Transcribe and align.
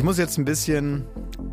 Ich 0.00 0.04
muss 0.04 0.16
jetzt 0.16 0.38
ein 0.38 0.46
bisschen, 0.46 1.04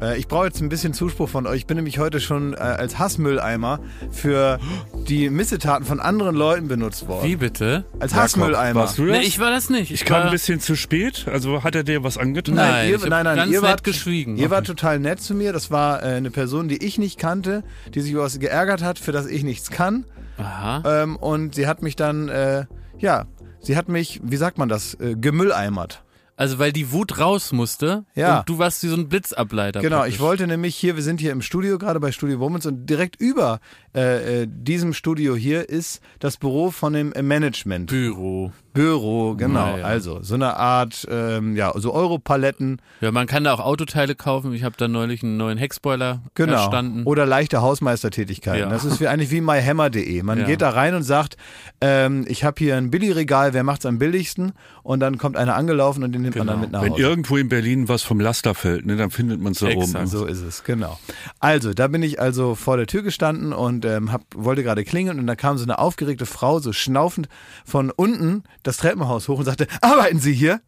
äh, 0.02 0.18
ich 0.18 0.30
brauche 0.30 0.45
jetzt 0.45 0.61
ein 0.61 0.70
bisschen 0.70 0.93
Zuspruch 0.93 1.27
von 1.27 1.45
euch. 1.48 1.57
Ich 1.57 1.68
bin 1.68 1.75
nämlich 1.75 2.00
heute 2.00 2.21
schon 2.21 2.54
äh, 2.54 2.59
als 2.59 2.98
Hassmülleimer 2.98 3.81
für 4.09 4.57
die 5.05 5.30
Missetaten 5.30 5.86
von 5.86 6.00
anderen 6.00 6.34
Leuten 6.34 6.70
benutzt 6.70 7.09
worden. 7.09 7.27
Wie 7.27 7.36
bitte? 7.36 7.84
Als 7.99 8.13
Jakob, 8.13 8.23
Hassmülleimer. 8.23 8.80
warst 8.80 8.99
du 8.99 9.05
das? 9.05 9.18
Nee, 9.18 9.25
ich 9.25 9.39
war 9.39 9.52
das 9.52 9.70
nicht. 9.70 9.91
ich 9.91 10.05
kam 10.05 10.21
ein 10.21 10.31
bisschen 10.31 10.62
zu 10.62 10.77
spät. 10.77 11.25
Also 11.30 11.66
hat 11.66 11.75
er 11.75 11.84
dir 11.84 12.05
was 12.05 12.18
angetan? 12.18 12.55
Nein, 12.55 12.88
ihr, 12.88 12.95
ich 12.95 13.02
hab 13.02 13.09
nein, 13.09 13.26
nein, 13.26 13.35
ganz 13.35 13.52
ihr 13.52 13.59
nett 13.59 13.70
wart 13.70 13.84
geschwiegen. 13.84 14.38
Ihr 14.38 14.49
wart 14.49 14.66
total 14.66 14.99
nett 14.99 15.20
zu 15.20 15.35
mir. 15.35 15.52
Das 15.52 15.70
war 15.70 16.02
äh, 16.02 16.05
eine 16.05 16.32
Person, 16.32 16.70
die 16.70 16.82
ich 16.82 16.98
nicht 16.98 17.20
kannte, 17.20 17.66
die 17.93 17.99
sich 17.99 18.13
über 18.13 18.23
was 18.23 18.40
geärgert 18.40 18.82
hat, 18.82 18.98
für 18.98 19.12
das 19.12 19.26
ich 19.26 19.43
nichts 19.43 19.71
kann. 19.71 20.05
Aha. 20.38 21.04
Ähm, 21.04 21.18
und 21.18 21.54
sie 21.54 21.68
hat 21.68 21.82
mich 21.82 21.98
dann, 21.98 22.29
äh, 22.29 22.63
ja, 22.98 23.26
sie 23.59 23.76
hat 23.76 23.90
mich, 23.90 24.21
wie 24.23 24.38
sagt 24.38 24.57
man 24.57 24.70
das, 24.70 24.93
äh, 25.02 25.18
gemülleimert. 25.20 26.02
Also 26.38 26.59
weil 26.59 26.72
die 26.72 26.91
Wut 26.91 27.18
raus 27.20 27.52
musste 27.52 28.05
Ja. 28.16 28.40
und 28.40 28.48
du 28.50 28.59
warst 28.59 28.82
wie 28.84 28.88
so 28.88 28.96
ein 28.96 29.09
Blitzableiter. 29.09 29.82
Genau, 29.82 29.98
praktisch. 29.98 30.14
ich 30.16 30.22
wollte 30.22 30.48
nämlich 30.48 30.76
hier, 30.76 30.96
wir 30.96 31.04
sind 31.04 31.20
hier 31.20 31.32
im 31.32 31.41
Studio, 31.41 31.77
gerade 31.80 32.00
bei 32.00 32.12
Studio 32.13 32.40
Womans 32.40 32.66
und 32.68 32.86
direkt 32.86 33.20
über 33.20 33.60
äh, 33.97 34.43
äh, 34.43 34.47
diesem 34.49 34.93
Studio 34.93 35.35
hier 35.35 35.67
ist 35.69 36.01
das 36.19 36.37
Büro 36.37 36.69
von 36.71 36.93
dem 36.93 37.11
äh, 37.13 37.21
Management. 37.23 37.89
Büro. 37.89 38.51
Büro, 38.73 39.33
genau. 39.33 39.71
Na 39.71 39.77
ja. 39.79 39.85
Also 39.85 40.20
so 40.21 40.35
eine 40.35 40.55
Art, 40.55 41.07
ähm, 41.09 41.55
ja, 41.55 41.71
so 41.75 41.93
Europaletten, 41.95 42.79
Ja, 43.01 43.11
man 43.11 43.25
kann 43.25 43.43
da 43.43 43.53
auch 43.55 43.59
Autoteile 43.59 44.13
kaufen. 44.13 44.54
Ich 44.54 44.63
habe 44.63 44.76
da 44.77 44.87
neulich 44.87 45.23
einen 45.23 45.35
neuen 45.37 45.57
Heckspoiler 45.57 46.21
genau. 46.35 46.54
erstanden. 46.54 47.01
Oder 47.05 47.26
leichte 47.26 47.62
Hausmeistertätigkeiten. 47.63 48.59
Ja. 48.62 48.70
Das 48.70 48.85
ist 48.85 48.99
wie, 49.01 49.07
eigentlich 49.07 49.31
wie 49.31 49.41
myhammer.de. 49.41 50.21
Man 50.21 50.39
Ja. 50.41 50.45
geht 50.45 50.61
da 50.61 50.70
rein 50.70 50.93
und 50.93 51.01
sagt, 51.01 51.37
ähm, 51.82 52.26
ich 52.27 52.43
habe 52.43 52.55
hier 52.59 52.76
ein 52.77 52.91
Billigregal, 52.91 53.54
wer 53.55 53.63
macht's 53.63 53.87
am 53.87 53.98
billigsten? 53.98 54.51
Und 54.84 54.99
dann 54.99 55.17
kommt 55.17 55.37
einer 55.37 55.55
angelaufen 55.55 56.04
und 56.04 56.11
den 56.11 56.21
nimmt 56.21 56.35
man 56.35 56.45
Genau. 56.45 56.54
dann 56.54 56.61
mit 56.61 56.71
nach 56.71 56.84
Wenn 56.84 56.91
Hause. 56.93 57.01
irgendwo 57.01 57.37
in 57.37 57.49
Berlin 57.49 57.89
was 57.89 58.04
vom 58.04 58.20
Laster 58.20 58.54
fällt, 58.54 58.85
ne, 58.85 58.95
dann 58.95 59.09
findet 59.09 59.41
man 59.41 59.54
es 59.54 59.59
da 59.59 59.67
Exakt. 59.70 59.95
oben. 59.95 60.07
So 60.07 60.26
ist 60.26 60.41
es, 60.43 60.63
genau. 60.63 60.99
Also, 61.39 61.73
da 61.73 61.87
bin 61.87 62.04
ich 62.04 62.21
also 62.21 62.54
vor 62.54 62.77
der 62.77 62.85
Tür 62.85 63.01
gestanden 63.01 63.54
und 63.54 63.85
ähm, 63.88 64.12
hab, 64.12 64.22
wollte 64.35 64.63
gerade 64.63 64.84
klingeln 64.84 65.19
und 65.19 65.28
da 65.28 65.35
kam 65.35 65.57
so 65.57 65.63
eine 65.63 65.80
aufgeregte 65.80 66.25
Frau, 66.25 66.59
so 66.59 66.74
schnaufend 66.74 67.30
von 67.66 67.91
unten 67.91 68.44
das 68.63 68.78
Treppenhaus 68.78 69.28
hoch 69.28 69.40
und 69.40 69.46
sagte, 69.46 69.68
arbeiten 69.81 70.19
Sie 70.19 70.34
hier? 70.34 70.62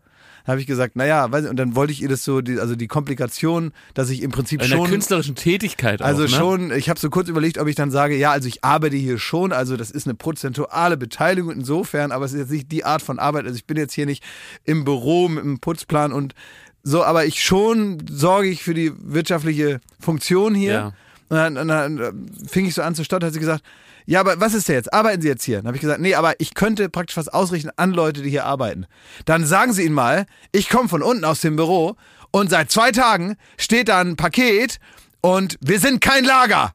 Da 0.46 0.54
habe 0.54 0.62
ich 0.62 0.68
gesagt, 0.68 0.96
naja, 0.96 1.32
weiß 1.32 1.44
ich, 1.44 1.50
und 1.50 1.58
dann 1.58 1.76
wollte 1.76 1.94
ich 1.94 2.02
ihr 2.02 2.10
das 2.10 2.24
so, 2.24 2.42
die, 2.42 2.60
also 2.60 2.76
die 2.76 2.88
Komplikation, 2.88 3.72
dass 3.94 4.10
ich 4.10 4.24
im 4.24 4.32
Prinzip 4.32 4.62
Einer 4.62 4.78
schon... 4.78 4.90
künstlerischen 4.90 5.36
Tätigkeit 5.36 6.02
Also 6.02 6.24
auch, 6.24 6.30
ne? 6.30 6.36
schon, 6.36 6.72
ich 6.72 6.90
habe 6.90 7.00
so 7.00 7.10
kurz 7.10 7.30
überlegt, 7.30 7.58
ob 7.58 7.68
ich 7.68 7.76
dann 7.76 7.92
sage, 7.92 8.16
ja, 8.16 8.32
also 8.32 8.48
ich 8.48 8.64
arbeite 8.64 8.96
hier 8.96 9.20
schon, 9.20 9.52
also 9.52 9.78
das 9.78 9.92
ist 9.92 10.08
eine 10.08 10.16
prozentuale 10.16 10.98
Beteiligung 10.98 11.52
insofern, 11.52 12.12
aber 12.12 12.26
es 12.26 12.34
ist 12.34 12.40
jetzt 12.40 12.52
nicht 12.52 12.72
die 12.72 12.84
Art 12.84 13.02
von 13.02 13.20
Arbeit. 13.20 13.46
Also 13.46 13.58
ich 13.58 13.66
bin 13.66 13.78
jetzt 13.78 13.94
hier 13.94 14.06
nicht 14.06 14.24
im 14.64 14.86
Büro 14.86 15.28
mit 15.28 15.44
einem 15.44 15.60
Putzplan 15.60 16.14
und 16.14 16.34
so, 16.82 17.04
aber 17.04 17.26
ich 17.26 17.44
schon 17.44 18.04
sorge 18.10 18.48
ich 18.48 18.64
für 18.64 18.74
die 18.74 18.92
wirtschaftliche 18.98 19.82
Funktion 20.00 20.56
hier. 20.56 20.74
Ja. 20.74 20.94
Und 21.30 21.38
dann, 21.38 21.58
und 21.58 21.68
dann 21.68 22.00
äh, 22.00 22.12
fing 22.48 22.66
ich 22.66 22.74
so 22.74 22.82
an 22.82 22.96
zu 22.96 23.04
stottern, 23.04 23.28
hat 23.28 23.34
sie 23.34 23.40
gesagt, 23.40 23.64
ja, 24.06 24.20
aber 24.20 24.40
was 24.42 24.56
ist 24.56 24.68
denn 24.68 24.76
jetzt? 24.76 24.92
Arbeiten 24.92 25.22
Sie 25.22 25.28
jetzt 25.28 25.44
hier? 25.44 25.58
Dann 25.58 25.68
habe 25.68 25.78
ich 25.78 25.82
gesagt, 25.82 26.02
nee, 26.02 26.16
aber 26.16 26.34
ich 26.40 26.56
könnte 26.56 26.90
praktisch 26.90 27.16
was 27.16 27.28
ausrichten 27.28 27.70
an 27.76 27.92
Leute, 27.92 28.24
die 28.24 28.32
hier 28.32 28.46
arbeiten. 28.46 28.88
Dann 29.26 29.46
sagen 29.46 29.72
Sie 29.72 29.84
ihnen 29.84 29.94
mal, 29.94 30.26
ich 30.52 30.70
komme 30.70 30.90
von 30.90 31.04
unten 31.04 31.26
aus 31.26 31.42
dem 31.42 31.56
Büro 31.56 31.96
und 32.32 32.50
seit 32.50 32.72
zwei 32.72 32.92
Tagen 32.92 33.36
steht 33.58 33.88
da 33.88 34.00
ein 34.00 34.16
Paket 34.16 34.80
und 35.22 35.58
wir 35.62 35.80
sind 35.80 36.02
kein 36.02 36.24
Lager. 36.26 36.74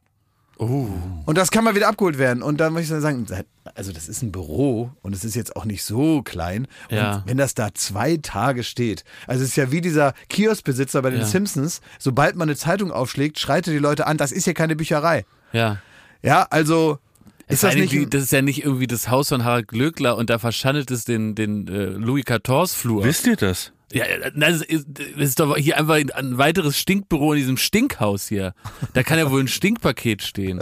Oh. 0.58 0.88
Und 1.26 1.36
das 1.36 1.50
kann 1.50 1.64
mal 1.64 1.74
wieder 1.74 1.88
abgeholt 1.88 2.16
werden. 2.18 2.42
Und 2.42 2.58
dann 2.60 2.72
muss 2.72 2.82
ich 2.82 2.88
dann 2.88 3.00
sagen, 3.00 3.26
also 3.74 3.92
das 3.92 4.08
ist 4.08 4.22
ein 4.22 4.30
Büro 4.30 4.90
und 5.02 5.14
es 5.14 5.24
ist 5.24 5.34
jetzt 5.34 5.56
auch 5.56 5.64
nicht 5.64 5.82
so 5.82 6.22
klein. 6.22 6.68
Und 6.90 6.96
Ja. 6.96 7.22
wenn 7.26 7.36
das 7.36 7.54
da 7.54 7.74
zwei 7.74 8.16
Tage 8.18 8.62
steht, 8.62 9.04
also 9.26 9.42
es 9.42 9.50
ist 9.50 9.56
ja 9.56 9.72
wie 9.72 9.80
dieser 9.80 10.14
Kioskbesitzer 10.28 11.02
bei 11.02 11.10
den 11.10 11.20
Ja. 11.20 11.26
Simpsons, 11.26 11.80
sobald 11.98 12.36
man 12.36 12.48
eine 12.48 12.56
Zeitung 12.56 12.92
aufschlägt, 12.92 13.38
schreit 13.38 13.66
er 13.66 13.72
die 13.72 13.78
Leute 13.80 14.06
an, 14.06 14.16
das 14.16 14.32
ist 14.32 14.44
hier 14.44 14.54
keine 14.54 14.76
Bücherei. 14.76 15.24
Ja. 15.52 15.78
Ja, 16.22 16.46
also 16.50 16.98
ist 17.48 17.62
das 17.62 17.74
nicht... 17.74 18.14
Das 18.14 18.22
ist 18.22 18.32
ja 18.32 18.40
nicht 18.40 18.64
irgendwie 18.64 18.86
das 18.86 19.10
Haus 19.10 19.28
von 19.28 19.44
Harald 19.44 19.68
Glöckler 19.68 20.16
und 20.16 20.30
da 20.30 20.38
verschandelt 20.38 20.90
es 20.90 21.04
den, 21.04 21.34
den 21.34 21.68
äh, 21.68 21.84
Louis 21.86 22.24
XIV 22.24 22.70
Flur. 22.72 23.04
Wisst 23.04 23.26
ihr 23.26 23.36
das? 23.36 23.72
Ja, 23.92 24.04
das 24.34 24.62
ist 24.62 25.40
doch 25.40 25.56
hier 25.56 25.78
einfach 25.78 25.94
ein 26.14 26.38
weiteres 26.38 26.78
Stinkbüro 26.78 27.34
in 27.34 27.38
diesem 27.38 27.56
Stinkhaus 27.56 28.28
hier. 28.28 28.54
Da 28.92 29.02
kann 29.02 29.18
ja 29.18 29.30
wohl 29.30 29.40
ein 29.40 29.48
Stinkpaket 29.48 30.22
stehen. 30.22 30.60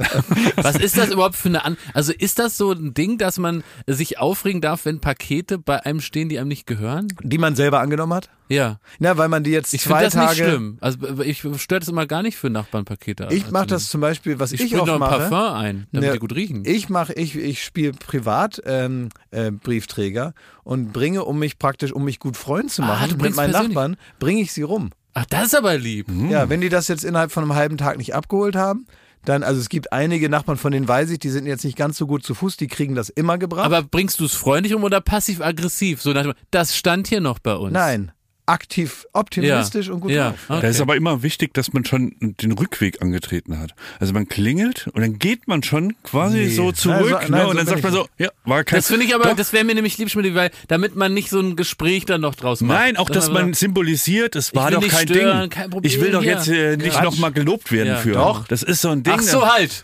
Was 0.57 0.77
ist 0.77 0.99
das 0.99 1.11
überhaupt 1.11 1.37
für 1.37 1.49
eine 1.49 1.65
An 1.65 1.77
Also 1.95 2.13
ist 2.13 2.39
das 2.39 2.57
so 2.57 2.73
ein 2.73 2.95
Ding, 2.95 3.19
dass 3.19 3.39
man 3.39 3.65
sich 3.87 4.19
aufregen 4.19 4.61
darf, 4.61 4.85
wenn 4.85 5.01
Pakete 5.01 5.59
bei 5.59 5.85
einem 5.85 6.01
stehen, 6.01 6.29
die 6.29 6.39
einem 6.39 6.49
nicht 6.49 6.67
gehören? 6.67 7.09
die 7.23 7.39
man 7.39 7.57
selber 7.57 7.81
angenommen 7.81 8.15
hat? 8.15 8.29
Ja. 8.53 8.79
Na, 8.99 9.17
weil 9.17 9.29
man 9.29 9.43
die 9.45 9.51
jetzt 9.51 9.73
Ich 9.75 9.83
finde 9.83 9.99
zwei 9.99 10.05
das 10.05 10.13
Tage... 10.15 10.29
nicht 10.31 10.49
schlimm. 10.51 10.79
Also 10.81 10.99
ich 11.23 11.45
stört 11.61 11.83
es 11.83 11.89
immer 11.89 12.07
gar 12.07 12.23
nicht 12.23 12.37
für 12.37 12.51
Nachbarn 12.51 12.85
Pakete. 12.85 13.29
Ich 13.31 13.51
mache 13.51 13.67
das 13.67 13.89
zum 13.91 14.01
Beispiel, 14.01 14.39
was 14.39 14.53
Ich, 14.53 14.61
ich, 14.61 14.75
oft 14.77 14.87
noch 14.87 14.95
ein 14.95 15.01
mache. 15.01 15.29
Parfum 15.31 15.55
ein, 15.57 15.87
damit 15.93 16.07
Ja, 16.09 16.13
die 16.13 16.19
gut 16.19 16.35
riechen. 16.35 16.63
Ich 16.67 16.89
mache, 16.89 17.13
ich, 17.15 17.37
ich 17.37 17.63
spiele 17.65 17.93
privat 17.93 18.61
ähm, 18.67 19.09
äh, 19.31 19.51
Briefträger 19.51 20.35
und 20.65 20.93
bringe, 20.93 21.25
um 21.25 21.39
mich 21.39 21.59
praktisch, 21.59 21.93
um 21.93 22.05
mich 22.05 22.19
gut 22.19 22.37
Freund 22.37 22.71
zu 22.71 22.83
Ah, 22.83 22.87
machen 22.87 23.09
du 23.11 23.17
mit 23.25 23.35
meinen 23.37 23.51
persönlich- 23.53 23.75
Nachbarn, 23.75 23.97
bringe 24.19 24.41
ich 24.43 24.53
sie 24.53 24.63
rum. 24.63 24.91
Ach, 25.15 25.27
das 25.27 25.47
ist 25.49 25.55
aber 25.57 25.77
lieb. 25.77 26.07
Ja, 26.31 26.49
wenn 26.49 26.61
die 26.61 26.69
das 26.71 26.89
jetzt 26.89 27.05
innerhalb 27.05 27.33
von 27.33 27.43
einem 27.43 27.55
halben 27.55 27.77
Tag 27.77 27.99
nicht 27.99 28.15
abgeholt 28.15 28.57
haben, 28.57 28.87
dann, 29.25 29.43
also 29.45 29.61
es 29.61 29.69
gibt 29.69 29.93
einige 29.93 30.29
Nachbarn, 30.29 30.57
von 30.57 30.73
denen 30.73 30.89
weiß 30.89 31.11
ich, 31.11 31.19
die 31.21 31.29
sind 31.29 31.47
jetzt 31.47 31.65
nicht 31.65 31.77
ganz 31.77 31.97
so 31.97 32.07
gut 32.09 32.25
zu 32.25 32.35
Fuß, 32.35 32.57
die 32.57 32.67
kriegen 32.67 32.95
das 32.97 33.09
immer 33.09 33.39
gebracht. 33.39 33.65
Aber 33.65 33.83
bringst 33.83 34.19
du 34.21 34.25
es 34.25 34.33
freundlich 34.35 34.75
um 34.75 34.83
oder 34.83 35.01
passiv-aggressiv? 35.01 36.03
So 36.03 36.13
nach 36.13 36.23
dem, 36.23 36.33
das 36.51 36.77
stand 36.77 37.07
hier 37.09 37.21
noch 37.21 37.39
bei 37.39 37.55
uns. 37.55 37.73
Nein, 37.73 38.11
aktiv, 38.53 39.07
optimistisch 39.13 39.89
und 39.89 40.01
gut 40.01 40.11
ja. 40.11 40.31
drauf. 40.31 40.39
Okay. 40.49 40.61
Da 40.63 40.69
ist 40.69 40.81
aber 40.81 40.95
immer 40.97 41.23
wichtig, 41.23 41.55
dass 41.55 41.73
man 41.73 41.85
schon 41.85 42.15
den 42.21 42.53
Rückweg 42.53 43.01
angetreten 43.03 43.59
hat. 43.59 43.75
Also 43.99 44.13
man 44.13 44.29
klingelt 44.29 44.89
und 44.93 45.01
dann 45.01 45.19
geht 45.19 45.49
man 45.49 45.63
schon 45.63 45.95
quasi 46.03 46.39
Nee. 46.39 46.49
so 46.49 46.67
Nein, 46.67 46.75
zurück 46.75 47.09
so- 47.09 47.19
ne? 47.19 47.25
nein, 47.29 47.43
so 47.43 47.51
und 47.51 47.57
dann 47.57 47.67
sagt 47.67 47.83
man 47.83 47.93
so, 47.93 48.07
ja, 48.19 48.29
war 48.45 48.63
kein 48.65 48.79
Das 48.79 48.87
finde 48.89 49.05
ich 49.07 49.15
aber, 49.15 49.25
Doch. 49.25 49.37
das 49.37 49.53
wäre 49.53 49.65
mir 49.65 49.75
nämlich 49.75 49.97
lieb, 49.99 50.15
weil 50.35 50.51
damit 50.69 50.95
man 50.97 51.15
nicht 51.15 51.31
so 51.31 51.41
ein 51.41 51.57
Gespräch 51.57 52.05
dann 52.05 52.21
noch 52.21 52.35
draus 52.35 52.61
macht. 52.61 52.79
Nein, 52.79 52.97
auch 52.97 53.09
dass 53.11 53.31
man 53.31 53.55
symbolisiert, 53.55 54.37
es 54.37 54.55
war 54.55 54.71
doch 54.71 54.87
kein 54.87 55.09
stören, 55.09 55.41
Ding. 55.43 55.51
kein 55.51 55.71
Problem 55.71 55.91
ich 55.91 56.01
will 56.01 56.11
doch 56.13 56.23
jetzt 56.23 56.49
äh, 56.49 56.77
nicht 56.77 57.03
nochmal 57.03 57.33
gelobt 57.33 57.73
werden 57.73 57.89
Ja. 57.89 57.97
für. 57.97 58.13
Doch. 58.13 58.47
Das 58.49 58.63
ist 58.63 58.83
so 58.83 58.91
ein 58.91 59.03
Ding. 59.03 59.15
Ach 59.17 59.23
so, 59.23 59.47
halt. 59.51 59.83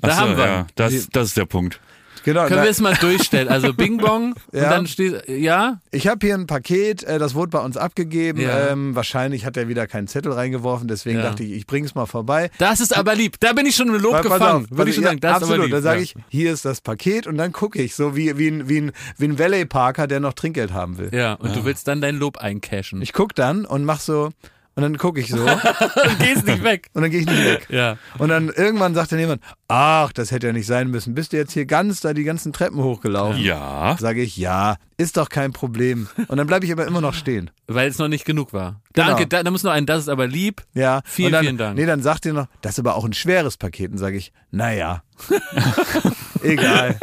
Da 0.00 0.08
Ach 0.08 0.14
so, 0.14 0.20
haben 0.20 0.36
wir. 0.36 0.44
Ja, 0.46 0.66
das, 0.76 1.08
das 1.10 1.28
ist 1.28 1.36
der 1.36 1.46
Punkt. 1.46 1.80
Genau, 2.24 2.46
Können 2.46 2.62
wir 2.62 2.70
es 2.70 2.80
mal 2.80 2.94
durchstellen? 2.94 3.48
Also 3.48 3.72
Bing 3.74 3.98
Bong 3.98 4.34
Ja. 4.52 4.64
und 4.64 4.70
dann 4.70 4.86
steht, 4.86 5.28
ja? 5.28 5.80
ich 5.90 6.06
habe 6.08 6.26
hier 6.26 6.34
ein 6.34 6.46
Paket, 6.46 7.02
äh, 7.04 7.18
das 7.18 7.34
wurde 7.34 7.50
bei 7.50 7.58
uns 7.60 7.76
abgegeben. 7.76 8.40
Ja. 8.40 8.70
Ähm, 8.70 8.94
wahrscheinlich 8.96 9.44
hat 9.44 9.56
er 9.56 9.68
wieder 9.68 9.86
keinen 9.86 10.08
Zettel 10.08 10.32
reingeworfen, 10.32 10.88
deswegen 10.88 11.18
Ja. 11.18 11.24
dachte 11.24 11.44
ich, 11.44 11.52
ich 11.52 11.66
bring's 11.66 11.94
mal 11.94 12.06
vorbei. 12.06 12.50
Das 12.58 12.80
ist 12.80 12.96
aber 12.96 13.14
lieb. 13.14 13.36
Da 13.40 13.52
bin 13.52 13.66
ich 13.66 13.76
schon 13.76 13.88
im 13.88 14.00
Lob 14.00 14.22
gefangen. 14.22 14.66
Würde 14.70 14.90
ich 14.90 14.96
schon 14.96 15.04
sagen, 15.04 15.20
das 15.20 15.30
ist 15.30 15.36
absolut. 15.42 15.54
aber 15.56 15.64
lieb. 15.66 15.72
Dann 15.74 15.82
sage 15.82 16.00
ich, 16.02 16.14
hier 16.28 16.52
ist 16.52 16.64
das 16.64 16.80
Paket 16.80 17.26
und 17.26 17.36
dann 17.36 17.52
gucke 17.52 17.80
ich, 17.80 17.94
so 17.94 18.16
wie, 18.16 18.36
wie, 18.38 18.48
ein, 18.48 18.68
wie, 18.68 18.80
ein, 18.80 18.92
wie 19.18 19.26
ein 19.26 19.38
Valley 19.38 19.64
Parker, 19.66 20.06
der 20.06 20.20
noch 20.20 20.32
Trinkgeld 20.32 20.72
haben 20.72 20.98
will. 20.98 21.10
Ja, 21.12 21.34
und 21.34 21.54
du 21.54 21.64
willst 21.64 21.86
dann 21.88 22.00
dein 22.00 22.16
Lob 22.16 22.38
eincashen. 22.38 23.02
Ich 23.02 23.12
guck 23.12 23.34
dann 23.34 23.64
und 23.66 23.84
mach 23.84 24.00
so, 24.00 24.30
und 24.76 24.82
dann 24.82 24.98
gucke 24.98 25.20
ich 25.20 25.28
so 25.28 25.44
und 25.44 26.18
gehst 26.18 26.46
nicht 26.46 26.64
weg. 26.64 26.90
dann 26.94 27.10
gehe 27.10 27.20
ich 27.20 27.26
nicht 27.26 27.44
weg. 27.44 27.66
Ja. 27.70 27.96
Und 28.18 28.30
dann 28.30 28.48
irgendwann 28.48 28.94
sagt 28.94 29.12
dann 29.12 29.20
jemand, 29.20 29.40
ach, 29.68 30.12
das 30.12 30.32
hätte 30.32 30.48
ja 30.48 30.52
nicht 30.52 30.66
sein 30.66 30.90
müssen. 30.90 31.14
Bist 31.14 31.32
du 31.32 31.36
jetzt 31.36 31.52
hier 31.52 31.64
ganz 31.64 32.00
da 32.00 32.12
die 32.12 32.24
ganzen 32.24 32.52
Treppen 32.52 32.82
hochgelaufen? 32.82 33.40
Ja. 33.40 33.96
Sage 34.00 34.22
ich, 34.22 34.36
ja, 34.36 34.76
ist 34.96 35.16
doch 35.16 35.28
kein 35.28 35.52
Problem. 35.52 36.08
Und 36.28 36.38
dann 36.38 36.46
bleibe 36.46 36.66
ich 36.66 36.72
aber 36.72 36.86
immer 36.86 37.00
noch 37.00 37.14
stehen. 37.14 37.50
Weil 37.68 37.88
es 37.88 37.98
noch 37.98 38.08
nicht 38.08 38.24
genug 38.24 38.52
war. 38.52 38.80
Genau. 38.92 39.08
Danke, 39.08 39.26
da, 39.28 39.42
da 39.42 39.50
muss 39.50 39.62
noch 39.62 39.70
ein, 39.70 39.86
das 39.86 40.00
ist 40.00 40.08
aber 40.08 40.26
lieb. 40.26 40.62
Ja. 40.74 41.02
Vielen, 41.04 41.26
und 41.26 41.32
dann, 41.32 41.44
vielen 41.44 41.58
Dank. 41.58 41.76
Nee, 41.76 41.86
dann 41.86 42.02
sagt 42.02 42.26
ihr 42.26 42.32
noch, 42.32 42.46
das 42.60 42.72
ist 42.72 42.78
aber 42.80 42.96
auch 42.96 43.04
ein 43.04 43.12
schweres 43.12 43.56
Paket. 43.56 43.92
Und 43.92 43.98
sage 43.98 44.16
ich, 44.16 44.32
naja. 44.50 45.02
Egal. 46.42 46.98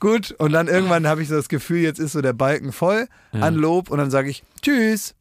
Gut. 0.00 0.32
Und 0.38 0.52
dann 0.52 0.68
irgendwann 0.68 1.06
habe 1.06 1.22
ich 1.22 1.28
so 1.28 1.34
das 1.34 1.48
Gefühl, 1.48 1.80
jetzt 1.80 2.00
ist 2.00 2.12
so 2.12 2.22
der 2.22 2.32
Balken 2.32 2.72
voll 2.72 3.08
an 3.32 3.54
Lob. 3.54 3.90
Und 3.90 3.98
dann 3.98 4.10
sage 4.10 4.30
ich, 4.30 4.42
tschüss. 4.62 5.14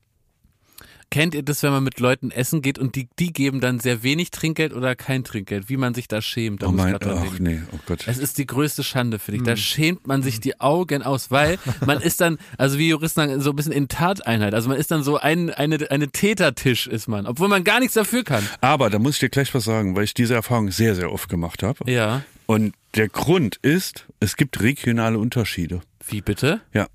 Kennt 1.14 1.36
ihr 1.36 1.44
das, 1.44 1.62
wenn 1.62 1.70
man 1.70 1.84
mit 1.84 2.00
Leuten 2.00 2.32
essen 2.32 2.64
geht 2.64 2.80
und 2.80 2.96
die, 2.96 3.08
die 3.20 3.32
geben 3.32 3.62
dann 3.62 3.80
sehr 3.80 4.02
wenig 4.02 4.32
Trinkgeld 4.32 4.74
oder 4.74 4.96
kein 4.96 5.24
Trinkgeld? 5.24 5.70
Wie 5.70 5.78
man 5.78 5.94
sich 5.94 6.08
da 6.08 6.24
schämt. 6.24 6.64
Da 6.64 6.70
Oh 6.70 6.72
mein, 6.72 6.98
ach 7.00 7.38
nee, 7.38 7.62
oh 7.72 7.78
Gott. 7.86 8.08
Es 8.08 8.18
ist 8.18 8.40
die 8.40 8.48
größte 8.48 8.84
Schande 8.84 9.20
für 9.20 9.32
dich. 9.32 9.42
Hm. 9.42 9.46
Da 9.46 9.56
schämt 9.56 10.08
man 10.08 10.24
sich 10.24 10.40
die 10.40 10.60
Augen 10.60 11.04
aus, 11.04 11.30
weil 11.30 11.60
man 11.86 12.02
ist 12.02 12.20
dann, 12.20 12.40
also 12.58 12.80
wie 12.80 12.90
Juristen 12.90 13.20
sagen, 13.20 13.42
so 13.42 13.52
ein 13.52 13.56
bisschen 13.56 13.74
in 13.74 13.90
Tateinheit. 13.90 14.56
Also 14.56 14.70
man 14.70 14.80
ist 14.80 14.90
dann 14.90 15.04
so 15.04 15.20
ein, 15.20 15.52
eine, 15.52 15.92
eine 15.92 16.08
Tätertisch 16.08 16.88
ist 16.88 17.08
man, 17.08 17.28
obwohl 17.28 17.48
man 17.48 17.64
gar 17.64 17.80
nichts 17.80 17.94
dafür 17.94 18.24
kann. 18.24 18.44
Aber 18.62 18.90
da 18.90 18.98
muss 18.98 19.14
ich 19.14 19.20
dir 19.20 19.30
gleich 19.30 19.54
was 19.54 19.66
sagen, 19.66 19.96
weil 19.96 20.06
ich 20.06 20.16
diese 20.16 20.34
Erfahrung 20.34 20.72
sehr, 20.72 20.96
sehr 20.96 21.12
oft 21.12 21.30
gemacht 21.30 21.62
habe. 21.62 21.92
Ja. 21.92 22.24
Und 22.48 22.74
der 22.96 23.08
Grund 23.08 23.58
ist, 23.62 24.08
es 24.20 24.36
gibt 24.36 24.62
regionale 24.62 25.20
Unterschiede. 25.20 25.82
Wie 26.08 26.22
bitte? 26.22 26.62
Ja. 26.74 26.88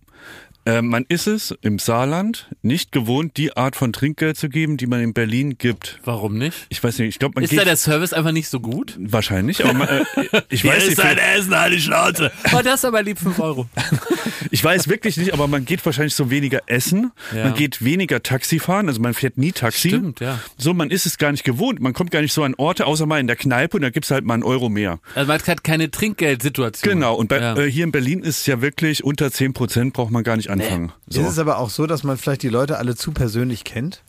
Äh, 0.69 0.83
man 0.83 1.07
ist 1.09 1.27
es 1.27 1.55
im 1.63 1.79
Saarland 1.79 2.47
nicht 2.61 2.93
gewohnt, 2.93 3.39
die 3.39 3.57
Art 3.57 3.75
von 3.75 3.91
Trinkgeld 3.95 4.37
zu 4.37 4.51
geben, 4.51 4.77
die 4.77 4.87
man 4.87 5.01
in 5.01 5.15
Berlin 5.15 5.57
gibt. 5.57 5.99
Warum 6.05 6.37
nicht? 6.37 6.67
Ich 6.69 6.85
weiß 6.85 6.99
nicht, 6.99 7.09
ich 7.09 7.19
glaube, 7.19 7.37
man 7.37 7.45
Ist 7.45 7.51
geht 7.51 7.61
da 7.61 7.65
der 7.65 7.77
Service 7.77 8.13
einfach 8.13 8.33
nicht 8.33 8.51
so 8.51 8.61
gut? 8.61 8.95
wahrscheinlich, 9.01 9.65
aber 9.65 9.73
man, 9.73 9.89
äh, 9.89 10.05
ich 10.51 10.65
weiß 10.67 10.85
nicht, 10.87 11.01
vielleicht- 11.01 11.21
Essen, 11.39 11.59
halt 11.59 11.73
die 11.73 11.81
Schnauze. 11.81 12.31
Oh, 12.53 12.61
das 12.63 12.81
ist 12.81 12.85
aber 12.85 13.03
lieb 13.03 13.19
5 13.19 13.39
Euro. 13.39 13.67
ich 14.51 14.63
weiß 14.63 14.89
wirklich 14.89 15.17
nicht, 15.17 15.33
aber 15.33 15.49
man 15.49 15.65
geht 15.65 15.85
wahrscheinlich 15.85 16.15
so 16.15 16.31
weniger 16.31 16.61
essen, 16.67 17.13
Ja. 17.35 17.45
man 17.45 17.55
geht 17.55 17.85
weniger 17.85 18.23
Taxi 18.23 18.59
fahren, 18.59 18.89
also 18.89 19.01
man 19.01 19.15
fährt 19.15 19.39
nie 19.39 19.53
Taxi. 19.53 19.89
Stimmt, 19.89 20.21
ja. 20.21 20.39
So, 20.57 20.75
man 20.75 20.91
ist 20.91 21.07
es 21.07 21.19
gar 21.19 21.33
nicht 21.33 21.45
gewohnt, 21.45 21.81
man 21.81 21.93
kommt 21.93 22.11
gar 22.11 22.23
nicht 22.23 22.33
so 22.33 22.43
an 22.43 22.55
Orte, 22.57 22.87
außer 22.87 23.07
mal 23.07 23.21
in 23.21 23.27
der 23.27 23.37
Kneipe 23.37 23.77
und 23.77 23.83
da 23.83 23.91
gibt's 23.91 24.11
halt 24.11 24.25
mal 24.25 24.35
einen 24.35 24.43
Euro 24.43 24.69
mehr. 24.69 24.99
Also 25.15 25.29
man 25.29 25.41
hat 25.41 25.65
keine 25.65 25.91
Trinkgeldsituation. 25.91 26.93
Genau, 26.95 27.15
und 27.15 27.29
bei, 27.29 27.39
ja. 27.41 27.57
äh, 27.57 27.71
hier 27.71 27.85
in 27.85 27.93
Berlin 27.93 28.21
ist 28.21 28.41
es 28.41 28.47
ja 28.47 28.61
wirklich, 28.61 29.05
unter 29.05 29.31
10 29.31 29.53
Prozent 29.53 29.93
braucht 29.95 30.11
man 30.11 30.25
gar 30.25 30.37
nicht 30.37 30.51
anfangen. 30.51 30.93
So. 31.09 31.23
Ist 31.23 31.29
es 31.29 31.39
aber 31.39 31.59
auch 31.59 31.71
so, 31.71 31.87
dass 31.87 32.03
man 32.05 32.17
vielleicht 32.17 32.43
die 32.43 32.49
Leute 32.49 32.79
alle 32.79 32.97
zu 32.97 33.13
persönlich 33.13 33.65
kennt? 33.65 34.03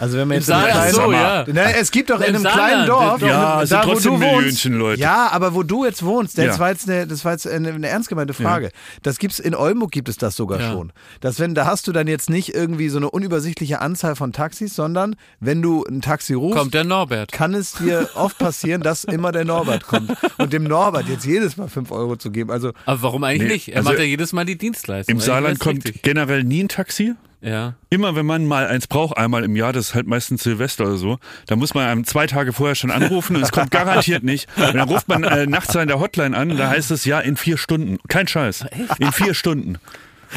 Also 0.00 0.16
wenn 0.18 0.28
man 0.28 0.38
jetzt 0.38 0.48
in 0.48 0.54
einem 0.54 0.66
Saarland, 0.72 0.92
kleinen- 0.94 1.06
so, 1.06 1.12
ja. 1.12 1.44
Na, 1.52 1.70
es 1.72 1.90
gibt 1.90 2.10
doch 2.10 2.20
in 2.20 2.26
einem 2.34 2.42
Saarland, 2.42 2.68
kleinen 2.70 2.86
Dorf, 2.86 3.20
Ja, 3.22 3.62
es 3.62 3.68
sind 3.68 3.78
da 3.78 3.86
wo 3.86 3.92
trotzdem 3.92 4.12
du 4.18 4.20
wohnst. 4.26 4.64
Leute. 4.64 5.00
Ja, 5.00 5.28
aber 5.30 5.54
wo 5.54 5.62
du 5.62 5.84
jetzt 5.84 6.02
wohnst, 6.04 6.38
das 6.38 6.44
Ja. 6.46 6.58
war 6.58 6.70
jetzt 6.70 6.88
eine, 6.88 7.06
das 7.06 7.24
war 7.24 7.32
jetzt 7.32 7.46
eine, 7.46 7.68
eine 7.72 7.86
ernst 7.88 8.08
gemeinte 8.08 8.32
Frage. 8.34 8.70
Das 9.02 9.18
gibt's 9.18 9.38
in 9.38 9.54
Oldenburg 9.54 9.90
gibt 9.92 10.08
es 10.08 10.16
das 10.16 10.36
sogar 10.36 10.60
Ja. 10.60 10.72
schon. 10.72 10.92
Dass 11.20 11.38
wenn 11.38 11.54
da 11.54 11.66
hast 11.66 11.86
du 11.86 11.92
dann 11.92 12.06
jetzt 12.06 12.30
nicht 12.30 12.54
irgendwie 12.54 12.88
so 12.88 12.96
eine 12.98 13.10
unübersichtliche 13.10 13.80
Anzahl 13.80 14.16
von 14.16 14.32
Taxis, 14.32 14.74
sondern 14.74 15.16
wenn 15.40 15.60
du 15.62 15.84
ein 15.84 16.00
Taxi 16.00 16.34
rufst, 16.34 16.58
Kommt 16.58 16.74
der 16.74 16.84
Norbert. 16.84 17.30
kann 17.32 17.52
es 17.54 17.72
dir 17.74 18.08
oft 18.14 18.38
passieren, 18.38 18.82
dass 18.82 19.04
immer 19.04 19.32
der 19.32 19.44
Norbert 19.44 19.86
kommt 19.86 20.12
und 20.38 20.52
dem 20.52 20.64
Norbert 20.64 21.08
jetzt 21.08 21.26
jedes 21.26 21.56
Mal 21.56 21.68
5 21.68 21.90
Euro 21.92 22.16
zu 22.16 22.30
geben. 22.30 22.50
Also 22.50 22.72
Aber 22.86 23.02
warum 23.02 23.24
eigentlich 23.24 23.48
Nee, 23.48 23.54
nicht? 23.54 23.68
Er 23.68 23.76
also 23.78 23.90
macht 23.90 23.98
ja 23.98 24.04
jedes 24.04 24.32
Mal 24.32 24.44
die 24.46 24.56
Dienstleistung. 24.56 25.14
Im 25.16 25.20
Saarland 25.20 25.58
kommt 25.60 25.84
richtig. 25.84 26.02
generell 26.02 26.44
nie 26.44 26.62
ein 26.64 26.68
Taxi. 26.68 27.14
Ja. 27.42 27.74
Immer 27.88 28.16
wenn 28.16 28.26
man 28.26 28.46
mal 28.46 28.66
eins 28.66 28.86
braucht, 28.86 29.16
einmal 29.16 29.44
im 29.44 29.56
Jahr, 29.56 29.72
das 29.72 29.88
ist 29.88 29.94
halt 29.94 30.06
meistens 30.06 30.42
Silvester 30.42 30.84
oder 30.84 30.96
so, 30.96 31.18
da 31.46 31.56
muss 31.56 31.74
man 31.74 31.86
einem 31.86 32.04
zwei 32.04 32.26
Tage 32.26 32.52
vorher 32.52 32.74
schon 32.74 32.90
anrufen 32.90 33.36
und 33.36 33.42
es 33.42 33.52
kommt 33.52 33.70
garantiert 33.70 34.22
nicht. 34.22 34.48
Und 34.56 34.74
dann 34.74 34.88
ruft 34.88 35.08
man 35.08 35.24
äh, 35.24 35.46
nachts 35.46 35.74
an 35.74 35.88
der 35.88 36.00
Hotline 36.00 36.36
an, 36.36 36.56
da 36.56 36.68
heißt 36.68 36.90
es 36.90 37.04
ja 37.04 37.20
in 37.20 37.36
vier 37.36 37.56
Stunden. 37.56 37.98
Kein 38.08 38.28
Scheiß. 38.28 38.66
In 38.98 39.12
vier 39.12 39.34
Stunden. 39.34 39.78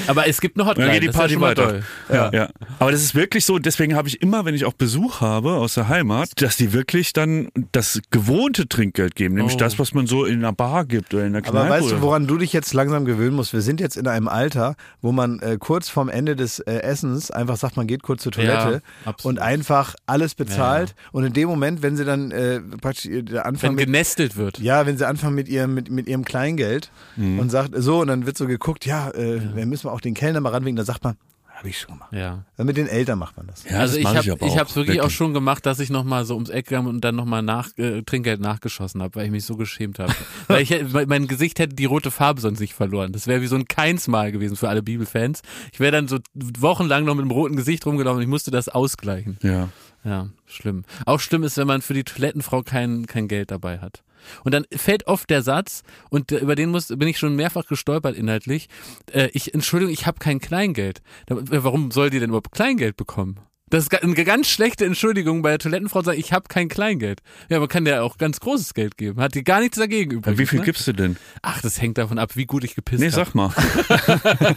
Aber 0.08 0.28
es 0.28 0.42
gibt 0.42 0.58
eine 0.60 0.68
Hotline. 0.68 0.88
dann 0.88 0.94
geht 0.94 1.04
die 1.04 1.08
das 1.08 1.16
ist 1.16 1.32
ja 1.32 1.40
Party 1.40 1.60
weiter. 1.60 1.70
toll. 1.70 1.84
Ja. 2.16 2.32
ja. 2.34 2.50
Aber 2.80 2.92
das 2.92 3.02
ist 3.02 3.16
wirklich 3.16 3.46
so, 3.46 3.60
deswegen 3.60 3.96
habe 3.96 4.08
ich 4.08 4.22
immer, 4.22 4.46
wenn 4.46 4.56
ich 4.56 4.66
auch 4.66 4.74
Besuch 4.74 5.22
habe 5.22 5.52
aus 5.54 5.76
der 5.76 5.88
Heimat, 5.88 6.30
dass 6.42 6.58
die 6.58 6.74
wirklich 6.74 7.14
dann 7.14 7.50
das 7.72 8.02
gewohnte 8.12 8.68
Trinkgeld 8.68 9.16
geben, 9.16 9.36
nämlich 9.36 9.56
Oh. 9.56 9.58
das, 9.58 9.78
was 9.80 9.94
man 9.94 10.08
so 10.08 10.26
in 10.26 10.40
einer 10.40 10.54
Bar 10.54 10.86
gibt 10.86 11.14
oder 11.14 11.24
in 11.24 11.30
einer 11.30 11.42
Kneipe. 11.42 11.60
Aber 11.60 11.70
weißt 11.70 11.92
du, 11.92 12.02
woran 12.02 12.28
du 12.28 12.38
dich 12.38 12.54
jetzt 12.54 12.74
langsam 12.74 13.06
gewöhnen 13.06 13.36
musst? 13.36 13.54
Wir 13.54 13.62
sind 13.62 13.80
jetzt 13.80 13.98
in 13.98 14.08
einem 14.08 14.28
Alter, 14.28 14.76
wo 15.02 15.12
man 15.12 15.40
äh, 15.40 15.58
kurz 15.60 15.90
vorm 15.90 16.10
Ende 16.10 16.36
des 16.36 16.60
äh, 16.60 16.80
Essens 16.80 17.30
einfach 17.32 17.58
sagt, 17.58 17.78
man 17.78 17.88
geht 17.88 18.04
kurz 18.04 18.24
zur 18.24 18.32
Toilette 18.32 18.82
Ja, 19.06 19.14
und 19.24 19.40
einfach 19.40 19.96
alles 20.08 20.36
bezahlt. 20.36 20.96
Und 21.12 21.24
in 21.26 21.34
dem 21.34 21.48
Moment, 21.50 21.82
wenn 21.84 21.96
sie 21.98 22.06
dann 22.06 22.32
äh, 22.32 22.60
praktisch 22.82 23.06
Wenn 23.12 23.38
anfangen 23.38 23.76
mit, 23.76 23.86
genestelt 23.86 24.36
wird. 24.38 24.60
ja, 24.60 24.86
wenn 24.86 24.98
sie 24.98 25.08
anfangen 25.08 25.36
mit 25.36 25.48
ihrem, 25.50 25.74
mit, 25.74 25.90
mit 25.92 26.08
ihrem 26.08 26.26
Kleingeld 26.26 26.90
Mhm. 27.16 27.40
und 27.40 27.50
sagt 27.52 27.72
so, 27.76 28.00
und 28.02 28.08
dann 28.08 28.26
wird 28.26 28.38
so 28.38 28.48
geguckt, 28.48 28.86
ja, 28.86 29.10
äh, 29.12 29.40
wir 29.56 29.66
müssen 29.68 29.83
auch 29.92 30.02
den 30.02 30.14
Kellner 30.14 30.40
mal 30.40 30.50
ranwinken, 30.50 30.78
dann 30.78 30.86
sagt 30.86 31.04
man, 31.04 31.16
habe 31.64 31.70
ich 31.70 31.80
schon 31.80 31.94
gemacht. 31.94 32.12
Ja. 32.12 32.44
Äh, 32.58 32.64
Mit 32.64 32.78
den 32.78 32.88
Eltern 32.88 33.20
macht 33.20 33.38
man 33.38 33.48
das. 33.48 33.64
Ja, 33.64 33.80
also 33.80 33.94
das 33.94 34.02
ich 34.02 34.06
habe 34.08 34.20
ich 34.20 34.32
aber 34.32 34.46
ich 34.46 34.52
auch. 34.54 34.58
hab's 34.58 34.76
wirklich 34.76 35.02
auch 35.02 35.10
schon 35.10 35.34
gemacht, 35.34 35.66
dass 35.66 35.80
ich 35.80 35.90
nochmal 35.90 36.26
so 36.26 36.34
ums 36.34 36.50
Eck 36.50 36.68
gegangen 36.68 36.88
und 36.88 37.02
dann 37.02 37.16
nochmal 37.16 37.42
nach, 37.42 37.70
äh, 37.78 38.02
Trinkgeld 38.02 38.42
nachgeschossen 38.42 39.02
habe, 39.02 39.16
weil 39.16 39.26
ich 39.26 39.32
mich 39.32 39.46
so 39.46 39.56
geschämt 39.56 40.00
habe. 40.00 40.14
weil 40.48 40.64
ich 40.64 40.74
mein 41.08 41.28
Gesicht 41.28 41.60
hätte 41.60 41.76
die 41.76 41.86
rote 41.86 42.12
Farbe 42.12 42.42
sonst 42.42 42.60
nicht 42.60 42.74
verloren. 42.74 43.14
Das 43.14 43.28
wäre 43.28 43.42
wie 43.42 43.48
so 43.48 43.56
ein 43.56 43.68
Keinsmal 43.68 44.32
gewesen 44.32 44.58
für 44.58 44.68
alle 44.68 44.84
Bibelfans. 44.84 45.42
Ich 45.72 45.80
wäre 45.80 45.92
dann 45.92 46.08
so 46.08 46.20
wochenlang 46.34 47.06
noch 47.06 47.16
mit 47.16 47.22
einem 47.22 47.32
roten 47.32 47.56
Gesicht 47.56 47.86
rumgelaufen 47.86 48.18
und 48.18 48.24
ich 48.24 48.30
musste 48.30 48.52
das 48.52 48.68
ausgleichen. 48.68 49.38
Ja. 49.42 49.70
Ja, 50.04 50.28
schlimm. 50.46 50.84
Auch 51.06 51.22
schlimm 51.22 51.44
ist, 51.44 51.56
wenn 51.56 51.68
man 51.68 51.82
für 51.82 51.94
die 51.94 52.04
Toilettenfrau 52.04 52.62
kein, 52.64 53.06
kein 53.06 53.30
Geld 53.30 53.52
dabei 53.52 53.80
hat. 53.80 54.04
Und 54.44 54.54
dann 54.54 54.66
fällt 54.76 55.08
oft 55.08 55.30
der 55.30 55.42
Satz, 55.42 55.84
und 56.10 56.32
äh, 56.32 56.38
über 56.40 56.56
den 56.56 56.70
muss, 56.70 56.88
bin 56.88 57.08
ich 57.08 57.18
schon 57.18 57.36
mehrfach 57.36 57.66
gestolpert 57.66 58.16
inhaltlich, 58.16 58.68
äh, 59.12 59.30
ich, 59.34 59.54
Entschuldigung, 59.54 59.94
ich 59.94 60.06
habe 60.06 60.20
kein 60.20 60.40
Kleingeld. 60.40 61.02
Warum 61.28 61.92
soll 61.92 62.10
die 62.10 62.20
denn 62.20 62.30
überhaupt 62.30 62.52
Kleingeld 62.52 62.98
bekommen? 62.98 63.40
Das 63.70 63.86
ist 63.86 64.04
eine 64.04 64.14
ganz 64.14 64.48
schlechte 64.50 64.86
Entschuldigung 64.86 65.42
bei 65.42 65.50
der 65.50 65.58
Toilettenfrau 65.58 66.02
zu 66.02 66.06
sagen, 66.06 66.20
ich 66.20 66.32
habe 66.32 66.48
kein 66.48 66.70
Kleingeld. 66.70 67.22
Ja, 67.50 67.60
man 67.60 67.68
kann 67.68 67.88
ja 67.88 68.04
auch 68.04 68.20
ganz 68.20 68.40
großes 68.40 68.76
Geld 68.76 68.98
geben. 68.98 69.20
Hat 69.20 69.34
die 69.34 69.44
gar 69.44 69.62
nichts 69.62 69.80
dagegen 69.80 70.12
übrigens. 70.12 70.38
Wie 70.40 70.46
viel 70.46 70.60
ne? 70.60 70.66
gibst 70.66 70.86
du 70.88 70.94
denn? 70.94 71.18
Ach, 71.42 71.60
das 71.60 71.82
hängt 71.82 71.98
davon 71.98 72.20
ab, 72.20 72.36
wie 72.36 72.46
gut 72.46 72.64
ich 72.64 72.76
gepisst 72.76 73.02
Nee, 73.02 73.10
habe. 73.12 73.26
sag 73.26 73.34
mal. 73.34 73.52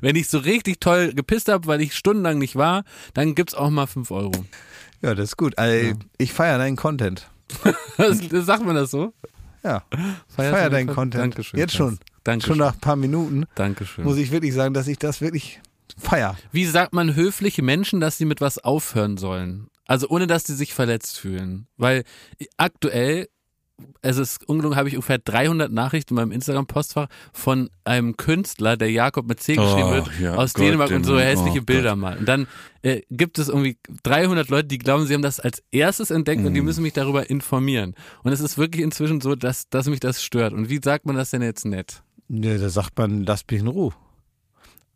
Wenn 0.00 0.16
ich 0.16 0.28
so 0.28 0.38
richtig 0.38 0.80
toll 0.80 1.12
gepisst 1.12 1.48
habe, 1.48 1.66
weil 1.66 1.82
ich 1.82 1.94
stundenlang 1.94 2.38
nicht 2.38 2.56
war, 2.56 2.84
dann 3.12 3.34
gibt's 3.34 3.54
auch 3.54 3.68
mal 3.68 3.86
fünf 3.86 4.10
Euro. 4.10 4.32
Ja, 5.02 5.14
das 5.14 5.30
ist 5.30 5.36
gut. 5.36 5.58
Also, 5.58 5.92
Ich 6.16 6.32
feiere 6.32 6.56
deinen 6.56 6.76
Content. 6.76 7.28
Das, 7.96 8.46
sagt 8.46 8.64
man 8.64 8.74
das 8.74 8.90
so? 8.90 9.12
Ja, 9.62 9.84
Feierst 10.28 10.54
feiere 10.54 10.64
du 10.64 10.70
deinen 10.70 10.88
Content. 10.88 11.22
Dankeschön. 11.22 11.58
Jetzt 11.58 11.74
schon. 11.74 11.98
Danke. 12.22 12.46
Schon 12.46 12.58
nach 12.58 12.74
ein 12.74 12.80
paar 12.80 12.96
Minuten 12.96 13.44
Dankeschön. 13.54 14.04
muss 14.04 14.16
ich 14.16 14.30
wirklich 14.30 14.52
sagen, 14.52 14.74
dass 14.74 14.88
ich 14.88 14.98
das 14.98 15.20
wirklich 15.20 15.60
feier. 15.98 16.36
Wie 16.52 16.66
sagt 16.66 16.92
man 16.92 17.14
höfliche 17.14 17.62
Menschen, 17.62 18.00
dass 18.00 18.18
sie 18.18 18.24
mit 18.24 18.40
was 18.40 18.58
aufhören 18.58 19.16
sollen? 19.16 19.68
Also 19.86 20.08
ohne, 20.08 20.26
dass 20.26 20.44
sie 20.44 20.54
sich 20.54 20.74
verletzt 20.74 21.18
fühlen. 21.18 21.66
Weil 21.76 22.04
aktuell, 22.56 23.28
es 24.02 24.18
ist 24.18 24.48
ungelungen, 24.48 24.76
habe 24.76 24.88
ich 24.88 24.94
ungefähr 24.94 25.18
300 25.18 25.72
Nachrichten 25.72 26.14
in 26.14 26.16
meinem 26.16 26.32
Instagram-Postfach 26.32 27.08
von 27.32 27.70
einem 27.84 28.16
Künstler, 28.16 28.76
der 28.76 28.90
Jakob 28.90 29.26
mit 29.26 29.40
C 29.40 29.56
geschrieben 29.56 29.88
Oh, 29.88 29.92
wird, 29.94 30.10
ja, 30.20 30.34
aus 30.36 30.54
Gott 30.54 30.64
Dänemark 30.64 30.90
und 30.92 31.04
so 31.04 31.18
hässliche 31.18 31.60
Oh, 31.60 31.64
Bilder 31.64 31.90
Gott. 31.90 31.98
mal. 31.98 32.18
Und 32.18 32.26
dann 32.28 32.46
äh, 32.82 33.02
gibt 33.10 33.38
es 33.38 33.48
irgendwie 33.48 33.76
300 34.04 34.48
Leute, 34.48 34.68
die 34.68 34.78
glauben, 34.78 35.06
sie 35.06 35.14
haben 35.14 35.22
das 35.22 35.40
als 35.40 35.62
erstes 35.72 36.10
entdeckt 36.10 36.44
und 36.44 36.54
die 36.54 36.60
Mhm. 36.60 36.66
müssen 36.66 36.82
mich 36.82 36.92
darüber 36.92 37.28
informieren. 37.28 37.94
Und 38.22 38.32
es 38.32 38.40
ist 38.40 38.58
wirklich 38.58 38.82
inzwischen 38.84 39.20
so, 39.20 39.34
dass, 39.34 39.68
dass 39.70 39.88
mich 39.88 40.00
das 40.00 40.22
stört. 40.22 40.52
Und 40.52 40.70
wie 40.70 40.80
sagt 40.82 41.04
man 41.06 41.16
das 41.16 41.30
denn 41.30 41.42
jetzt 41.42 41.64
nett? 41.64 42.02
Nee, 42.28 42.58
da 42.58 42.68
sagt 42.68 42.96
man, 42.96 43.24
lass 43.24 43.44
mich 43.50 43.60
in 43.60 43.66
Ruhe. 43.66 43.92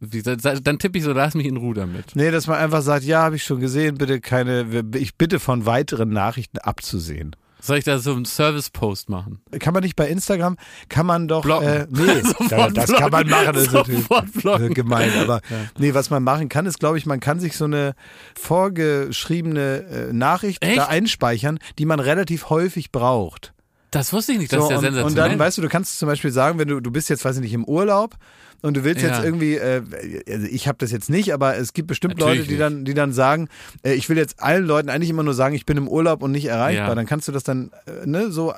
Wie, 0.01 0.23
dann 0.23 0.79
tippe 0.79 0.99
ich 0.99 1.03
so, 1.05 1.13
lass 1.13 1.35
mich 1.35 1.47
in 1.47 1.57
Ruhe 1.57 1.75
damit. 1.75 2.15
Nee, 2.15 2.31
dass 2.31 2.47
man 2.47 2.59
einfach 2.59 2.83
sagt, 2.83 3.05
ja, 3.05 3.23
habe 3.25 3.35
ich 3.35 3.43
schon 3.43 3.59
gesehen, 3.59 3.97
bitte 3.99 4.21
keine, 4.21 4.85
ich 4.95 5.17
bitte 5.17 5.41
von 5.41 5.67
weiteren 5.67 6.11
Nachrichten 6.11 6.59
abzusehen. 6.59 7.35
Soll 7.61 7.79
ich 7.79 7.85
da 7.85 7.99
so 7.99 8.13
einen 8.13 8.25
Service-Post 8.25 9.09
machen? 9.09 9.41
Kann 9.59 9.75
man 9.75 9.83
nicht 9.83 9.97
bei 9.97 10.09
Instagram, 10.09 10.57
kann 10.89 11.07
man 11.07 11.27
doch, 11.27 11.43
Blocken. 11.43 11.67
äh, 11.67 11.87
nee, 11.91 12.23
ja, 12.51 12.71
das 12.71 12.93
kann 12.93 13.11
man 13.11 13.29
machen, 13.29 13.53
das 13.53 13.65
ist 13.65 13.73
natürlich 13.73 14.03
Sofort 14.03 14.33
blocken. 14.33 14.71
äh, 14.71 14.75
gemein, 14.75 15.11
aber 15.21 15.41
nee, 15.79 15.93
was 15.93 16.11
man 16.11 16.23
machen 16.23 16.49
kann, 16.49 16.67
ist, 16.67 16.79
glaube 16.79 16.99
ich, 16.99 17.07
man 17.07 17.21
kann 17.21 17.41
sich 17.41 17.57
so 17.57 17.65
eine 17.65 17.95
vorgeschriebene 18.39 20.09
äh, 20.11 20.13
Nachricht 20.13 20.65
Echt? 20.65 20.79
da 20.79 20.87
einspeichern, 20.87 21.59
die 21.79 21.85
man 21.85 22.01
relativ 22.01 22.51
häufig 22.51 22.93
braucht. 22.93 23.53
Das 23.91 24.13
wusste 24.13 24.33
ich 24.33 24.39
nicht, 24.39 24.53
das 24.53 24.65
ist 24.65 24.71
ja 24.71 24.77
und, 24.77 24.83
sensationell. 24.83 25.05
und 25.11 25.17
dann, 25.17 25.39
weißt 25.39 25.59
du, 25.59 25.63
du 25.63 25.69
kannst 25.69 25.99
zum 25.99 26.09
Beispiel 26.09 26.31
sagen, 26.31 26.59
wenn 26.59 26.69
du, 26.69 26.81
du 26.81 26.91
bist 26.91 27.09
jetzt, 27.09 27.25
weiß 27.25 27.37
ich 27.37 27.43
nicht, 27.43 27.55
im 27.55 27.65
Urlaub 27.65 28.17
und 28.63 28.77
du 28.77 28.85
willst 28.85 29.03
Ja. 29.03 29.09
jetzt 29.15 29.25
irgendwie, 29.25 29.55
äh, 29.55 29.83
also 30.29 30.47
ich 30.47 30.67
habe 30.69 30.79
das 30.79 30.91
jetzt 30.91 31.09
nicht, 31.11 31.33
aber 31.33 31.57
es 31.57 31.73
gibt 31.73 31.89
bestimmt 31.89 32.19
Natürlich 32.19 32.39
Leute, 32.41 32.49
die 32.51 32.57
dann, 32.59 32.85
die 32.85 32.95
dann 32.95 33.13
sagen, 33.13 33.49
äh, 33.83 33.93
ich 33.95 34.09
will 34.09 34.17
jetzt 34.17 34.43
allen 34.43 34.65
Leuten 34.67 34.89
eigentlich 34.89 35.11
immer 35.11 35.23
nur 35.23 35.35
sagen, 35.35 35.55
ich 35.55 35.65
bin 35.67 35.77
im 35.77 35.87
Urlaub 35.89 36.23
und 36.23 36.33
nicht 36.33 36.47
erreichbar. 36.47 36.89
Ja. 36.89 36.95
Dann 36.95 37.07
kannst 37.07 37.29
du 37.29 37.33
das 37.33 37.45
dann 37.45 37.71
äh, 37.87 38.07
ne, 38.07 38.31
so 38.33 38.53
äh, 38.53 38.55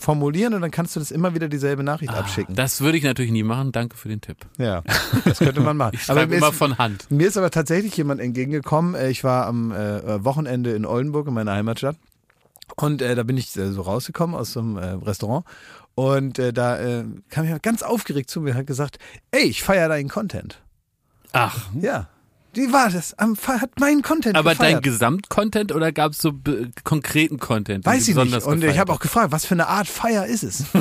formulieren 0.00 0.54
und 0.54 0.60
dann 0.60 0.70
kannst 0.70 0.94
du 0.96 1.00
das 1.00 1.10
immer 1.10 1.34
wieder 1.34 1.48
dieselbe 1.48 1.82
Nachricht 1.82 2.12
abschicken. 2.12 2.52
Ah, 2.54 2.56
das 2.56 2.80
würde 2.80 2.98
ich 2.98 3.04
natürlich 3.04 3.32
nie 3.32 3.42
machen. 3.42 3.72
Danke 3.72 3.96
für 3.96 4.08
den 4.08 4.20
Tipp. 4.20 4.36
Ja, 4.58 4.82
das 5.24 5.38
könnte 5.38 5.60
man 5.60 5.76
machen. 5.76 5.92
Ich 5.98 6.02
schreibe 6.02 6.28
mir 6.32 6.36
immer 6.36 6.50
ist, 6.50 6.56
von 6.56 6.76
Hand. 6.78 7.10
mir 7.10 7.26
ist 7.28 7.36
aber 7.36 7.50
tatsächlich 7.50 7.96
jemand 7.96 8.20
entgegengekommen. 8.20 8.94
Äh, 8.94 9.10
Ich 9.10 9.24
war 9.24 9.46
am 9.46 9.72
äh, 9.72 10.24
Wochenende 10.24 10.72
in 10.72 10.84
Oldenburg, 10.84 11.26
in 11.28 11.34
meiner 11.34 11.52
Heimatstadt. 11.52 11.96
Und 12.76 13.00
äh, 13.02 13.14
da 13.14 13.22
bin 13.22 13.36
ich 13.38 13.56
äh, 13.56 13.70
so 13.72 13.80
rausgekommen 13.82 14.36
aus 14.36 14.52
so 14.52 14.60
einem 14.60 14.76
äh, 14.76 14.84
Restaurant. 14.84 15.44
Und 15.98 16.38
äh, 16.38 16.52
da 16.52 16.78
äh, 16.78 17.04
kam 17.28 17.44
jemand 17.44 17.64
ganz 17.64 17.82
aufgeregt 17.82 18.30
zu 18.30 18.40
mir 18.40 18.52
und 18.52 18.58
hat 18.58 18.68
gesagt, 18.68 19.00
ey, 19.32 19.42
ich 19.42 19.64
feiere 19.64 19.88
deinen 19.88 20.08
Content. 20.08 20.62
Ach, 21.32 21.66
Ja. 21.80 22.06
Die 22.54 22.72
war 22.72 22.88
das, 22.88 23.18
am, 23.18 23.36
hat 23.46 23.78
meinen 23.78 24.02
Content 24.02 24.36
aber 24.36 24.50
dein 24.50 24.58
gefeiert. 24.58 24.82
Gesamtcontent 24.84 25.70
oder 25.70 25.92
gab 25.92 26.12
es 26.12 26.18
so 26.18 26.32
konkreten 26.82 27.38
Content? 27.38 27.84
Weiß 27.84 28.02
ich 28.02 28.08
nicht. 28.08 28.16
besonders 28.16 28.44
Und 28.44 28.64
ich 28.64 28.78
habe 28.78 28.92
auch 28.92 29.00
gefragt, 29.00 29.32
was 29.32 29.44
für 29.44 29.54
eine 29.54 29.66
Art 29.66 29.86
Feier 29.86 30.24
ist 30.24 30.44
es? 30.44 30.60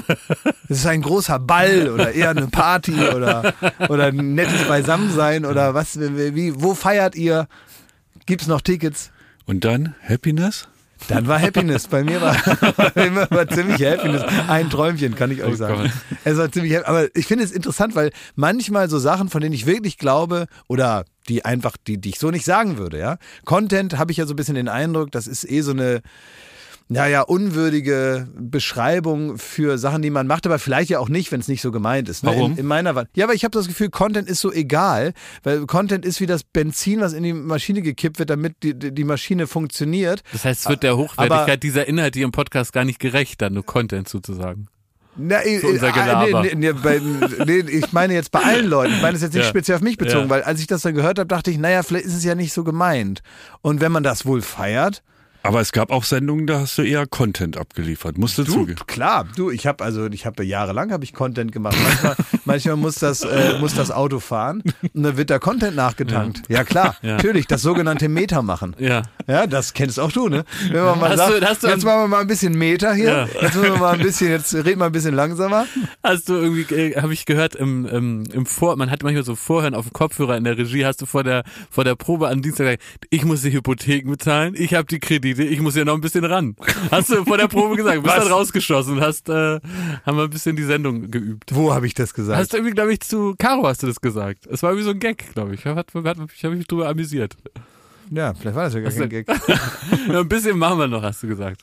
ist 0.69 0.79
es 0.79 0.85
ein 0.85 1.01
großer 1.01 1.39
Ball 1.39 1.89
oder 1.89 2.13
eher 2.13 2.29
eine 2.29 2.47
Party 2.47 2.93
oder, 2.93 3.53
oder 3.89 4.05
ein 4.05 4.33
nettes 4.33 4.67
Beisammensein 4.67 5.45
oder 5.45 5.73
was, 5.73 5.99
wie, 5.99 6.61
wo 6.61 6.73
feiert 6.73 7.15
ihr? 7.15 7.47
Gibt's 8.27 8.47
noch 8.47 8.61
Tickets? 8.61 9.11
Und 9.45 9.65
dann 9.65 9.93
Happiness? 10.07 10.67
Dann 11.07 11.27
war 11.27 11.39
Happiness. 11.39 11.87
Bei 11.87 12.03
mir 12.03 12.21
war, 12.21 12.35
mir 12.95 13.27
war 13.29 13.47
ziemlich 13.47 13.83
Happiness. 13.83 14.23
Ein 14.47 14.69
Träumchen, 14.69 15.15
kann 15.15 15.31
ich 15.31 15.43
euch 15.43 15.53
Oh 15.53 15.55
sagen. 15.55 15.83
Gott. 15.83 15.91
Es 16.23 16.37
war 16.37 16.51
ziemlich. 16.51 16.85
Aber 16.87 17.07
ich 17.15 17.25
finde 17.27 17.43
es 17.43 17.51
interessant, 17.51 17.95
weil 17.95 18.11
manchmal 18.35 18.89
so 18.89 18.99
Sachen, 18.99 19.29
von 19.29 19.41
denen 19.41 19.53
ich 19.53 19.65
wirklich 19.65 19.97
glaube, 19.97 20.47
oder 20.67 21.05
die 21.29 21.45
einfach, 21.45 21.75
die, 21.77 21.99
die 21.99 22.09
ich 22.09 22.19
so 22.19 22.31
nicht 22.31 22.45
sagen 22.45 22.77
würde, 22.77 22.99
ja. 22.99 23.17
Content 23.45 23.97
habe 23.97 24.11
ich 24.11 24.17
ja 24.17 24.25
so 24.25 24.33
ein 24.33 24.37
bisschen 24.37 24.55
den 24.55 24.69
Eindruck, 24.69 25.11
das 25.11 25.27
ist 25.27 25.49
eh 25.49 25.61
so 25.61 25.71
eine, 25.71 26.01
naja, 26.89 27.21
unwürdige 27.21 28.27
Beschreibung 28.37 29.37
für 29.37 29.77
Sachen, 29.77 30.01
die 30.01 30.09
man 30.09 30.25
macht, 30.27 30.45
aber 30.45 30.57
vielleicht 30.59 30.89
ja 30.89 30.99
auch 30.99 31.09
nicht, 31.09 31.31
wenn 31.31 31.39
es 31.41 31.47
nicht 31.47 31.61
so 31.61 31.71
gemeint 31.71 32.07
ist. 32.09 32.23
Ne? 32.23 32.29
Warum? 32.31 32.53
In, 32.53 32.59
in 32.59 32.65
meiner 32.65 32.95
Wahl. 32.95 33.07
Ja, 33.15 33.25
aber 33.25 33.33
ich 33.33 33.43
habe 33.43 33.51
das 33.51 33.67
Gefühl, 33.67 33.89
Content 33.89 34.29
ist 34.29 34.39
so 34.39 34.51
egal, 34.53 35.13
weil 35.43 35.65
Content 35.65 36.05
ist 36.05 36.21
wie 36.21 36.25
das 36.27 36.43
Benzin, 36.43 37.01
was 37.01 37.13
in 37.13 37.23
die 37.23 37.33
Maschine 37.33 37.81
gekippt 37.81 38.19
wird, 38.19 38.29
damit 38.29 38.55
die, 38.63 38.73
die 38.73 39.03
Maschine 39.03 39.47
funktioniert. 39.47 40.23
Das 40.31 40.45
heißt, 40.45 40.61
es 40.61 40.69
wird 40.69 40.83
der 40.83 40.95
Hochwertigkeit 40.97 41.41
Aber- 41.49 41.57
dieser 41.57 41.87
Inhalte 41.87 42.19
im 42.21 42.31
Podcast 42.31 42.71
gar 42.73 42.85
nicht 42.85 42.99
gerecht, 42.99 43.41
dann 43.41 43.53
nur 43.53 43.65
Content 43.65 44.07
sozusagen. 44.07 44.67
Na, 45.19 45.43
äh, 45.43 45.59
unser 45.61 45.87
äh, 45.89 45.91
Gelaber. 45.91 46.43
nee, 46.43 46.53
nee, 46.53 46.71
nee, 46.71 46.71
bei, 46.73 47.01
nee, 47.45 47.57
ich 47.71 47.91
meine 47.91 48.13
jetzt 48.13 48.31
bei 48.31 48.39
allen 48.39 48.67
Leuten. 48.67 48.93
Ich 48.93 49.01
meine 49.01 49.15
es 49.15 49.23
jetzt 49.23 49.33
nicht 49.33 49.43
Ja. 49.45 49.49
speziell 49.49 49.75
auf 49.77 49.81
mich 49.81 49.97
bezogen, 49.97 50.25
Ja. 50.25 50.29
weil 50.29 50.43
als 50.43 50.59
ich 50.59 50.67
das 50.67 50.83
dann 50.83 50.93
gehört 50.93 51.17
habe, 51.17 51.27
dachte 51.27 51.49
ich, 51.49 51.57
naja, 51.57 51.81
vielleicht 51.81 52.05
ist 52.05 52.13
es 52.15 52.23
ja 52.23 52.35
nicht 52.35 52.53
so 52.53 52.63
gemeint. 52.63 53.23
Und 53.63 53.81
wenn 53.81 53.91
man 53.91 54.03
das 54.03 54.27
wohl 54.27 54.41
feiert, 54.43 55.01
Aber 55.43 55.61
es 55.61 55.71
gab 55.71 55.91
auch 55.91 56.03
Sendungen, 56.03 56.45
da 56.47 56.59
hast 56.61 56.77
du 56.77 56.81
eher 56.81 57.05
Content 57.07 57.57
abgeliefert. 57.57 58.17
Musst 58.17 58.37
du, 58.37 58.43
Du, 58.43 58.51
zugeben. 58.51 58.79
klar, 58.87 59.25
du, 59.35 59.49
ich 59.49 59.65
habe 59.65 59.83
also, 59.83 60.07
ich 60.07 60.25
habe 60.25 60.43
jahrelang 60.43 60.91
habe 60.91 61.03
ich 61.03 61.13
Content 61.13 61.51
gemacht. 61.51 61.77
Manchmal, 61.81 62.15
manchmal 62.45 62.75
muss 62.75 62.95
das, 62.95 63.21
äh, 63.23 63.57
muss 63.59 63.73
das 63.75 63.91
Auto 63.91 64.19
fahren 64.19 64.61
und 64.93 65.03
dann 65.03 65.15
wird 65.17 65.29
da 65.29 65.39
Content 65.39 65.75
nachgetankt. 65.75 66.41
Ja, 66.49 66.63
klar, 66.63 66.95
Ja. 67.01 67.15
natürlich, 67.15 67.47
das 67.47 67.61
sogenannte 67.61 68.09
Meter 68.09 68.41
machen. 68.41 68.75
Ja. 68.79 69.03
Ja, 69.27 69.47
das 69.47 69.73
kennst 69.73 69.99
auch 69.99 70.11
du, 70.11 70.27
ne? 70.29 70.43
Wenn 70.71 70.83
man 70.83 70.99
mal 70.99 71.09
Hast 71.11 71.17
sagt, 71.17 71.41
du- 71.41 71.45
hast 71.45 71.63
du 71.63 71.67
jetzt 71.67 71.83
machen 71.85 72.01
wir 72.03 72.07
mal 72.07 72.21
ein 72.21 72.27
bisschen 72.27 72.57
Meter 72.57 72.93
hier, 72.93 73.05
Ja. 73.09 73.25
jetzt 73.41 73.55
müssen 73.55 73.61
wir 73.73 73.77
mal 73.77 73.93
ein 73.95 74.01
bisschen, 74.01 74.29
jetzt 74.29 74.53
reden 74.53 74.79
wir 74.79 74.85
ein 74.85 74.91
bisschen 74.91 75.13
langsamer. 75.15 75.65
Hast 76.03 76.29
du 76.29 76.33
irgendwie, 76.35 76.73
äh, 76.73 77.01
habe 77.01 77.13
ich 77.13 77.25
gehört, 77.25 77.55
im, 77.55 77.85
im, 77.85 78.23
im 78.33 78.45
Vor, 78.45 78.75
man 78.77 78.89
hat 78.91 79.03
manchmal 79.03 79.23
so 79.25 79.35
Vorhören 79.35 79.75
auf 79.75 79.85
dem 79.87 79.93
Kopfhörer 79.93 80.37
in 80.37 80.43
der 80.43 80.57
Regie, 80.57 80.85
hast 80.85 81.01
du 81.01 81.05
vor 81.05 81.23
der, 81.23 81.43
vor 81.69 81.83
der 81.83 81.95
Probe 81.95 82.29
am 82.29 82.41
Dienstag 82.41 82.65
gesagt, 82.65 82.83
ich 83.09 83.23
muss 83.25 83.41
die 83.41 83.51
Hypotheken 83.51 84.09
bezahlen, 84.09 84.53
ich 84.57 84.73
habe 84.73 84.85
die 84.85 84.99
Kredite, 84.99 85.26
ich 85.31 85.59
muss 85.61 85.75
ja 85.75 85.85
noch 85.85 85.95
ein 85.95 86.01
bisschen 86.01 86.25
ran. 86.25 86.55
Hast 86.91 87.09
du 87.09 87.23
vor 87.25 87.37
der 87.37 87.47
Probe 87.47 87.75
gesagt, 87.75 88.03
bist 88.03 88.15
dann 88.17 88.27
rausgeschossen 88.27 88.93
und 88.97 89.01
hast, 89.01 89.29
äh, 89.29 89.59
haben 90.05 90.17
wir 90.17 90.23
ein 90.23 90.29
bisschen 90.29 90.55
die 90.55 90.63
Sendung 90.63 91.09
geübt. 91.11 91.53
Wo 91.53 91.73
habe 91.73 91.85
ich 91.87 91.93
das 91.93 92.13
gesagt? 92.13 92.39
Hast 92.39 92.53
du 92.53 92.57
irgendwie, 92.57 92.73
glaube 92.73 92.93
ich, 92.93 92.99
zu 93.01 93.35
Caro 93.37 93.67
hast 93.67 93.83
du 93.83 93.87
das 93.87 94.01
gesagt. 94.01 94.45
Es 94.47 94.63
war 94.63 94.71
irgendwie 94.71 94.85
so 94.85 94.91
ein 94.91 94.99
Gag, 94.99 95.33
glaube 95.33 95.53
ich. 95.55 95.65
Hat, 95.65 95.93
hat, 95.93 96.17
ich 96.35 96.43
habe 96.43 96.55
mich 96.55 96.67
drüber 96.67 96.87
amüsiert. 96.89 97.35
ja, 98.11 98.33
vielleicht 98.33 98.55
war 98.55 98.63
das 98.65 98.73
ja 98.73 98.79
gar 98.81 98.91
kein 98.91 99.09
Gag. 99.09 99.27
Ja, 100.07 100.19
ein 100.19 100.27
bisschen 100.29 100.57
machen 100.57 100.79
wir 100.79 100.87
noch, 100.87 101.03
hast 101.03 101.23
du 101.23 101.27
gesagt. 101.27 101.61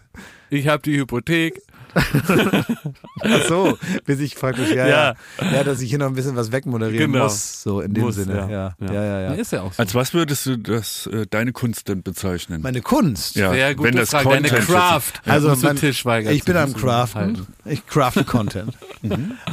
Ich 0.51 0.69
habe 0.69 0.83
die 0.83 0.99
Hypothek. 0.99 1.61
Ach 1.95 3.45
so, 3.49 3.79
bis 4.05 4.21
ich 4.21 4.35
praktisch, 4.37 4.71
ja, 4.71 4.87
ja, 4.87 5.15
Ja. 5.41 5.53
ja, 5.53 5.65
dass 5.65 5.81
ich 5.81 5.89
hier 5.91 5.99
noch 5.99 6.07
ein 6.07 6.15
bisschen 6.15 6.37
was 6.37 6.53
wegmoderieren 6.53 7.13
Genau. 7.13 7.25
muss, 7.25 7.63
so 7.63 7.81
in 7.81 7.95
dem 7.95 8.05
Muss, 8.05 8.17
Sinne. 8.17 8.35
Ja, 8.37 8.49
ja, 8.49 8.75
ja. 8.81 8.93
ja, 8.93 9.21
ja. 9.21 9.33
Ist 9.35 9.53
ja 9.53 9.63
auch 9.63 9.73
so. 9.73 9.81
Als 9.83 9.95
was 9.95 10.15
würdest 10.15 10.47
du 10.47 10.57
das, 10.59 11.07
äh, 11.07 11.27
deine 11.29 11.53
Kunst 11.53 11.89
denn 11.89 12.03
bezeichnen? 12.03 12.63
Meine 12.63 12.83
Kunst. 12.83 13.37
ja, 13.37 13.53
Sehr 13.53 13.75
gute 13.75 13.89
wenn 13.89 13.97
das 13.97 14.11
Frage. 14.11 14.29
Deine 14.29 14.49
Content 14.49 14.67
Craft. 14.69 15.13
Also 15.27 15.55
mein- 15.63 15.77
Tischweiger 15.77 16.31
Ich 16.33 16.45
bin 16.45 16.57
am 16.57 16.73
Craften. 16.75 17.21
halten. 17.21 17.47
Ich 17.65 17.87
crafte 17.87 18.25
Content. 18.25 18.77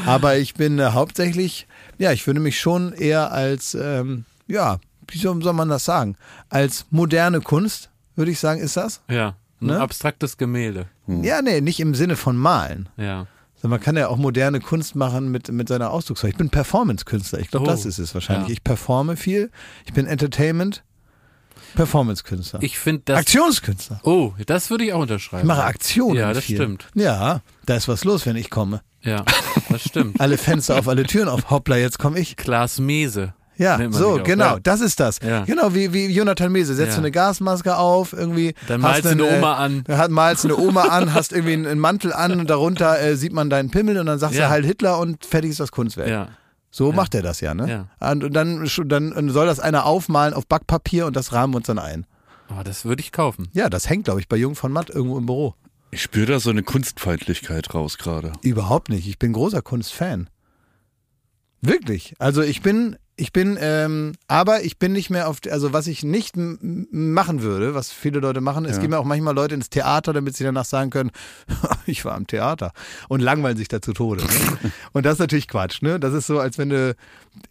Aber 0.06 0.38
ich 0.38 0.54
bin 0.56 0.80
äh, 0.80 0.86
hauptsächlich, 0.92 1.68
ja, 1.98 2.12
ich 2.12 2.26
würde 2.28 2.40
mich 2.40 2.60
schon 2.60 2.94
eher 2.94 3.32
als, 3.32 3.76
ähm, 3.76 4.26
ja, 4.48 4.80
wie 5.08 5.18
soll 5.18 5.36
man 5.54 5.70
das 5.70 5.86
sagen? 5.86 6.16
Als 6.50 6.86
moderne 6.90 7.42
Kunst, 7.42 7.90
würde 8.16 8.32
ich 8.32 8.40
sagen, 8.40 8.60
ist 8.62 8.78
das? 8.78 9.02
Ja, 9.10 9.36
ein 9.62 9.68
Ne? 9.68 9.80
abstraktes 9.80 10.38
Gemälde. 10.38 10.88
Ja, 11.08 11.42
nee, 11.42 11.62
nicht 11.62 11.80
im 11.80 11.94
Sinne 11.96 12.16
von 12.16 12.36
malen. 12.38 12.90
Ja. 12.98 13.28
Sondern 13.56 13.78
man 13.78 13.80
kann 13.82 13.96
ja 13.98 14.08
auch 14.08 14.18
moderne 14.18 14.60
Kunst 14.60 14.96
machen 14.96 15.30
mit, 15.30 15.52
mit 15.52 15.68
seiner 15.68 15.92
Ausdrucksweise. 15.92 16.32
Ich 16.32 16.38
bin 16.38 16.50
Performance-Künstler. 16.50 17.40
Ich 17.40 17.50
glaube, 17.52 17.68
Oh, 17.68 17.70
das 17.70 17.86
ist 17.86 18.00
es 18.00 18.14
wahrscheinlich. 18.14 18.48
ja. 18.48 18.54
Ich 18.54 18.64
performe 18.64 19.16
viel. 19.18 19.52
Ich 19.86 19.94
bin 19.94 20.08
Entertainment, 20.08 20.84
Performance-Künstler. 21.76 22.62
Ich 22.64 22.78
finde 22.80 23.04
das. 23.06 23.20
Aktionskünstler. 23.20 24.00
Oh, 24.04 24.34
das 24.46 24.70
würde 24.70 24.84
ich 24.86 24.94
auch 24.94 25.02
unterschreiben. 25.02 25.44
Ich 25.44 25.48
mache 25.48 25.64
Aktionen. 25.64 26.18
Ja, 26.18 26.34
das 26.34 26.44
viel. 26.44 26.58
stimmt. 26.58 26.88
Ja, 26.96 27.42
da 27.66 27.76
ist 27.76 27.88
was 27.88 28.04
los, 28.04 28.26
wenn 28.26 28.36
ich 28.36 28.50
komme. 28.50 28.82
Ja, 29.04 29.24
das 29.70 29.84
stimmt. 29.84 30.20
Alle 30.20 30.38
Fenster 30.38 30.78
auf, 30.78 30.88
alle 30.88 31.04
Türen 31.04 31.28
auf. 31.30 31.50
Hoppla, 31.50 31.78
jetzt 31.78 31.98
komme 32.00 32.20
ich. 32.20 32.36
Klaas 32.36 32.80
Mese. 32.80 33.34
Ja, 33.62 33.80
so, 33.92 34.20
genau, 34.24 34.56
Ja. 34.56 34.60
das 34.62 34.82
ist 34.82 35.00
das. 35.00 35.20
Ja. 35.24 35.46
Genau, 35.46 35.74
wie, 35.74 35.94
wie 35.94 36.08
Jonathan 36.08 36.52
Mese. 36.52 36.74
Setzt 36.76 36.90
Ja. 36.90 36.96
du 36.96 37.02
eine 37.02 37.12
Gasmaske 37.12 37.78
auf, 37.78 38.12
irgendwie. 38.14 38.56
Dann 38.68 38.82
malst 38.82 39.06
du 39.06 39.10
eine 39.10 39.24
einen, 39.24 39.38
Oma 39.38 39.54
äh, 39.54 39.66
an. 39.66 39.84
Hat, 39.88 40.12
malst 40.12 40.46
eine 40.46 40.58
Oma 40.58 40.82
an, 40.86 41.14
hast 41.14 41.32
irgendwie 41.32 41.54
einen, 41.54 41.68
einen 41.68 41.80
Mantel 41.80 42.12
an 42.12 42.40
und 42.40 42.50
darunter 42.50 43.00
äh, 43.00 43.16
sieht 43.16 43.34
man 43.34 43.50
deinen 43.50 43.70
Pimmel 43.70 43.98
und 44.00 44.08
dann 44.08 44.20
sagst 44.20 44.36
Ja. 44.38 44.46
du 44.48 44.50
Heil 44.50 44.66
Hitler 44.66 44.98
und 45.00 45.26
fertig 45.26 45.52
ist 45.52 45.60
das 45.60 45.72
Kunstwerk. 45.72 46.10
Ja. 46.10 46.28
So 46.72 46.92
macht 46.92 47.14
er 47.16 47.22
das 47.22 47.42
ja, 47.42 47.54
ne? 47.54 47.88
Ja. 48.02 48.12
Und, 48.12 48.34
dann, 48.34 48.66
dann 48.88 49.30
soll 49.30 49.46
das 49.46 49.60
einer 49.60 49.86
aufmalen 49.86 50.34
auf 50.34 50.48
Backpapier 50.48 51.06
und 51.06 51.16
das 51.16 51.34
rahmen 51.34 51.54
wir 51.54 51.58
uns 51.58 51.68
dann 51.68 51.80
ein. 51.80 52.06
Oh, 52.50 52.64
das 52.64 52.86
würde 52.86 53.02
ich 53.02 53.12
kaufen. 53.12 53.48
Ja, 53.54 53.70
das 53.70 53.90
hängt, 53.90 54.06
glaube 54.06 54.20
ich, 54.22 54.28
bei 54.28 54.38
Jung 54.38 54.56
von 54.56 54.72
Matt 54.72 54.90
irgendwo 54.90 55.18
im 55.18 55.26
Büro. 55.26 55.54
Ich 55.92 56.02
spüre 56.02 56.26
da 56.34 56.40
so 56.40 56.50
eine 56.50 56.64
Kunstfeindlichkeit 56.64 57.74
raus 57.74 57.98
gerade. 57.98 58.32
Überhaupt 58.42 58.90
nicht. 58.90 59.08
Ich 59.08 59.20
bin 59.20 59.34
großer 59.34 59.62
Kunstfan. 59.62 60.30
Wirklich. 61.62 62.14
Also 62.20 62.42
ich 62.42 62.62
bin, 62.62 62.96
ich 63.22 63.32
bin, 63.32 63.56
ähm, 63.62 64.14
aber 64.28 64.64
ich 64.64 64.80
bin 64.80 64.94
nicht 64.94 65.12
mehr 65.12 65.28
auf, 65.30 65.38
also 65.52 65.74
was 65.74 65.86
ich 65.86 66.04
nicht 66.04 66.34
machen 66.36 67.44
würde, 67.44 67.76
was 67.76 67.92
viele 67.92 68.20
Leute 68.20 68.42
machen, 68.42 68.66
es 68.66 68.78
Ja. 68.78 68.82
gehen 68.82 68.92
ja 68.94 68.98
auch 68.98 69.06
manchmal 69.06 69.36
Leute 69.36 69.54
ins 69.54 69.70
Theater, 69.70 70.12
damit 70.12 70.36
sie 70.36 70.44
danach 70.44 70.66
sagen 70.66 70.90
können, 70.90 71.12
ich 71.86 72.04
war 72.04 72.16
am 72.16 72.26
Theater 72.26 72.72
und 73.10 73.20
langweilen 73.20 73.58
sich 73.58 73.68
da 73.68 73.80
zu 73.80 73.94
Tode. 73.94 74.24
Ne? 74.24 74.30
und 74.94 75.06
das 75.06 75.14
ist 75.14 75.20
natürlich 75.20 75.48
Quatsch, 75.48 75.84
ne? 75.84 76.00
Das 76.00 76.16
ist 76.16 76.26
so, 76.26 76.40
als 76.40 76.58
wenn 76.58 76.70
du 76.70 76.96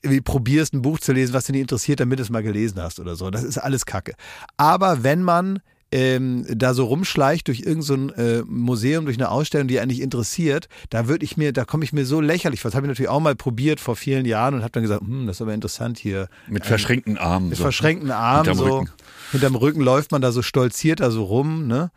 irgendwie 0.02 0.20
probierst, 0.20 0.74
ein 0.74 0.82
Buch 0.82 0.98
zu 0.98 1.12
lesen, 1.12 1.34
was 1.34 1.44
dich 1.44 1.52
nicht 1.52 1.62
interessiert, 1.62 2.00
damit 2.00 2.18
du 2.18 2.24
es 2.24 2.30
mal 2.30 2.42
gelesen 2.42 2.82
hast 2.82 2.98
oder 2.98 3.14
so. 3.14 3.30
Das 3.30 3.44
ist 3.44 3.56
alles 3.56 3.86
Kacke. 3.86 4.14
Aber 4.56 5.04
wenn 5.04 5.22
man 5.22 5.60
ähm, 5.92 6.46
da 6.48 6.74
so 6.74 6.84
rumschleicht 6.84 7.48
durch 7.48 7.60
irgendein 7.60 7.82
so 7.82 8.14
äh, 8.14 8.42
Museum, 8.46 9.04
durch 9.04 9.16
eine 9.16 9.30
Ausstellung, 9.30 9.68
die 9.68 9.80
einen 9.80 9.90
nicht 9.90 10.00
interessiert, 10.00 10.68
da 10.88 11.08
würde 11.08 11.24
ich 11.24 11.36
mir, 11.36 11.52
da 11.52 11.64
komme 11.64 11.84
ich 11.84 11.92
mir 11.92 12.06
so 12.06 12.20
lächerlich 12.20 12.60
vor. 12.60 12.70
Das 12.70 12.76
habe 12.76 12.86
ich 12.86 12.90
natürlich 12.90 13.08
auch 13.08 13.20
mal 13.20 13.34
probiert 13.34 13.80
vor 13.80 13.96
vielen 13.96 14.24
Jahren 14.24 14.54
und 14.54 14.62
habe 14.62 14.72
dann 14.72 14.82
gesagt, 14.82 15.02
hm, 15.02 15.26
das 15.26 15.36
ist 15.36 15.42
aber 15.42 15.54
interessant 15.54 15.98
hier. 15.98 16.28
Mit 16.48 16.64
verschränkten 16.64 17.18
Armen. 17.18 17.48
Mit 17.48 17.58
so. 17.58 17.64
verschränkten 17.64 18.10
Armen 18.10 18.44
Hinterm 18.44 18.58
so. 18.58 18.78
Rücken. 18.78 18.90
Hinterm 19.32 19.54
Rücken 19.56 19.80
läuft 19.80 20.12
man 20.12 20.22
da 20.22 20.32
so 20.32 20.42
stolziert 20.42 21.00
da 21.00 21.10
so 21.10 21.24
rum, 21.24 21.66
ne? 21.66 21.90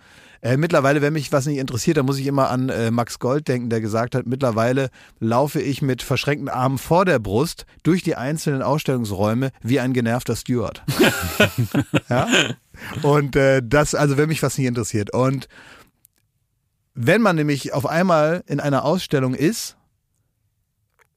Äh, 0.43 0.57
mittlerweile, 0.57 1.01
wenn 1.01 1.13
mich 1.13 1.31
was 1.31 1.45
nicht 1.45 1.57
interessiert, 1.57 1.95
dann 1.95 2.05
muss 2.05 2.19
ich 2.19 2.27
immer 2.27 2.49
an 2.49 2.67
äh, 2.67 2.91
Max 2.91 3.17
Gold 3.19 3.47
denken, 3.47 3.69
der 3.69 3.79
gesagt 3.79 4.13
hat, 4.13 4.25
mittlerweile 4.27 4.89
laufe 5.21 5.61
ich 5.61 5.81
mit 5.81 6.01
verschränkten 6.03 6.49
Armen 6.49 6.77
vor 6.77 7.05
der 7.05 7.17
Brust 7.19 7.65
durch 7.83 8.03
die 8.03 8.17
einzelnen 8.17 8.61
Ausstellungsräume 8.61 9.51
wie 9.61 9.79
ein 9.79 9.93
genervter 9.93 10.35
Steward. 10.35 10.83
ja? 12.09 12.27
Und 13.03 13.37
äh, 13.37 13.61
das, 13.63 13.95
also 13.95 14.17
wenn 14.17 14.27
mich 14.27 14.43
was 14.43 14.57
nicht 14.57 14.67
interessiert. 14.67 15.13
Und 15.13 15.47
wenn 16.93 17.21
man 17.21 17.37
nämlich 17.37 17.71
auf 17.73 17.85
einmal 17.85 18.43
in 18.45 18.59
einer 18.59 18.83
Ausstellung 18.83 19.35
ist 19.35 19.77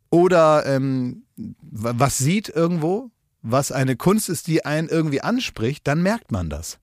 oder 0.09 0.64
ähm, 0.66 1.25
wa- 1.37 1.95
was 1.97 2.18
sieht 2.18 2.49
irgendwo, 2.49 3.11
was 3.42 3.73
eine 3.73 3.97
Kunst 3.97 4.28
ist, 4.28 4.47
die 4.47 4.64
einen 4.64 4.88
irgendwie 4.88 5.21
anspricht, 5.21 5.85
dann 5.88 6.00
merkt 6.00 6.30
man 6.30 6.49
das. 6.49 6.78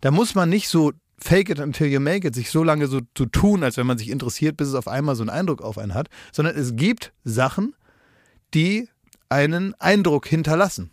Da 0.00 0.10
muss 0.10 0.34
man 0.34 0.48
nicht 0.48 0.68
so 0.68 0.92
fake 1.18 1.50
it 1.50 1.60
until 1.60 1.86
you 1.86 2.00
make 2.00 2.26
it, 2.26 2.34
sich 2.34 2.50
so 2.50 2.62
lange 2.62 2.86
so 2.86 3.00
zu 3.14 3.26
tun, 3.26 3.62
als 3.62 3.76
wenn 3.76 3.86
man 3.86 3.98
sich 3.98 4.10
interessiert, 4.10 4.56
bis 4.56 4.68
es 4.68 4.74
auf 4.74 4.88
einmal 4.88 5.16
so 5.16 5.22
einen 5.22 5.30
Eindruck 5.30 5.62
auf 5.62 5.78
einen 5.78 5.94
hat, 5.94 6.08
sondern 6.32 6.56
es 6.56 6.76
gibt 6.76 7.12
Sachen, 7.24 7.74
die 8.54 8.88
einen 9.28 9.74
Eindruck 9.80 10.26
hinterlassen. 10.26 10.90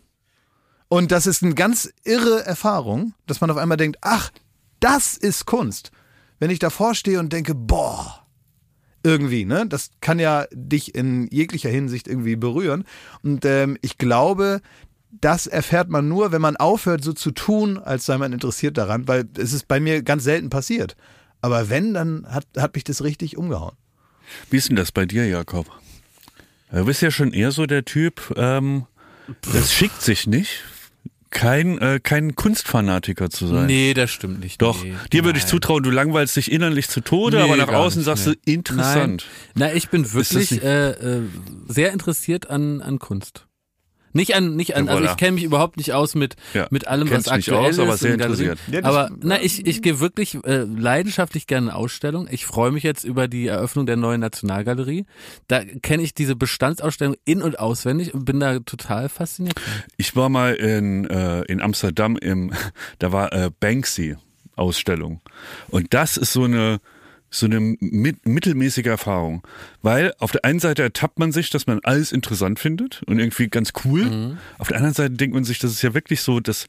Und 0.88 1.12
das 1.12 1.26
ist 1.26 1.42
eine 1.42 1.54
ganz 1.54 1.92
irre 2.04 2.44
Erfahrung, 2.44 3.14
dass 3.26 3.40
man 3.40 3.50
auf 3.50 3.56
einmal 3.56 3.76
denkt, 3.76 3.98
ach, 4.00 4.30
das 4.80 5.16
ist 5.16 5.46
Kunst. 5.46 5.90
Wenn 6.38 6.50
ich 6.50 6.58
davor 6.58 6.94
stehe 6.94 7.18
und 7.20 7.32
denke, 7.32 7.54
boah, 7.54 8.26
irgendwie, 9.02 9.44
ne? 9.44 9.66
Das 9.66 9.90
kann 10.00 10.18
ja 10.18 10.46
dich 10.52 10.94
in 10.94 11.28
jeglicher 11.28 11.68
Hinsicht 11.68 12.08
irgendwie 12.08 12.36
berühren. 12.36 12.84
Und 13.22 13.44
ähm, 13.44 13.76
ich 13.82 13.98
glaube, 13.98 14.60
das 15.20 15.46
erfährt 15.46 15.88
man 15.88 16.08
nur, 16.08 16.32
wenn 16.32 16.40
man 16.40 16.56
aufhört, 16.56 17.04
so 17.04 17.12
zu 17.12 17.30
tun, 17.30 17.78
als 17.78 18.06
sei 18.06 18.18
man 18.18 18.32
interessiert 18.32 18.76
daran, 18.78 19.08
weil 19.08 19.24
es 19.36 19.52
ist 19.52 19.68
bei 19.68 19.80
mir 19.80 20.02
ganz 20.02 20.24
selten 20.24 20.50
passiert. 20.50 20.96
Aber 21.40 21.68
wenn, 21.68 21.94
dann 21.94 22.26
hat, 22.28 22.46
hat 22.56 22.74
mich 22.74 22.84
das 22.84 23.04
richtig 23.04 23.36
umgehauen. 23.36 23.76
Wie 24.50 24.56
ist 24.56 24.68
denn 24.68 24.76
das 24.76 24.92
bei 24.92 25.06
dir, 25.06 25.26
Jakob? 25.26 25.66
Du 26.72 26.84
bist 26.86 27.02
ja 27.02 27.10
schon 27.10 27.32
eher 27.32 27.52
so 27.52 27.66
der 27.66 27.84
Typ, 27.84 28.34
ähm, 28.36 28.86
das 29.52 29.72
schickt 29.72 30.02
sich 30.02 30.26
nicht, 30.26 30.64
kein, 31.30 31.78
äh, 31.78 32.00
kein 32.02 32.34
Kunstfanatiker 32.34 33.28
zu 33.28 33.46
sein. 33.46 33.66
Nee, 33.66 33.92
das 33.94 34.10
stimmt 34.10 34.40
nicht. 34.40 34.62
Doch, 34.62 34.82
nee, 34.82 34.94
dir 35.12 35.24
würde 35.24 35.38
ich 35.38 35.46
zutrauen, 35.46 35.82
du 35.82 35.90
langweilst 35.90 36.36
dich 36.36 36.50
innerlich 36.50 36.88
zu 36.88 37.00
Tode, 37.00 37.36
Nee, 37.36 37.42
aber 37.42 37.56
nach 37.56 37.68
außen 37.68 37.98
nicht, 38.00 38.06
sagst 38.06 38.26
nee. 38.26 38.34
du 38.44 38.52
interessant. 38.52 39.26
Nein, 39.54 39.70
Na, 39.70 39.74
ich 39.74 39.88
bin 39.90 40.12
wirklich 40.12 40.62
äh, 40.62 40.90
äh, 40.90 41.22
sehr 41.68 41.92
interessiert 41.92 42.48
an, 42.48 42.80
an 42.80 42.98
Kunst. 42.98 43.46
Nicht 44.14 44.34
an, 44.34 44.56
nicht 44.56 44.74
an, 44.76 44.86
Ja, 44.86 44.92
also 44.92 45.04
ich 45.10 45.16
kenne 45.16 45.32
mich 45.32 45.44
überhaupt 45.44 45.76
nicht 45.76 45.92
aus 45.92 46.14
mit, 46.14 46.36
Ja, 46.54 46.66
mit 46.70 46.86
allem, 46.88 47.08
was 47.10 47.24
kennst 47.24 47.26
mich 47.26 47.52
aktuell 47.52 47.70
aus, 47.70 47.78
aber 47.78 47.94
ist. 47.94 48.00
sehr 48.00 48.12
in 48.14 48.18
Galerien. 48.20 48.50
interessiert. 48.52 48.84
Ja, 48.84 48.88
aber 48.88 49.10
na, 49.20 49.42
ich, 49.42 49.66
ich 49.66 49.82
gehe 49.82 50.00
wirklich 50.00 50.36
äh, 50.44 50.58
leidenschaftlich 50.64 51.46
gerne 51.46 51.66
in 51.66 51.72
Ausstellungen. 51.72 52.28
Ich 52.30 52.46
freue 52.46 52.70
mich 52.70 52.84
jetzt 52.84 53.04
über 53.04 53.28
die 53.28 53.48
Eröffnung 53.48 53.86
der 53.86 53.96
neuen 53.96 54.20
Nationalgalerie. 54.20 55.04
Da 55.48 55.64
kenne 55.82 56.02
ich 56.04 56.14
diese 56.14 56.36
Bestandsausstellung 56.36 57.16
in- 57.24 57.42
und 57.42 57.58
auswendig 57.58 58.14
und 58.14 58.24
bin 58.24 58.40
da 58.40 58.60
total 58.60 59.08
fasziniert. 59.08 59.60
Ich 59.96 60.14
war 60.16 60.28
mal 60.28 60.54
in, 60.54 61.04
äh, 61.10 61.42
in 61.42 61.60
Amsterdam 61.60 62.16
im, 62.16 62.52
da 63.00 63.12
war 63.12 63.32
äh, 63.32 63.50
Banksy. 63.60 64.16
Ausstellung. 64.56 65.20
Und 65.68 65.94
das 65.94 66.16
ist 66.16 66.32
so 66.32 66.44
eine, 66.44 66.78
so 67.34 67.46
eine 67.46 67.58
mit, 67.60 68.26
mittelmäßige 68.26 68.86
Erfahrung. 68.86 69.42
Weil 69.82 70.12
auf 70.18 70.30
der 70.32 70.44
einen 70.44 70.60
Seite 70.60 70.82
ertappt 70.82 71.18
man 71.18 71.32
sich, 71.32 71.50
dass 71.50 71.66
man 71.66 71.80
alles 71.82 72.12
interessant 72.12 72.58
findet 72.60 73.02
und 73.04 73.18
irgendwie 73.18 73.48
ganz 73.48 73.72
cool. 73.84 74.04
Mhm. 74.04 74.38
Auf 74.58 74.68
der 74.68 74.76
anderen 74.76 74.94
Seite 74.94 75.14
denkt 75.14 75.34
man 75.34 75.44
sich, 75.44 75.58
das 75.58 75.72
ist 75.72 75.82
ja 75.82 75.94
wirklich 75.94 76.20
so 76.20 76.40
das, 76.40 76.66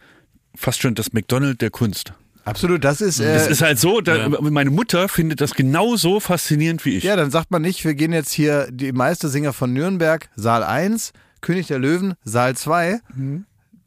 fast 0.56 0.82
schon 0.82 0.96
das 0.96 1.14
McDonald 1.14 1.62
der 1.62 1.70
Kunst. 1.70 2.14
Absolut, 2.46 2.84
das 2.84 3.02
ist. 3.02 3.20
Äh, 3.20 3.36
Es 3.36 3.48
ist 3.48 3.62
halt 3.62 3.80
so, 3.80 4.02
da, 4.02 4.16
Ja. 4.28 4.30
meine 4.42 4.70
Mutter 4.70 5.08
findet 5.10 5.42
das 5.42 5.54
genauso 5.56 6.20
faszinierend 6.20 6.86
wie 6.86 6.98
ich. 6.98 7.04
ja, 7.04 7.16
dann 7.16 7.32
sagt 7.32 7.50
man 7.52 7.62
nicht, 7.62 7.84
wir 7.86 7.96
gehen 7.96 8.14
jetzt 8.14 8.32
hier 8.32 8.68
die 8.72 8.92
Meistersinger 8.92 9.52
von 9.54 9.74
Nürnberg, 9.74 10.30
Saal 10.36 10.64
1, 10.64 11.12
König 11.42 11.68
der 11.68 11.80
Löwen, 11.80 12.14
Saal 12.24 12.56
2. 12.56 13.00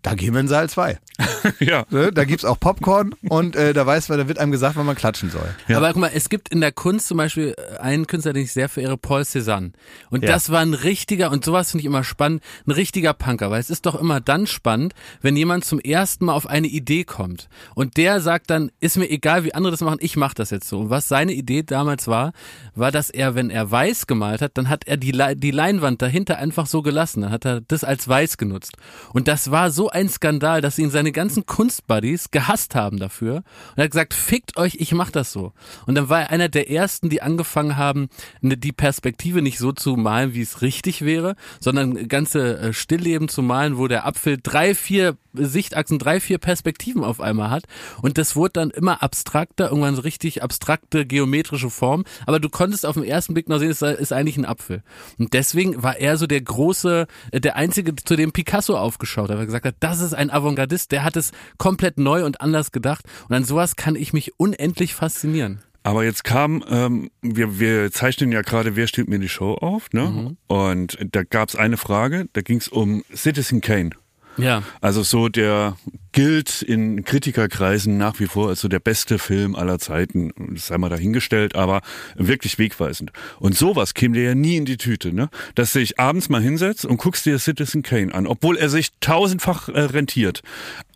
Da 0.02 0.14
gehen 0.14 0.32
wir 0.32 0.40
in 0.40 0.48
Saal 0.48 0.70
2. 0.70 0.96
ja. 1.58 1.84
Ne? 1.90 2.12
Da 2.12 2.24
gibt's 2.24 2.44
auch 2.44 2.60
Popcorn 2.60 3.14
und 3.28 3.56
äh, 3.56 3.72
da 3.72 3.84
weiß 3.84 4.08
man, 4.08 4.18
da 4.18 4.28
wird 4.28 4.38
einem 4.38 4.52
gesagt, 4.52 4.76
wann 4.76 4.86
man 4.86 4.94
klatschen 4.94 5.28
soll. 5.30 5.48
Ja. 5.66 5.78
Aber 5.78 5.88
guck 5.92 6.00
mal, 6.00 6.10
es 6.14 6.28
gibt 6.28 6.50
in 6.50 6.60
der 6.60 6.70
Kunst 6.70 7.08
zum 7.08 7.16
Beispiel 7.16 7.56
einen 7.80 8.06
Künstler, 8.06 8.32
den 8.32 8.44
ich 8.44 8.52
sehr 8.52 8.68
verehre, 8.68 8.96
Paul 8.96 9.22
Cézanne. 9.22 9.72
Und 10.10 10.22
Ja. 10.22 10.30
das 10.30 10.50
war 10.50 10.60
ein 10.60 10.74
richtiger, 10.74 11.32
und 11.32 11.44
sowas 11.44 11.72
finde 11.72 11.80
ich 11.80 11.86
immer 11.86 12.04
spannend, 12.04 12.44
ein 12.66 12.70
richtiger 12.70 13.12
Punker, 13.12 13.50
weil 13.50 13.60
es 13.60 13.70
ist 13.70 13.86
doch 13.86 14.00
immer 14.00 14.20
dann 14.20 14.46
spannend, 14.46 14.94
wenn 15.20 15.36
jemand 15.36 15.64
zum 15.64 15.80
ersten 15.80 16.26
Mal 16.26 16.34
auf 16.34 16.46
eine 16.46 16.68
Idee 16.68 17.02
kommt. 17.02 17.48
Und 17.74 17.96
der 17.96 18.20
sagt 18.20 18.50
dann, 18.50 18.70
ist 18.78 18.96
mir 18.96 19.10
egal, 19.10 19.42
wie 19.42 19.54
andere 19.54 19.72
das 19.72 19.80
machen, 19.80 19.98
ich 20.00 20.16
mache 20.16 20.36
das 20.36 20.50
jetzt 20.50 20.68
so. 20.68 20.78
Und 20.78 20.90
was 20.90 21.08
seine 21.08 21.32
Idee 21.32 21.64
damals 21.64 22.06
war, 22.06 22.32
war, 22.76 22.92
dass 22.92 23.10
er, 23.10 23.34
wenn 23.34 23.50
er 23.50 23.68
weiß 23.68 24.06
gemalt 24.06 24.42
hat, 24.42 24.52
dann 24.54 24.68
hat 24.68 24.86
er 24.86 24.96
die, 24.96 25.10
Le 25.10 25.34
die 25.34 25.50
Leinwand 25.50 26.00
dahinter 26.00 26.38
einfach 26.38 26.66
so 26.66 26.82
gelassen. 26.82 27.22
Dann 27.22 27.32
hat 27.32 27.44
er 27.44 27.60
das 27.62 27.82
als 27.82 28.06
weiß 28.06 28.36
genutzt. 28.38 28.76
Und 29.12 29.26
das 29.26 29.50
war 29.50 29.72
so 29.72 29.87
ein 29.88 30.08
Skandal, 30.08 30.60
dass 30.60 30.78
ihn 30.78 30.90
seine 30.90 31.12
ganzen 31.12 31.46
Kunstbuddies 31.46 32.30
gehasst 32.30 32.74
haben 32.74 32.98
dafür. 32.98 33.36
Und 33.36 33.44
er 33.76 33.84
hat 33.84 33.90
gesagt, 33.90 34.14
fickt 34.14 34.56
euch, 34.56 34.76
ich 34.78 34.92
mach 34.92 35.10
das 35.10 35.32
so. 35.32 35.52
Und 35.86 35.94
dann 35.94 36.08
war 36.08 36.22
er 36.22 36.30
einer 36.30 36.48
der 36.48 36.70
ersten, 36.70 37.08
die 37.08 37.22
angefangen 37.22 37.76
haben, 37.76 38.08
ne, 38.40 38.56
die 38.56 38.72
Perspektive 38.72 39.42
nicht 39.42 39.58
so 39.58 39.72
zu 39.72 39.96
malen, 39.96 40.34
wie 40.34 40.42
es 40.42 40.62
richtig 40.62 41.02
wäre, 41.04 41.36
sondern 41.60 42.08
ganze 42.08 42.58
äh, 42.58 42.72
Stillleben 42.72 43.28
zu 43.28 43.42
malen, 43.42 43.78
wo 43.78 43.88
der 43.88 44.06
Apfel 44.06 44.38
drei, 44.42 44.74
vier 44.74 45.16
Sichtachsen, 45.34 45.98
drei, 45.98 46.20
vier 46.20 46.38
Perspektiven 46.38 47.04
auf 47.04 47.20
einmal 47.20 47.50
hat. 47.50 47.64
Und 48.02 48.18
das 48.18 48.36
wurde 48.36 48.52
dann 48.54 48.70
immer 48.70 49.02
abstrakter, 49.02 49.68
irgendwann 49.68 49.94
so 49.94 50.02
richtig 50.02 50.42
abstrakte 50.42 51.06
geometrische 51.06 51.70
Form. 51.70 52.04
Aber 52.26 52.40
du 52.40 52.48
konntest 52.48 52.86
auf 52.86 52.94
den 52.94 53.04
ersten 53.04 53.34
Blick 53.34 53.48
noch 53.48 53.58
sehen, 53.58 53.70
es 53.70 53.82
ist 53.82 54.12
eigentlich 54.12 54.36
ein 54.36 54.44
Apfel. 54.44 54.82
Und 55.18 55.32
deswegen 55.32 55.82
war 55.82 55.98
er 55.98 56.16
so 56.16 56.26
der 56.26 56.40
große, 56.40 57.06
äh, 57.32 57.40
der 57.40 57.56
einzige, 57.56 57.94
zu 57.96 58.16
dem 58.16 58.32
Picasso 58.32 58.76
aufgeschaut 58.76 59.30
hat, 59.30 59.38
er 59.38 59.46
gesagt 59.46 59.66
hat, 59.66 59.76
das 59.80 60.00
ist 60.00 60.14
ein 60.14 60.30
Avantgardist, 60.30 60.92
der 60.92 61.04
hat 61.04 61.16
es 61.16 61.32
komplett 61.58 61.98
neu 61.98 62.24
und 62.24 62.40
anders 62.40 62.72
gedacht. 62.72 63.04
Und 63.28 63.36
an 63.36 63.44
sowas 63.44 63.76
kann 63.76 63.96
ich 63.96 64.12
mich 64.12 64.38
unendlich 64.38 64.94
faszinieren. 64.94 65.62
Aber 65.82 66.04
jetzt 66.04 66.24
kam, 66.24 66.62
ähm, 66.68 67.10
wir, 67.22 67.58
wir 67.60 67.90
zeichnen 67.92 68.30
ja 68.32 68.42
gerade, 68.42 68.76
wer 68.76 68.86
stellt 68.86 69.08
mir 69.08 69.18
die 69.18 69.28
Show 69.28 69.54
auf, 69.54 69.90
ne? 69.92 70.04
Mhm. 70.04 70.36
Und 70.46 70.98
da 71.12 71.22
gab 71.22 71.48
es 71.48 71.56
eine 71.56 71.76
Frage, 71.76 72.28
da 72.32 72.42
ging 72.42 72.58
es 72.58 72.68
um 72.68 73.02
Citizen 73.14 73.60
Kane. 73.60 73.90
Ja. 74.38 74.62
Also 74.80 75.02
so 75.02 75.28
der 75.28 75.76
gilt 76.18 76.62
in 76.62 77.04
Kritikerkreisen 77.04 77.96
nach 77.96 78.18
wie 78.18 78.26
vor 78.26 78.48
als 78.48 78.60
so 78.62 78.66
der 78.66 78.80
beste 78.80 79.20
Film 79.20 79.54
aller 79.54 79.78
Zeiten. 79.78 80.32
Das 80.52 80.66
sei 80.66 80.76
mal 80.76 80.88
dahingestellt, 80.88 81.54
aber 81.54 81.80
wirklich 82.16 82.58
wegweisend. 82.58 83.12
Und 83.38 83.56
sowas 83.56 83.94
käme 83.94 84.14
dir 84.16 84.24
ja 84.24 84.34
nie 84.34 84.56
in 84.56 84.64
die 84.64 84.78
Tüte, 84.78 85.12
ne? 85.14 85.28
Dass 85.54 85.74
du 85.74 85.78
dich 85.78 86.00
abends 86.00 86.28
mal 86.28 86.42
hinsetzt 86.42 86.84
und 86.84 86.96
guckst 86.96 87.24
dir 87.24 87.38
Citizen 87.38 87.82
Kane 87.82 88.12
an, 88.12 88.26
obwohl 88.26 88.56
er 88.56 88.68
sich 88.68 88.88
tausendfach 88.98 89.68
äh, 89.68 89.78
rentiert. 89.82 90.40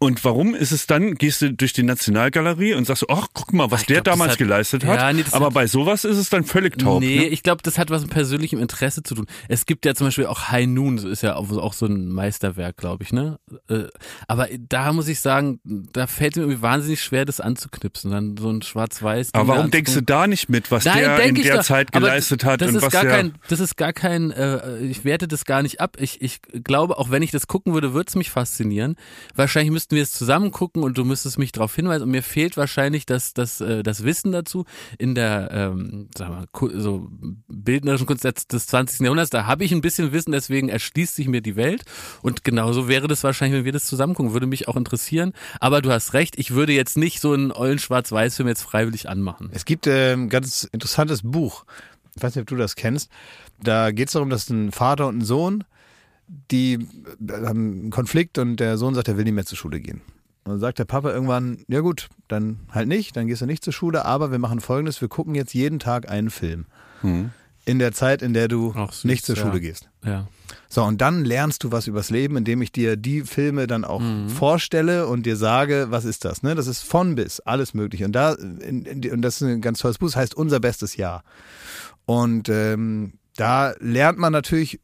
Und 0.01 0.25
warum 0.25 0.57
ist 0.57 0.73
es 0.73 0.89
dann, 0.89 1.15
gehst 1.15 1.41
du 1.41 1.53
durch 1.53 1.73
die 1.73 1.85
Nationalgalerie 1.85 2.75
und 2.75 2.89
sagst, 2.89 3.05
ach, 3.09 3.29
guck 3.33 3.53
mal, 3.53 3.71
was 3.71 3.83
Ich 3.83 3.87
der 3.87 4.01
glaub, 4.01 4.15
damals 4.17 4.33
hat- 4.33 4.39
geleistet 4.39 4.85
hat. 4.85 4.99
Ja, 4.99 5.13
nee, 5.13 5.23
aber 5.31 5.47
hat- 5.47 5.55
bei 5.55 5.69
sowas 5.69 6.05
ist 6.05 6.17
es 6.17 6.31
dann 6.31 6.43
völlig 6.43 6.79
taub. 6.79 7.01
Nee, 7.01 7.19
ne? 7.19 7.27
ich 7.27 7.45
glaube, 7.45 7.63
das 7.63 7.79
hat 7.79 7.91
was 7.91 8.03
mit 8.03 8.11
persönlichem 8.11 8.59
Interesse 8.59 9.05
zu 9.05 9.15
tun. 9.15 9.27
Es 9.47 9.67
gibt 9.67 9.85
ja 9.87 9.95
zum 9.95 10.09
Beispiel 10.09 10.27
auch 10.27 10.49
High 10.49 10.67
Noon, 10.67 10.97
das 10.97 11.05
ist 11.05 11.23
ja 11.23 11.37
auch, 11.37 11.49
auch 11.53 11.75
so 11.75 11.87
ein 11.87 12.09
Meisterwerk, 12.09 12.77
glaube 12.77 13.05
ich, 13.05 13.13
ne? 13.13 13.39
Äh, 13.69 13.85
Aber 14.27 14.49
da 14.69 14.93
muss 14.93 15.07
ich 15.07 15.12
sagen, 15.21 15.61
da 15.65 16.07
fällt 16.07 16.37
mir 16.37 16.43
irgendwie 16.43 16.63
wahnsinnig 16.63 17.03
schwer, 17.03 17.25
das 17.25 17.41
anzuknipsen. 17.41 18.11
Dann 18.11 18.37
so 18.37 18.51
ein 18.51 18.63
schwarz-weiß. 18.63 19.31
Aber 19.35 19.49
warum 19.49 19.71
denkst 19.71 19.95
du 19.95 20.03
da 20.03 20.27
nicht 20.27 20.49
mit, 20.49 20.71
was 20.71 20.85
Nein, 20.85 20.99
der 20.99 21.23
in 21.25 21.37
ich 21.37 21.43
der 21.43 21.57
doch. 21.57 21.65
Zeit 21.65 21.89
Aber 21.93 22.07
geleistet 22.07 22.45
hat 22.45 22.61
das 22.61 22.71
und 22.71 22.77
ist 22.77 22.83
was 22.83 22.93
gar 22.93 23.03
der 23.03 23.13
kein, 23.13 23.35
das 23.49 23.61
ist 23.61 23.77
gar 23.77 23.93
kein, 23.93 24.31
äh, 24.31 24.79
ich 24.79 25.05
werte 25.05 25.29
das 25.29 25.45
gar 25.45 25.63
nicht 25.63 25.81
ab. 25.81 25.97
Ich, 25.99 26.23
ich 26.23 26.41
glaube, 26.65 26.99
auch 26.99 27.11
wenn 27.11 27.23
ich 27.23 27.31
das 27.31 27.47
gucken 27.47 27.75
würde, 27.75 27.95
würde 27.95 28.09
es 28.09 28.15
mich 28.15 28.31
faszinieren. 28.31 28.97
Wahrscheinlich 29.35 29.73
müssten 29.73 29.97
wir 29.97 30.03
es 30.03 30.13
zusammen 30.13 30.51
gucken 30.51 30.83
und 30.83 30.97
du 30.99 31.05
müsstest 31.05 31.39
mich 31.39 31.53
darauf 31.53 31.75
hinweisen. 31.75 32.05
Und 32.05 32.11
mir 32.11 32.23
fehlt 32.23 32.57
wahrscheinlich 32.57 33.07
das, 33.07 33.35
das, 33.35 33.61
äh, 33.61 33.83
das 33.83 34.05
Wissen 34.05 34.33
dazu 34.33 34.65
in 34.99 35.15
der, 35.15 35.51
ähm, 35.53 36.09
sag 36.17 36.29
mal, 36.29 36.47
so 36.75 37.09
bildnerischen 37.49 38.07
Kunst 38.07 38.25
des 38.25 38.47
des 38.47 38.67
20. 38.67 39.01
Jahrhunderts. 39.01 39.31
Da 39.31 39.47
habe 39.47 39.65
ich 39.65 39.73
ein 39.73 39.81
bisschen 39.81 40.13
Wissen, 40.13 40.33
deswegen 40.33 40.69
erschließt 40.69 41.15
sich 41.15 41.29
mir 41.29 41.41
die 41.41 41.57
Welt. 41.57 41.85
Und 42.23 42.45
genauso 42.45 42.89
wäre 42.89 43.09
das 43.09 43.25
wahrscheinlich, 43.25 43.59
wenn 43.59 43.65
wir 43.65 43.73
das 43.73 43.87
zusammen 43.87 44.15
gucken, 44.15 44.33
würde 44.33 44.47
mich 44.47 44.69
auch 44.69 44.77
interessieren. 44.77 45.02
Aber 45.61 45.83
du 45.83 45.91
hast 45.91 46.15
recht, 46.15 46.39
ich 46.39 46.53
würde 46.53 46.73
jetzt 46.73 46.97
nicht 46.97 47.21
so 47.21 47.33
einen 47.33 47.53
ollen 47.53 47.79
Schwarz-Weiß-Film 47.79 48.49
jetzt 48.49 48.63
freiwillig 48.63 49.09
anmachen. 49.09 49.51
Es 49.53 49.65
gibt 49.65 49.87
äh, 49.87 50.13
ein 50.13 50.29
ganz 50.29 50.65
interessantes 50.73 51.23
Buch. 51.23 51.65
Ich 52.17 52.23
weiß 52.23 52.35
nicht, 52.35 52.43
ob 52.43 52.49
du 52.49 52.57
das 52.57 52.77
kennst. 52.77 53.11
Da 53.63 53.91
geht 53.91 54.09
es 54.09 54.13
darum, 54.13 54.31
dass 54.31 54.49
ein 54.51 54.73
Vater 54.73 55.09
und 55.09 55.19
ein 55.19 55.25
Sohn, 55.25 55.65
die 56.51 56.75
äh, 56.75 57.33
haben 57.47 57.83
einen 57.83 57.91
Konflikt 57.91 58.39
und 58.39 58.57
der 58.57 58.79
Sohn 58.79 58.95
sagt, 58.95 59.09
er 59.09 59.17
will 59.17 59.25
nicht 59.25 59.35
mehr 59.35 59.47
zur 59.47 59.59
Schule 59.59 59.81
gehen. 59.81 60.03
Und 60.45 60.53
dann 60.53 60.61
sagt 60.61 60.79
der 60.79 60.85
Papa 60.85 61.11
irgendwann, 61.11 61.65
ja 61.69 61.81
gut, 61.81 62.09
dann 62.27 62.61
halt 62.71 62.89
nicht, 62.89 63.17
dann 63.17 63.29
gehst 63.29 63.43
du 63.43 63.47
nicht 63.47 63.63
zur 63.63 63.73
Schule, 63.73 64.05
aber 64.05 64.33
wir 64.33 64.39
machen 64.39 64.61
folgendes, 64.61 65.01
wir 65.01 65.09
gucken 65.09 65.35
jetzt 65.35 65.55
jeden 65.55 65.79
Tag 65.79 66.11
einen 66.11 66.31
Film. 66.31 66.67
In 67.65 67.79
der 67.79 67.93
Zeit, 67.93 68.23
in 68.23 68.33
der 68.35 68.49
du 68.49 68.73
Ach, 68.77 68.93
süß, 68.93 69.05
nicht 69.05 69.25
zur 69.25 69.37
ja. 69.37 69.43
Schule 69.43 69.61
gehst. 69.61 69.89
Ja. 70.05 70.27
So, 70.75 70.83
und 70.85 71.03
dann 71.03 71.27
lernst 71.27 71.65
du 71.65 71.71
was 71.71 71.87
übers 71.87 72.09
Leben, 72.09 72.35
indem 72.39 72.63
ich 72.63 72.73
dir 72.73 72.97
die 72.97 73.25
Filme 73.25 73.67
dann 73.67 73.85
auch 73.85 74.01
vorstelle 74.29 75.07
und 75.07 75.27
dir 75.27 75.37
sage, 75.37 75.89
was 75.91 76.07
ist 76.07 76.25
das? 76.25 76.43
Ne? 76.43 76.55
Das 76.55 76.67
ist 76.67 76.81
von 76.81 77.15
bis, 77.15 77.41
alles 77.41 77.75
mögliche. 77.75 78.07
Und 78.07 78.13
da, 78.13 78.33
in, 78.33 78.87
in, 78.87 79.13
und 79.13 79.21
das 79.21 79.43
ist 79.43 79.43
ein 79.43 79.61
ganz 79.61 79.81
tolles 79.81 79.99
Buch, 79.99 80.07
das 80.07 80.17
heißt 80.17 80.35
Unser 80.35 80.61
bestes 80.61 80.97
Jahr. 80.97 81.25
Und 82.07 82.49
ähm, 82.49 83.19
da 83.37 83.75
lernt 83.81 84.17
man 84.17 84.33
natürlich 84.33 84.81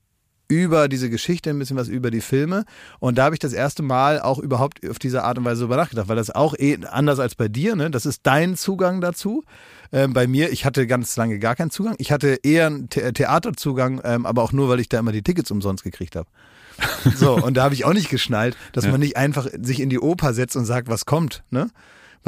über 0.49 0.89
diese 0.89 1.11
Geschichte 1.11 1.51
ein 1.51 1.59
bisschen 1.59 1.77
was 1.77 1.89
über 1.89 2.11
die 2.11 2.21
Filme. 2.21 2.65
Und 2.99 3.19
da 3.19 3.25
habe 3.25 3.35
ich 3.35 3.39
das 3.39 3.53
erste 3.53 3.83
Mal 3.83 4.21
auch 4.21 4.39
überhaupt 4.39 4.89
auf 4.89 4.99
diese 4.99 5.23
Art 5.23 5.39
und 5.39 5.45
Weise 5.45 5.63
drüber 5.63 5.77
nachgedacht, 5.77 6.09
weil 6.09 6.17
das 6.17 6.31
auch 6.31 6.55
eh 6.59 6.79
anders 6.91 7.21
als 7.21 7.35
bei 7.35 7.49
dir, 7.49 7.77
ne? 7.77 7.91
Das 7.91 8.07
ist 8.07 8.21
dein 8.25 8.57
Zugang 8.57 9.01
dazu. 9.01 9.45
Ähm, 9.93 10.13
bei 10.13 10.27
mir, 10.27 10.51
ich 10.51 10.65
hatte 10.65 10.87
ganz 10.87 11.17
lange 11.17 11.39
gar 11.39 11.55
keinen 11.55 11.71
Zugang. 11.71 11.95
Ich 11.99 12.13
hatte 12.13 12.39
eher 12.43 12.67
einen 12.67 12.89
The 12.93 13.13
Theaterzugang, 13.13 14.01
ähm, 14.05 14.27
aber 14.27 14.43
auch 14.43 14.53
nur, 14.53 14.69
weil 14.69 14.81
ich 14.81 14.89
da 14.89 14.99
immer 14.99 15.13
die 15.13 15.23
Tickets 15.23 15.51
umsonst 15.51 15.85
gekriegt 15.85 16.17
habe. 16.17 16.29
So, 17.15 17.37
und 17.37 17.57
da 17.57 17.65
habe 17.65 17.75
ich 17.75 17.85
auch 17.85 17.93
nicht 17.93 18.11
geschnallt, 18.11 18.57
dass 18.73 18.87
man 18.91 19.01
nicht 19.01 19.17
einfach 19.17 19.49
sich 19.61 19.81
in 19.81 19.91
die 19.91 19.99
Oper 19.99 20.33
setzt 20.35 20.57
und 20.57 20.65
sagt, 20.65 20.89
was 20.89 21.07
kommt, 21.07 21.43
ne? 21.51 21.71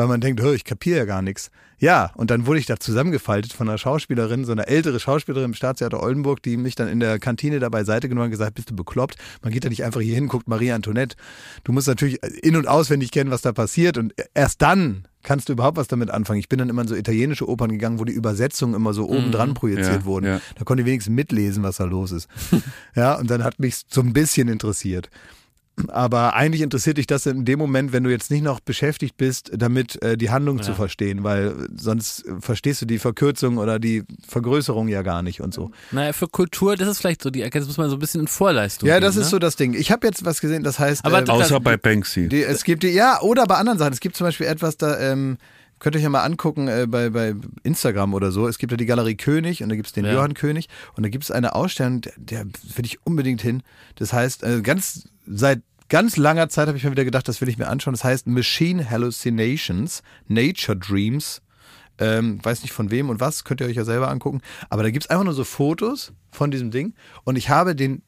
Weil 0.00 0.08
man 0.08 0.22
denkt, 0.22 0.42
ich 0.42 0.64
kapiere 0.64 0.96
ja 1.00 1.04
gar 1.04 1.20
nichts. 1.20 1.50
Ja, 1.78 2.10
und 2.14 2.30
dann 2.30 2.46
wurde 2.46 2.58
ich 2.58 2.64
da 2.64 2.78
zusammengefaltet 2.80 3.52
von 3.52 3.68
einer 3.68 3.76
Schauspielerin, 3.76 4.46
so 4.46 4.52
einer 4.52 4.66
ältere 4.66 4.98
Schauspielerin 4.98 5.50
im 5.50 5.54
Staatstheater 5.54 6.02
Oldenburg, 6.02 6.42
die 6.42 6.56
mich 6.56 6.74
dann 6.74 6.88
in 6.88 7.00
der 7.00 7.18
Kantine 7.18 7.58
da 7.58 7.68
beiseite 7.68 8.08
genommen 8.08 8.24
und 8.26 8.30
gesagt, 8.30 8.54
bist 8.54 8.70
du 8.70 8.74
bekloppt? 8.76 9.16
Man 9.42 9.52
geht 9.52 9.62
da 9.62 9.68
nicht 9.68 9.84
einfach 9.84 10.00
hier 10.00 10.14
hin, 10.14 10.28
guckt 10.28 10.48
Marie 10.48 10.72
Antoinette. 10.72 11.16
Du 11.64 11.72
musst 11.72 11.86
natürlich 11.86 12.18
in- 12.42 12.56
und 12.56 12.66
auswendig 12.66 13.10
kennen, 13.10 13.30
was 13.30 13.42
da 13.42 13.52
passiert 13.52 13.98
und 13.98 14.14
erst 14.32 14.62
dann 14.62 15.06
kannst 15.22 15.50
du 15.50 15.52
überhaupt 15.52 15.76
was 15.76 15.86
damit 15.88 16.10
anfangen. 16.10 16.40
Ich 16.40 16.48
bin 16.48 16.58
dann 16.60 16.70
immer 16.70 16.80
in 16.80 16.88
so 16.88 16.94
italienische 16.94 17.46
Opern 17.46 17.70
gegangen, 17.70 17.98
wo 17.98 18.06
die 18.06 18.14
Übersetzungen 18.14 18.72
immer 18.72 18.94
so 18.94 19.06
oben 19.06 19.30
dran 19.32 19.52
projiziert 19.52 19.86
Ja, 20.00 20.04
wurden. 20.06 20.24
ja. 20.24 20.40
Da 20.56 20.64
konnte 20.64 20.80
ich 20.80 20.86
wenigstens 20.86 21.14
mitlesen, 21.14 21.62
was 21.62 21.76
da 21.76 21.84
los 21.84 22.10
ist. 22.12 22.26
ja, 22.94 23.16
und 23.18 23.30
dann 23.30 23.44
hat 23.44 23.58
mich 23.60 23.82
so 23.86 24.00
ein 24.00 24.14
bisschen 24.14 24.48
interessiert. 24.48 25.10
Aber 25.88 26.34
eigentlich 26.34 26.60
interessiert 26.60 26.98
dich 26.98 27.06
das 27.06 27.24
in 27.26 27.44
dem 27.44 27.58
Moment, 27.58 27.92
wenn 27.92 28.04
du 28.04 28.10
jetzt 28.10 28.30
nicht 28.30 28.42
noch 28.42 28.60
beschäftigt 28.60 29.16
bist, 29.16 29.50
damit 29.54 30.02
äh, 30.02 30.16
die 30.18 30.28
Handlung 30.30 30.62
zu 30.62 30.74
verstehen, 30.74 31.24
weil 31.24 31.54
sonst 31.74 32.26
äh, 32.26 32.32
verstehst 32.40 32.82
du 32.82 32.86
die 32.86 32.98
Verkürzung 32.98 33.56
oder 33.56 33.78
die 33.78 34.04
Vergrößerung 34.28 34.88
ja 34.88 35.00
gar 35.02 35.22
nicht 35.22 35.40
und 35.40 35.54
so. 35.54 35.70
Naja, 35.90 36.12
für 36.12 36.28
Kultur, 36.28 36.76
das 36.76 36.88
ist 36.88 36.98
vielleicht 36.98 37.22
so 37.22 37.30
die 37.30 37.40
Erkenntnis, 37.40 37.68
muss 37.68 37.78
man 37.78 37.88
so 37.88 37.96
ein 37.96 37.98
bisschen 37.98 38.20
in 38.22 38.28
Vorleistung 38.28 38.88
Ja, 38.88 38.96
gehen, 38.96 39.02
das 39.02 39.16
ist 39.16 39.24
ne? 39.26 39.30
so 39.30 39.38
das 39.38 39.56
Ding. 39.56 39.72
Ich 39.74 39.90
habe 39.90 40.06
jetzt 40.06 40.24
was 40.24 40.40
gesehen, 40.40 40.62
das 40.62 40.78
heißt, 40.78 41.04
Aber 41.04 41.22
äh, 41.26 41.30
Außer 41.30 41.60
bei 41.60 41.76
Banksy. 41.78 42.28
die, 42.28 42.42
es 42.42 42.64
gibt 42.64 42.82
die, 42.82 42.88
ja, 42.88 43.20
oder 43.22 43.44
bei 43.46 43.54
anderen 43.56 43.78
Sachen. 43.78 43.92
Es 43.92 44.00
gibt 44.00 44.16
zum 44.16 44.26
Beispiel 44.26 44.46
etwas, 44.46 44.76
da 44.76 44.98
ähm, 44.98 45.38
könnt 45.80 45.96
ihr 45.96 45.98
euch 45.98 46.04
ja 46.04 46.10
mal 46.10 46.22
angucken 46.22 46.68
äh, 46.68 46.86
bei, 46.88 47.10
bei 47.10 47.34
Instagram 47.64 48.14
oder 48.14 48.30
so. 48.30 48.46
Es 48.46 48.58
gibt 48.58 48.70
ja 48.70 48.76
die 48.76 48.86
Galerie 48.86 49.16
König 49.16 49.62
und 49.62 49.70
da 49.70 49.74
gibt 49.74 49.88
es 49.88 49.92
den 49.92 50.04
Ja. 50.04 50.12
Johann 50.12 50.34
König 50.34 50.68
und 50.94 51.02
da 51.02 51.08
gibt 51.08 51.24
es 51.24 51.30
eine 51.32 51.54
Ausstellung, 51.54 52.02
der, 52.02 52.12
der 52.16 52.44
will 52.44 52.84
ich 52.84 53.04
unbedingt 53.04 53.42
hin. 53.42 53.62
Das 53.96 54.12
heißt, 54.12 54.44
äh, 54.44 54.60
ganz 54.62 55.08
seit 55.26 55.62
ganz 55.88 56.16
langer 56.16 56.48
Zeit 56.48 56.68
habe 56.68 56.78
ich 56.78 56.84
mir 56.84 56.92
wieder 56.92 57.04
gedacht, 57.04 57.26
das 57.26 57.40
will 57.40 57.48
ich 57.48 57.58
mir 57.58 57.68
anschauen. 57.68 57.94
Das 57.94 58.04
heißt 58.04 58.26
Machine 58.28 58.88
Hallucinations, 58.88 60.02
Nature 60.28 60.78
Dreams. 60.78 61.42
Ähm, 61.98 62.42
weiß 62.42 62.62
nicht 62.62 62.72
von 62.72 62.90
wem 62.90 63.10
und 63.10 63.20
was, 63.20 63.44
könnt 63.44 63.60
ihr 63.60 63.66
euch 63.66 63.76
ja 63.76 63.84
selber 63.84 64.08
angucken. 64.08 64.40
Aber 64.70 64.82
da 64.82 64.90
gibt 64.90 65.04
es 65.04 65.10
einfach 65.10 65.24
nur 65.24 65.34
so 65.34 65.44
Fotos 65.44 66.12
von 66.30 66.50
diesem 66.50 66.70
Ding 66.70 66.94
und 67.24 67.36
ich 67.36 67.50
habe 67.50 67.74
den 67.74 68.02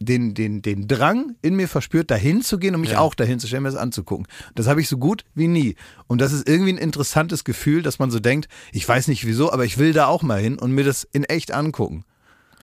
den, 0.00 0.34
den, 0.34 0.62
den 0.62 0.88
Drang 0.88 1.36
in 1.42 1.54
mir 1.56 1.68
verspürt, 1.68 2.10
dahin 2.10 2.40
zu 2.42 2.58
gehen 2.58 2.74
und 2.74 2.80
mich 2.80 2.92
Ja. 2.92 3.00
auch 3.00 3.14
dahin 3.14 3.38
zu 3.38 3.46
stellen, 3.46 3.62
mir 3.62 3.70
das 3.70 3.78
anzugucken. 3.78 4.26
Das 4.54 4.66
habe 4.66 4.80
ich 4.80 4.88
so 4.88 4.96
gut 4.98 5.24
wie 5.34 5.46
nie. 5.46 5.76
Und 6.06 6.20
das 6.20 6.32
ist 6.32 6.48
irgendwie 6.48 6.72
ein 6.72 6.78
interessantes 6.78 7.44
Gefühl, 7.44 7.82
dass 7.82 7.98
man 7.98 8.10
so 8.10 8.18
denkt, 8.18 8.48
ich 8.72 8.88
weiß 8.88 9.08
nicht 9.08 9.26
wieso, 9.26 9.52
aber 9.52 9.64
ich 9.66 9.76
will 9.78 9.92
da 9.92 10.06
auch 10.06 10.22
mal 10.22 10.40
hin 10.40 10.58
und 10.58 10.72
mir 10.72 10.84
das 10.84 11.04
in 11.12 11.24
echt 11.24 11.52
angucken. 11.52 12.04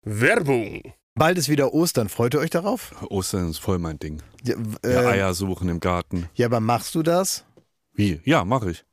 Werbung. 0.04 0.82
Bald 1.16 1.38
ist 1.38 1.50
wieder 1.50 1.74
Ostern. 1.74 2.10
Freut 2.10 2.34
ihr 2.34 2.40
euch 2.40 2.50
darauf? 2.50 2.94
Ostern 3.10 3.50
ist 3.50 3.60
voll 3.60 3.80
mein 3.80 4.00
Ding. 4.00 4.22
Ja, 4.44 4.56
Ja, 4.84 4.90
äh, 5.04 5.06
Eier 5.08 5.34
suchen 5.34 5.70
im 5.70 5.80
Garten. 5.80 6.28
ja 6.36 6.48
aber 6.48 6.60
machst 6.60 6.96
du 6.96 7.04
das 7.04 7.46
Wie? 7.94 8.20
Ja, 8.26 8.44
mache 8.46 8.72
ich. 8.72 8.84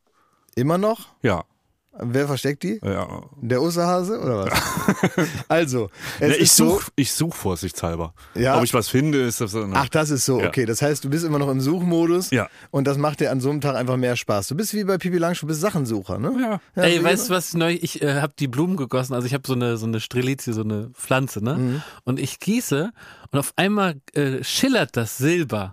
immer 0.54 0.78
noch? 0.78 1.08
Ja. 1.22 1.44
Wer 1.92 2.26
versteckt 2.28 2.62
die? 2.62 2.78
ja. 2.82 3.22
Der 3.42 3.60
Osterhase 3.60 4.18
oder 4.20 4.46
was? 4.46 5.28
also, 5.48 5.90
es 6.20 6.28
Ne, 6.28 6.36
ich 6.36 6.52
so, 6.52 6.70
suche 6.70 6.90
ich 6.94 7.12
such 7.12 7.34
vorsichtshalber. 7.34 8.14
Ja. 8.34 8.56
Ob 8.58 8.64
ich 8.64 8.72
was 8.72 8.88
finde, 8.88 9.20
ist 9.22 9.40
das. 9.40 9.54
Ach, 9.56 9.88
das 9.88 10.10
ist 10.10 10.24
so, 10.24 10.40
Ja. 10.40 10.48
okay. 10.48 10.66
Das 10.66 10.82
heißt, 10.82 11.02
du 11.04 11.10
bist 11.10 11.24
immer 11.24 11.38
noch 11.38 11.50
im 11.50 11.60
Suchmodus 11.60 12.30
Ja. 12.30 12.48
und 12.70 12.86
das 12.86 12.96
macht 12.96 13.20
dir 13.20 13.30
an 13.30 13.40
so 13.40 13.50
einem 13.50 13.60
Tag 13.60 13.74
einfach 13.74 13.96
mehr 13.96 14.16
Spaß. 14.16 14.48
Du 14.48 14.54
bist 14.54 14.72
wie 14.72 14.84
bei 14.84 14.98
Pipi 14.98 15.18
Langstrumpf, 15.18 15.40
du 15.50 15.54
bist 15.54 15.60
Sachensucher, 15.62 16.18
ne? 16.18 16.60
Ja. 16.76 16.82
Ey, 16.82 16.98
so 16.98 17.04
weißt 17.04 17.28
du 17.28 17.34
was 17.34 17.54
neu? 17.54 17.76
Ich 17.80 18.00
äh, 18.02 18.20
habe 18.20 18.32
die 18.38 18.48
Blumen 18.48 18.76
gegossen. 18.76 19.14
Also 19.14 19.26
ich 19.26 19.34
habe 19.34 19.42
so 19.46 19.54
eine 19.54 19.76
so 19.76 19.86
eine 19.86 20.00
Strelizie, 20.00 20.52
so 20.52 20.62
eine 20.62 20.90
Pflanze, 20.94 21.42
ne? 21.44 21.54
Mhm. 21.56 21.82
Und 22.04 22.20
ich 22.20 22.38
gieße 22.38 22.92
und 23.32 23.38
auf 23.38 23.52
einmal 23.56 23.96
äh, 24.14 24.42
schillert 24.44 24.96
das 24.96 25.18
Silber. 25.18 25.72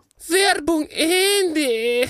Werbung 0.27 0.87
Ende. 0.89 2.07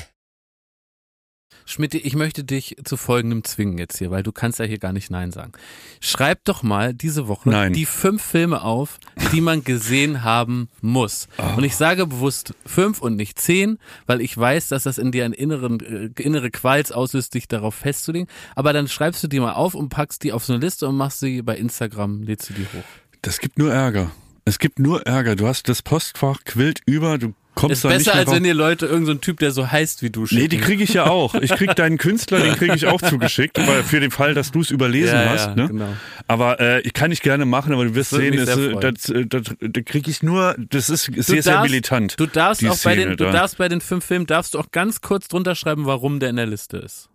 Schmidt, 1.66 1.94
ich 1.94 2.16
möchte 2.16 2.44
dich 2.44 2.76
zu 2.84 2.98
folgendem 2.98 3.46
zwingen 3.46 3.78
jetzt 3.78 3.98
hier, 3.98 4.12
weil 4.12 4.24
du 4.24 4.34
kannst 4.34 4.60
ja 4.60 4.66
hier 4.66 4.80
gar 4.80 4.92
nicht 4.92 5.10
Nein 5.10 5.32
sagen. 5.32 5.54
Schreib 6.02 6.44
doch 6.44 6.64
mal 6.64 6.94
diese 6.94 7.30
Woche 7.30 7.50
Nein. 7.50 7.72
die 7.72 7.86
fünf 7.86 8.22
Filme 8.22 8.64
auf, 8.64 9.00
die 9.32 9.40
man 9.40 9.64
gesehen 9.64 10.24
haben 10.24 10.68
muss. 10.82 11.30
Und 11.56 11.64
ich 11.64 11.78
sage 11.78 12.08
bewusst 12.08 12.54
fünf 12.66 13.02
und 13.02 13.16
nicht 13.16 13.40
zehn, 13.40 13.78
weil 14.06 14.20
ich 14.20 14.38
weiß, 14.38 14.68
dass 14.68 14.84
das 14.84 14.98
in 14.98 15.12
dir 15.12 15.24
einen 15.24 15.34
inneren, 15.34 15.80
äh, 15.80 16.22
innere 16.22 16.52
Qualz 16.52 16.92
auslöst, 16.92 17.34
dich 17.36 17.48
darauf 17.48 17.76
festzulegen. 17.76 18.28
Aber 18.56 18.74
dann 18.74 18.90
schreibst 18.90 19.24
du 19.24 19.30
die 19.30 19.40
mal 19.40 19.54
auf 19.54 19.74
und 19.74 19.90
packst 19.90 20.24
die 20.24 20.34
auf 20.34 20.44
so 20.44 20.54
eine 20.54 20.62
Liste 20.62 20.88
und 20.90 20.98
machst 20.98 21.22
sie 21.22 21.42
bei 21.42 21.56
Instagram, 21.56 22.24
lädst 22.24 22.50
du 22.50 22.54
die 22.54 22.66
hoch. 22.66 22.84
Das 23.22 23.40
gibt 23.40 23.58
nur 23.58 23.72
Ärger. 23.72 24.12
Es 24.44 24.60
gibt 24.60 24.80
nur 24.80 25.06
Ärger. 25.06 25.36
Du 25.38 25.48
hast 25.48 25.70
das 25.70 25.82
Postfach 25.82 26.40
quillt 26.44 26.82
über, 26.86 27.18
du 27.18 27.34
kommst 27.56 27.84
Ist 27.84 27.90
besser, 27.90 28.16
als 28.16 28.32
wenn 28.32 28.44
dir 28.44 28.54
Leute, 28.54 28.86
irgendein 28.86 29.06
so 29.08 29.12
ein 29.14 29.22
Typ, 29.22 29.40
der 29.40 29.52
so 29.52 29.70
heißt 29.72 30.02
wie 30.04 30.10
du, 30.10 30.26
schicken. 30.26 30.42
Nee, 30.42 30.48
die 30.48 30.58
kriege 30.58 30.84
ich 30.84 30.94
ja 30.94 31.06
auch. 31.08 31.36
Ich 31.36 31.52
krieg 31.52 31.76
deinen 31.76 31.98
Künstler, 31.98 32.40
den 32.40 32.56
kriege 32.56 32.74
ich 32.76 32.88
auch 32.88 33.02
zugeschickt, 33.02 33.58
weil 33.68 33.84
für 33.84 34.00
den 34.00 34.12
Fall, 34.12 34.34
dass 34.34 34.52
du 34.52 34.62
es 34.62 34.72
überlesen 34.72 35.16
Ja, 35.16 35.30
hast. 35.30 35.48
ja, 35.48 35.56
ne? 35.56 35.68
genau. 35.68 35.90
Aber 36.28 36.60
äh, 36.60 36.82
ich 36.82 36.94
kann 36.94 37.12
ich 37.12 37.22
gerne 37.22 37.46
machen, 37.46 37.74
aber 37.74 37.86
du 37.86 37.96
wirst 37.96 38.14
Das 38.14 38.20
sehen, 38.20 38.38
das, 38.38 38.56
sehr 38.56 38.72
äh, 38.72 38.80
das, 38.80 39.10
äh, 39.10 39.26
das, 39.28 39.44
das 39.60 39.86
kriege 39.86 40.10
ich 40.10 40.24
nur, 40.24 40.56
das 40.70 40.90
ist 40.90 41.08
Du 41.10 41.22
sehr, 41.22 41.44
sehr 41.44 41.54
darfst- 41.54 41.70
militant. 41.70 42.20
Du 42.20 42.26
darfst 42.26 42.66
auch 42.68 42.78
bei 42.84 42.96
den, 42.96 43.10
du 43.12 43.16
da. 43.26 43.32
darfst 43.32 43.58
bei 43.58 43.68
den 43.70 43.82
fünf 43.82 44.06
Filmen, 44.06 44.26
darfst 44.28 44.54
du 44.54 44.60
auch 44.60 44.72
ganz 44.72 45.02
kurz 45.02 45.28
drunter 45.28 45.56
schreiben, 45.56 45.86
warum 45.86 46.20
der 46.20 46.30
in 46.30 46.38
der 46.38 46.48
Liste 46.48 46.78
ist. 46.78 47.10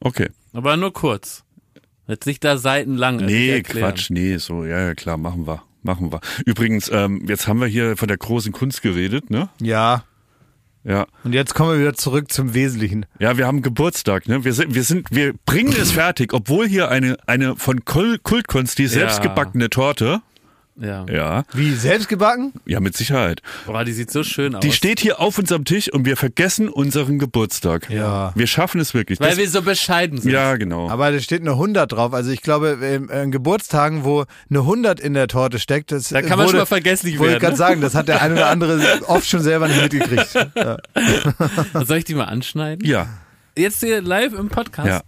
Okay. 0.00 0.28
Aber 0.52 0.76
nur 0.76 0.92
kurz. 0.92 1.44
Jetzt 2.06 2.26
nicht 2.26 2.42
da 2.44 2.56
seitenlang. 2.58 3.16
Nee. 3.16 3.62
Quatsch, 3.62 4.10
nee, 4.10 4.36
so, 4.38 4.64
ja, 4.64 4.80
ja, 4.80 4.94
klar, 4.94 5.16
machen 5.16 5.46
wir. 5.46 5.62
Machen 5.82 6.12
wir. 6.12 6.20
Übrigens, 6.44 6.90
ähm, 6.92 7.24
jetzt 7.26 7.48
haben 7.48 7.60
wir 7.60 7.66
hier 7.66 7.96
von 7.96 8.08
der 8.08 8.16
großen 8.18 8.52
Kunst 8.52 8.82
geredet, 8.82 9.30
ne? 9.30 9.48
Ja, 9.60 10.04
Ja. 10.84 11.06
und 11.24 11.32
jetzt 11.32 11.54
kommen 11.54 11.72
wir 11.72 11.78
wieder 11.80 11.94
zurück 11.94 12.30
zum 12.32 12.52
Wesentlichen. 12.54 13.06
Ja, 13.18 13.36
wir 13.38 13.46
haben 13.46 13.62
Geburtstag, 13.62 14.28
ne? 14.28 14.44
Wir 14.44 14.52
sind, 14.52 14.74
wir 14.74 14.82
sind, 14.84 15.08
wir 15.10 15.34
bringen 15.46 15.74
es 15.78 15.92
fertig, 15.92 16.32
obwohl 16.34 16.66
hier 16.68 16.90
eine, 16.90 17.16
eine 17.26 17.56
von 17.56 17.84
Kul- 17.84 18.18
Kultkunst, 18.22 18.78
die 18.78 18.86
selbstgebackene 18.88 19.70
Torte, 19.70 20.20
Ja. 20.80 21.04
ja, 21.12 21.44
Wie, 21.52 21.74
selbst 21.74 22.08
gebacken? 22.08 22.52
ja, 22.66 22.80
mit 22.80 22.96
Sicherheit. 22.96 23.42
Boah, 23.66 23.84
die 23.84 23.92
sieht 23.92 24.10
so 24.10 24.24
schön 24.24 24.54
aus. 24.54 24.60
Die 24.60 24.72
steht 24.72 24.98
hier 25.00 25.20
auf 25.20 25.36
unserem 25.38 25.64
Tisch 25.64 25.92
und 25.92 26.04
wir 26.06 26.16
vergessen 26.16 26.68
unseren 26.68 27.18
Geburtstag. 27.18 27.90
Ja. 27.90 28.32
Wir 28.34 28.46
schaffen 28.46 28.80
es 28.80 28.94
wirklich. 28.94 29.20
Weil 29.20 29.28
Das- 29.30 29.38
wir 29.38 29.48
so 29.48 29.62
bescheiden 29.62 30.18
sind. 30.20 30.30
ja, 30.32 30.56
genau. 30.56 30.88
Aber 30.88 31.12
da 31.12 31.20
steht 31.20 31.42
eine 31.42 31.52
100 31.56 31.92
drauf. 31.92 32.14
Also 32.14 32.30
ich 32.30 32.40
glaube, 32.42 32.78
ähm, 32.82 33.10
an 33.10 33.30
Geburtstagen, 33.30 34.04
wo 34.04 34.24
eine 34.48 34.60
100 34.64 35.00
in 35.00 35.14
der 35.14 35.28
Torte 35.28 35.58
steckt, 35.58 35.92
das 35.92 36.08
Da 36.08 36.20
kann 36.22 36.30
man 36.30 36.40
wurde, 36.46 36.50
schon 36.50 36.58
mal 36.60 36.66
vergesslich 36.66 37.18
Wollte 37.18 37.36
ich 37.36 37.42
werden. 37.42 37.56
gerade 37.56 37.56
sagen, 37.56 37.80
das 37.82 37.94
hat 37.94 38.08
der 38.08 38.22
eine 38.22 38.34
oder 38.34 38.48
andere 38.48 38.80
oft 39.08 39.28
schon 39.28 39.42
selber 39.42 39.68
nicht 39.68 39.82
mitgekriegt. 39.82 40.34
Ja. 40.56 40.76
Soll 41.84 41.98
ich 41.98 42.04
die 42.04 42.14
mal 42.14 42.24
anschneiden? 42.24 42.86
ja, 42.86 43.06
Jetzt 43.56 43.80
hier 43.80 44.00
live 44.00 44.32
im 44.32 44.48
Podcast? 44.48 44.88
ja. 44.88 45.00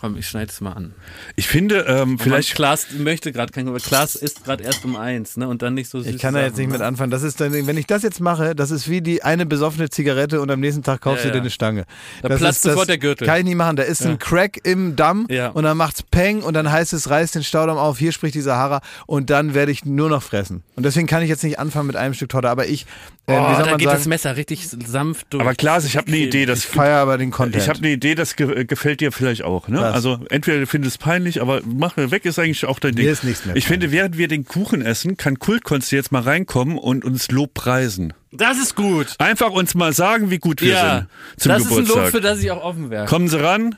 Komm, 0.00 0.16
ich 0.16 0.28
schneide 0.28 0.50
es 0.52 0.60
mal 0.60 0.72
an. 0.74 0.92
Ich 1.34 1.48
finde, 1.48 1.80
ähm, 1.88 2.18
Vielleicht 2.18 2.50
vielleicht 2.50 2.54
Klaas 2.54 2.86
möchte 2.96 3.32
gerade 3.32 3.52
kein, 3.52 3.66
aber 3.66 3.78
Klaas 3.80 4.14
ist 4.14 4.44
gerade 4.44 4.62
erst 4.62 4.84
um 4.84 4.94
eins, 4.94 5.36
ne? 5.36 5.48
Und 5.48 5.62
dann 5.62 5.74
nicht 5.74 5.90
so 5.90 6.00
süß. 6.00 6.14
Ich 6.14 6.20
kann 6.22 6.34
da 6.34 6.42
jetzt 6.42 6.56
nicht 6.56 6.70
mit 6.70 6.80
anfangen. 6.80 7.10
Das 7.10 7.22
ist 7.24 7.40
dann, 7.40 7.52
wenn 7.52 7.76
ich 7.76 7.86
das 7.86 8.02
jetzt 8.04 8.20
mache, 8.20 8.54
das 8.54 8.70
ist 8.70 8.88
wie 8.88 9.00
die 9.02 9.24
eine 9.24 9.44
besoffene 9.44 9.90
Zigarette 9.90 10.40
und 10.40 10.50
am 10.52 10.60
nächsten 10.60 10.82
Tag 10.84 11.00
kaufst 11.00 11.24
Ja, 11.24 11.30
du 11.30 11.32
dir 11.32 11.38
ja. 11.38 11.42
eine 11.42 11.50
Stange. 11.50 11.84
Da 12.22 12.28
das 12.28 12.38
platzt 12.38 12.56
ist, 12.58 12.62
sofort 12.62 12.82
das 12.82 12.86
der 12.86 12.98
Gürtel. 12.98 13.26
Kann 13.26 13.38
ich 13.38 13.44
nicht 13.44 13.56
machen. 13.56 13.74
Da 13.76 13.82
ist 13.82 14.06
ein 14.06 14.18
Crack 14.20 14.60
im 14.64 14.94
Damm 14.94 15.26
Ja. 15.30 15.48
und 15.48 15.64
dann 15.64 15.76
macht's 15.76 16.02
Peng 16.04 16.42
und 16.42 16.54
dann 16.54 16.70
heißt 16.70 16.92
es, 16.92 17.10
reiß 17.10 17.32
den 17.32 17.42
Staudamm 17.42 17.76
auf, 17.78 17.98
hier 17.98 18.12
spricht 18.12 18.34
die 18.36 18.40
Sahara 18.40 18.80
und 19.06 19.30
dann 19.30 19.54
werde 19.54 19.72
ich 19.72 19.84
nur 19.84 20.08
noch 20.08 20.22
fressen. 20.22 20.62
Und 20.76 20.84
deswegen 20.84 21.08
kann 21.08 21.22
ich 21.22 21.28
jetzt 21.28 21.42
nicht 21.42 21.58
anfangen 21.58 21.88
mit 21.88 21.96
einem 21.96 22.14
Stück 22.14 22.28
Torte, 22.28 22.48
aber 22.50 22.66
ich, 22.66 22.86
äh, 23.26 23.32
Oh, 23.32 23.50
wie 23.50 23.54
soll 23.56 23.64
da 23.64 23.70
man 23.70 23.78
geht 23.78 23.88
das 23.88 23.98
sagen, 24.00 24.08
Messer 24.10 24.36
richtig 24.36 24.68
sanft 24.68 25.26
durch. 25.30 25.42
aber 25.42 25.54
Klaas, 25.54 25.84
ich 25.84 25.96
habe 25.96 26.06
eine 26.06 26.16
Idee, 26.18 26.46
das 26.46 26.60
ich 26.60 26.66
feiere 26.66 26.98
aber 26.98 27.18
den 27.18 27.30
Content. 27.30 27.62
Ich 27.62 27.68
habe 27.68 27.78
eine 27.78 27.90
Idee, 27.90 28.14
das 28.14 28.36
ge 28.36 28.64
gefällt 28.64 29.00
dir 29.00 29.12
vielleicht 29.12 29.42
auch. 29.44 29.68
Ne? 29.68 29.80
Was? 29.88 29.94
Also 29.96 30.20
entweder 30.30 30.60
du 30.60 30.66
findest 30.66 30.96
es 30.96 30.98
peinlich, 30.98 31.40
aber 31.42 31.60
mach 31.64 31.96
weg 31.96 32.24
ist 32.24 32.38
eigentlich 32.38 32.64
auch 32.66 32.78
dein 32.78 32.94
Ding. 32.94 33.04
Mir 33.06 33.12
ist 33.12 33.24
nichts 33.24 33.44
mehr 33.44 33.56
ich 33.56 33.66
finde, 33.66 33.90
während 33.90 34.16
wir 34.18 34.28
den 34.28 34.44
Kuchen 34.44 34.82
essen, 34.82 35.16
kann 35.16 35.38
Kultkonst 35.38 35.90
jetzt 35.92 36.12
mal 36.12 36.22
reinkommen 36.22 36.78
und 36.78 37.04
uns 37.04 37.30
Lob 37.30 37.54
preisen. 37.54 38.12
Das 38.32 38.58
ist 38.58 38.74
gut. 38.76 39.14
Einfach 39.18 39.50
uns 39.50 39.74
mal 39.74 39.92
sagen, 39.92 40.30
wie 40.30 40.38
gut 40.38 40.60
wir 40.60 40.72
ja, 40.72 40.98
sind 40.98 41.08
zum 41.40 41.48
das 41.52 41.62
ist 41.62 41.66
ein 41.66 41.70
Geburtstag. 41.70 41.96
Lob, 42.04 42.10
für 42.10 42.20
das 42.20 42.40
ich 42.40 42.50
auch 42.50 42.62
offen 42.62 42.90
wäre. 42.90 43.06
Kommen 43.06 43.28
Sie 43.28 43.40
ran 43.40 43.76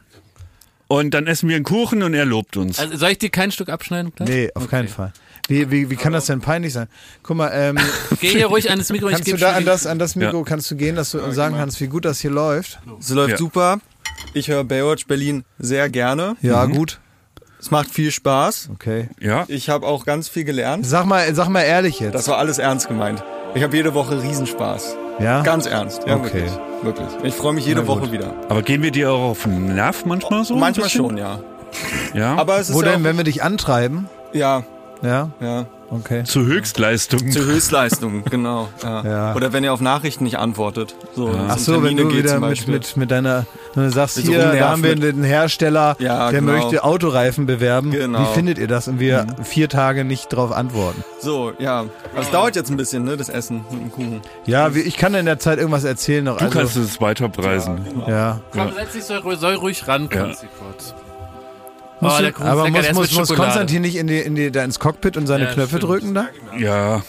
und 0.89 1.15
dann 1.15 1.27
essen 1.27 1.49
wir 1.49 1.57
einen 1.57 1.65
Kuchen 1.65 2.03
und 2.03 2.15
er 2.15 2.25
lobt 2.25 2.57
uns. 2.57 2.79
Also, 2.81 2.97
soll 2.97 3.11
ich 3.11 3.19
dir 3.19 3.31
kein 3.31 3.53
Stück 3.53 3.69
abschneiden? 3.69 4.15
Klaas? 4.15 4.29
Nee, 4.29 4.51
auf 4.55 4.69
keinen 4.69 4.89
Fall. 4.89 5.13
Wie, 5.49 5.71
wie, 5.71 5.91
wie 5.91 5.97
kann 5.97 6.13
das 6.13 6.27
denn 6.27 6.41
peinlich 6.41 6.73
sein? 6.73 6.87
Guck 7.23 7.37
mal, 7.37 7.51
ähm, 7.53 7.77
Geh 8.21 8.29
hier 8.31 8.47
ruhig 8.47 8.71
an 8.71 8.79
das 8.79 8.91
Mikro. 8.91 9.09
ich 9.09 9.15
kannst 9.15 9.27
du 9.29 9.33
geb 9.33 9.41
da 9.41 9.53
an 9.53 9.65
das, 9.65 9.87
an 9.87 9.99
das 9.99 10.15
Mikro, 10.15 10.39
Ja. 10.39 10.45
kannst 10.45 10.71
du 10.71 10.77
gehen, 10.77 10.95
dass 10.97 11.11
du 11.11 11.33
sagen 11.33 11.57
kannst, 11.57 11.81
wie 11.81 11.89
gut 11.89 12.05
das 12.05 12.21
hier 12.21 12.31
läuft? 12.31 12.79
Es 13.01 13.09
läuft 13.11 13.31
Ja. 13.33 13.37
super. 13.37 13.81
Ich 14.35 14.49
höre 14.49 14.65
Baywatch 14.65 15.07
Berlin 15.07 15.45
sehr 15.59 15.89
gerne. 15.89 16.37
Ja, 16.43 16.65
gut. 16.67 17.01
Es 17.59 17.71
macht 17.71 17.91
viel 17.91 18.11
Spaß. 18.11 18.71
Okay. 18.73 19.09
ja, 19.21 19.45
Ich 19.49 19.69
habe 19.69 19.87
auch 19.87 20.05
ganz 20.07 20.29
viel 20.29 20.45
gelernt. 20.45 20.87
Sag 20.87 21.05
mal, 21.07 21.35
sag 21.35 21.49
mal 21.49 21.63
ehrlich 21.63 22.01
jetzt. 22.01 22.15
Das 22.15 22.29
war 22.29 22.39
alles 22.39 22.59
ernst 22.59 22.89
gemeint. 22.89 23.23
Ich 23.55 23.63
habe 23.63 23.77
jede 23.77 23.93
Woche 23.95 24.23
Riesenspaß. 24.23 24.97
ja? 25.19 25.43
Ganz 25.43 25.67
ernst. 25.67 26.03
Ja, 26.07 26.15
Okay. 26.17 26.45
wirklich. 26.45 26.51
Wirklich. 26.83 27.09
Ich 27.25 27.35
freue 27.35 27.53
mich 27.53 27.67
jede. 27.67 27.87
Woche 27.87 28.11
wieder. 28.13 28.33
aber 28.49 28.63
gehen 28.63 28.83
wir 28.83 28.91
dir 28.91 29.11
auch 29.13 29.33
auf 29.33 29.43
den 29.43 29.75
Nerv 29.75 30.07
manchmal 30.07 30.45
so? 30.45 30.57
Manchmal 30.57 30.89
schon, 30.89 31.19
ja. 31.19 31.41
Ja. 32.15 32.37
Aber 32.37 32.59
es 32.59 32.71
ist 32.71 32.75
Wo 32.75 32.81
ja 32.83 32.93
denn, 32.93 33.01
auch, 33.01 33.05
wenn 33.05 33.17
wir 33.19 33.25
dich 33.25 33.43
antreiben? 33.43 34.09
ja, 34.33 34.63
Ja, 35.03 35.31
ja. 35.41 35.67
Okay. 35.91 36.25
zu 36.25 36.45
Höchstleistung. 36.47 37.31
Zur 37.31 37.45
Höchstleistung, 37.45 38.25
genau. 38.25 38.69
Ja. 38.83 39.05
Ja. 39.05 39.35
Oder 39.35 39.53
wenn 39.53 39.65
ihr 39.65 39.73
auf 39.73 39.81
Nachrichten 39.81 40.25
nicht 40.25 40.39
antwortet. 40.39 40.95
So, 41.15 41.33
wenn 41.33 41.47
es 41.47 41.53
Ach 41.53 41.59
so, 41.59 41.83
wenn 41.83 41.97
du 41.97 42.13
wieder 42.13 42.41
mit, 42.41 42.67
mit, 42.69 42.97
mit 42.97 43.11
deiner, 43.11 43.47
wenn 43.75 43.85
du 43.85 43.91
sagst, 43.91 44.17
Mit 44.17 44.27
so 44.27 44.33
hier, 44.33 44.53
da 44.53 44.71
haben 44.71 44.83
wir 44.83 44.95
den 44.95 45.23
Hersteller, 45.23 45.97
Ja, 45.99 46.31
der 46.31 46.41
genau. 46.41 46.53
möchte 46.53 46.83
Autoreifen 46.85 47.47
bewerben. 47.47 47.91
Genau. 47.91 48.21
Wie 48.21 48.35
findet 48.35 48.59
ihr 48.59 48.69
das? 48.69 48.89
Und 48.89 49.01
wir 49.01 49.27
vier 49.43 49.69
Tage 49.69 50.05
nicht 50.05 50.29
drauf 50.33 50.53
antworten. 50.53 51.05
So, 51.21 51.53
ja. 51.59 51.81
Aber 52.13 52.23
es 52.23 52.31
dauert 52.31 52.57
jetzt 52.57 52.71
ein 52.71 52.77
bisschen, 52.77 53.05
ne, 53.05 53.17
das 53.17 53.29
Essen 53.29 53.65
mit 53.71 53.81
dem 53.81 53.93
Kuchen. 53.93 54.21
Ja, 54.47 54.75
wie, 54.75 54.81
ich 54.81 54.97
kann 54.97 55.15
in 55.15 55.27
der 55.27 55.39
Zeit 55.39 55.59
irgendwas 55.59 55.85
erzählen 55.85 56.25
noch. 56.25 56.39
Du 56.39 56.45
Also, 56.47 56.59
kannst 56.59 56.77
es 56.77 57.01
weiter 57.01 57.29
preisen. 57.29 57.81
ja. 58.07 58.41
Komm, 58.53 58.73
setz 58.75 58.93
dich, 58.93 59.05
soll, 59.05 59.37
soll 59.37 59.55
ruhig 59.55 59.87
ran, 59.87 60.09
Konzi, 60.09 60.47
kurz. 60.59 60.95
Oh, 62.03 62.09
du- 62.17 62.23
der 62.23 62.41
aber 62.41 62.65
lecker, 62.71 62.81
muss, 62.81 62.93
muss, 62.93 62.95
muss 62.95 63.29
Schokolade. 63.29 63.37
Konstantin 63.37 63.83
nicht 63.83 63.97
in 63.97 64.07
die, 64.07 64.19
in 64.19 64.35
die, 64.35 64.51
da 64.51 64.65
ins 64.65 64.79
Cockpit 64.79 65.17
und 65.17 65.27
seine 65.27 65.45
Ja, 65.45 65.53
Knöpfe 65.53 65.77
stimmt. 65.79 65.83
drücken 65.93 66.15
da? 66.15 66.29
Ja. 66.59 67.03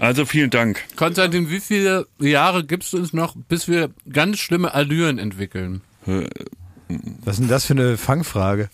Also 0.00 0.26
vielen 0.26 0.50
Dank. 0.50 0.82
Konstantin, 0.96 1.48
wie 1.48 1.60
viele 1.60 2.06
Jahre 2.18 2.64
gibst 2.64 2.92
du 2.92 2.98
uns 2.98 3.12
noch, 3.14 3.34
bis 3.48 3.66
wir 3.66 3.90
ganz 4.12 4.38
schlimme 4.38 4.74
Allüren 4.74 5.18
entwickeln? 5.18 5.80
Was 7.24 7.34
ist 7.34 7.40
denn 7.40 7.48
das 7.48 7.64
für 7.64 7.72
eine 7.72 7.96
Fangfrage? 7.96 8.68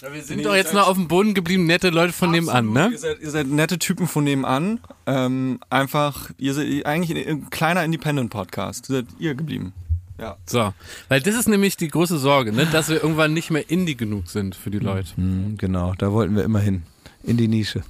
wir 0.12 0.22
sind 0.22 0.44
doch 0.44 0.54
jetzt 0.54 0.74
noch 0.74 0.86
auf 0.86 0.96
dem 0.96 1.08
Boden 1.08 1.32
geblieben, 1.32 1.64
nette 1.64 1.88
Leute 1.90 2.12
von 2.12 2.30
nebenan, 2.30 2.72
ne? 2.72 2.88
Ihr 2.92 2.98
seid, 2.98 3.20
ihr 3.20 3.30
seid 3.30 3.46
nette 3.46 3.78
Typen 3.78 4.06
von 4.06 4.24
nebenan. 4.24 4.80
Ähm, 5.06 5.60
einfach, 5.70 6.30
ihr 6.36 6.52
seid 6.52 6.84
eigentlich 6.84 7.26
ein, 7.26 7.36
ein 7.44 7.50
kleiner 7.50 7.84
Independent-Podcast. 7.84 8.86
Seid 8.86 9.06
ihr 9.18 9.34
geblieben. 9.34 9.72
Ja. 10.20 10.36
So, 10.44 10.74
weil 11.08 11.20
das 11.20 11.34
ist 11.34 11.48
nämlich 11.48 11.76
die 11.76 11.88
große 11.88 12.18
Sorge, 12.18 12.52
ne? 12.52 12.66
dass 12.66 12.88
wir 12.90 13.02
irgendwann 13.02 13.32
nicht 13.32 13.50
mehr 13.50 13.70
Indie 13.70 13.96
genug 13.96 14.28
sind 14.28 14.54
für 14.54 14.70
die 14.70 14.78
Leute. 14.78 15.16
Hm, 15.16 15.56
genau, 15.56 15.94
da 15.96 16.12
wollten 16.12 16.36
wir 16.36 16.44
immer 16.44 16.60
hin. 16.60 16.82
In 17.22 17.36
die 17.36 17.48
Nische. 17.48 17.82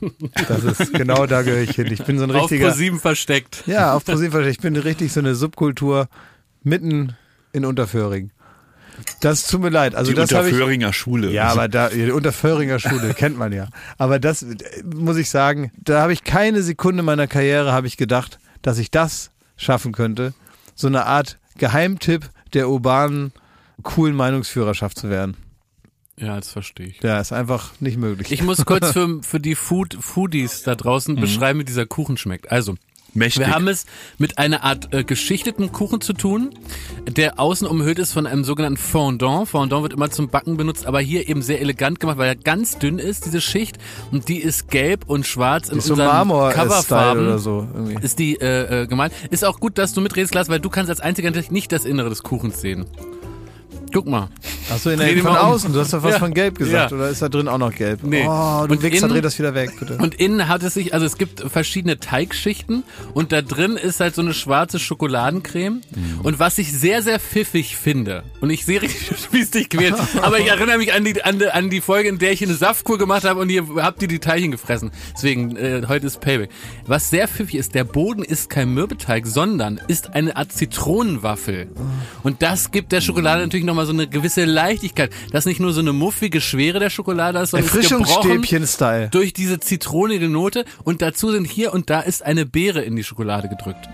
Das 0.49 0.65
ist, 0.65 0.93
genau 0.93 1.25
da 1.27 1.43
gehöre 1.43 1.63
ich 1.63 1.77
hin. 1.77 1.87
Ich 1.93 2.03
bin 2.05 2.19
so 2.19 2.25
ein 2.25 2.33
Auf 2.33 2.43
richtiger. 2.51 2.69
ProSieben 2.69 2.99
versteckt. 2.99 3.63
Ja, 3.67 3.95
auf 3.95 4.05
ProSieben. 4.05 4.45
Ich 4.49 4.59
bin 4.59 4.75
richtig 4.77 5.13
so 5.13 5.21
eine 5.21 5.37
Subkultur 5.37 6.09
mitten 6.65 7.17
in 7.53 7.65
Unterföhring. 7.65 8.33
Das 9.21 9.47
tut 9.47 9.61
mir 9.61 9.69
leid. 9.71 9.95
Also 9.95 10.11
Die 10.11 10.17
das 10.17 10.33
habe 10.33 10.49
ich. 10.49 10.55
Unterföhringer 10.55 10.93
Schule. 10.93 11.31
Ja, 11.31 11.49
aber 11.49 11.69
da, 11.69 11.91
die 11.91 12.11
Unterföhringer 12.11 12.81
Schule 12.81 13.15
kennt 13.17 13.39
man 13.39 13.53
ja. 13.53 13.69
Aber 13.99 14.19
das 14.19 14.45
muss 14.85 15.17
ich 15.17 15.31
sagen, 15.31 15.71
da 15.79 16.03
habe 16.03 16.13
ich 16.13 16.25
keine 16.25 16.63
Sekunde 16.63 17.05
meiner 17.05 17.29
Karriere 17.29 17.73
habe 17.73 17.87
ich 17.87 17.97
gedacht, 17.97 18.41
dass 18.63 18.79
ich 18.79 18.91
das 18.91 19.31
schaffen 19.57 19.93
könnte, 19.93 20.35
so 20.75 20.87
eine 20.89 21.07
Art 21.07 21.39
Geheimtipp 21.59 22.31
der 22.53 22.69
urbanen, 22.69 23.33
coolen 23.83 24.15
Meinungsführerschaft 24.15 24.99
zu 24.99 25.11
werden. 25.11 25.37
Ja, 26.17 26.37
das 26.37 26.53
verstehe 26.53 26.89
ich. 26.89 27.03
Ja, 27.03 27.19
ist 27.19 27.33
einfach 27.33 27.73
nicht 27.81 27.97
möglich. 27.97 28.31
Ich 28.31 28.43
muss 28.43 28.67
kurz 28.67 28.91
für, 28.93 29.23
für 29.23 29.41
die 29.41 29.55
Food, 29.55 29.97
Foodies 29.99 30.63
da 30.63 30.75
draußen 30.75 31.17
beschreiben, 31.17 31.61
wie 31.61 31.65
dieser 31.65 31.87
Kuchen 31.87 32.19
schmeckt. 32.19 32.51
Also, 32.51 32.75
Mächtig. 33.15 33.47
wir 33.47 33.55
haben 33.55 33.69
es 33.69 33.87
mit 34.19 34.39
einer 34.39 34.63
Art 34.63 34.93
äh, 34.95 35.05
geschichteten 35.05 35.73
Kuchen 35.73 36.01
zu 36.01 36.13
tun, 36.13 36.51
der 37.09 37.41
außen 37.41 37.67
umhüllt 37.67 37.99
ist 37.99 38.13
von 38.13 38.27
einem 38.27 38.45
sogenannten 38.45 38.77
Fondant. 38.77 39.49
Fondant 39.49 39.83
wird 39.83 39.93
immer 39.93 40.11
zum 40.11 40.29
Backen 40.29 40.57
benutzt, 40.57 40.87
aber 40.87 41.01
hier 41.01 41.29
eben 41.29 41.43
sehr 41.43 41.61
elegant 41.61 42.01
gemacht, 42.01 42.19
weil 42.19 42.29
er 42.29 42.37
ganz 42.37 42.79
dünn 42.79 42.99
ist, 42.99 43.27
diese 43.27 43.41
Schicht. 43.41 43.79
Und 44.13 44.29
die 44.29 44.39
ist 44.39 44.69
gelb 44.69 45.05
und 45.09 45.27
schwarz 45.27 45.69
in 45.69 45.81
so 45.81 45.95
unseren 45.95 46.29
Coverfarben. 46.29 47.27
oder 47.27 47.39
so. 47.39 47.67
Irgendwie. 47.75 48.05
Ist 48.05 48.19
die 48.19 48.41
äh, 48.41 48.83
äh, 48.83 48.87
gemalt. 48.87 49.13
Ist 49.31 49.45
auch 49.45 49.61
gut, 49.61 49.79
dass 49.79 49.93
du 49.93 50.01
mitredest, 50.01 50.33
Klaas, 50.33 50.49
weil 50.49 50.61
du 50.61 50.71
kannst 50.71 50.91
als 50.91 51.01
einziger 51.01 51.29
natürlich 51.29 51.51
nicht 51.51 51.73
das 51.73 51.85
Innere 51.85 52.09
des 52.09 52.23
Kuchens 52.23 52.61
sehen. 52.61 52.87
Guck 53.93 54.07
mal. 54.07 54.29
Achso, 54.71 54.91
in 54.91 54.99
der, 55.01 55.17
von 55.19 55.37
außen. 55.37 55.73
Du 55.73 55.81
hast 55.81 55.93
doch 55.93 56.03
was 56.03 56.13
Ja. 56.13 56.19
von 56.21 56.33
gelb 56.33 56.57
gesagt. 56.59 56.93
Ja. 56.93 56.97
Oder 56.97 57.09
ist 57.09 57.21
da 57.23 57.29
drin 57.29 57.49
auch 57.49 57.59
noch 57.59 57.75
gelb? 57.75 58.01
Nee. 58.05 58.25
Oh, 58.27 58.65
du 58.69 58.75
Und 58.75 58.83
Wichser, 58.83 59.07
innen- 59.07 59.15
dreh 59.15 59.21
das 59.21 59.39
wieder 59.39 59.55
weg, 59.55 59.73
bitte. 59.81 59.97
Und 59.97 60.15
innen 60.15 60.47
hat 60.47 60.63
es 60.63 60.75
sich, 60.75 60.95
also 60.95 61.05
es 61.07 61.19
gibt 61.19 61.41
verschiedene 61.51 61.99
Teigschichten 61.99 62.85
und 63.15 63.33
da 63.33 63.43
drin 63.43 63.77
ist 63.77 63.99
halt 64.01 64.15
so 64.15 64.23
eine 64.23 64.33
schwarze 64.33 64.79
Schokoladencreme. 64.79 65.81
Und 66.23 66.39
was 66.39 66.59
ich 66.59 66.73
sehr, 66.73 67.03
sehr 67.03 67.19
pfiffig 67.19 67.77
finde, 67.77 68.23
und 68.41 68.51
ich 68.51 68.65
sehe 68.65 68.81
richtig, 68.83 69.11
wie 69.33 69.41
es 69.41 69.51
dich 69.51 69.69
quält, 69.69 69.95
aber 70.23 70.39
ich 70.39 70.47
erinnere 70.47 70.79
mich 70.79 70.93
an 70.93 71.05
die, 71.05 71.23
an 71.25 71.39
die, 71.41 71.49
an 71.51 71.69
die 71.71 71.81
Folge, 71.81 72.09
in 72.09 72.19
der 72.19 72.31
ich 72.33 72.43
eine 72.45 72.55
Saftkur 72.55 72.97
gemacht 72.99 73.25
habe 73.25 73.41
und 73.41 73.51
ihr 73.51 73.67
habt 73.77 74.01
ihr 74.03 74.09
die 74.09 74.21
Teilchen 74.21 74.53
gefressen. 74.53 74.93
Deswegen, 75.17 75.57
äh, 75.57 75.83
heute 75.89 76.07
ist 76.07 76.21
Payback. 76.21 76.51
Was 76.87 77.11
sehr 77.11 77.27
pfiffig 77.27 77.57
ist, 77.57 77.75
der 77.75 77.85
Boden 77.85 78.23
ist 78.23 78.51
kein 78.51 78.73
Mürbeteig, 78.73 79.27
sondern 79.27 79.81
ist 79.89 80.15
eine 80.15 80.37
Art 80.37 80.53
Zitronenwaffel. 80.53 81.69
Und 82.23 82.43
das 82.43 82.71
gibt 82.71 82.93
der 82.93 83.01
Schokolade 83.01 83.43
natürlich 83.43 83.67
nochmal 83.67 83.80
so 83.87 83.93
eine 83.93 84.09
gewisse 84.09 84.45
Leichtigkeit, 84.45 85.11
dass 85.33 85.47
nicht 85.47 85.61
nur 85.61 85.73
so 85.73 85.81
eine 85.81 85.93
muffige 85.93 86.41
Schwere 86.41 86.79
der 86.79 86.91
Schokolade 86.91 87.39
ist, 87.39 87.51
sondern 87.51 87.69
Erfrischungsstäbchen-Style. 87.69 89.09
durch 89.11 89.33
diese 89.33 89.61
zitronige 89.61 90.29
Note 90.29 90.65
und 90.85 91.03
dazu 91.03 91.31
sind 91.31 91.45
hier 91.47 91.73
und 91.73 91.91
da 91.91 92.01
ist 92.01 92.23
eine 92.25 92.47
Beere 92.47 92.83
in 92.83 92.97
die 92.97 93.05
Schokolade 93.05 93.49
gedrückt. 93.49 93.89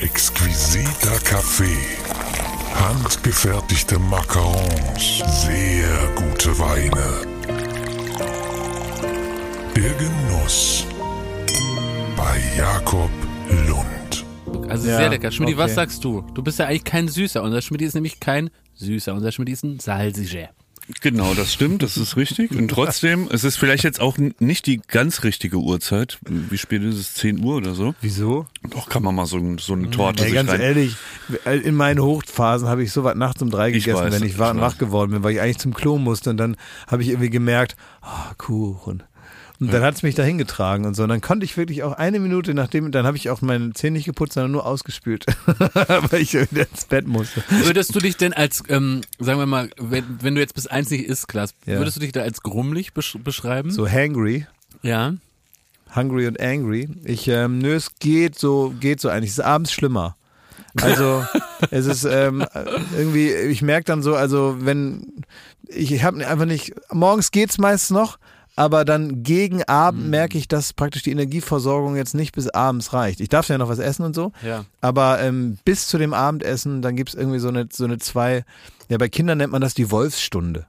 Exquisiter 0.00 1.18
Kaffee. 1.24 1.78
Handgefertigte 2.74 3.98
Macarons. 3.98 5.22
Sehr 5.44 6.08
gute 6.16 6.58
Weine. 6.58 7.06
Der 9.76 9.92
Genuss. 9.92 10.86
Bei 12.16 12.40
Jakob 12.58 13.10
Lund. 13.68 14.01
Also 14.72 14.88
Ja, 14.88 14.96
sehr 14.96 15.10
lecker. 15.10 15.30
Schmidti, 15.30 15.56
was 15.56 15.72
okay. 15.72 15.74
sagst 15.74 16.04
du? 16.04 16.22
Du 16.34 16.42
bist 16.42 16.58
ja 16.58 16.66
eigentlich 16.66 16.84
kein 16.84 17.08
Süßer. 17.08 17.42
Unser 17.42 17.62
Schmidti 17.62 17.84
ist 17.84 17.94
nämlich 17.94 18.20
kein 18.20 18.50
Süßer. 18.74 19.14
Unser 19.14 19.32
Schmidti 19.32 19.52
ist 19.52 19.64
ein 19.64 19.78
Salziger. 19.78 20.48
Genau, 21.00 21.32
das 21.34 21.52
stimmt, 21.52 21.82
das 21.82 21.96
ist 21.96 22.16
richtig. 22.16 22.50
Und 22.50 22.68
trotzdem, 22.68 23.28
es 23.32 23.44
ist 23.44 23.56
vielleicht 23.56 23.84
jetzt 23.84 24.00
auch 24.00 24.18
nicht 24.18 24.66
die 24.66 24.80
ganz 24.88 25.22
richtige 25.22 25.58
Uhrzeit. 25.58 26.18
Wie 26.26 26.58
spät 26.58 26.82
ist 26.82 26.96
es? 26.96 27.14
10 27.14 27.44
Uhr 27.44 27.56
oder 27.56 27.74
so? 27.74 27.94
Wieso? 28.00 28.46
Doch, 28.68 28.88
kann 28.88 29.02
man 29.02 29.14
mal 29.14 29.26
so, 29.26 29.38
so 29.58 29.74
eine 29.74 29.90
Torte 29.90 30.24
Ey, 30.24 30.30
sich 30.30 30.34
ganz 30.34 30.50
rein... 30.50 30.60
ehrlich, 30.60 30.96
in 31.62 31.74
meinen 31.76 32.00
Hochphasen 32.00 32.66
habe 32.66 32.82
ich 32.82 32.92
so 32.92 33.04
was 33.04 33.14
nachts 33.14 33.42
um 33.42 33.50
drei 33.50 33.68
Ich 33.68 33.84
gegessen, 33.84 34.06
weiß, 34.06 34.12
wenn 34.20 34.26
ich, 34.26 34.38
wach, 34.38 34.54
ich 34.54 34.60
wach 34.60 34.78
geworden 34.78 35.12
bin, 35.12 35.22
weil 35.22 35.34
ich 35.34 35.40
eigentlich 35.40 35.58
zum 35.58 35.72
Klo 35.72 35.98
musste 35.98 36.30
und 36.30 36.36
dann 36.36 36.56
habe 36.88 37.02
ich 37.02 37.10
irgendwie 37.10 37.30
gemerkt, 37.30 37.76
ah, 38.00 38.32
Kuchen. 38.36 39.04
Und 39.62 39.72
dann 39.72 39.82
hat 39.82 39.94
es 39.94 40.02
mich 40.02 40.14
dahin 40.14 40.38
getragen 40.38 40.84
und 40.86 40.94
so. 40.94 41.04
Und 41.04 41.08
dann 41.08 41.20
konnte 41.20 41.44
ich 41.44 41.56
wirklich 41.56 41.82
auch 41.82 41.92
eine 41.92 42.18
Minute 42.18 42.52
nachdem, 42.52 42.90
dann 42.90 43.06
habe 43.06 43.16
ich 43.16 43.30
auch 43.30 43.40
meine 43.42 43.72
Zähne 43.72 43.96
nicht 43.98 44.06
geputzt, 44.06 44.34
sondern 44.34 44.50
nur 44.52 44.66
ausgespült, 44.66 45.24
weil 46.10 46.20
ich 46.20 46.34
wieder 46.34 46.68
ins 46.68 46.84
Bett 46.86 47.06
musste. 47.06 47.42
Würdest 47.48 47.94
du 47.94 48.00
dich 48.00 48.16
denn 48.16 48.32
als, 48.32 48.62
ähm, 48.68 49.02
sagen 49.18 49.38
wir 49.38 49.46
mal, 49.46 49.70
wenn, 49.78 50.04
wenn 50.20 50.34
du 50.34 50.40
jetzt 50.40 50.54
bis 50.54 50.66
eins 50.66 50.90
nicht 50.90 51.04
isst, 51.04 51.28
Klaas, 51.28 51.54
Ja. 51.64 51.78
würdest 51.78 51.96
du 51.96 52.00
dich 52.00 52.12
da 52.12 52.22
als 52.22 52.42
grummelig 52.42 52.92
besch 52.92 53.16
beschreiben? 53.22 53.70
So 53.70 53.88
hangry. 53.88 54.46
Ja. 54.82 55.14
Hungry 55.94 56.26
und 56.26 56.40
angry. 56.40 56.88
Ich, 57.04 57.28
ähm, 57.28 57.58
nö, 57.58 57.74
es 57.74 57.94
geht 58.00 58.38
so, 58.38 58.74
geht 58.80 59.00
so 59.00 59.08
eigentlich. 59.10 59.30
Es 59.30 59.38
ist 59.38 59.44
abends 59.44 59.72
schlimmer. 59.72 60.16
Also 60.80 61.24
es 61.70 61.86
ist 61.86 62.04
ähm, 62.04 62.44
irgendwie, 62.96 63.30
ich 63.32 63.62
merke 63.62 63.84
dann 63.84 64.02
so, 64.02 64.16
also 64.16 64.56
wenn 64.60 65.22
ich, 65.68 65.92
ich 65.92 66.02
habe 66.02 66.26
einfach 66.26 66.46
nicht, 66.46 66.72
morgens 66.92 67.30
geht's 67.30 67.58
meist 67.58 67.90
noch, 67.90 68.18
aber 68.56 68.84
dann 68.84 69.22
gegen 69.22 69.62
Abend 69.64 70.08
merke 70.08 70.36
ich, 70.38 70.48
dass 70.48 70.72
praktisch 70.72 71.02
die 71.02 71.10
Energieversorgung 71.10 71.96
jetzt 71.96 72.14
nicht 72.14 72.34
bis 72.34 72.48
abends 72.48 72.92
reicht. 72.92 73.20
Ich 73.20 73.28
darf 73.28 73.48
ja 73.48 73.58
noch 73.58 73.68
was 73.68 73.78
essen 73.78 74.04
und 74.04 74.14
so, 74.14 74.32
Ja. 74.42 74.64
aber 74.80 75.20
ähm, 75.20 75.58
bis 75.64 75.86
zu 75.86 75.98
dem 75.98 76.12
Abendessen, 76.14 76.82
dann 76.82 76.96
gibt's 76.96 77.14
irgendwie 77.14 77.38
so 77.38 77.48
eine, 77.48 77.68
so 77.72 77.84
eine 77.84 77.98
zwei, 77.98 78.44
ja 78.88 78.98
bei 78.98 79.08
Kindern 79.08 79.38
nennt 79.38 79.52
man 79.52 79.62
das 79.62 79.74
die 79.74 79.90
Wolfsstunde. 79.90 80.66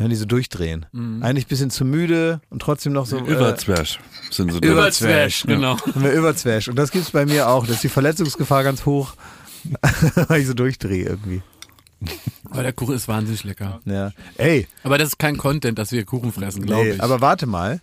Wenn 0.00 0.10
die 0.10 0.14
so 0.16 0.26
durchdrehen. 0.26 0.86
Eigentlich 1.22 1.46
ein 1.46 1.48
bisschen 1.48 1.70
zu 1.70 1.84
müde 1.84 2.40
und 2.50 2.62
trotzdem 2.62 2.92
noch 2.92 3.04
so. 3.04 3.16
Äh, 3.18 3.32
Überzwerg 3.32 3.98
sind 4.30 4.52
sie 4.52 4.60
da. 4.60 4.68
Überzwerg, 4.68 5.32
genau. 5.44 5.76
wir 5.96 6.12
Überzwerg. 6.12 6.68
Und 6.68 6.76
das 6.76 6.92
gibt's 6.92 7.10
bei 7.10 7.26
mir 7.26 7.48
auch. 7.48 7.66
Da 7.66 7.72
ist 7.72 7.82
die 7.82 7.88
Verletzungsgefahr 7.88 8.62
ganz 8.62 8.86
hoch, 8.86 9.14
weil 10.28 10.42
ich 10.42 10.46
so 10.46 10.54
durchdrehe 10.54 11.04
irgendwie. 11.04 11.42
Aber 12.50 12.62
der 12.62 12.72
Kuchen 12.72 12.94
ist 12.94 13.08
wahnsinnig 13.08 13.44
lecker. 13.44 13.80
Ja. 13.84 14.12
Ey, 14.36 14.66
Aber 14.82 14.98
das 14.98 15.08
ist 15.08 15.18
kein 15.18 15.36
Content, 15.36 15.78
dass 15.78 15.92
wir 15.92 16.04
Kuchen 16.04 16.32
fressen, 16.32 16.64
glaube 16.64 16.84
nee, 16.84 16.90
ich. 16.92 17.02
aber 17.02 17.20
warte 17.20 17.46
mal. 17.46 17.80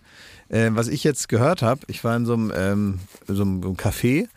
Äh, 0.48 0.70
was 0.72 0.88
ich 0.88 1.02
jetzt 1.02 1.28
gehört 1.28 1.62
habe, 1.62 1.80
ich 1.88 2.04
war 2.04 2.16
in 2.16 2.24
so 2.24 2.34
einem, 2.34 2.52
ähm, 2.54 2.98
so 3.26 3.42
einem 3.42 3.62
Café 3.74 4.28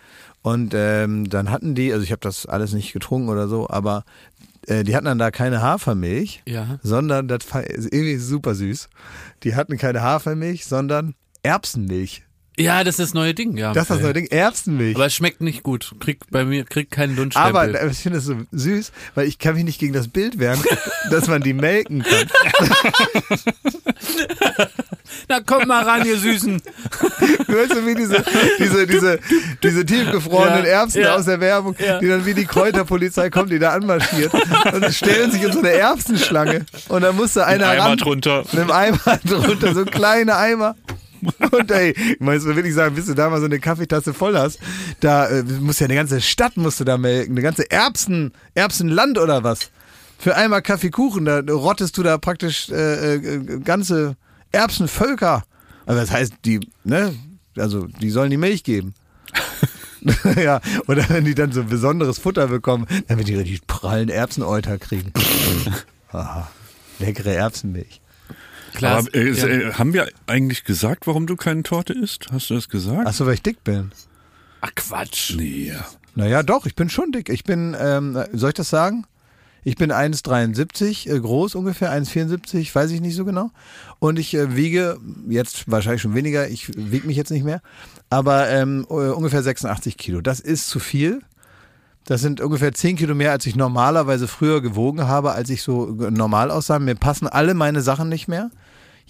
und 0.41 0.73
ähm, 0.75 1.29
dann 1.29 1.51
hatten 1.51 1.75
die, 1.75 1.93
also 1.93 2.03
ich 2.03 2.11
habe 2.11 2.21
das 2.21 2.45
alles 2.45 2.73
nicht 2.73 2.93
getrunken 2.93 3.29
oder 3.29 3.47
so, 3.47 3.69
aber 3.69 4.05
äh, 4.67 4.83
die 4.83 4.95
hatten 4.95 5.05
dann 5.05 5.19
da 5.19 5.31
keine 5.31 5.61
Hafermilch, 5.61 6.41
ja. 6.47 6.79
sondern 6.81 7.27
das 7.27 7.53
war 7.53 7.63
ist 7.63 7.93
irgendwie 7.93 8.17
super 8.17 8.55
süß. 8.55 8.89
Die 9.43 9.55
hatten 9.55 9.77
keine 9.77 10.01
Hafermilch, 10.01 10.65
sondern 10.65 11.15
Erbsenmilch. 11.43 12.23
Ja, 12.59 12.83
das 12.83 12.95
ist 12.95 12.99
das 12.99 13.13
neue 13.13 13.33
Ding, 13.33 13.57
ja. 13.57 13.73
Das 13.73 13.83
ist 13.83 13.91
das 13.91 14.01
neue 14.01 14.13
Ding, 14.13 14.27
Erbsenmilch. 14.27 14.95
Aber 14.95 15.05
es 15.05 15.15
schmeckt 15.15 15.41
nicht 15.41 15.63
gut. 15.63 15.93
Kriegt 15.99 16.29
bei 16.29 16.45
mir 16.45 16.65
kriegt 16.65 16.91
keinen 16.91 17.13
Aber 17.13 17.21
Lundstempel. 17.65 17.75
äh, 17.75 17.91
ich 17.91 17.97
finde 17.99 18.19
es 18.19 18.25
so 18.25 18.35
süß, 18.51 18.91
weil 19.15 19.27
ich 19.27 19.39
kann 19.39 19.55
mich 19.55 19.63
nicht 19.63 19.79
gegen 19.79 19.93
das 19.93 20.07
Bild 20.07 20.39
wehren, 20.39 20.61
dass 21.09 21.27
man 21.27 21.41
die 21.41 21.53
melken 21.53 22.03
kann. 22.03 22.29
Na 25.27 25.39
komm 25.45 25.67
mal 25.67 25.83
ran, 25.83 26.05
ihr 26.05 26.17
Süßen. 26.17 26.61
Weißt 27.47 27.71
du, 27.71 27.85
wie 27.85 27.95
diese, 27.95 28.23
diese, 28.59 28.87
diese, 28.87 29.19
diese 29.63 29.85
tiefgefrorenen 29.85 30.65
Ja, 30.65 30.81
Erbsen 30.81 31.01
ja, 31.01 31.15
aus 31.15 31.25
der 31.25 31.39
Werbung, 31.39 31.75
ja. 31.79 31.99
die 31.99 32.07
dann 32.07 32.25
wie 32.25 32.33
die 32.33 32.45
Kräuterpolizei 32.45 33.29
kommt, 33.29 33.51
die 33.51 33.59
da 33.59 33.71
anmarschiert 33.73 34.33
und 34.33 34.93
stellen 34.93 35.31
sich 35.31 35.43
in 35.43 35.51
so 35.51 35.59
eine 35.59 35.71
Erbsenschlange 35.71 36.65
und 36.89 37.01
dann 37.01 37.15
muss 37.15 37.33
da 37.33 37.45
einer 37.45 37.67
Eimer 37.67 37.85
ran, 37.85 37.97
drunter. 37.97 38.43
mit 38.51 38.59
einem 38.59 38.71
Eimer 38.71 39.19
drunter, 39.25 39.73
so 39.73 39.85
kleine 39.85 40.35
Eimer. 40.35 40.75
Und 41.51 41.71
ey, 41.71 41.95
meinst 42.19 42.45
du 42.45 42.55
wirklich 42.55 42.73
sagen, 42.73 42.95
bis 42.95 43.05
du 43.05 43.13
da 43.13 43.29
mal 43.29 43.39
so 43.39 43.45
eine 43.45 43.59
Kaffeetasse 43.59 44.13
voll 44.13 44.37
hast, 44.37 44.59
da 44.99 45.27
äh, 45.27 45.43
muss 45.43 45.79
ja 45.79 45.85
eine 45.85 45.95
ganze 45.95 46.21
Stadt 46.21 46.57
musst 46.57 46.79
du 46.79 46.83
da 46.83 46.97
melken, 46.97 47.33
eine 47.33 47.41
ganze 47.41 47.69
Erbsen, 47.69 48.31
Erbsenland 48.53 49.17
oder 49.17 49.43
was? 49.43 49.71
Für 50.17 50.35
einmal 50.35 50.61
Kaffeekuchen, 50.61 51.25
da 51.25 51.39
rottest 51.39 51.97
du 51.97 52.03
da 52.03 52.17
praktisch 52.17 52.69
äh, 52.69 53.15
äh, 53.15 53.59
ganze 53.61 54.17
Erbsenvölker. 54.51 55.43
Also 55.85 56.01
das 56.01 56.11
heißt, 56.11 56.33
die, 56.45 56.59
ne, 56.83 57.15
also 57.57 57.87
die 57.87 58.09
sollen 58.09 58.29
die 58.29 58.37
Milch 58.37 58.63
geben. 58.63 58.93
ja, 60.35 60.61
oder 60.87 61.07
wenn 61.09 61.25
die 61.25 61.35
dann 61.35 61.51
so 61.51 61.63
besonderes 61.63 62.19
Futter 62.19 62.47
bekommen, 62.47 62.85
damit 63.07 63.27
die 63.27 63.35
richtig 63.35 63.65
prallen 63.67 64.09
Erbsenäuter 64.09 64.77
kriegen. 64.77 65.11
Aha, 66.11 66.49
leckere 66.99 67.33
Erbsenmilch. 67.33 68.01
Klar. 68.79 68.99
Aber, 68.99 69.13
äh, 69.13 69.31
ja. 69.31 69.47
äh, 69.47 69.73
haben 69.73 69.93
wir 69.93 70.09
eigentlich 70.27 70.63
gesagt, 70.63 71.07
warum 71.07 71.27
du 71.27 71.35
keine 71.35 71.63
Torte 71.63 71.93
isst? 71.93 72.27
Hast 72.31 72.49
du 72.49 72.55
das 72.55 72.69
gesagt? 72.69 73.03
Ach 73.05 73.13
so, 73.13 73.25
weil 73.25 73.35
ich 73.35 73.43
dick 73.43 73.63
bin. 73.63 73.91
Ach 74.61 74.71
Quatsch. 74.75 75.35
Nee. 75.35 75.73
Naja, 76.15 76.43
doch, 76.43 76.65
ich 76.65 76.75
bin 76.75 76.89
schon 76.89 77.11
dick. 77.11 77.29
Ich 77.29 77.43
bin, 77.43 77.75
ähm, 77.79 78.21
soll 78.33 78.49
ich 78.49 78.55
das 78.55 78.69
sagen? 78.69 79.05
Ich 79.63 79.75
bin 79.75 79.91
1,73 79.91 81.13
äh, 81.13 81.19
groß 81.19 81.55
ungefähr, 81.55 81.91
1,74, 81.91 82.73
weiß 82.73 82.91
ich 82.91 83.01
nicht 83.01 83.15
so 83.15 83.25
genau. 83.25 83.51
Und 83.99 84.17
ich 84.17 84.33
äh, 84.33 84.55
wiege, 84.55 84.97
jetzt 85.27 85.69
wahrscheinlich 85.69 86.01
schon 86.01 86.15
weniger, 86.15 86.47
ich 86.47 86.69
wiege 86.75 87.05
mich 87.05 87.17
jetzt 87.17 87.31
nicht 87.31 87.43
mehr, 87.43 87.61
aber 88.09 88.49
ähm, 88.49 88.85
äh, 88.89 88.93
ungefähr 88.93 89.43
86 89.43 89.97
Kilo. 89.97 90.21
Das 90.21 90.39
ist 90.39 90.69
zu 90.69 90.79
viel. 90.79 91.21
Das 92.05 92.21
sind 92.21 92.41
ungefähr 92.41 92.73
10 92.73 92.95
Kilo 92.95 93.13
mehr, 93.13 93.31
als 93.31 93.45
ich 93.45 93.55
normalerweise 93.55 94.27
früher 94.27 94.61
gewogen 94.61 95.07
habe, 95.07 95.33
als 95.33 95.49
ich 95.49 95.61
so 95.61 95.85
normal 96.09 96.49
aussah. 96.49 96.79
Mir 96.79 96.95
passen 96.95 97.27
alle 97.27 97.53
meine 97.53 97.81
Sachen 97.81 98.09
nicht 98.09 98.27
mehr. 98.27 98.49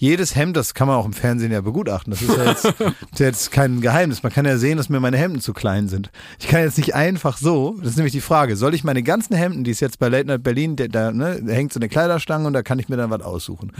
Jedes 0.00 0.34
Hemd, 0.34 0.56
das 0.56 0.72
kann 0.72 0.88
man 0.88 0.96
auch 0.96 1.04
im 1.04 1.12
Fernsehen 1.12 1.52
ja 1.52 1.60
begutachten. 1.60 2.10
Das 2.10 2.22
ist 2.22 2.34
ja 2.34 2.44
jetzt, 2.44 2.64
ist 3.12 3.18
jetzt 3.18 3.52
kein 3.52 3.82
Geheimnis. 3.82 4.22
Man 4.22 4.32
kann 4.32 4.46
ja 4.46 4.56
sehen, 4.56 4.78
dass 4.78 4.88
mir 4.88 4.98
meine 4.98 5.18
Hemden 5.18 5.42
zu 5.42 5.52
klein 5.52 5.88
sind. 5.88 6.10
Ich 6.38 6.48
kann 6.48 6.62
jetzt 6.62 6.78
nicht 6.78 6.94
einfach 6.94 7.36
so, 7.36 7.76
das 7.80 7.90
ist 7.90 7.96
nämlich 7.96 8.14
die 8.14 8.22
Frage, 8.22 8.56
soll 8.56 8.72
ich 8.72 8.82
meine 8.82 9.02
ganzen 9.02 9.36
Hemden, 9.36 9.62
die 9.62 9.72
es 9.72 9.80
jetzt 9.80 9.98
bei 9.98 10.08
Late 10.08 10.26
Night 10.26 10.42
Berlin, 10.42 10.74
da, 10.76 10.88
da, 10.88 11.12
ne, 11.12 11.42
da 11.44 11.52
hängt 11.52 11.74
so 11.74 11.78
eine 11.78 11.90
Kleiderstange 11.90 12.46
und 12.46 12.54
da 12.54 12.62
kann 12.62 12.78
ich 12.78 12.88
mir 12.88 12.96
dann 12.96 13.10
was 13.10 13.20
aussuchen. 13.20 13.72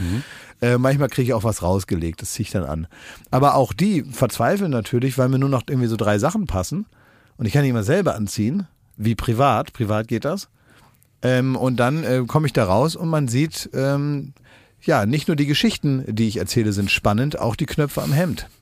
Äh, 0.61 0.77
manchmal 0.77 1.09
kriege 1.09 1.23
ich 1.29 1.33
auch 1.33 1.43
was 1.43 1.63
rausgelegt, 1.63 2.21
das 2.21 2.33
ziehe 2.33 2.45
ich 2.45 2.51
dann 2.51 2.65
an. 2.65 2.85
Aber 3.31 3.55
auch 3.55 3.73
die 3.73 4.03
verzweifeln 4.03 4.69
natürlich, 4.69 5.17
weil 5.17 5.27
mir 5.27 5.39
nur 5.39 5.49
noch 5.49 5.63
irgendwie 5.67 5.87
so 5.87 5.97
drei 5.97 6.19
Sachen 6.19 6.45
passen 6.45 6.85
und 7.37 7.47
ich 7.47 7.53
kann 7.53 7.63
die 7.63 7.69
immer 7.69 7.81
selber 7.81 8.13
anziehen, 8.13 8.67
wie 8.95 9.15
privat, 9.15 9.73
privat 9.73 10.07
geht 10.07 10.25
das. 10.25 10.49
Ähm, 11.23 11.55
und 11.55 11.79
dann 11.79 12.03
äh, 12.03 12.23
komme 12.27 12.45
ich 12.45 12.53
da 12.53 12.65
raus 12.65 12.95
und 12.95 13.09
man 13.09 13.27
sieht, 13.27 13.71
ähm, 13.73 14.33
ja, 14.83 15.05
nicht 15.05 15.27
nur 15.27 15.35
die 15.35 15.45
Geschichten, 15.47 16.03
die 16.07 16.27
ich 16.27 16.37
erzähle, 16.37 16.73
sind 16.73 16.91
spannend, 16.91 17.39
auch 17.39 17.55
die 17.55 17.65
Knöpfe 17.65 18.01
am 18.01 18.13
Hemd. 18.13 18.47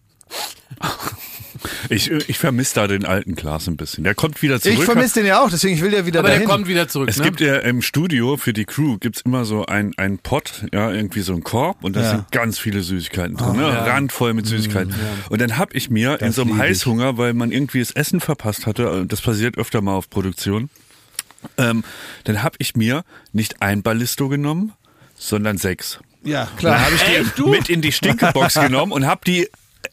Ich, 1.90 2.10
ich 2.10 2.38
vermisse 2.38 2.76
da 2.76 2.88
den 2.88 3.04
alten 3.04 3.36
Klaas 3.36 3.68
ein 3.68 3.76
bisschen. 3.76 4.04
Der 4.06 4.16
kommt 4.16 4.42
wieder 4.42 4.62
zurück. 4.62 4.78
Ich 4.80 4.86
vermisse 4.86 5.16
den 5.16 5.26
ja 5.26 5.44
auch, 5.44 5.50
deswegen 5.50 5.76
ich 5.76 5.82
will 5.82 5.92
ja 5.94 6.06
wieder 6.06 6.20
Aber 6.20 6.30
der 6.30 6.38
dahin. 6.38 6.48
kommt 6.50 6.68
wieder 6.68 6.88
zurück. 6.88 7.10
Es 7.10 7.18
ne? 7.18 7.24
gibt 7.24 7.42
ja 7.42 7.58
im 7.58 7.82
Studio 7.82 8.38
für 8.38 8.54
die 8.54 8.64
Crew 8.66 8.98
gibt's 8.98 9.22
immer 9.22 9.44
so 9.44 9.66
ein, 9.66 9.94
ein 9.98 10.20
Pot, 10.20 10.66
ja, 10.72 10.92
irgendwie 10.92 11.22
so 11.22 11.34
ein 11.34 11.44
Korb 11.44 11.84
und 11.84 11.96
da 11.96 12.02
Ja. 12.02 12.10
sind 12.12 12.32
ganz 12.32 12.60
viele 12.60 12.82
Süßigkeiten 12.82 13.36
drin, 13.36 13.58
ne? 13.58 13.64
ja. 13.64 13.84
randvoll 13.84 14.34
mit 14.34 14.46
Süßigkeiten. 14.46 14.94
Und 15.30 15.42
dann 15.42 15.58
hab 15.58 15.76
ich 15.76 15.90
mir 15.90 16.14
in 16.22 16.28
Das 16.28 16.36
so 16.36 16.44
einem. 16.44 16.58
Heißhunger, 16.58 17.18
weil 17.18 17.34
man 17.34 17.52
irgendwie 17.52 17.80
das 17.80 17.92
Essen 17.92 18.22
verpasst 18.22 18.66
hatte, 18.66 19.02
äh, 19.02 19.06
das 19.06 19.20
passiert 19.22 19.58
öfter 19.58 19.82
mal 19.82 19.96
auf 19.96 20.10
Produktion, 20.10 20.70
ähm, 21.58 21.84
dann 22.24 22.42
hab 22.44 22.56
ich 22.60 22.76
mir 22.76 23.04
nicht 23.34 23.62
ein 23.62 23.82
Ballisto 23.82 24.30
genommen, 24.30 24.74
sondern 25.18 25.58
sechs. 25.58 26.00
Ja, 26.24 26.46
Dann 26.46 26.58
klar. 26.58 26.86
habe 26.86 26.96
ich 26.96 27.34
die 27.34 27.42
mit 27.44 27.70
in 27.70 27.82
die 27.82 27.92
Stinkebox 27.92 28.56
genommen 28.56 28.92
und 28.92 29.08
hab 29.08 29.26
die 29.26 29.50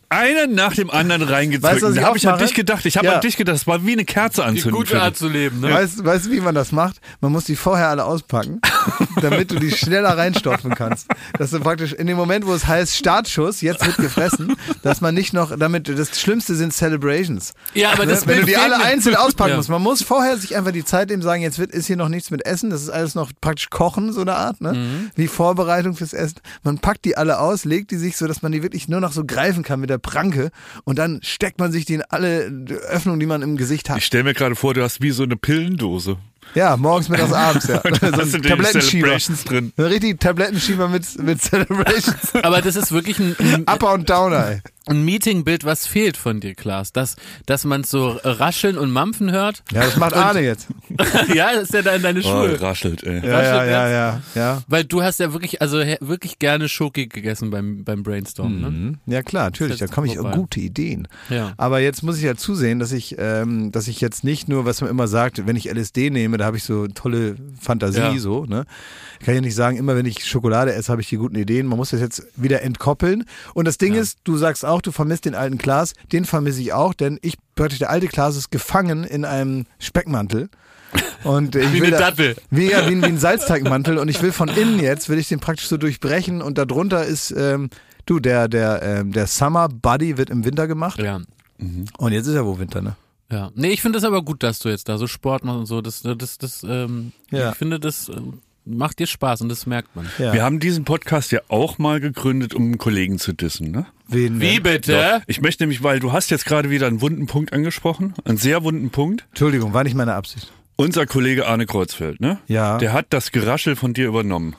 einen 0.08 0.54
nach 0.54 0.74
dem 0.74 0.90
anderen 0.90 1.22
reingedrückt. 1.22 1.74
Weißt 1.74 1.82
du, 1.82 1.92
da 1.92 2.02
habe 2.06 2.16
ich 2.16 2.26
an 2.28 2.34
mache? 2.34 2.44
dich 2.44 2.54
gedacht. 2.54 2.86
Ich 2.86 2.96
habe 2.96 3.06
Ja. 3.06 3.14
an 3.16 3.20
dich 3.20 3.36
gedacht, 3.36 3.54
das 3.56 3.66
war 3.66 3.84
wie 3.84 3.92
eine 3.92 4.04
Kerze 4.04 4.42
die 4.42 4.46
anzünden. 4.48 4.72
gute 4.78 4.90
für 4.96 5.02
Art 5.02 5.16
zu 5.16 5.28
leben, 5.28 5.60
ne? 5.60 5.72
Weißt, 5.72 6.04
weißt 6.04 6.26
du, 6.26 6.30
wie 6.30 6.40
man 6.40 6.54
das 6.54 6.72
macht? 6.72 7.00
Man 7.20 7.32
muss 7.32 7.44
die 7.44 7.56
vorher 7.56 7.88
alle 7.88 8.04
auspacken, 8.04 8.60
damit 9.20 9.50
du 9.50 9.56
die 9.58 9.70
schneller 9.70 10.16
reinstopfen 10.16 10.74
kannst. 10.74 11.08
Dass 11.38 11.50
du 11.50 11.60
praktisch 11.60 11.92
in 11.92 12.06
dem 12.06 12.16
Moment, 12.16 12.46
wo 12.46 12.54
es 12.54 12.66
heißt 12.66 12.94
Startschuss, 12.96 13.60
jetzt 13.60 13.84
wird 13.84 13.96
gefressen, 13.96 14.54
dass 14.82 15.00
man 15.00 15.14
nicht 15.14 15.32
noch, 15.32 15.56
damit, 15.58 15.88
das 15.88 16.20
Schlimmste 16.20 16.54
sind 16.54 16.72
Celebrations. 16.72 17.54
Ja, 17.74 17.92
aber 17.92 18.06
das 18.06 18.26
Ne? 18.26 18.32
Wenn 18.32 18.40
du 18.40 18.46
die 18.46 18.56
alle 18.56 18.78
einzeln 18.82 19.16
auspacken 19.16 19.50
Ja. 19.50 19.56
musst. 19.56 19.68
Man 19.68 19.82
muss 19.82 20.02
vorher 20.02 20.36
sich 20.38 20.56
einfach 20.56 20.72
die 20.72 20.84
Zeit 20.84 21.10
eben 21.10 21.22
sagen, 21.22 21.42
jetzt 21.42 21.58
wird, 21.58 21.72
ist 21.72 21.86
hier 21.86 21.96
noch 21.96 22.08
nichts 22.08 22.30
mit 22.30 22.46
Essen, 22.46 22.70
das 22.70 22.82
ist 22.82 22.90
alles 22.90 23.14
noch 23.14 23.30
praktisch 23.40 23.70
Kochen, 23.70 24.12
so 24.12 24.20
eine 24.22 24.34
Art, 24.36 24.60
ne? 24.60 24.72
Mhm. 24.74 25.10
Wie 25.16 25.26
Vorbereitung 25.28 25.94
fürs 25.96 26.12
Essen. 26.12 26.36
Man 26.62 26.78
packt 26.78 27.04
die 27.04 27.16
alle 27.16 27.38
aus, 27.40 27.64
legt 27.64 27.90
die 27.90 27.96
sich 27.96 28.16
so, 28.16 28.26
dass 28.26 28.42
man 28.42 28.52
die 28.52 28.62
wirklich 28.62 28.88
nur 28.88 29.00
noch 29.00 29.12
so 29.12 29.24
greifen 29.24 29.62
kann 29.62 29.80
mit 29.80 29.90
der 29.90 29.95
Pranke 29.98 30.50
und 30.84 30.98
dann 30.98 31.20
steckt 31.22 31.58
man 31.58 31.72
sich 31.72 31.84
die 31.84 31.94
in 31.94 32.02
alle 32.02 32.50
Öffnungen, 32.88 33.20
die 33.20 33.26
man 33.26 33.42
im 33.42 33.56
Gesicht 33.56 33.90
hat. 33.90 33.98
Ich 33.98 34.06
stelle 34.06 34.24
mir 34.24 34.34
gerade 34.34 34.54
vor, 34.54 34.74
du 34.74 34.82
hast 34.82 35.00
wie 35.00 35.10
so 35.10 35.22
eine 35.22 35.36
Pillendose. 35.36 36.18
Ja, 36.54 36.76
morgens, 36.76 37.08
mittags, 37.08 37.32
abends, 37.32 37.66
ja. 37.66 37.80
Und 37.84 38.02
da 38.02 38.10
die 38.10 38.40
Tablettenschieber. 38.40 39.16
Drin. 39.44 39.72
Richtig 39.76 40.20
Tablettenschieber 40.20 40.88
mit, 40.88 41.22
mit 41.22 41.42
Celebrations. 41.42 42.34
Aber 42.42 42.62
das 42.62 42.76
ist 42.76 42.92
wirklich 42.92 43.18
ein, 43.18 43.36
ein, 43.38 43.62
Upper 43.62 43.92
und 43.94 44.08
Downer, 44.08 44.48
ey. 44.48 44.60
Ein 44.88 45.04
Meetingbild, 45.04 45.64
was 45.64 45.86
fehlt 45.86 46.16
von 46.16 46.40
dir, 46.40 46.54
Klaas. 46.54 46.92
Dass, 46.92 47.16
dass 47.46 47.64
man 47.64 47.84
so 47.84 48.18
rascheln 48.22 48.78
und 48.78 48.90
mampfen 48.90 49.32
hört. 49.32 49.62
Ja, 49.72 49.82
das 49.84 49.96
macht 49.96 50.14
Arne 50.14 50.40
jetzt. 50.40 50.68
ja, 51.34 51.52
das 51.54 51.64
ist 51.64 51.74
ja 51.74 51.82
da 51.82 51.94
in 51.96 52.02
deine 52.02 52.20
Oh, 52.20 52.22
Schuhe. 52.22 52.60
raschelt, 52.60 53.02
ey. 53.02 53.16
Ja, 53.26 53.42
ja, 53.42 53.64
ja, 53.64 53.88
ja, 53.88 54.22
ja. 54.34 54.62
Weil 54.68 54.84
du 54.84 55.02
hast 55.02 55.18
ja 55.20 55.32
wirklich, 55.32 55.60
also 55.60 55.78
wirklich 56.00 56.38
gerne 56.38 56.68
Schoki 56.68 57.06
gegessen 57.08 57.50
beim, 57.50 57.84
beim 57.84 58.02
Brainstorm, 58.02 58.60
ne? 58.60 58.94
Ja 59.06 59.22
klar, 59.22 59.44
natürlich, 59.46 59.78
da 59.78 59.86
komme 59.88 60.06
ich 60.06 60.18
auf 60.18 60.30
gute 60.32 60.60
Ideen. 60.60 61.08
Ja. 61.30 61.52
Aber 61.56 61.80
jetzt 61.80 62.02
muss 62.02 62.16
ich 62.18 62.22
ja 62.24 62.36
zusehen, 62.36 62.78
dass 62.78 62.92
ich, 62.92 63.16
ähm, 63.18 63.72
dass 63.72 63.88
ich 63.88 64.00
jetzt 64.00 64.22
nicht 64.24 64.48
nur, 64.48 64.64
was 64.64 64.80
man 64.80 64.90
immer 64.90 65.08
sagt, 65.08 65.46
wenn 65.46 65.56
ich 65.56 65.68
LSD 65.70 66.10
nehme, 66.10 66.36
da 66.38 66.44
habe 66.44 66.56
ich 66.56 66.64
so 66.64 66.86
tolle 66.88 67.36
Fantasie, 67.60 67.98
Ja. 67.98 68.18
so, 68.18 68.44
ne? 68.46 68.64
Kann 69.20 69.34
ich 69.34 69.34
ja 69.36 69.40
nicht 69.40 69.54
sagen, 69.54 69.76
immer 69.76 69.96
wenn 69.96 70.06
ich 70.06 70.24
Schokolade 70.24 70.72
esse, 70.74 70.90
habe 70.92 71.00
ich 71.02 71.08
die 71.08 71.16
guten 71.16 71.36
Ideen. 71.36 71.66
Man 71.66 71.78
muss 71.78 71.90
das 71.90 72.00
jetzt 72.00 72.26
wieder 72.36 72.62
entkoppeln. 72.62 73.24
Und 73.54 73.66
das 73.66 73.78
Ding 73.78 73.94
ist, 73.94 74.18
du 74.24 74.36
sagst 74.36 74.64
auch, 74.64 74.80
du 74.82 74.92
vermisst 74.92 75.24
den 75.24 75.34
alten 75.34 75.58
Klaas, 75.58 75.92
den 76.12 76.24
vermisse 76.24 76.60
ich 76.60 76.72
auch, 76.72 76.94
denn 76.94 77.18
ich, 77.22 77.36
praktisch 77.54 77.78
der 77.78 77.90
alte 77.90 78.08
Klaas 78.08 78.36
ist 78.36 78.50
gefangen 78.50 79.04
in 79.04 79.24
einem 79.24 79.66
Speckmantel. 79.78 80.48
Und 81.24 81.54
ich 81.56 81.72
Wie 81.72 81.80
will 81.80 81.88
eine 81.88 81.98
da- 81.98 82.10
Dattel. 82.10 82.36
Wie, 82.50 82.70
ja, 82.70 82.88
wie, 82.88 82.94
ein- 82.94 83.02
wie 83.02 83.06
ein 83.06 83.18
Salzteigmantel 83.18 83.98
und 83.98 84.08
ich 84.08 84.20
will 84.22 84.32
von 84.32 84.48
innen 84.48 84.78
jetzt, 84.80 85.08
will 85.08 85.18
ich 85.18 85.28
den 85.28 85.40
praktisch 85.40 85.66
so 85.68 85.76
durchbrechen 85.76 86.42
und 86.42 86.58
darunter 86.58 87.04
ist, 87.04 87.32
ähm, 87.36 87.70
du, 88.06 88.20
der, 88.20 88.48
der, 88.48 88.82
ähm, 88.82 89.12
der 89.12 89.26
Summer 89.26 89.68
Buddy 89.68 90.16
wird 90.18 90.30
im 90.30 90.44
Winter 90.44 90.66
gemacht 90.68 91.00
Ja. 91.00 91.20
und 91.98 92.12
jetzt 92.12 92.26
ist 92.26 92.34
ja 92.34 92.44
wohl 92.44 92.58
Winter, 92.58 92.82
ne? 92.82 92.96
Ja. 93.32 93.50
Nee, 93.56 93.70
ich 93.70 93.82
finde 93.82 93.98
es 93.98 94.04
aber 94.04 94.22
gut, 94.22 94.44
dass 94.44 94.60
du 94.60 94.68
jetzt 94.68 94.88
da 94.88 94.98
so 94.98 95.08
Sport 95.08 95.44
machst 95.44 95.58
und 95.58 95.66
so. 95.66 95.80
Das, 95.82 96.02
das, 96.02 96.38
das, 96.38 96.62
ähm, 96.62 97.10
Ja. 97.32 97.50
ich 97.50 97.56
finde, 97.56 97.80
das 97.80 98.08
äh, 98.08 98.12
macht 98.66 98.98
dir 98.98 99.06
Spaß 99.06 99.40
und 99.42 99.48
das 99.48 99.64
merkt 99.66 99.94
man. 99.96 100.06
Ja. 100.18 100.32
Wir 100.32 100.42
haben 100.42 100.60
diesen 100.60 100.84
Podcast 100.84 101.32
ja 101.32 101.40
auch 101.48 101.78
mal 101.78 102.00
gegründet, 102.00 102.52
um 102.54 102.64
einen 102.64 102.78
Kollegen 102.78 103.18
zu 103.18 103.32
dissen, 103.32 103.70
ne? 103.70 103.86
Wen 104.08 104.40
Wie 104.40 104.54
denn? 104.54 104.62
bitte? 104.62 105.22
Ich 105.26 105.40
möchte 105.40 105.62
nämlich, 105.62 105.82
weil 105.82 105.98
du 106.00 106.12
hast 106.12 106.30
jetzt 106.30 106.44
gerade 106.46 106.68
wieder 106.70 106.86
einen 106.86 107.00
wunden 107.00 107.26
Punkt 107.26 107.52
angesprochen, 107.52 108.14
einen 108.24 108.36
sehr 108.38 108.62
wunden 108.64 108.90
Punkt. 108.90 109.24
Entschuldigung, 109.30 109.72
war 109.72 109.84
nicht 109.84 109.94
meine 109.96 110.14
Absicht. 110.14 110.52
Unser 110.76 111.06
Kollege 111.06 111.46
Arne 111.46 111.64
Kreuzfeld, 111.66 112.20
ne? 112.20 112.38
Ja. 112.48 112.78
Der 112.78 112.92
hat 112.92 113.06
das 113.10 113.32
Geraschel 113.32 113.76
von 113.76 113.94
dir 113.94 114.06
übernommen. 114.08 114.54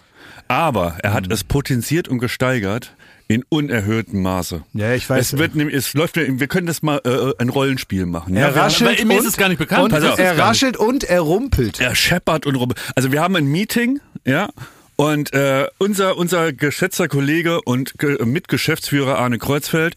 Aber 0.48 0.98
er 1.04 1.12
Mhm. 1.12 1.16
hat 1.16 1.32
es 1.32 1.44
potenziert 1.44 2.08
und 2.08 2.20
gesteigert 2.20 2.96
in 3.28 3.44
unerhöhtem 3.50 4.22
Maße. 4.22 4.64
Ja, 4.74 4.94
ich 4.94 5.10
weiß. 5.10 5.34
Es 5.34 5.38
wird 5.38 5.56
nämlich, 5.56 5.76
es 5.76 5.94
läuft, 5.94 6.16
wir 6.16 6.48
können 6.48 6.68
das 6.68 6.82
mal 6.82 7.02
äh, 7.04 7.42
ein 7.42 7.50
Rollenspiel 7.50 8.06
machen. 8.06 8.36
Er 8.36 8.50
Ja, 8.50 8.62
raschelt 8.64 9.04
mir 9.06 9.16
ist 9.16 9.22
und, 9.22 9.28
es 9.28 9.38
gar 9.38 9.50
nicht 9.50 9.58
bekannt. 9.58 9.94
Und 9.94 10.04
auf. 10.04 10.18
er 10.20 10.38
raschelt 10.38 10.78
und 10.78 11.04
er 11.04 11.22
rumpelt. 11.22 11.80
er 11.80 11.96
scheppert 11.96 12.46
und 12.46 12.56
rum. 12.56 12.74
Also 12.96 13.12
wir 13.12 13.22
haben 13.22 13.36
ein 13.36 13.46
Meeting, 13.46 14.00
ja, 14.26 14.50
und 14.96 15.32
äh, 15.34 15.68
unser 15.78 16.18
unser 16.18 16.54
geschätzter 16.54 17.08
Kollege 17.08 17.62
und 17.62 18.00
Ge 18.00 18.24
Mitgeschäftsführer 18.26 19.20
Arne 19.20 19.38
Kreuzfeld, 19.38 19.96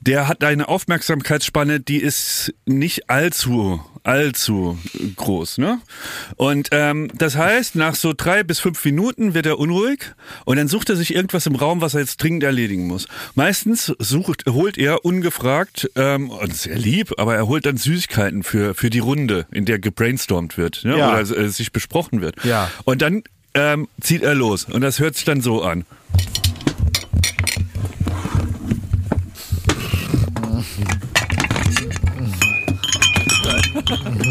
der 0.00 0.28
hat 0.28 0.44
eine 0.44 0.68
Aufmerksamkeitsspanne, 0.68 1.80
die 1.80 1.98
ist 1.98 2.52
nicht 2.66 3.08
allzu 3.08 3.82
allzu 4.04 4.78
groß, 5.16 5.58
ne? 5.58 5.80
Und 6.36 6.68
ähm, 6.72 7.10
das 7.14 7.36
heißt, 7.36 7.76
nach 7.76 7.94
so 7.94 8.12
drei 8.16 8.42
bis 8.42 8.60
fünf 8.60 8.84
Minuten 8.84 9.34
wird 9.34 9.46
er 9.46 9.58
unruhig 9.58 10.12
und 10.44 10.56
dann 10.56 10.68
sucht 10.68 10.90
er 10.90 10.96
sich 10.96 11.14
irgendwas 11.14 11.46
im 11.46 11.54
Raum, 11.54 11.80
was 11.80 11.94
er 11.94 12.00
jetzt 12.00 12.22
dringend 12.22 12.42
erledigen 12.42 12.86
muss. 12.86 13.06
Meistens 13.34 13.92
sucht, 13.98 14.44
holt 14.48 14.78
er 14.78 15.04
ungefragt, 15.04 15.90
ähm, 15.96 16.30
und 16.30 16.54
sehr 16.54 16.76
lieb, 16.76 17.12
aber 17.18 17.34
er 17.34 17.46
holt 17.46 17.66
dann 17.66 17.76
Süßigkeiten 17.76 18.42
für 18.42 18.74
für 18.74 18.90
die 18.90 18.98
Runde, 18.98 19.46
in 19.50 19.64
der 19.64 19.78
gebrainstormt 19.78 20.58
wird, 20.58 20.84
ne? 20.84 20.98
Ja. 20.98 21.12
oder 21.12 21.38
äh, 21.38 21.48
sich 21.48 21.72
besprochen 21.72 22.20
wird. 22.20 22.44
Ja. 22.44 22.70
Und 22.84 23.02
dann 23.02 23.22
ähm, 23.54 23.88
zieht 24.00 24.22
er 24.22 24.34
los 24.34 24.64
und 24.64 24.80
das 24.80 24.98
hört 24.98 25.14
sich 25.14 25.24
dann 25.24 25.40
so 25.40 25.62
an. 25.62 25.84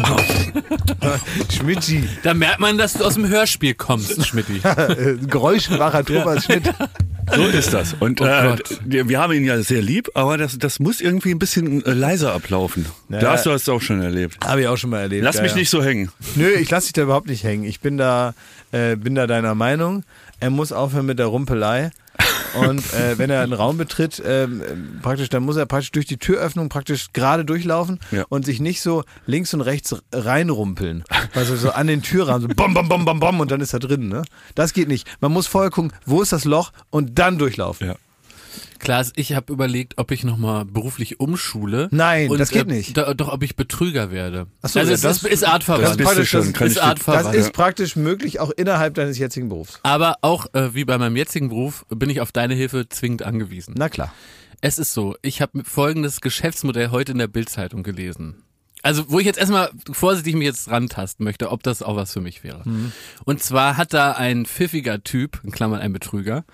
Schmidti. 1.50 2.08
Da 2.22 2.34
merkt 2.34 2.60
man, 2.60 2.78
dass 2.78 2.94
du 2.94 3.04
aus 3.04 3.14
dem 3.14 3.28
Hörspiel 3.28 3.74
kommst, 3.74 4.26
Schmidti. 4.26 4.60
Äh, 4.72 5.16
Geräuschenmacher 5.26 6.04
Thomas 6.04 6.44
Schmidt. 6.44 6.72
So 7.34 7.44
ist 7.46 7.72
das. 7.72 7.94
Und 7.98 8.20
Oh 8.20 8.24
äh, 8.24 8.58
wir 8.84 9.20
haben 9.20 9.32
ihn 9.32 9.44
ja 9.44 9.62
sehr 9.62 9.80
lieb, 9.80 10.10
aber 10.14 10.36
das, 10.36 10.58
das 10.58 10.80
muss 10.80 11.00
irgendwie 11.00 11.30
ein 11.30 11.38
bisschen 11.38 11.84
äh, 11.84 11.92
leiser 11.92 12.34
ablaufen. 12.34 12.84
Ja. 13.08 13.20
Da 13.20 13.32
hast 13.32 13.46
du 13.46 13.50
das 13.50 13.68
auch 13.68 13.80
schon 13.80 14.02
erlebt. 14.02 14.38
Habe 14.44 14.62
ich 14.62 14.66
auch 14.66 14.76
schon 14.76 14.90
mal 14.90 15.02
erlebt. 15.02 15.22
Lass 15.22 15.36
ja, 15.36 15.42
mich 15.42 15.52
ja. 15.52 15.58
nicht 15.58 15.70
so 15.70 15.84
hängen. 15.84 16.10
Nö, 16.34 16.48
ich 16.48 16.68
lasse 16.68 16.88
dich 16.88 16.94
da 16.94 17.02
überhaupt 17.02 17.28
nicht 17.28 17.44
hängen. 17.44 17.62
Ich 17.64 17.80
bin 17.80 17.96
da, 17.96 18.34
äh, 18.72 18.96
bin 18.96 19.14
da 19.14 19.28
deiner 19.28 19.54
Meinung. 19.54 20.02
Er 20.40 20.50
muss 20.50 20.72
aufhören 20.72 21.06
mit 21.06 21.20
der 21.20 21.26
Rumpelei. 21.26 21.92
Und 22.60 22.80
äh, 22.92 23.16
wenn 23.16 23.30
er 23.30 23.40
einen 23.42 23.54
Raum 23.54 23.78
betritt, 23.78 24.22
ähm, 24.26 24.62
praktisch, 25.00 25.30
dann 25.30 25.42
muss 25.42 25.56
er 25.56 25.64
praktisch 25.66 25.90
durch 25.92 26.04
die 26.06 26.18
Türöffnung 26.18 26.68
praktisch 26.68 27.06
gerade 27.14 27.44
durchlaufen 27.46 27.98
Ja. 28.10 28.24
und 28.28 28.44
sich 28.44 28.60
nicht 28.60 28.82
so 28.82 29.04
links 29.26 29.54
und 29.54 29.62
rechts 29.62 29.96
reinrumpeln. 30.12 31.04
Also 31.34 31.56
so 31.56 31.70
an 31.70 31.86
den 31.86 32.02
Türrahmen, 32.02 32.42
so 32.42 32.48
bom, 32.48 32.74
bom, 32.74 32.88
bom, 32.88 33.04
bom, 33.06 33.18
bom 33.20 33.40
und 33.40 33.50
dann 33.50 33.60
ist 33.62 33.72
er 33.72 33.80
drin. 33.80 34.08
Ne? 34.08 34.22
Das 34.54 34.74
geht 34.74 34.88
nicht. 34.88 35.06
Man 35.20 35.32
muss 35.32 35.46
vorher 35.46 35.70
gucken, 35.70 35.92
wo 36.04 36.20
ist 36.20 36.32
das 36.32 36.44
Loch 36.44 36.72
und 36.90 37.18
dann 37.18 37.38
durchlaufen. 37.38 37.86
Ja. 37.88 37.94
Klaas, 38.82 39.12
ich 39.16 39.32
habe 39.34 39.52
überlegt, 39.52 39.94
ob 39.96 40.10
ich 40.10 40.24
nochmal 40.24 40.64
beruflich 40.64 41.20
umschule. 41.20 41.88
Nein, 41.92 42.28
und, 42.30 42.38
das 42.38 42.50
geht 42.50 42.68
äh, 42.68 42.72
nicht. 42.72 42.96
do- 42.96 43.14
Doch, 43.14 43.32
ob 43.32 43.42
ich 43.42 43.56
Betrüger 43.56 44.10
werde. 44.10 44.48
Ach 44.60 44.68
so, 44.68 44.80
also 44.80 44.90
ja, 44.92 44.98
das- 44.98 45.22
ist, 45.22 45.26
ist 45.26 45.44
artverwandt. 45.44 45.84
Das 45.84 45.96
bist 45.96 46.00
du 46.00 46.04
praktisch 46.14 46.30
schon. 46.30 46.40
das- 46.46 46.52
Kann 46.52 46.66
ist 46.66 46.78
artverwandt. 46.82 47.26
Das 47.28 47.34
ist 47.36 47.52
praktisch 47.52 47.96
möglich 47.96 48.40
auch 48.40 48.50
innerhalb 48.50 48.94
deines 48.94 49.18
jetzigen 49.18 49.48
Berufs. 49.48 49.78
Aber 49.84 50.16
auch 50.22 50.46
äh, 50.52 50.74
wie 50.74 50.84
bei 50.84 50.98
meinem 50.98 51.16
jetzigen 51.16 51.48
Beruf 51.48 51.86
bin 51.88 52.10
ich 52.10 52.20
auf 52.20 52.32
deine 52.32 52.54
Hilfe 52.54 52.88
zwingend 52.88 53.22
angewiesen. 53.22 53.74
Na 53.78 53.88
klar. 53.88 54.12
Es 54.60 54.78
ist 54.78 54.92
so, 54.92 55.16
ich 55.22 55.40
habe 55.40 55.62
folgendes 55.64 56.20
Geschäftsmodell 56.20 56.90
heute 56.90 57.12
in 57.12 57.18
der 57.18 57.28
Bildzeitung 57.28 57.82
gelesen. 57.82 58.42
Also, 58.84 59.04
wo 59.10 59.20
ich 59.20 59.26
jetzt 59.26 59.38
erstmal 59.38 59.70
vorsichtig 59.92 60.34
mich 60.34 60.46
jetzt 60.46 60.68
rantasten 60.68 61.22
möchte, 61.22 61.52
ob 61.52 61.62
das 61.62 61.82
auch 61.82 61.94
was 61.94 62.12
für 62.12 62.20
mich 62.20 62.42
wäre. 62.42 62.62
Mhm. 62.68 62.90
Und 63.24 63.40
zwar 63.40 63.76
hat 63.76 63.92
da 63.94 64.10
ein 64.12 64.44
pfiffiger 64.44 65.04
Typ, 65.04 65.40
in 65.44 65.52
Klammern 65.52 65.78
ein 65.80 65.92
Betrüger, 65.92 66.44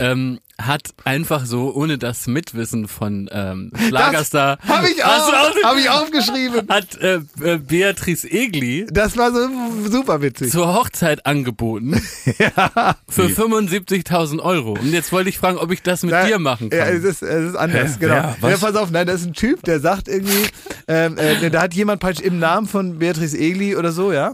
ähm, 0.00 0.40
hat 0.66 0.90
einfach 1.04 1.46
so, 1.46 1.74
ohne 1.74 1.98
das 1.98 2.26
Mitwissen 2.26 2.88
von 2.88 3.28
ähm, 3.32 3.70
Schlagerstar, 3.88 4.58
Habe 4.66 4.88
ich 4.88 5.04
auch, 5.04 5.32
hab 5.64 5.76
ich 5.78 5.90
aufgeschrieben. 5.90 6.62
hat 6.68 6.96
äh, 7.00 7.20
äh, 7.42 7.58
Beatrice 7.58 8.28
Egli 8.30 8.86
Das 8.90 9.16
war 9.16 9.32
so 9.32 9.48
super 9.90 10.22
witzig. 10.22 10.50
zur 10.50 10.74
Hochzeit 10.74 11.26
angeboten 11.26 11.94
für 13.08 13.26
75.000 13.26 14.40
Euro. 14.40 14.72
Und 14.72 14.92
jetzt 14.92 15.12
wollte 15.12 15.28
ich 15.30 15.38
fragen, 15.38 15.58
ob 15.58 15.70
ich 15.70 15.82
das 15.82 16.02
mit 16.02 16.12
Nein, 16.12 16.26
dir 16.28 16.38
machen 16.38 16.70
kann. 16.70 16.78
Ja, 16.78 16.86
es 16.86 17.04
ist, 17.04 17.22
es 17.22 17.50
ist 17.50 17.56
anders, 17.56 17.94
Hä? 17.94 17.96
genau. 18.00 18.34
Was? 18.40 18.50
Ja, 18.50 18.56
pass 18.66 18.76
auf, 18.76 18.90
nein, 18.90 19.06
das 19.06 19.20
ist 19.22 19.26
ein 19.28 19.34
Typ, 19.34 19.62
der 19.64 19.80
sagt 19.80 20.08
irgendwie, 20.08 20.46
ähm, 20.88 21.16
äh, 21.18 21.50
da 21.50 21.62
hat 21.62 21.74
jemand 21.74 22.00
praktisch 22.00 22.24
im 22.24 22.38
Namen 22.38 22.66
von 22.66 22.98
Beatrice 22.98 23.36
Egli 23.38 23.76
oder 23.76 23.92
so, 23.92 24.12
ja, 24.12 24.32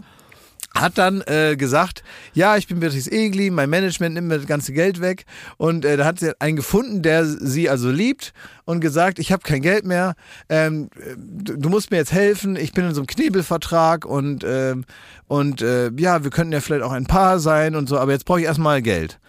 hat 0.79 0.97
dann 0.97 1.21
äh, 1.27 1.55
gesagt, 1.55 2.03
ja, 2.33 2.57
ich 2.57 2.67
bin 2.67 2.79
Beatrice 2.79 3.11
Egli, 3.11 3.49
mein 3.49 3.69
Management 3.69 4.15
nimmt 4.15 4.27
mir 4.27 4.37
das 4.37 4.47
ganze 4.47 4.73
Geld 4.73 5.01
weg 5.01 5.25
und 5.57 5.85
äh, 5.85 5.97
da 5.97 6.05
hat 6.05 6.19
sie 6.19 6.39
einen 6.39 6.55
gefunden, 6.55 7.01
der 7.01 7.25
sie 7.25 7.69
also 7.69 7.89
liebt 7.89 8.33
und 8.65 8.81
gesagt, 8.81 9.19
ich 9.19 9.31
habe 9.31 9.43
kein 9.43 9.61
Geld 9.61 9.85
mehr, 9.85 10.15
ähm, 10.49 10.89
du, 11.17 11.57
du 11.57 11.69
musst 11.69 11.91
mir 11.91 11.97
jetzt 11.97 12.13
helfen, 12.13 12.55
ich 12.55 12.73
bin 12.73 12.85
in 12.85 12.93
so 12.93 13.01
einem 13.01 13.07
Knebelvertrag 13.07 14.05
und 14.05 14.43
ähm, 14.45 14.85
und 15.27 15.61
äh, 15.61 15.91
ja, 15.97 16.23
wir 16.23 16.31
könnten 16.31 16.53
ja 16.53 16.61
vielleicht 16.61 16.83
auch 16.83 16.91
ein 16.91 17.05
Paar 17.05 17.39
sein 17.39 17.75
und 17.75 17.89
so, 17.89 17.97
aber 17.97 18.13
jetzt 18.13 18.25
brauche 18.25 18.39
ich 18.39 18.45
erstmal 18.45 18.81
Geld. 18.81 19.19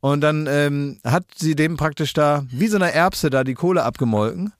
Und 0.00 0.20
dann 0.20 0.46
ähm, 0.48 0.98
hat 1.04 1.24
sie 1.34 1.56
dem 1.56 1.76
praktisch 1.76 2.12
da, 2.12 2.44
wie 2.50 2.68
so 2.68 2.76
eine 2.76 2.92
Erbse 2.92 3.30
da, 3.30 3.42
die 3.42 3.54
Kohle 3.54 3.82
abgemolken. 3.82 4.52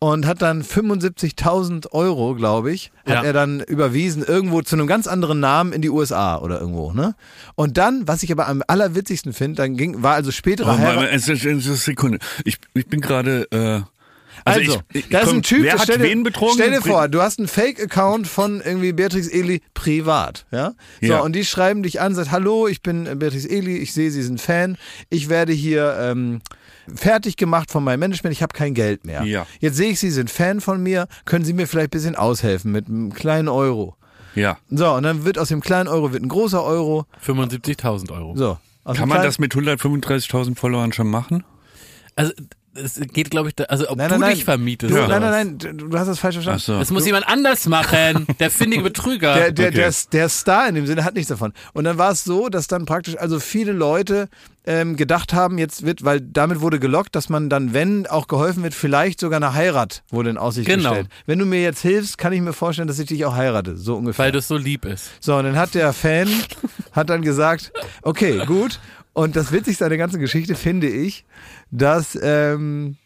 Und 0.00 0.26
hat 0.26 0.42
dann 0.42 0.62
75.000 0.62 1.90
Euro, 1.92 2.34
glaube 2.36 2.72
ich, 2.72 2.92
hat 3.04 3.14
Ja. 3.16 3.22
er 3.24 3.32
dann 3.32 3.60
überwiesen, 3.60 4.22
irgendwo 4.22 4.62
zu 4.62 4.76
einem 4.76 4.86
ganz 4.86 5.06
anderen 5.08 5.40
Namen 5.40 5.72
in 5.72 5.82
die 5.82 5.90
USA 5.90 6.38
oder 6.38 6.60
irgendwo, 6.60 6.92
ne? 6.92 7.16
Und 7.56 7.78
dann, 7.78 8.06
was 8.06 8.22
ich 8.22 8.30
aber 8.30 8.46
am 8.46 8.62
allerwitzigsten 8.66 9.32
finde, 9.32 9.56
dann 9.56 9.76
ging, 9.76 10.02
war 10.02 10.14
also 10.14 10.30
spätere 10.30 10.70
Oh, 10.72 10.76
mal, 10.78 10.96
Heirat. 10.98 11.08
es 11.12 11.28
ist- 11.28 11.44
es 11.44 11.56
ist 11.56 11.66
eine 11.66 11.76
Sekunde. 11.76 12.18
Ich, 12.44 12.58
ich 12.74 12.86
bin 12.86 13.00
gerade. 13.00 13.48
Äh, 13.50 13.82
also, 14.44 14.60
Also, 14.60 14.80
ich, 14.92 15.00
ich, 15.00 15.08
da 15.08 15.18
ist 15.18 15.32
ein 15.32 15.42
Typ, 15.42 15.64
wer 15.64 15.78
stell 15.80 15.98
dir, 15.98 16.04
wen 16.04 16.22
betrogen? 16.22 16.54
Stell 16.54 16.70
dir 16.70 16.80
vor, 16.80 17.08
du 17.08 17.20
hast 17.20 17.40
einen 17.40 17.48
Fake-Account 17.48 18.28
von 18.28 18.60
irgendwie 18.64 18.92
Beatrice 18.92 19.32
Eli 19.32 19.60
privat, 19.74 20.46
ja? 20.52 20.74
So, 21.00 21.06
Ja. 21.08 21.20
und 21.22 21.32
die 21.34 21.44
schreiben 21.44 21.82
dich 21.82 22.00
an, 22.00 22.14
sagt, 22.14 22.30
hallo, 22.30 22.68
ich 22.68 22.80
bin 22.80 23.06
äh, 23.06 23.16
Beatrice 23.16 23.48
Eli, 23.50 23.78
ich 23.78 23.92
sehe, 23.92 24.12
Sie 24.12 24.22
sind 24.22 24.40
Fan, 24.40 24.78
ich 25.10 25.28
werde 25.28 25.52
hier 25.52 25.96
ähm, 26.00 26.40
fertig 26.94 27.36
gemacht 27.36 27.70
von 27.70 27.84
meinem 27.84 28.00
Management, 28.00 28.32
ich 28.32 28.42
habe 28.42 28.52
kein 28.52 28.74
Geld 28.74 29.04
mehr. 29.04 29.24
Ja. 29.24 29.46
Jetzt 29.60 29.76
sehe 29.76 29.90
ich, 29.90 30.00
Sie 30.00 30.10
sind 30.10 30.30
Fan 30.30 30.60
von 30.60 30.82
mir, 30.82 31.08
können 31.24 31.44
Sie 31.44 31.52
mir 31.52 31.66
vielleicht 31.66 31.88
ein 31.88 31.90
bisschen 31.90 32.16
aushelfen 32.16 32.72
mit 32.72 32.88
einem 32.88 33.12
kleinen 33.12 33.48
Euro? 33.48 33.96
Ja. 34.34 34.58
So, 34.70 34.92
und 34.92 35.02
dann 35.02 35.24
wird 35.24 35.38
aus 35.38 35.48
dem 35.48 35.60
kleinen 35.60 35.88
Euro 35.88 36.12
wird 36.12 36.22
ein 36.22 36.28
großer 36.28 36.62
Euro. 36.62 37.06
75.000 37.24 38.12
Euro. 38.12 38.36
So. 38.36 38.58
Kann 38.84 39.08
man 39.08 39.22
das 39.22 39.38
mit 39.38 39.52
135.000 39.54 40.56
Followern 40.56 40.92
schon 40.92 41.08
machen? 41.08 41.44
Also 42.16 42.32
es 42.82 43.00
geht, 43.12 43.30
glaube 43.30 43.48
ich, 43.48 43.56
da, 43.56 43.64
also 43.64 43.88
ob 43.88 43.96
Nein, 43.98 44.08
du 44.08 44.14
nein, 44.14 44.20
nein. 44.20 44.34
dich 44.34 44.44
vermietest. 44.44 44.92
Du, 44.92 44.98
oder 44.98 45.08
nein, 45.08 45.20
nein, 45.20 45.58
nein, 45.62 45.76
du, 45.78 45.88
du 45.88 45.98
hast 45.98 46.06
das 46.08 46.18
falsch 46.18 46.36
verstanden. 46.36 46.60
Ach 46.62 46.66
so. 46.66 46.78
Das 46.78 46.90
muss 46.90 47.04
jemand 47.06 47.28
anders 47.28 47.66
machen. 47.66 48.26
Der 48.40 48.50
findige 48.50 48.82
Betrüger. 48.82 49.34
Der, 49.34 49.52
der, 49.52 49.68
Okay. 49.68 49.76
der, 49.76 49.92
der 50.12 50.28
Star 50.28 50.68
in 50.68 50.74
dem 50.74 50.86
Sinne 50.86 51.04
hat 51.04 51.14
nichts 51.14 51.28
davon. 51.28 51.52
Und 51.72 51.84
dann 51.84 51.98
war 51.98 52.10
es 52.12 52.24
so, 52.24 52.48
dass 52.48 52.66
dann 52.68 52.86
praktisch 52.86 53.16
also 53.18 53.40
viele 53.40 53.72
Leute 53.72 54.28
ähm, 54.66 54.96
gedacht 54.96 55.32
haben, 55.32 55.56
jetzt 55.56 55.84
wird, 55.86 56.04
weil 56.04 56.20
damit 56.20 56.60
wurde 56.60 56.78
gelockt, 56.78 57.14
dass 57.16 57.28
man 57.30 57.48
dann, 57.48 57.72
wenn 57.72 58.06
auch 58.06 58.26
geholfen 58.28 58.62
wird, 58.62 58.74
vielleicht 58.74 59.18
sogar 59.20 59.38
eine 59.38 59.54
Heirat 59.54 60.02
wurde 60.10 60.28
in 60.30 60.36
Aussicht 60.36 60.68
Genau. 60.68 60.90
gestellt. 60.90 61.08
Wenn 61.26 61.38
du 61.38 61.46
mir 61.46 61.62
jetzt 61.62 61.80
hilfst, 61.80 62.18
kann 62.18 62.32
ich 62.34 62.40
mir 62.42 62.52
vorstellen, 62.52 62.86
dass 62.88 62.98
ich 62.98 63.06
dich 63.06 63.24
auch 63.24 63.34
heirate. 63.34 63.76
So 63.78 63.96
ungefähr. 63.96 64.26
weil 64.26 64.32
das 64.32 64.46
so 64.48 64.56
lieb 64.58 64.84
ist. 64.84 65.10
So, 65.20 65.36
und 65.36 65.44
dann 65.44 65.56
hat 65.56 65.74
der 65.74 65.92
Fan, 65.94 66.28
hat 66.92 67.08
dann 67.08 67.22
gesagt, 67.22 67.72
okay, 68.02 68.42
gut. 68.46 68.78
Und 69.18 69.34
das 69.34 69.50
Witzigste 69.50 69.84
an 69.84 69.88
der 69.88 69.98
ganzen 69.98 70.20
Geschichte 70.20 70.54
finde 70.54 70.86
ich, 70.86 71.24
dass, 71.72 72.16
ähm, 72.22 72.98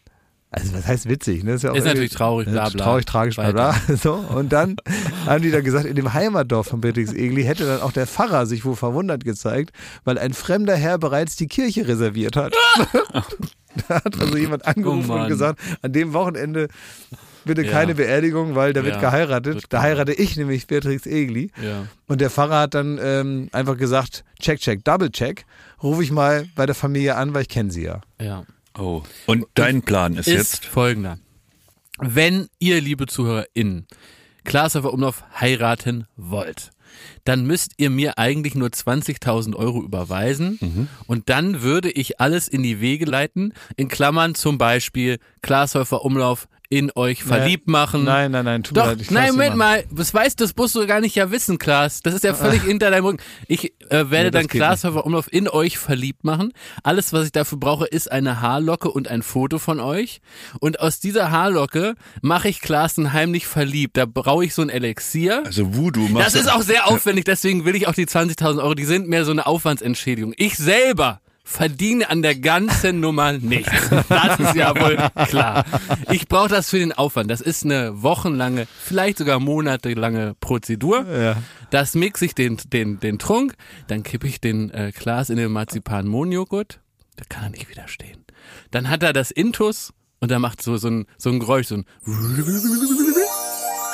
also 0.51 0.75
was 0.75 0.87
heißt 0.87 1.09
witzig, 1.09 1.43
ne? 1.43 1.57
ja 1.57 1.71
auch 1.71 1.75
Ist 1.75 1.87
natürlich 1.87 2.13
traurig, 2.13 2.51
bla, 2.51 2.69
bla. 2.69 2.85
Traurig, 2.85 3.07
tragisch, 3.07 3.37
bla 3.37 3.51
bla. 3.51 3.75
So, 3.97 4.13
und 4.17 4.53
dann 4.53 4.77
haben 5.25 5.41
die 5.41 5.51
dann 5.51 5.65
gesagt, 5.65 5.87
in 5.87 5.97
dem 5.97 6.13
Heimatdorf 6.13 6.67
von 6.67 6.83
Beatrix 6.83 7.15
Egli 7.15 7.45
hätte 7.45 7.65
dann 7.65 7.81
auch 7.81 7.93
der 7.93 8.07
Pfarrer 8.07 8.45
sich 8.45 8.67
wohl 8.67 8.77
verwundert 8.77 9.25
gezeigt, 9.25 9.75
weil 10.05 10.19
ein 10.19 10.35
fremder 10.35 10.77
Herr 10.77 10.99
bereits 10.99 11.37
die 11.37 11.47
Kirche 11.47 11.89
reserviert 11.89 12.37
hat. 12.37 12.55
da 13.89 13.95
hat 14.05 14.21
also 14.21 14.37
jemand 14.37 14.67
angerufen 14.67 15.11
Oh 15.11 15.15
und 15.15 15.29
gesagt, 15.29 15.61
an 15.81 15.95
dem 15.95 16.13
Wochenende 16.13 16.69
bitte 17.45 17.63
Ja. 17.63 17.71
keine 17.73 17.95
Beerdigung, 17.95 18.55
weil 18.55 18.73
da 18.73 18.85
wird 18.85 19.01
geheiratet. 19.01 19.55
wird 19.55 19.73
da 19.73 19.83
heirate 19.83 20.13
ich 20.13 20.37
nämlich 20.37 20.67
Beatrix 20.67 21.07
Egli. 21.07 21.51
Ja. 21.63 21.87
Und 22.07 22.21
der 22.21 22.31
Pfarrer 22.31 22.61
hat 22.61 22.75
dann 22.75 22.99
ähm, 23.03 23.49
einfach 23.53 23.77
gesagt, 23.77 24.25
check, 24.41 24.61
check, 24.61 24.85
double 24.85 25.11
check, 25.11 25.45
rufe 25.83 26.03
ich 26.03 26.11
mal 26.11 26.47
bei 26.55 26.67
der 26.67 26.75
Familie 26.75 27.17
an, 27.17 27.35
weil 27.35 27.43
ich 27.43 27.49
kenne 27.49 27.71
sie 27.71 27.85
ja. 27.85 28.01
Ja. 28.21 28.45
Oh. 28.79 29.03
Und 29.27 29.47
dein 29.55 29.83
Plan 29.83 30.15
ist, 30.17 30.29
Ist 30.29 30.35
jetzt? 30.35 30.65
folgender. 30.67 31.19
Wenn 31.99 32.49
ihr, 32.59 32.81
liebe 32.81 33.07
ZuhörerInnen, 33.07 33.87
Glashäufer 34.45 34.93
Umlauf 34.93 35.23
heiraten 35.41 36.07
wollt, 36.17 36.71
dann 37.25 37.47
müsst 37.47 37.73
ihr 37.77 37.91
mir 37.91 38.19
eigentlich 38.19 38.55
nur 38.55 38.69
20.000 38.69 39.55
Euro 39.55 39.83
überweisen 39.83 40.89
und 41.07 41.29
dann 41.31 41.63
würde 41.63 41.91
ich 41.91 42.21
alles 42.21 42.49
in 42.49 42.63
die 42.63 42.81
Wege 42.81 43.05
leiten, 43.05 43.53
in 43.77 43.89
Klammern 43.89 44.35
zum 44.35 44.59
Beispiel 44.59 45.19
Glashäufer 45.43 46.05
Umlauf 46.05 46.49
in 46.73 46.91
euch 46.95 47.23
verliebt 47.23 47.69
machen. 47.69 48.05
Nein, 48.05 48.31
nein, 48.31 48.47
nein, 48.47 48.63
tut 48.63 48.75
mir 48.75 48.83
Doch, 48.83 48.89
leid, 48.89 49.11
nein, 49.11 49.33
Moment 49.33 49.57
mal, 49.57 49.85
das 49.91 50.15
weißt 50.15 50.41
du, 50.41 50.45
das 50.45 50.57
musst 50.57 50.75
du 50.75 50.87
gar 50.87 51.03
nicht 51.03 51.15
ja 51.15 51.31
wissen, 51.31 51.59
Klaas. 51.59 52.01
Das 52.01 52.15
ist 52.15 52.25
ja 52.25 52.33
völlig 52.33 52.63
hinter 52.67 52.91
deinem 52.91 53.05
Rücken. 53.05 53.23
Ich 53.47 53.75
äh, 53.91 54.09
werde 54.09 54.25
Nee, 54.25 54.31
dann 54.31 54.47
Glashäufer 54.47 55.05
Umlauf 55.05 55.31
in 55.31 55.49
euch 55.49 55.77
verliebt 55.77 56.25
machen. 56.25 56.55
Alles, 56.83 57.13
was 57.13 57.27
ich 57.27 57.33
dafür 57.33 57.59
brauche, 57.59 57.85
ist 57.85 58.11
eine 58.11 58.41
Haarlocke 58.41 58.91
und 58.91 59.07
ein 59.09 59.21
Foto 59.21 59.59
von 59.59 59.81
euch. 59.81 60.23
Und 60.61 60.81
aus 60.81 60.99
dieser 60.99 61.31
Haarlocke 61.31 61.95
mache 62.23 62.49
ich 62.49 62.63
Klaassen 62.63 63.13
heimlich 63.13 63.47
verliebt. 63.47 63.99
Da 63.99 64.07
brauche 64.07 64.43
ich 64.43 64.55
so 64.55 64.63
ein 64.63 64.71
Elixier. 64.71 65.43
Also 65.45 65.77
Voodoo 65.77 66.09
machst 66.09 66.29
Das 66.29 66.41
ist 66.41 66.51
auch 66.51 66.63
sehr 66.63 66.89
aufwendig, 66.89 67.27
deswegen 67.27 67.67
will 67.67 67.77
ich 67.77 67.87
auch 67.87 67.95
die 67.95 68.07
20.000 68.07 68.63
Euro, 68.63 68.75
die 68.75 68.87
sind 68.87 69.09
mehr 69.09 69.27
so 69.27 69.31
eine 69.31 69.45
Aufwandsentschädigung. 69.47 70.33
Ich 70.39 70.57
selber 70.57 71.21
verdiene 71.53 72.09
an 72.09 72.23
der 72.23 72.35
ganzen 72.35 73.01
Nummer 73.01 73.33
nichts. 73.33 73.91
Das 74.09 74.41
ist 74.41 74.55
ja 74.55 74.75
wohl 74.75 74.97
klar. 75.27 75.65
Ich 76.11 76.27
brauche 76.27 76.49
das 76.49 76.71
für 76.71 76.79
den 76.79 76.93
Aufwand. 76.93 77.31
Das 77.31 77.41
ist 77.41 77.65
eine 77.65 78.03
wochenlange, 78.03 78.67
vielleicht 78.81 79.19
sogar 79.19 79.39
monatelange 79.39 80.35
Prozedur. 80.41 81.07
Ja. 81.07 81.37
Das 81.71 81.95
mixe 81.95 82.25
ich 82.25 82.35
den, 82.35 82.59
den, 82.73 83.01
den 83.01 83.19
Trunk, 83.19 83.55
dann 83.87 84.03
kippe 84.03 84.27
ich 84.27 84.41
den 84.41 84.71
äh, 84.71 84.93
Glas 84.93 85.31
in 85.31 85.37
den 85.37 85.53
Marzipan-Mohnjoghurt. 85.53 86.81
Da 87.17 87.25
kann 87.29 87.45
er 87.45 87.51
nicht 87.51 87.69
widerstehen. 87.69 88.25
Dann 88.71 88.89
hat 88.89 89.03
er 89.03 89.13
das 89.13 89.31
Intus 89.31 89.93
und 90.21 90.31
er 90.31 90.39
macht 90.39 90.63
so, 90.63 90.77
so, 90.77 90.89
ein, 90.89 91.07
so 91.19 91.31
ein 91.31 91.39
Geräusch, 91.39 91.69
so 91.69 91.77
ein 91.77 91.85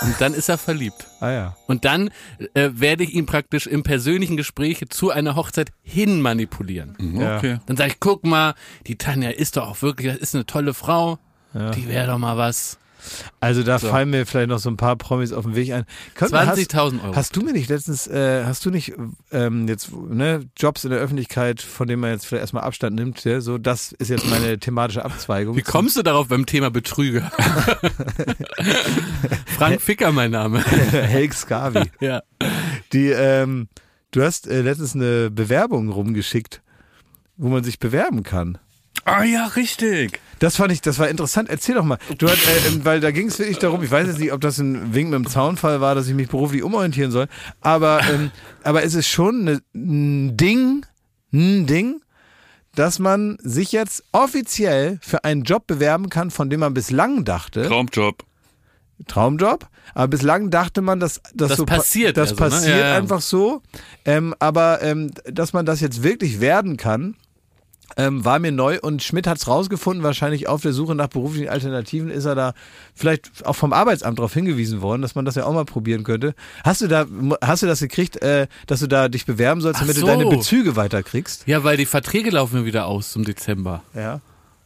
und 0.02 0.20
dann 0.20 0.34
ist 0.34 0.48
er 0.48 0.58
verliebt. 0.58 1.06
Ah 1.20 1.30
ja. 1.30 1.56
Und 1.66 1.84
dann 1.84 2.10
äh, 2.54 2.70
werde 2.72 3.04
ich 3.04 3.14
ihn 3.14 3.26
praktisch 3.26 3.66
im 3.66 3.82
persönlichen 3.82 4.36
Gespräch 4.36 4.84
zu 4.90 5.10
einer 5.10 5.34
Hochzeit 5.36 5.70
hin 5.82 6.20
manipulieren. 6.20 6.96
ja. 7.18 7.36
Okay. 7.36 7.58
Dann 7.66 7.76
sage 7.76 7.90
ich, 7.92 8.00
guck 8.00 8.24
mal, 8.24 8.54
die 8.86 8.96
Tanja 8.96 9.30
ist 9.30 9.56
doch 9.56 9.68
auch 9.68 9.82
wirklich, 9.82 10.12
das 10.12 10.20
ist 10.20 10.34
eine 10.34 10.46
tolle 10.46 10.74
Frau. 10.74 11.18
Die 11.54 11.88
wäre 11.88 12.06
doch 12.08 12.18
mal 12.18 12.36
was. 12.36 12.78
Also 13.40 13.62
da 13.62 13.78
fallen 13.78 14.10
mir 14.10 14.26
vielleicht 14.26 14.48
noch 14.48 14.58
so 14.58 14.70
ein 14.70 14.76
paar 14.76 14.96
Promis 14.96 15.32
auf 15.32 15.44
den 15.44 15.54
Weg 15.54 15.72
ein. 15.72 15.84
Könnt- 16.14 16.32
20.000 16.32 17.02
Euro. 17.04 17.16
Hast, 17.16 17.36
du 17.36 17.42
mir 17.42 17.52
nicht 17.52 17.68
letztens, 17.68 18.06
äh, 18.06 18.44
hast 18.44 18.64
du 18.66 18.70
nicht 18.70 18.92
ähm, 19.32 19.68
jetzt 19.68 19.90
ne, 19.92 20.40
Jobs 20.56 20.84
in 20.84 20.90
der 20.90 21.00
Öffentlichkeit, 21.00 21.62
von 21.62 21.86
denen 21.88 22.00
man 22.00 22.10
jetzt 22.10 22.26
vielleicht 22.26 22.42
erstmal 22.42 22.64
Abstand 22.64 22.96
nimmt, 22.96 23.24
ja, 23.24 23.40
so 23.40 23.58
das 23.58 23.92
ist 23.92 24.08
jetzt 24.08 24.28
meine 24.28 24.58
thematische 24.58 25.04
Abzweigung. 25.04 25.56
Wie 25.56 25.62
kommst 25.62 25.96
du 25.96 26.02
darauf 26.02 26.28
beim 26.28 26.46
Thema 26.46 26.70
Betrüger? 26.70 27.30
Frank 29.56 29.80
Ficker, 29.80 30.12
mein 30.12 30.30
Name. 30.30 30.62
Helg 30.64 31.34
Scavi. 31.34 31.90
Ja. 32.00 32.22
Die, 32.92 33.08
ähm, 33.08 33.68
du 34.10 34.22
hast 34.22 34.46
äh, 34.46 34.62
letztens 34.62 34.94
eine 34.94 35.30
Bewerbung 35.30 35.90
rumgeschickt, 35.90 36.62
wo 37.36 37.48
man 37.48 37.64
sich 37.64 37.78
bewerben 37.78 38.22
kann. 38.22 38.58
Ah 39.04 39.24
ja, 39.24 39.46
richtig. 39.46 40.20
Das 40.38 40.56
fand 40.56 40.72
ich, 40.72 40.80
das 40.80 40.98
war 40.98 41.08
interessant. 41.08 41.48
Erzähl 41.48 41.74
doch 41.74 41.84
mal. 41.84 41.98
Du 42.18 42.28
hast, 42.28 42.38
äh, 42.46 42.68
ähm, 42.68 42.84
weil 42.84 43.00
da 43.00 43.10
ging 43.10 43.28
es 43.28 43.38
wirklich 43.38 43.58
darum, 43.58 43.82
ich 43.82 43.90
weiß 43.90 44.06
jetzt 44.06 44.18
nicht, 44.18 44.32
ob 44.32 44.40
das 44.40 44.58
ein 44.58 44.94
Wink 44.94 45.10
mit 45.10 45.18
dem 45.18 45.26
Zaunfall 45.28 45.80
war, 45.80 45.94
dass 45.94 46.06
ich 46.08 46.14
mich 46.14 46.28
beruflich 46.28 46.62
umorientieren 46.62 47.10
soll, 47.10 47.26
aber, 47.60 48.00
ähm, 48.12 48.30
aber 48.62 48.82
es 48.84 48.94
ist 48.94 49.08
schon 49.08 49.40
eine, 49.48 49.60
ein 49.74 50.36
Ding, 50.36 50.86
ein 51.32 51.66
Ding, 51.66 52.00
dass 52.74 52.98
man 53.00 53.38
sich 53.42 53.72
jetzt 53.72 54.04
offiziell 54.12 54.98
für 55.02 55.24
einen 55.24 55.42
Job 55.42 55.66
bewerben 55.66 56.08
kann, 56.10 56.30
von 56.30 56.48
dem 56.50 56.60
man 56.60 56.74
bislang 56.74 57.24
dachte, 57.24 57.62
Traumjob. 57.62 58.22
Traumjob, 59.06 59.66
aber 59.94 60.08
bislang 60.08 60.50
dachte 60.50 60.80
man, 60.82 60.98
dass, 61.00 61.20
dass 61.34 61.48
Das 61.50 61.56
so 61.58 61.66
pa- 61.66 61.76
passiert 61.76 62.16
das 62.16 62.30
also, 62.32 62.44
ne? 62.44 62.50
passiert 62.50 62.78
Ja, 62.80 62.88
ja. 62.90 62.96
einfach 62.96 63.20
so, 63.20 63.62
ähm, 64.04 64.34
aber 64.38 64.82
ähm, 64.82 65.10
dass 65.24 65.52
man 65.52 65.66
das 65.66 65.80
jetzt 65.80 66.02
wirklich 66.02 66.40
werden 66.40 66.76
kann, 66.76 67.14
ähm, 67.96 68.24
war 68.24 68.38
mir 68.38 68.52
neu 68.52 68.78
und 68.80 69.02
Schmidt 69.02 69.26
hat 69.26 69.38
es 69.38 69.48
rausgefunden, 69.48 70.02
wahrscheinlich 70.04 70.48
auf 70.48 70.62
der 70.62 70.72
Suche 70.72 70.94
nach 70.94 71.08
beruflichen 71.08 71.48
Alternativen 71.48 72.10
ist 72.10 72.24
er 72.24 72.34
da 72.34 72.54
vielleicht 72.94 73.46
auch 73.46 73.54
vom 73.54 73.72
Arbeitsamt 73.72 74.18
darauf 74.18 74.34
hingewiesen 74.34 74.82
worden, 74.82 75.02
dass 75.02 75.14
man 75.14 75.24
das 75.24 75.34
ja 75.34 75.44
auch 75.44 75.52
mal 75.52 75.64
probieren 75.64 76.04
könnte. 76.04 76.34
Hast 76.64 76.80
du 76.80 76.88
da, 76.88 77.06
hast 77.42 77.62
du 77.62 77.66
das 77.66 77.80
gekriegt, 77.80 78.20
äh, 78.22 78.46
dass 78.66 78.80
du 78.80 78.86
da 78.86 79.08
dich 79.08 79.26
bewerben 79.26 79.60
sollst, 79.60 79.78
Ach 79.78 79.82
damit 79.82 79.96
so. 79.96 80.02
du 80.02 80.06
deine 80.06 80.26
Bezüge 80.26 80.76
weiterkriegst? 80.76 81.44
Ja, 81.46 81.64
weil 81.64 81.76
die 81.76 81.86
Verträge 81.86 82.30
laufen 82.30 82.58
ja 82.58 82.64
wieder 82.64 82.86
aus 82.86 83.10
zum 83.10 83.24
Dezember. 83.24 83.82
Ja. 83.94 84.20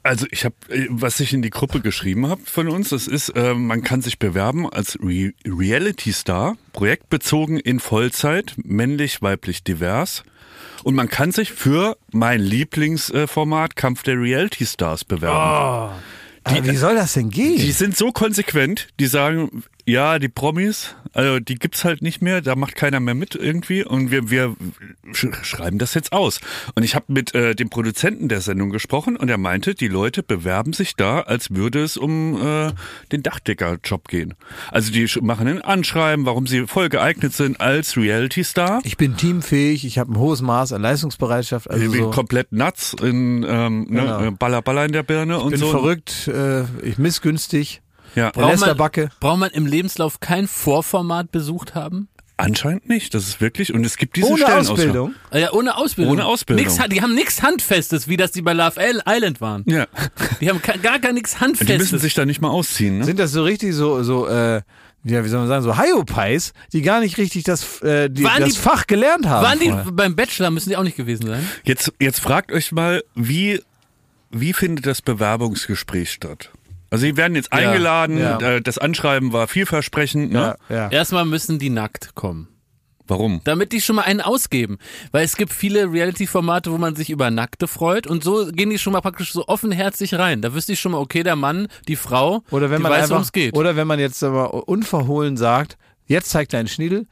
Also 0.05 0.27
ich 0.33 0.45
habe, 0.45 0.57
was 0.89 1.21
ich 1.21 1.33
in 1.33 1.43
die 1.43 1.51
Gruppe 1.51 1.81
geschrieben 1.81 2.27
habe 2.27 2.41
von 2.45 2.69
uns, 2.69 2.89
das 2.89 3.07
ist, 3.07 3.29
äh, 3.31 3.55
man 3.55 3.83
kann 3.83 4.03
sich 4.03 4.19
bewerben 4.19 4.69
als 4.69 4.99
Re 5.01 5.33
Reality 5.47 6.13
Star, 6.13 6.57
projektbezogen 6.73 7.59
in 7.59 7.79
Vollzeit, 7.79 8.55
männlich, 8.57 9.23
weiblich, 9.23 9.63
divers. 9.63 10.25
Und 10.85 10.95
man 10.95 11.09
kann 11.09 11.33
sich 11.33 11.53
für 11.53 11.97
mein 12.13 12.41
Lieblingsformat 12.41 13.77
Kampf 13.77 14.03
der 14.03 14.21
Reality 14.21 14.67
Stars 14.67 15.05
bewerben. 15.05 16.01
Aber 16.45 16.65
wie 16.67 16.77
soll 16.77 16.97
das 16.97 17.13
denn 17.15 17.31
gehen? 17.31 17.57
Die 17.57 17.73
sind 17.73 17.97
so 17.97 18.11
konsequent, 18.11 18.89
die 18.99 19.07
sagen, 19.07 19.63
ja, 19.85 20.19
die 20.19 20.29
Promis, 20.29 20.95
also 21.13 21.41
die 21.41 21.57
gibt's 21.57 21.85
halt 21.85 22.03
nicht 22.03 22.23
mehr, 22.23 22.41
da 22.41 22.55
macht 22.57 22.77
keiner 22.77 23.01
mehr 23.01 23.15
mit 23.15 23.35
irgendwie 23.35 23.85
und 23.85 24.11
wir, 24.11 24.31
wir 24.31 24.55
sch 25.13 25.27
schreiben 25.43 25.79
das 25.79 25.95
jetzt 25.95 26.13
aus. 26.13 26.41
Und 26.75 26.85
ich 26.85 26.95
habe 26.95 27.07
mit 27.09 27.35
äh, 27.35 27.55
dem 27.55 27.69
Produzenten 27.69 28.29
der 28.29 28.41
Sendung 28.41 28.71
gesprochen 28.71 29.17
und 29.17 29.29
er 29.29 29.39
meinte, 29.39 29.75
die 29.75 29.89
Leute 29.89 30.23
bewerben 30.23 30.73
sich 30.73 30.95
da, 30.97 31.21
als 31.21 31.51
würde 31.51 31.83
es 31.83 31.97
um 31.97 32.41
äh, 32.41 32.73
den 33.11 33.23
Dachdecker-Job 33.23 34.09
gehen. 34.09 34.35
Also 34.71 34.93
die 34.93 35.07
machen 35.21 35.49
ein 35.49 35.61
Anschreiben, 35.63 36.27
warum 36.27 36.47
sie 36.47 36.67
voll 36.67 36.89
geeignet 36.89 37.33
sind 37.35 37.61
als 37.61 37.97
Reality-Star. 37.97 38.81
ich 38.85 38.97
bin 38.97 39.17
teamfähig, 39.17 39.85
ich 39.85 39.99
habe 39.99 40.13
ein 40.13 40.19
hohes 40.19 40.43
Maß 40.43 40.73
an 40.73 40.83
Leistungsbereitschaft, 40.83 41.69
also 41.71 41.85
Ich 41.85 41.91
bin 41.91 42.03
so, 42.03 42.11
komplett 42.11 42.53
nuts, 42.53 42.95
in, 43.03 43.45
ähm, 43.49 43.87
Genau. 43.89 44.21
ne, 44.21 44.33
Baller 44.33 44.63
Baller 44.63 44.87
in 44.87 44.93
der 44.93 45.03
Birne 45.03 45.41
und 45.41 45.51
bin 45.51 45.61
so. 45.61 45.71
verrückt, 45.71 46.29
äh, 46.29 46.63
ich 46.83 46.99
missgünstig. 46.99 47.82
Ja. 48.15 48.31
Lester 48.37 48.69
man, 48.69 48.77
Backe. 48.77 49.09
braucht 49.21 49.39
man 49.39 49.51
im 49.51 49.67
Lebenslauf 49.67 50.21
kein 50.21 50.47
Vorformat 50.49 51.31
besucht 51.33 51.75
haben? 51.75 52.09
Anscheinend 52.39 52.89
nicht, 52.89 53.15
das 53.15 53.29
ist 53.29 53.41
wirklich, 53.41 53.73
und 53.73 53.85
es 53.85 53.97
gibt 53.97 54.17
diese 54.17 54.27
Ohne. 54.27 54.47
Ausbildung. 54.57 55.15
Äh, 55.31 55.43
Ja, 55.43 55.53
ohne 55.53 55.77
Ausbildung. 55.77 56.15
Ohne 56.15 56.25
Ausbildung. 56.27 56.65
Nix, 56.67 56.79
die 56.91 57.01
haben 57.01 57.15
nichts 57.15 57.43
Handfestes, 57.43 58.09
wie 58.09 58.17
das 58.17 58.33
die 58.33 58.43
bei 58.43 58.53
Love 58.53 58.81
Island 59.07 59.41
waren. 59.41 59.63
Ja. 59.67 59.87
Die 60.41 60.49
haben 60.51 60.61
gar, 60.83 60.99
gar 60.99 61.13
nichts 61.13 61.35
Die 61.35 61.41
Handfestes. 61.41 61.79
müssen 61.79 61.99
sich 62.01 62.15
da 62.15 62.25
nicht 62.25 62.41
mal 62.41 62.49
ausziehen, 62.49 62.99
ne? 62.99 63.05
Sind 63.05 63.19
das 63.21 63.31
so 63.33 63.45
richtig 63.45 63.75
so, 63.75 64.03
so, 64.03 64.27
äh, 64.27 64.63
ja, 65.05 65.25
wie 65.25 65.29
soll 65.29 65.41
man 65.41 65.49
sagen, 65.49 65.63
so 65.63 65.79
Hyopies, 65.79 66.53
die 66.73 66.83
gar 66.83 67.01
nicht 67.01 67.17
richtig 67.19 67.45
das, 67.45 67.81
äh, 67.83 68.09
die, 68.11 68.25
Waren 68.25 68.41
das 68.41 68.55
die- 68.55 68.59
Fach 68.59 68.87
gelernt 68.89 69.27
haben? 69.27 69.45
waren 69.45 69.59
die 69.61 69.69
vorher? 69.69 69.93
beim 69.93 70.17
Bachelor, 70.17 70.51
müssen 70.51 70.71
die 70.71 70.77
auch 70.77 70.83
nicht 70.85 70.97
gewesen 70.97 71.27
sein? 71.27 71.47
Jetzt, 71.65 71.93
jetzt 72.01 72.19
fragt 72.21 72.51
euch 72.51 72.73
mal, 72.73 73.05
wie, 73.15 73.61
wie 74.31 74.53
findet 74.53 74.87
das 74.87 75.01
Bewerbungsgespräch 75.03 76.11
statt? 76.11 76.51
Also 76.93 77.07
sie 77.07 77.17
werden 77.17 77.35
jetzt 77.35 77.55
eingeladen, 77.55 78.19
ja. 78.19 78.39
äh, 78.39 78.61
das 78.61 78.77
Anschreiben 78.77 79.33
war 79.33 79.49
vielversprechend, 79.49 80.31
ne? 80.31 80.57
ja, 80.69 80.77
ja. 80.77 80.91
Erstmal 80.91 81.25
müssen 81.25 81.59
die 81.59 81.71
nackt 81.71 82.15
kommen. 82.15 82.49
Warum? 83.07 83.41
Damit 83.45 83.73
die 83.73 83.81
schon 83.81 83.97
mal 83.97 84.03
einen 84.03 84.21
ausgeben. 84.21 84.77
Weil 85.11 85.25
es 85.25 85.37
gibt 85.37 85.55
viele 85.55 85.91
Reality-Formate, 85.91 86.71
wo 86.71 86.77
man 86.77 86.95
sich 86.95 87.09
über 87.09 87.31
Nackte 87.31 87.67
freut 87.67 88.07
und 88.07 88.23
so 88.23 88.47
gehen 88.53 88.69
die 88.69 88.79
schon 88.79 88.93
mal 88.93 89.01
praktisch 89.01 89.33
so 89.33 89.49
offenherzig 89.49 90.19
rein. 90.19 90.43
Da 90.43 90.53
wüsste 90.53 90.75
ich 90.75 90.81
schon 90.81 90.93
mal, 90.93 90.99
okay, 90.99 91.23
der 91.23 91.35
Mann, 91.35 91.69
die 91.89 91.97
Frau, 91.97 92.43
Oder 92.51 92.69
wenn 92.69 92.77
die 92.77 92.83
man 92.83 92.93
weiß, 92.93 93.05
worum 93.05 93.13
einfach, 93.15 93.25
es 93.25 93.33
geht. 93.33 93.57
oder 93.57 93.75
wenn 93.75 93.87
man 93.87 93.99
jetzt 93.99 94.23
aber 94.23 94.69
unverhohlen 94.69 95.39
sagt, 95.39 95.79
jetzt 96.05 96.29
zeigt 96.29 96.53
dein 96.53 96.69
Schniedel 96.69 97.07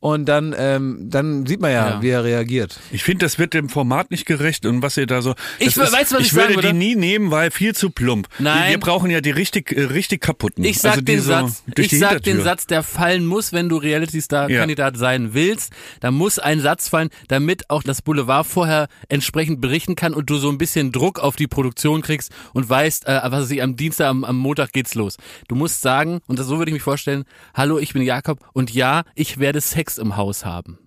und 0.00 0.26
dann, 0.26 0.54
ähm, 0.56 0.98
dann 1.10 1.46
sieht 1.46 1.60
man 1.60 1.72
ja, 1.72 1.88
Ja. 1.90 2.02
wie 2.02 2.08
er 2.10 2.22
reagiert. 2.22 2.78
Ich 2.92 3.02
finde, 3.02 3.24
das 3.26 3.38
wird 3.38 3.54
dem 3.54 3.68
Format 3.68 4.10
nicht 4.10 4.26
gerecht 4.26 4.66
und 4.66 4.82
was 4.82 4.96
ihr 4.96 5.06
da 5.06 5.22
so. 5.22 5.34
Ich 5.58 5.74
das 5.74 5.90
we- 5.92 5.96
weißt 5.96 6.12
du, 6.12 6.14
was 6.16 6.20
ich 6.22 6.26
ich 6.28 6.34
würde 6.34 6.54
sagen 6.54 6.66
die 6.66 6.72
nie 6.72 6.94
nehmen, 6.96 7.30
weil 7.30 7.50
viel 7.50 7.74
zu 7.74 7.90
plump. 7.90 8.28
Nein. 8.38 8.70
Wir 8.70 8.78
brauchen 8.78 9.10
ja 9.10 9.20
die 9.20 9.30
richtig, 9.30 9.72
äh, 9.72 9.82
richtig 9.84 10.20
kaputten. 10.20 10.64
Ich 10.64 10.78
sag 10.80 10.92
also 10.92 11.02
den 11.04 11.20
so 11.20 11.28
Satz, 11.30 11.62
ich 11.78 11.98
sag 11.98 12.22
den 12.22 12.42
Satz, 12.42 12.66
der 12.66 12.82
fallen 12.82 13.26
muss, 13.26 13.52
wenn 13.52 13.68
du 13.68 13.78
Reality-Star-Kandidat 14.26 14.96
sein 14.96 15.34
willst. 15.34 15.72
Da 16.00 16.10
muss 16.10 16.38
ein 16.38 16.60
Satz 16.60 16.88
fallen, 16.88 17.08
damit 17.28 17.70
auch 17.70 17.82
das 17.82 18.02
Boulevard 18.02 18.46
vorher 18.46 18.88
entsprechend 19.08 19.60
berichten 19.60 19.96
kann 19.96 20.14
und 20.14 20.28
du 20.30 20.36
so 20.36 20.48
ein 20.50 20.58
bisschen 20.58 20.92
Druck 20.92 21.18
auf 21.18 21.36
die 21.36 21.46
Produktion 21.46 22.02
kriegst 22.02 22.32
und 22.52 22.68
weißt, 22.68 23.06
äh, 23.06 23.20
was 23.24 23.44
weiß 23.44 23.50
ich, 23.50 23.62
am 23.62 23.76
Dienstag, 23.76 24.08
am, 24.08 24.24
am 24.24 24.36
Montag 24.36 24.72
geht's 24.72 24.94
los. 24.94 25.16
Du 25.48 25.54
musst 25.54 25.82
sagen, 25.82 26.20
und 26.26 26.38
das, 26.38 26.46
so 26.46 26.58
würde 26.58 26.70
ich 26.70 26.74
mich 26.74 26.82
vorstellen, 26.82 27.24
hallo, 27.54 27.78
ich 27.78 27.92
bin 27.92 28.02
Jakob 28.02 28.40
und 28.52 28.72
ja, 28.72 29.02
ich 29.14 29.38
werde 29.38 29.60
Sex 29.60 29.85
im 29.98 30.16
Haus 30.16 30.44
haben. 30.44 30.85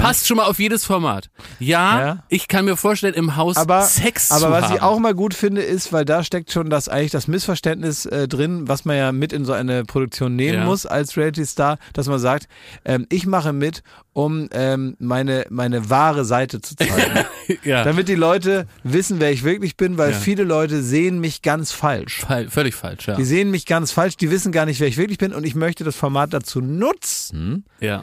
Passt 0.00 0.26
schon 0.26 0.36
mal 0.38 0.44
auf 0.44 0.58
jedes 0.58 0.84
Format. 0.84 1.30
Ja, 1.58 2.00
Ja. 2.00 2.24
ich 2.28 2.48
kann 2.48 2.64
mir 2.64 2.76
vorstellen, 2.76 3.14
im 3.14 3.36
Haus 3.36 3.56
aber, 3.56 3.82
Sex 3.82 4.30
aber 4.30 4.40
zu 4.46 4.50
was 4.50 4.64
haben. 4.64 4.74
ich 4.74 4.82
auch 4.82 4.98
mal 4.98 5.14
gut 5.14 5.34
finde, 5.34 5.62
ist, 5.62 5.92
weil 5.92 6.04
da 6.04 6.24
steckt 6.24 6.50
schon 6.52 6.68
das 6.70 6.88
eigentlich 6.88 7.12
das 7.12 7.28
Missverständnis 7.28 8.06
äh, 8.06 8.26
drin, 8.28 8.66
was 8.68 8.84
man 8.84 8.96
ja 8.96 9.12
mit 9.12 9.32
in 9.32 9.44
so 9.44 9.52
eine 9.52 9.84
Produktion 9.84 10.34
nehmen 10.36 10.58
Ja. 10.60 10.64
muss 10.64 10.84
als 10.86 11.16
Reality 11.16 11.46
Star, 11.46 11.78
dass 11.92 12.06
man 12.08 12.18
sagt, 12.18 12.48
ähm, 12.84 13.06
ich 13.08 13.26
mache 13.26 13.52
mit, 13.52 13.82
um 14.12 14.48
ähm, 14.52 14.96
meine 14.98 15.44
meine 15.50 15.90
wahre 15.90 16.24
Seite 16.24 16.60
zu 16.60 16.74
zeigen, 16.74 17.24
ja. 17.64 17.84
damit 17.84 18.08
die 18.08 18.14
Leute 18.16 18.66
wissen, 18.82 19.20
wer 19.20 19.30
ich 19.30 19.44
wirklich 19.44 19.76
bin, 19.76 19.96
weil 19.96 20.10
Ja. 20.12 20.16
viele 20.18 20.42
Leute 20.44 20.82
sehen 20.82 21.20
mich 21.20 21.42
ganz 21.42 21.70
falsch. 21.72 22.20
Fall, 22.20 22.48
völlig 22.50 22.74
falsch, 22.74 23.06
ja. 23.06 23.14
Die 23.14 23.24
sehen 23.24 23.50
mich 23.52 23.64
ganz 23.64 23.92
falsch, 23.92 24.16
die 24.16 24.30
wissen 24.30 24.50
gar 24.50 24.66
nicht, 24.66 24.80
wer 24.80 24.88
ich 24.88 24.96
wirklich 24.96 25.18
bin 25.18 25.32
und 25.32 25.44
ich 25.44 25.54
möchte 25.54 25.84
das 25.84 25.94
Format 25.96 26.32
dazu 26.32 26.60
nutzen, 26.60 27.64
ja. 27.80 28.02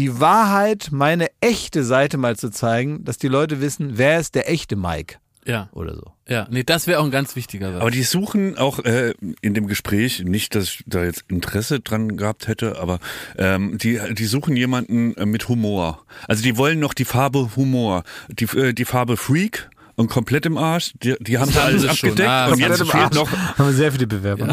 Die 0.00 0.18
Wahrheit, 0.18 0.88
meine 0.92 1.28
echte 1.42 1.84
Seite 1.84 2.16
mal 2.16 2.34
zu 2.34 2.50
zeigen, 2.50 3.04
dass 3.04 3.18
die 3.18 3.28
Leute 3.28 3.60
wissen, 3.60 3.98
wer 3.98 4.18
ist 4.18 4.34
der 4.34 4.50
echte 4.50 4.74
Mike 4.74 5.16
Ja, 5.44 5.68
oder 5.72 5.94
so. 5.94 6.14
ja. 6.26 6.46
Nee, 6.50 6.62
das 6.64 6.86
wäre 6.86 7.00
auch 7.00 7.04
ein 7.04 7.10
ganz 7.10 7.36
wichtiger 7.36 7.70
Satz. 7.72 7.82
Aber 7.82 7.90
die 7.90 8.02
suchen 8.02 8.56
auch 8.56 8.78
äh, 8.78 9.12
in 9.42 9.52
dem 9.52 9.66
Gespräch, 9.66 10.22
nicht, 10.24 10.54
dass 10.54 10.64
ich 10.64 10.84
da 10.86 11.04
jetzt 11.04 11.24
Interesse 11.28 11.80
dran 11.80 12.16
gehabt 12.16 12.48
hätte, 12.48 12.78
aber 12.80 12.98
ähm, 13.36 13.76
die, 13.76 14.00
die 14.14 14.24
suchen 14.24 14.56
jemanden 14.56 15.14
äh, 15.18 15.26
mit 15.26 15.48
Humor. 15.48 16.02
Also 16.26 16.42
die 16.42 16.56
wollen 16.56 16.80
noch 16.80 16.94
die 16.94 17.04
Farbe 17.04 17.50
Humor. 17.56 18.02
Die, 18.28 18.44
äh, 18.56 18.72
die 18.72 18.86
Farbe 18.86 19.18
Freak 19.18 19.68
und 19.96 20.08
komplett 20.08 20.46
im 20.46 20.56
Arsch, 20.56 20.92
die, 21.02 21.14
die 21.20 21.36
haben 21.36 21.50
sie 21.50 21.60
alles 21.60 21.84
abgedeckt 21.86 22.26
Ah, 22.26 22.46
und 22.48 22.58
jetzt 22.58 22.82
fehlt 22.90 23.12
noch, 23.12 23.30
Haben 23.30 23.66
wir 23.66 23.74
sehr 23.74 23.92
viele 23.92 24.06
Bewerber. 24.06 24.48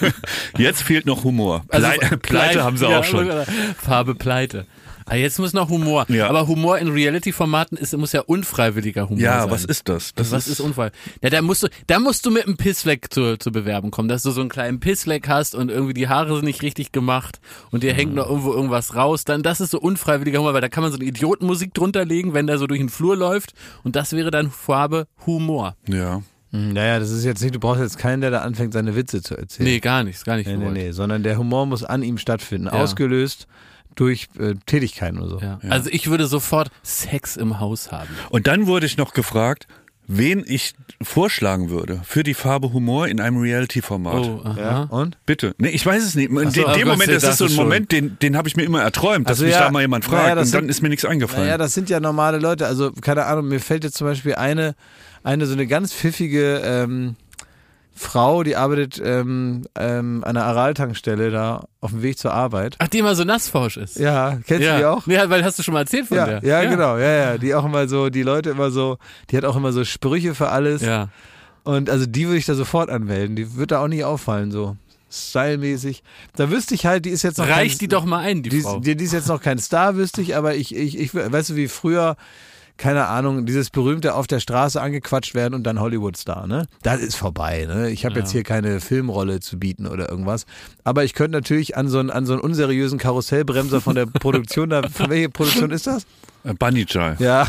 jetzt 0.58 0.82
fehlt 0.82 1.06
noch 1.06 1.24
Humor. 1.24 1.64
Also, 1.68 1.88
Pleite, 1.88 2.18
Pleite 2.18 2.62
haben 2.62 2.76
sie 2.76 2.86
ja, 2.86 2.98
auch 2.98 3.04
schon. 3.04 3.30
Farbe 3.78 4.14
Pleite. 4.14 4.66
Ah, 5.06 5.16
jetzt 5.16 5.38
muss 5.38 5.52
noch 5.52 5.68
Humor. 5.68 6.06
Ja. 6.08 6.28
Aber 6.28 6.46
Humor 6.48 6.78
in 6.78 6.88
Reality-Formaten 6.88 7.76
ist, 7.76 7.96
muss 7.96 8.12
ja 8.12 8.20
unfreiwilliger 8.20 9.08
Humor 9.08 9.20
Ja, 9.22 9.40
sein. 9.42 9.50
was 9.50 9.64
ist 9.64 9.88
das? 9.88 10.14
Das 10.14 10.30
was 10.32 10.48
ist, 10.48 10.60
unfall? 10.60 10.92
Ja, 11.22 11.30
da 11.30 11.42
musst 11.42 11.62
du, 11.62 11.68
da 11.86 11.98
musst 11.98 12.24
du 12.26 12.30
mit 12.30 12.46
einem 12.46 12.56
Pissfleck 12.56 13.12
zur, 13.12 13.38
zur 13.38 13.52
Bewerbung 13.52 13.90
kommen, 13.90 14.08
dass 14.08 14.22
du 14.22 14.30
so 14.30 14.40
einen 14.40 14.50
kleinen 14.50 14.80
Pissfleck 14.80 15.28
hast 15.28 15.54
und 15.54 15.70
irgendwie 15.70 15.94
die 15.94 16.08
Haare 16.08 16.34
sind 16.36 16.44
nicht 16.44 16.62
richtig 16.62 16.92
gemacht 16.92 17.40
und 17.70 17.82
dir 17.82 17.92
hängt 17.94 18.14
noch 18.14 18.28
irgendwo 18.28 18.52
irgendwas 18.52 18.94
raus. 18.94 19.24
Dann, 19.24 19.42
das 19.42 19.60
ist 19.60 19.70
so 19.70 19.80
unfreiwilliger 19.80 20.38
Humor, 20.38 20.54
weil 20.54 20.60
da 20.60 20.68
kann 20.68 20.82
man 20.82 20.92
so 20.92 20.98
eine 20.98 21.06
Idiotenmusik 21.06 21.74
drunter 21.74 22.04
legen, 22.04 22.34
wenn 22.34 22.46
der 22.46 22.58
so 22.58 22.66
durch 22.66 22.80
den 22.80 22.88
Flur 22.88 23.16
läuft 23.16 23.52
und 23.84 23.96
das 23.96 24.12
wäre 24.12 24.30
dann 24.30 24.50
Farbe 24.50 25.06
Humor. 25.26 25.76
Ja. 25.88 26.22
Naja, 26.54 26.98
das 26.98 27.10
ist 27.10 27.24
jetzt 27.24 27.40
nicht, 27.42 27.54
du 27.54 27.58
brauchst 27.60 27.80
jetzt 27.80 27.96
keinen, 27.98 28.20
der 28.20 28.30
da 28.30 28.40
anfängt, 28.42 28.74
seine 28.74 28.94
Witze 28.94 29.22
zu 29.22 29.34
erzählen. 29.36 29.66
Nee, 29.70 29.80
gar 29.80 30.04
nichts, 30.04 30.22
gar 30.24 30.36
nicht 30.36 30.46
nee, 30.46 30.56
nee, 30.58 30.70
nee, 30.70 30.90
sondern 30.92 31.22
der 31.22 31.38
Humor 31.38 31.64
muss 31.64 31.82
an 31.82 32.02
ihm 32.02 32.18
stattfinden, 32.18 32.66
Ja. 32.66 32.72
ausgelöst 32.74 33.46
durch 33.94 34.28
äh, 34.38 34.54
Tätigkeiten 34.66 35.18
oder 35.18 35.28
so. 35.28 35.38
Ja. 35.40 35.58
Also 35.68 35.90
ich 35.90 36.08
würde 36.10 36.26
sofort 36.26 36.70
Sex 36.82 37.36
im 37.36 37.60
Haus 37.60 37.92
haben. 37.92 38.08
Und 38.30 38.46
dann 38.46 38.66
wurde 38.66 38.86
ich 38.86 38.96
noch 38.96 39.12
gefragt, 39.14 39.66
wen 40.08 40.44
ich 40.46 40.74
vorschlagen 41.00 41.70
würde 41.70 42.00
für 42.04 42.22
die 42.22 42.34
Farbe 42.34 42.72
Humor 42.72 43.06
in 43.08 43.20
einem 43.20 43.38
Reality-Format. 43.38 44.14
Oh, 44.14 44.40
aha. 44.44 44.60
Ja, 44.60 44.80
und? 44.84 45.16
Bitte. 45.26 45.54
Nee, 45.58 45.68
ich 45.70 45.86
weiß 45.86 46.02
es 46.04 46.14
nicht. 46.14 46.30
In 46.30 46.36
so, 46.50 46.62
dem, 46.62 46.64
oh 46.64 46.72
dem 46.74 46.82
Gott, 46.82 46.84
Moment, 46.98 47.10
das 47.12 47.22
ist 47.24 47.38
so 47.38 47.44
ein 47.44 47.50
schon. 47.50 47.64
Moment, 47.64 47.92
den, 47.92 48.18
den 48.20 48.36
habe 48.36 48.48
ich 48.48 48.56
mir 48.56 48.64
immer 48.64 48.82
erträumt, 48.82 49.26
dass 49.28 49.38
Also 49.38 49.44
mich 49.44 49.54
ja, 49.54 49.60
da 49.60 49.70
mal 49.70 49.80
jemand 49.80 50.04
fragt. 50.04 50.36
das 50.36 50.48
und 50.48 50.54
dann 50.54 50.62
sind- 50.62 50.68
ist 50.70 50.82
mir 50.82 50.88
nichts 50.88 51.04
eingefallen. 51.04 51.44
Naja, 51.46 51.58
das 51.58 51.72
sind 51.74 51.88
ja 51.88 52.00
normale 52.00 52.38
Leute. 52.38 52.66
Also, 52.66 52.90
keine 52.92 53.26
Ahnung, 53.26 53.48
mir 53.48 53.60
fällt 53.60 53.84
jetzt 53.84 53.96
zum 53.96 54.06
Beispiel 54.08 54.34
eine, 54.34 54.74
eine 55.22 55.46
so 55.46 55.52
eine 55.54 55.66
ganz 55.66 55.92
pfiffige 55.94 56.60
ähm, 56.64 57.16
Frau, 57.94 58.42
die 58.42 58.56
arbeitet 58.56 59.00
ähm, 59.04 59.62
ähm, 59.78 60.24
an 60.24 60.36
einer 60.36 60.46
Araltankstelle 60.46 61.30
da 61.30 61.64
auf 61.80 61.90
dem 61.90 62.02
Weg 62.02 62.18
zur 62.18 62.32
Arbeit. 62.32 62.76
Ach, 62.78 62.88
die 62.88 62.98
immer 62.98 63.14
so 63.14 63.24
nassforsch 63.24 63.76
ist. 63.76 63.98
Ja, 63.98 64.38
kennst 64.46 64.64
ja. 64.64 64.72
du 64.72 64.78
die 64.78 64.84
auch? 64.86 65.06
Ja, 65.06 65.28
weil 65.28 65.44
hast 65.44 65.58
du 65.58 65.62
schon 65.62 65.74
mal 65.74 65.80
erzählt 65.80 66.06
von 66.06 66.16
Ja, 66.16 66.26
der. 66.26 66.44
ja, 66.44 66.68
genau, 66.68 66.96
ja, 66.96 67.10
ja. 67.10 67.38
Die 67.38 67.54
auch 67.54 67.64
immer 67.64 67.88
so, 67.88 68.08
die 68.08 68.22
Leute 68.22 68.50
immer 68.50 68.70
so, 68.70 68.98
die 69.30 69.36
hat 69.36 69.44
auch 69.44 69.56
immer 69.56 69.72
so 69.72 69.84
Sprüche 69.84 70.34
für 70.34 70.48
alles. 70.48 70.82
Ja. 70.82 71.08
Und 71.64 71.90
also 71.90 72.06
die 72.06 72.26
würde 72.26 72.38
ich 72.38 72.46
da 72.46 72.54
sofort 72.54 72.90
anmelden. 72.90 73.36
Die 73.36 73.56
wird 73.56 73.70
da 73.70 73.82
auch 73.82 73.88
nicht 73.88 74.04
auffallen, 74.04 74.50
so 74.50 74.76
stylmäßig. 75.12 76.02
Da 76.34 76.50
wüsste 76.50 76.74
ich 76.74 76.86
halt, 76.86 77.04
die 77.04 77.10
ist 77.10 77.22
jetzt 77.22 77.38
noch 77.38 77.48
Reich 77.48 77.72
kein, 77.72 77.78
die 77.78 77.88
doch 77.88 78.04
mal 78.04 78.20
ein, 78.20 78.42
die, 78.42 78.48
die, 78.48 78.60
Frau. 78.62 78.80
Die, 78.80 78.96
die 78.96 79.04
ist 79.04 79.12
jetzt 79.12 79.28
noch 79.28 79.40
kein 79.40 79.58
Star, 79.58 79.96
wüsste 79.96 80.22
ich, 80.22 80.34
aber 80.34 80.54
ich, 80.54 80.74
ich, 80.74 80.98
ich, 80.98 81.14
weißt 81.14 81.50
du, 81.50 81.56
wie 81.56 81.68
früher, 81.68 82.16
keine 82.82 83.06
Ahnung, 83.06 83.46
dieses 83.46 83.70
berühmte 83.70 84.14
auf 84.14 84.26
der 84.26 84.40
Straße 84.40 84.80
angequatscht 84.82 85.36
werden 85.36 85.54
und 85.54 85.62
dann 85.62 85.78
Hollywood-Star, 85.78 86.48
ne? 86.48 86.66
Das 86.82 87.00
ist 87.00 87.14
vorbei, 87.14 87.64
ne? 87.68 87.90
Ich 87.90 88.04
habe 88.04 88.16
Ja. 88.16 88.20
jetzt 88.22 88.32
hier 88.32 88.42
keine 88.42 88.80
Filmrolle 88.80 89.38
zu 89.38 89.56
bieten 89.56 89.86
oder 89.86 90.10
irgendwas. 90.10 90.46
Aber 90.82 91.04
ich 91.04 91.14
könnte 91.14 91.38
natürlich 91.38 91.76
an 91.76 91.86
so 91.88 92.00
einen, 92.00 92.10
an 92.10 92.26
so 92.26 92.32
einen 92.32 92.42
unseriösen 92.42 92.98
Karussellbremser 92.98 93.80
von 93.80 93.94
der 93.94 94.06
Produktion, 94.06 94.68
da, 94.70 94.82
von 94.88 95.10
welche 95.10 95.28
Produktion 95.28 95.70
ist 95.70 95.86
das? 95.86 96.06
Äh, 96.42 96.54
Bunny 96.54 96.84
Jai. 96.88 97.14
Ja, 97.20 97.46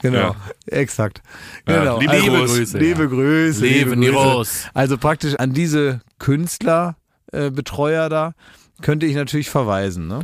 genau, 0.00 0.18
Ja. 0.18 0.36
exakt. 0.66 1.20
Ja, 1.68 1.80
Genau. 1.80 1.98
liebe 1.98 2.12
also, 2.12 2.30
Grüße, 2.30 2.78
Liebe 2.78 3.02
ja. 3.02 3.08
Grüße. 3.08 3.66
Liebe 3.66 3.96
die 3.96 4.06
Grüße. 4.06 4.68
Also 4.72 4.98
praktisch 4.98 5.34
an 5.34 5.52
diese 5.52 6.00
Künstler, 6.20 6.94
äh, 7.32 7.50
da, 7.50 8.34
könnte 8.82 9.06
ich 9.06 9.16
natürlich 9.16 9.50
verweisen, 9.50 10.06
ne? 10.06 10.20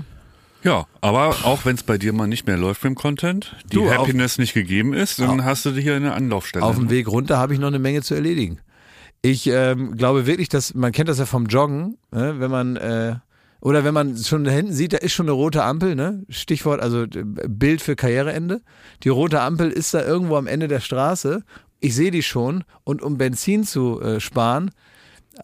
Ja, 0.64 0.86
aber 1.00 1.30
auch 1.44 1.64
wenn 1.64 1.74
es 1.74 1.82
bei 1.82 1.98
dir 1.98 2.12
mal 2.12 2.26
nicht 2.28 2.46
mehr 2.46 2.56
läuft 2.56 2.84
mit 2.84 2.90
dem 2.92 2.94
Content, 2.94 3.56
die 3.66 3.76
Du, 3.76 3.86
auf- 3.88 3.98
Happiness 3.98 4.38
nicht 4.38 4.54
gegeben 4.54 4.92
ist, 4.94 5.18
dann 5.18 5.44
hast 5.44 5.64
du 5.66 5.70
hier 5.72 5.96
eine 5.96 6.12
Anlaufstelle. 6.12 6.64
Auf 6.64 6.76
dem? 6.76 6.88
Weg 6.90 7.08
runter 7.08 7.38
habe 7.38 7.52
ich 7.54 7.60
noch 7.60 7.68
eine 7.68 7.78
Menge 7.80 8.02
zu 8.02 8.14
erledigen. 8.14 8.58
Ich 9.22 9.46
ähm, 9.46 9.96
glaube 9.96 10.26
wirklich, 10.26 10.48
dass 10.48 10.74
man 10.74 10.92
kennt 10.92 11.08
das 11.08 11.18
ja 11.18 11.26
vom 11.26 11.46
Joggen, 11.46 11.96
ne? 12.10 12.34
wenn 12.38 12.50
man 12.50 12.76
äh, 12.76 13.16
oder 13.60 13.84
wenn 13.84 13.94
man 13.94 14.16
schon 14.16 14.42
da 14.42 14.50
hinten 14.50 14.72
sieht, 14.72 14.92
da 14.92 14.96
ist 14.98 15.12
schon 15.12 15.26
eine 15.26 15.32
rote 15.32 15.62
Ampel, 15.62 15.94
ne? 15.94 16.24
Stichwort 16.28 16.80
also 16.80 17.04
äh, 17.04 17.24
Bild 17.48 17.80
für 17.80 17.94
Karriereende. 17.94 18.60
Die 19.04 19.08
rote 19.08 19.40
Ampel 19.40 19.70
ist 19.70 19.94
da 19.94 20.04
irgendwo 20.04 20.36
am 20.36 20.48
Ende 20.48 20.66
der 20.66 20.80
Straße. 20.80 21.44
Ich 21.78 21.94
sehe 21.94 22.10
die 22.10 22.24
schon 22.24 22.64
und 22.82 23.02
um 23.02 23.18
Benzin 23.18 23.62
zu 23.62 24.00
äh, 24.00 24.18
sparen, 24.18 24.72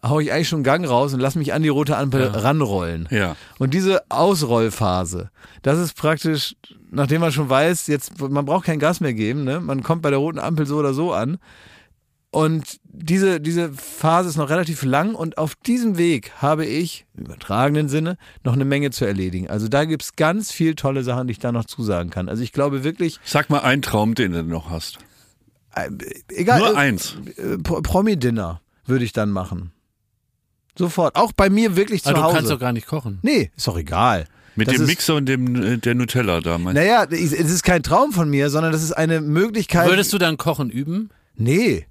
hau 0.03 0.19
ich 0.19 0.31
eigentlich 0.31 0.47
schon 0.49 0.57
einen 0.57 0.63
Gang 0.63 0.87
raus 0.87 1.13
und 1.13 1.19
lass 1.19 1.35
mich 1.35 1.53
an 1.53 1.61
die 1.63 1.69
rote 1.69 1.97
Ampel 1.97 2.21
Ja. 2.21 2.31
ranrollen. 2.39 3.07
Ja. 3.11 3.35
Und 3.57 3.73
diese 3.73 4.03
Ausrollphase, 4.09 5.29
das 5.61 5.79
ist 5.79 5.95
praktisch, 5.95 6.55
nachdem 6.91 7.21
man 7.21 7.31
schon 7.31 7.49
weiß, 7.49 7.87
jetzt 7.87 8.19
man 8.21 8.45
braucht 8.45 8.65
kein 8.65 8.79
Gas 8.79 8.99
mehr 8.99 9.13
geben, 9.13 9.43
ne? 9.43 9.59
Man 9.59 9.83
kommt 9.83 10.01
bei 10.01 10.09
der 10.09 10.19
roten 10.19 10.39
Ampel 10.39 10.65
so 10.65 10.77
oder 10.77 10.93
so 10.93 11.13
an. 11.13 11.37
Und 12.31 12.77
diese, 12.83 13.39
diese 13.41 13.73
Phase 13.73 14.29
ist 14.29 14.37
noch 14.37 14.51
relativ 14.51 14.83
lang 14.83 15.15
und 15.15 15.39
auf 15.39 15.55
diesem 15.55 15.97
Weg 15.97 16.31
habe 16.37 16.63
ich, 16.63 17.07
im 17.17 17.25
übertragenen 17.25 17.89
Sinne, 17.89 18.17
noch 18.43 18.53
eine 18.53 18.65
Menge 18.65 18.91
zu 18.91 19.03
erledigen. 19.05 19.49
Also 19.49 19.67
da 19.67 19.85
gibt's 19.85 20.15
ganz 20.15 20.51
viel 20.51 20.75
tolle 20.75 21.03
Sachen, 21.03 21.25
die 21.25 21.31
ich 21.31 21.39
da 21.39 21.51
noch 21.51 21.65
zusagen 21.65 22.11
kann. 22.11 22.29
Also 22.29 22.43
ich 22.43 22.51
glaube 22.53 22.83
wirklich, 22.83 23.19
Sag 23.25 23.49
mal 23.49 23.61
einen 23.61 23.81
Traum, 23.81 24.13
den 24.13 24.33
du 24.33 24.43
noch 24.43 24.69
hast. 24.69 24.99
äh, 25.75 25.89
egal, 26.35 26.59
Nur 26.59 26.73
äh, 26.73 26.75
eins. 26.75 27.15
Pro- 27.63 27.81
Promi-Dinner 27.81 28.61
würde 28.85 29.05
ich 29.05 29.11
dann 29.13 29.31
machen. 29.31 29.71
Sofort. 30.79 31.15
Auch 31.15 31.31
bei 31.33 31.49
mir 31.49 31.75
wirklich 31.75 32.01
zu 32.03 32.09
Aber 32.09 32.17
Ah, 32.17 32.21
du 32.21 32.25
Hause. 32.27 32.35
kannst 32.37 32.51
doch 32.51 32.59
gar 32.59 32.73
nicht 32.73 32.87
kochen. 32.87 33.19
nee, 33.21 33.51
ist 33.55 33.67
doch 33.67 33.77
egal. 33.77 34.25
Mit 34.55 34.67
Das 34.67 34.75
dem 34.75 34.87
Mixer 34.87 35.15
und 35.15 35.25
dem 35.27 35.55
äh, 35.55 35.77
der 35.77 35.95
Nutella 35.95 36.41
da. 36.41 36.57
Mein 36.57 36.73
Naja, 36.75 37.05
es 37.09 37.31
ist 37.31 37.63
kein 37.63 37.83
Traum 37.83 38.11
von 38.11 38.29
mir, 38.29 38.49
sondern 38.49 38.71
das 38.71 38.83
ist 38.83 38.91
eine 38.93 39.21
Möglichkeit. 39.21 39.87
Würdest 39.89 40.11
du 40.11 40.17
dann 40.17 40.37
Kochen 40.37 40.69
üben? 40.69 41.11
Nee. 41.35 41.85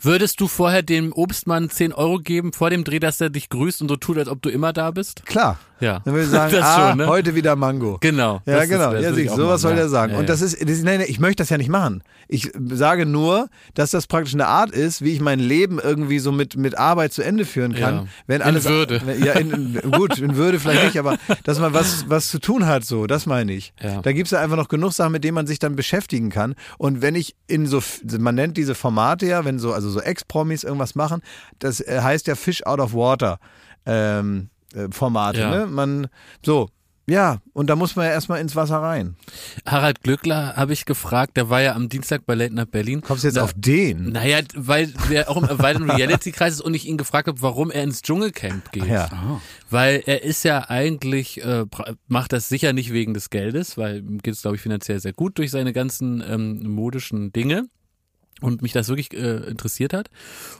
Würdest 0.00 0.40
du 0.40 0.48
vorher 0.48 0.82
dem 0.82 1.12
Obstmann 1.12 1.70
10 1.70 1.92
Euro 1.92 2.18
geben 2.18 2.52
vor 2.52 2.70
dem 2.70 2.84
Dreh, 2.84 2.98
dass 2.98 3.20
er 3.20 3.30
dich 3.30 3.48
grüßt 3.48 3.82
und 3.82 3.88
so 3.88 3.96
tut, 3.96 4.18
als 4.18 4.28
ob 4.28 4.42
du 4.42 4.50
immer 4.50 4.72
da 4.72 4.90
bist? 4.90 5.24
Klar. 5.26 5.58
Ja. 5.82 5.98
Dann 6.04 6.14
würde 6.14 6.24
ich 6.24 6.30
sagen, 6.30 6.54
ah, 6.62 6.88
schon, 6.90 6.98
ne? 6.98 7.06
heute 7.08 7.34
wieder 7.34 7.56
Mango. 7.56 7.98
Genau. 8.00 8.40
Ja, 8.46 8.58
ist- 8.58 8.70
genau. 8.70 8.92
das 8.92 9.02
ja, 9.02 9.08
würde 9.10 9.20
ich 9.22 9.28
siehst, 9.28 9.32
auch 9.32 9.36
sowas 9.36 9.60
soll 9.60 9.74
der 9.74 9.88
sagen. 9.88 10.12
Ja, 10.12 10.18
Und 10.20 10.28
das 10.28 10.40
ist, 10.40 10.62
das 10.62 10.70
ist, 10.70 10.84
nein, 10.84 11.00
nein, 11.00 11.08
ich 11.10 11.18
möchte 11.18 11.42
das 11.42 11.50
ja 11.50 11.58
nicht 11.58 11.68
machen. 11.68 12.02
Ich 12.28 12.50
sage 12.70 13.04
nur, 13.04 13.48
dass 13.74 13.90
das 13.90 14.06
praktisch 14.06 14.32
eine 14.34 14.46
Art 14.46 14.70
ist, 14.70 15.02
wie 15.02 15.12
ich 15.12 15.20
mein 15.20 15.40
Leben 15.40 15.78
irgendwie 15.82 16.20
so 16.20 16.30
mit, 16.32 16.56
mit 16.56 16.78
Arbeit 16.78 17.12
zu 17.12 17.22
Ende 17.22 17.44
führen 17.44 17.74
kann. 17.74 17.94
Ja. 17.94 18.06
Wenn 18.26 18.40
In 18.40 18.46
alles, 18.46 18.64
Würde. 18.64 19.02
Ja, 19.24 19.32
in, 19.32 19.74
in, 19.74 19.90
gut, 19.90 20.18
in 20.18 20.36
Würde 20.36 20.60
vielleicht 20.60 20.84
nicht, 20.84 20.98
aber 20.98 21.18
dass 21.44 21.58
man 21.58 21.74
was, 21.74 22.08
was 22.08 22.30
zu 22.30 22.38
tun 22.38 22.66
hat, 22.66 22.84
so, 22.84 23.06
das 23.06 23.26
meine 23.26 23.52
ich. 23.52 23.74
Da 24.02 24.12
gibt's 24.12 24.30
ja 24.30 24.40
einfach 24.40 24.56
noch 24.56 24.68
genug 24.68 24.92
Sachen, 24.92 25.12
mit 25.12 25.24
denen 25.24 25.34
man 25.34 25.46
sich 25.48 25.58
dann 25.58 25.74
beschäftigen 25.76 26.30
kann. 26.30 26.54
Und 26.78 27.02
wenn 27.02 27.16
ich 27.16 27.34
in 27.48 27.66
so, 27.66 27.82
man 28.18 28.36
nennt 28.36 28.56
diese 28.56 28.74
Formate 28.74 29.26
ja, 29.26 29.44
wenn 29.44 29.58
so, 29.58 29.72
also 29.72 29.90
so 29.90 30.00
Ex-Promis 30.00 30.62
irgendwas 30.64 30.94
machen, 30.94 31.22
das 31.58 31.80
äh, 31.80 32.00
heißt 32.00 32.28
ja 32.28 32.34
Fish 32.36 32.64
out 32.64 32.78
of 32.78 32.94
water. 32.94 33.38
Ähm, 33.84 34.48
äh, 34.48 34.51
Formate, 34.90 35.40
Ja. 35.40 35.50
ne? 35.50 35.66
Man, 35.66 36.08
so, 36.44 36.68
ja, 37.08 37.42
und 37.52 37.66
da 37.68 37.74
muss 37.74 37.96
man 37.96 38.06
ja 38.06 38.12
erstmal 38.12 38.40
ins 38.40 38.54
Wasser 38.54 38.76
rein. 38.76 39.16
Harald 39.66 40.02
Glückler 40.02 40.54
habe 40.54 40.72
ich 40.72 40.84
gefragt, 40.84 41.36
der 41.36 41.50
war 41.50 41.60
ja 41.60 41.74
am 41.74 41.88
Dienstag 41.88 42.24
bei 42.26 42.34
Late 42.36 42.54
Night 42.54 42.70
Berlin. 42.70 43.00
Kommst 43.00 43.24
du 43.24 43.28
jetzt 43.28 43.36
Da- 43.36 43.42
auf 43.42 43.52
den? 43.56 44.12
Naja, 44.12 44.38
weil 44.54 44.86
der 45.10 45.28
auch 45.28 45.36
im 45.36 45.58
weiteren 45.58 45.90
Reality-Kreis 45.90 46.54
ist 46.54 46.60
und 46.60 46.74
ich 46.74 46.86
ihn 46.86 46.96
gefragt 46.98 47.26
habe, 47.26 47.42
warum 47.42 47.72
er 47.72 47.82
ins 47.82 48.02
Dschungelcamp 48.02 48.70
geht. 48.70 48.86
Ja. 48.86 49.40
Weil 49.68 50.04
er 50.06 50.22
ist 50.22 50.44
ja 50.44 50.70
eigentlich, 50.70 51.44
äh, 51.44 51.66
macht 52.06 52.32
das 52.32 52.48
sicher 52.48 52.72
nicht 52.72 52.92
wegen 52.92 53.14
des 53.14 53.30
Geldes, 53.30 53.76
weil 53.76 53.98
ihm 53.98 54.18
geht 54.18 54.34
es, 54.34 54.42
glaube 54.42 54.54
ich, 54.56 54.62
finanziell 54.62 55.00
sehr 55.00 55.12
gut 55.12 55.38
durch 55.38 55.50
seine 55.50 55.72
ganzen 55.72 56.22
ähm, 56.26 56.62
modischen 56.70 57.32
Dinge 57.32 57.66
und 58.40 58.62
mich 58.62 58.72
das 58.72 58.88
wirklich 58.88 59.12
äh, 59.12 59.38
interessiert 59.48 59.92
hat. 59.92 60.08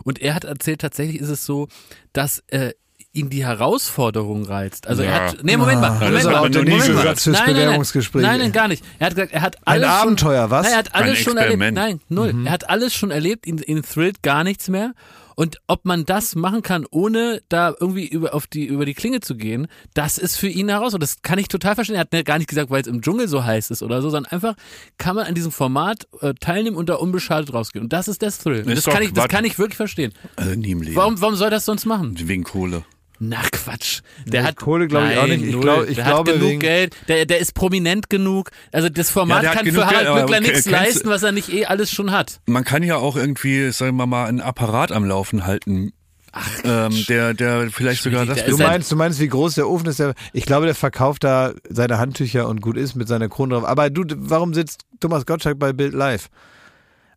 Und 0.03 0.21
er 0.21 0.35
hat 0.35 0.43
erzählt, 0.45 0.81
tatsächlich 0.81 1.21
ist 1.21 1.29
es 1.31 1.45
so, 1.47 1.69
dass 2.13 2.41
äh, 2.49 2.73
ihn 3.15 3.29
die 3.31 3.45
Herausforderung 3.45 4.45
reizt. 4.45 4.87
Also 4.87 5.03
er 5.03 5.11
Ja. 5.11 5.15
hat, 5.29 5.45
nee, 5.45 5.57
Moment 5.57 5.81
mal, 5.81 5.91
das 5.91 6.01
Moment 6.01 6.17
hat 6.27 6.33
mal, 6.33 6.49
Moment 6.51 6.95
mal. 6.95 7.05
fürs 7.17 7.27
Nein, 7.27 7.35
nein, 7.35 7.45
nein. 7.47 7.55
Bewerbungsgespräch. 7.67 8.23
Nein, 8.23 8.41
nein, 8.41 8.53
gar 8.53 8.69
nicht. 8.69 8.83
Er 8.99 9.07
hat 9.07 9.15
gesagt, 9.15 9.33
er 9.33 9.43
hat 9.43 9.57
alles 9.65 9.89
Abenteuer, 9.89 10.43
schon, 10.45 10.51
was? 10.51 10.63
Nein, 10.65 10.73
er 10.73 10.79
hat 10.79 10.95
alles 10.95 11.19
Ein 11.19 11.25
schon 11.25 11.37
erlebt. 11.37 11.75
Nein, 11.75 12.01
null. 12.09 12.33
Mhm. 12.33 12.47
Er 12.47 12.53
hat 12.53 12.69
alles 12.71 12.95
schon 12.95 13.11
erlebt, 13.11 13.47
ihn, 13.47 13.59
ihn 13.59 13.83
thrillt 13.83 14.23
gar 14.23 14.45
nichts 14.45 14.69
mehr. 14.69 14.93
Und 15.35 15.57
ob 15.67 15.87
man 15.87 16.05
das 16.05 16.35
machen 16.35 16.61
kann, 16.61 16.85
ohne 16.91 17.41
da 17.49 17.73
irgendwie 17.81 18.07
über, 18.07 18.35
auf 18.35 18.47
die, 18.47 18.67
über 18.67 18.85
die 18.85 18.93
Klinge 18.93 19.21
zu 19.21 19.35
gehen, 19.35 19.67
das 19.95 20.19
ist 20.19 20.37
für 20.37 20.47
ihn 20.49 20.69
heraus. 20.69 20.93
Und 20.93 21.03
das 21.03 21.23
kann 21.23 21.39
ich 21.39 21.49
total 21.49 21.75
verstehen. 21.75 21.97
Er 21.97 22.01
hat 22.03 22.27
gar 22.27 22.37
nicht 22.37 22.49
gesagt, 22.49 22.71
weil 22.71 22.83
es 22.83 22.87
im 22.87 23.01
Dschungel 23.01 23.29
so 23.29 23.43
heiß 23.43 23.71
ist 23.71 23.83
oder 23.83 24.03
so, 24.03 24.11
sondern 24.11 24.31
einfach 24.31 24.55
kann 24.99 25.17
man 25.17 25.27
an 25.27 25.35
diesem 25.35 25.51
Format 25.51 26.07
äh, 26.21 26.35
teilnehmen 26.39 26.77
und 26.77 26.91
da 26.91 26.97
unbeschadet 26.97 27.53
rausgehen. 27.55 27.83
Und 27.85 27.93
das 27.95 28.09
ist 28.09 28.21
der 28.21 28.31
Thrill. 28.31 28.59
Ist 28.61 28.69
Das 28.77 28.85
doch- 28.85 28.93
kann, 28.93 29.03
ich, 29.03 29.13
das 29.15 29.29
kann 29.29 29.45
ich 29.47 29.59
wirklich 29.59 29.77
verstehen. 29.79 30.13
Also 30.37 30.55
nie 30.55 30.73
im 30.73 30.83
Leben. 30.83 30.97
Warum, 30.97 31.19
warum 31.23 31.35
soll 31.35 31.49
das 31.49 31.65
sonst 31.65 31.87
machen? 31.87 32.15
Wegen 32.29 32.45
Kohle. 32.45 32.85
Na 33.25 33.41
Quatsch. 33.53 34.01
Der 34.27 34.43
Nee, 34.43 34.49
hat 34.49 34.57
Kohle 34.57 34.89
glaub 34.89 35.09
ich 35.09 35.17
auch 35.17 35.27
nicht. 35.29 35.45
Ich 35.45 35.61
glaub- 35.61 35.89
ich 35.89 35.95
der 35.95 36.05
glaube 36.07 36.31
hat 36.33 36.39
genug 36.39 36.51
wegen- 36.51 36.59
Geld. 36.61 36.97
Der, 37.07 37.25
der 37.25 37.39
ist 37.39 37.55
prominent 37.55 38.11
genug. 38.11 38.51
Also 38.73 38.89
das 38.89 39.11
Format 39.11 39.45
Ja, 39.45 39.53
kann 39.55 39.65
für 39.65 39.87
Harald 39.87 40.07
Geld, 40.07 40.17
Glückler 40.17 40.41
nichts 40.41 40.67
leisten, 40.69 41.09
was 41.09 41.23
er 41.23 41.31
nicht 41.31 41.53
eh 41.53 41.67
alles 41.67 41.93
schon 41.93 42.11
hat. 42.11 42.41
Man 42.47 42.65
kann 42.65 42.83
ja 42.83 42.97
auch 42.97 43.15
irgendwie, 43.15 43.71
sagen 43.71 43.97
wir 43.97 44.07
mal, 44.07 44.27
einen 44.27 44.41
Apparat 44.41 44.91
am 44.91 45.05
Laufen 45.05 45.47
halten. 45.47 45.93
Ach, 46.33 46.49
ähm, 46.65 47.05
der, 47.09 47.35
der 47.35 47.71
vielleicht 47.71 48.03
sogar 48.03 48.27
das 48.27 48.45
Du 48.45 48.57
meinst, 48.57 48.91
du 48.91 48.97
meinst, 48.97 49.21
wie 49.21 49.29
groß 49.29 49.55
der 49.55 49.69
Ofen 49.69 49.87
ist? 49.87 50.01
Der, 50.01 50.15
ich 50.33 50.45
glaube, 50.45 50.67
der 50.67 50.75
verkauft 50.75 51.23
da 51.23 51.53
seine 51.69 51.99
Handtücher 51.99 52.49
und 52.49 52.61
gut 52.61 52.77
ist 52.77 52.97
mit 52.97 53.07
seiner 53.07 53.29
Krone 53.29 53.55
drauf. 53.55 53.65
Aber 53.67 53.89
du, 53.89 54.03
warum 54.17 54.53
sitzt 54.53 54.81
Thomas 54.99 55.27
Gottschalk 55.27 55.59
bei 55.61 55.73
Bild 55.73 55.93
Live? 55.95 56.29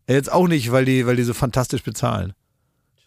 Jetzt 0.06 0.30
auch 0.30 0.46
nicht, 0.46 0.70
weil 0.70 0.84
die, 0.84 1.04
weil 1.06 1.16
die 1.16 1.24
so 1.24 1.34
fantastisch 1.34 1.82
bezahlen. 1.82 2.34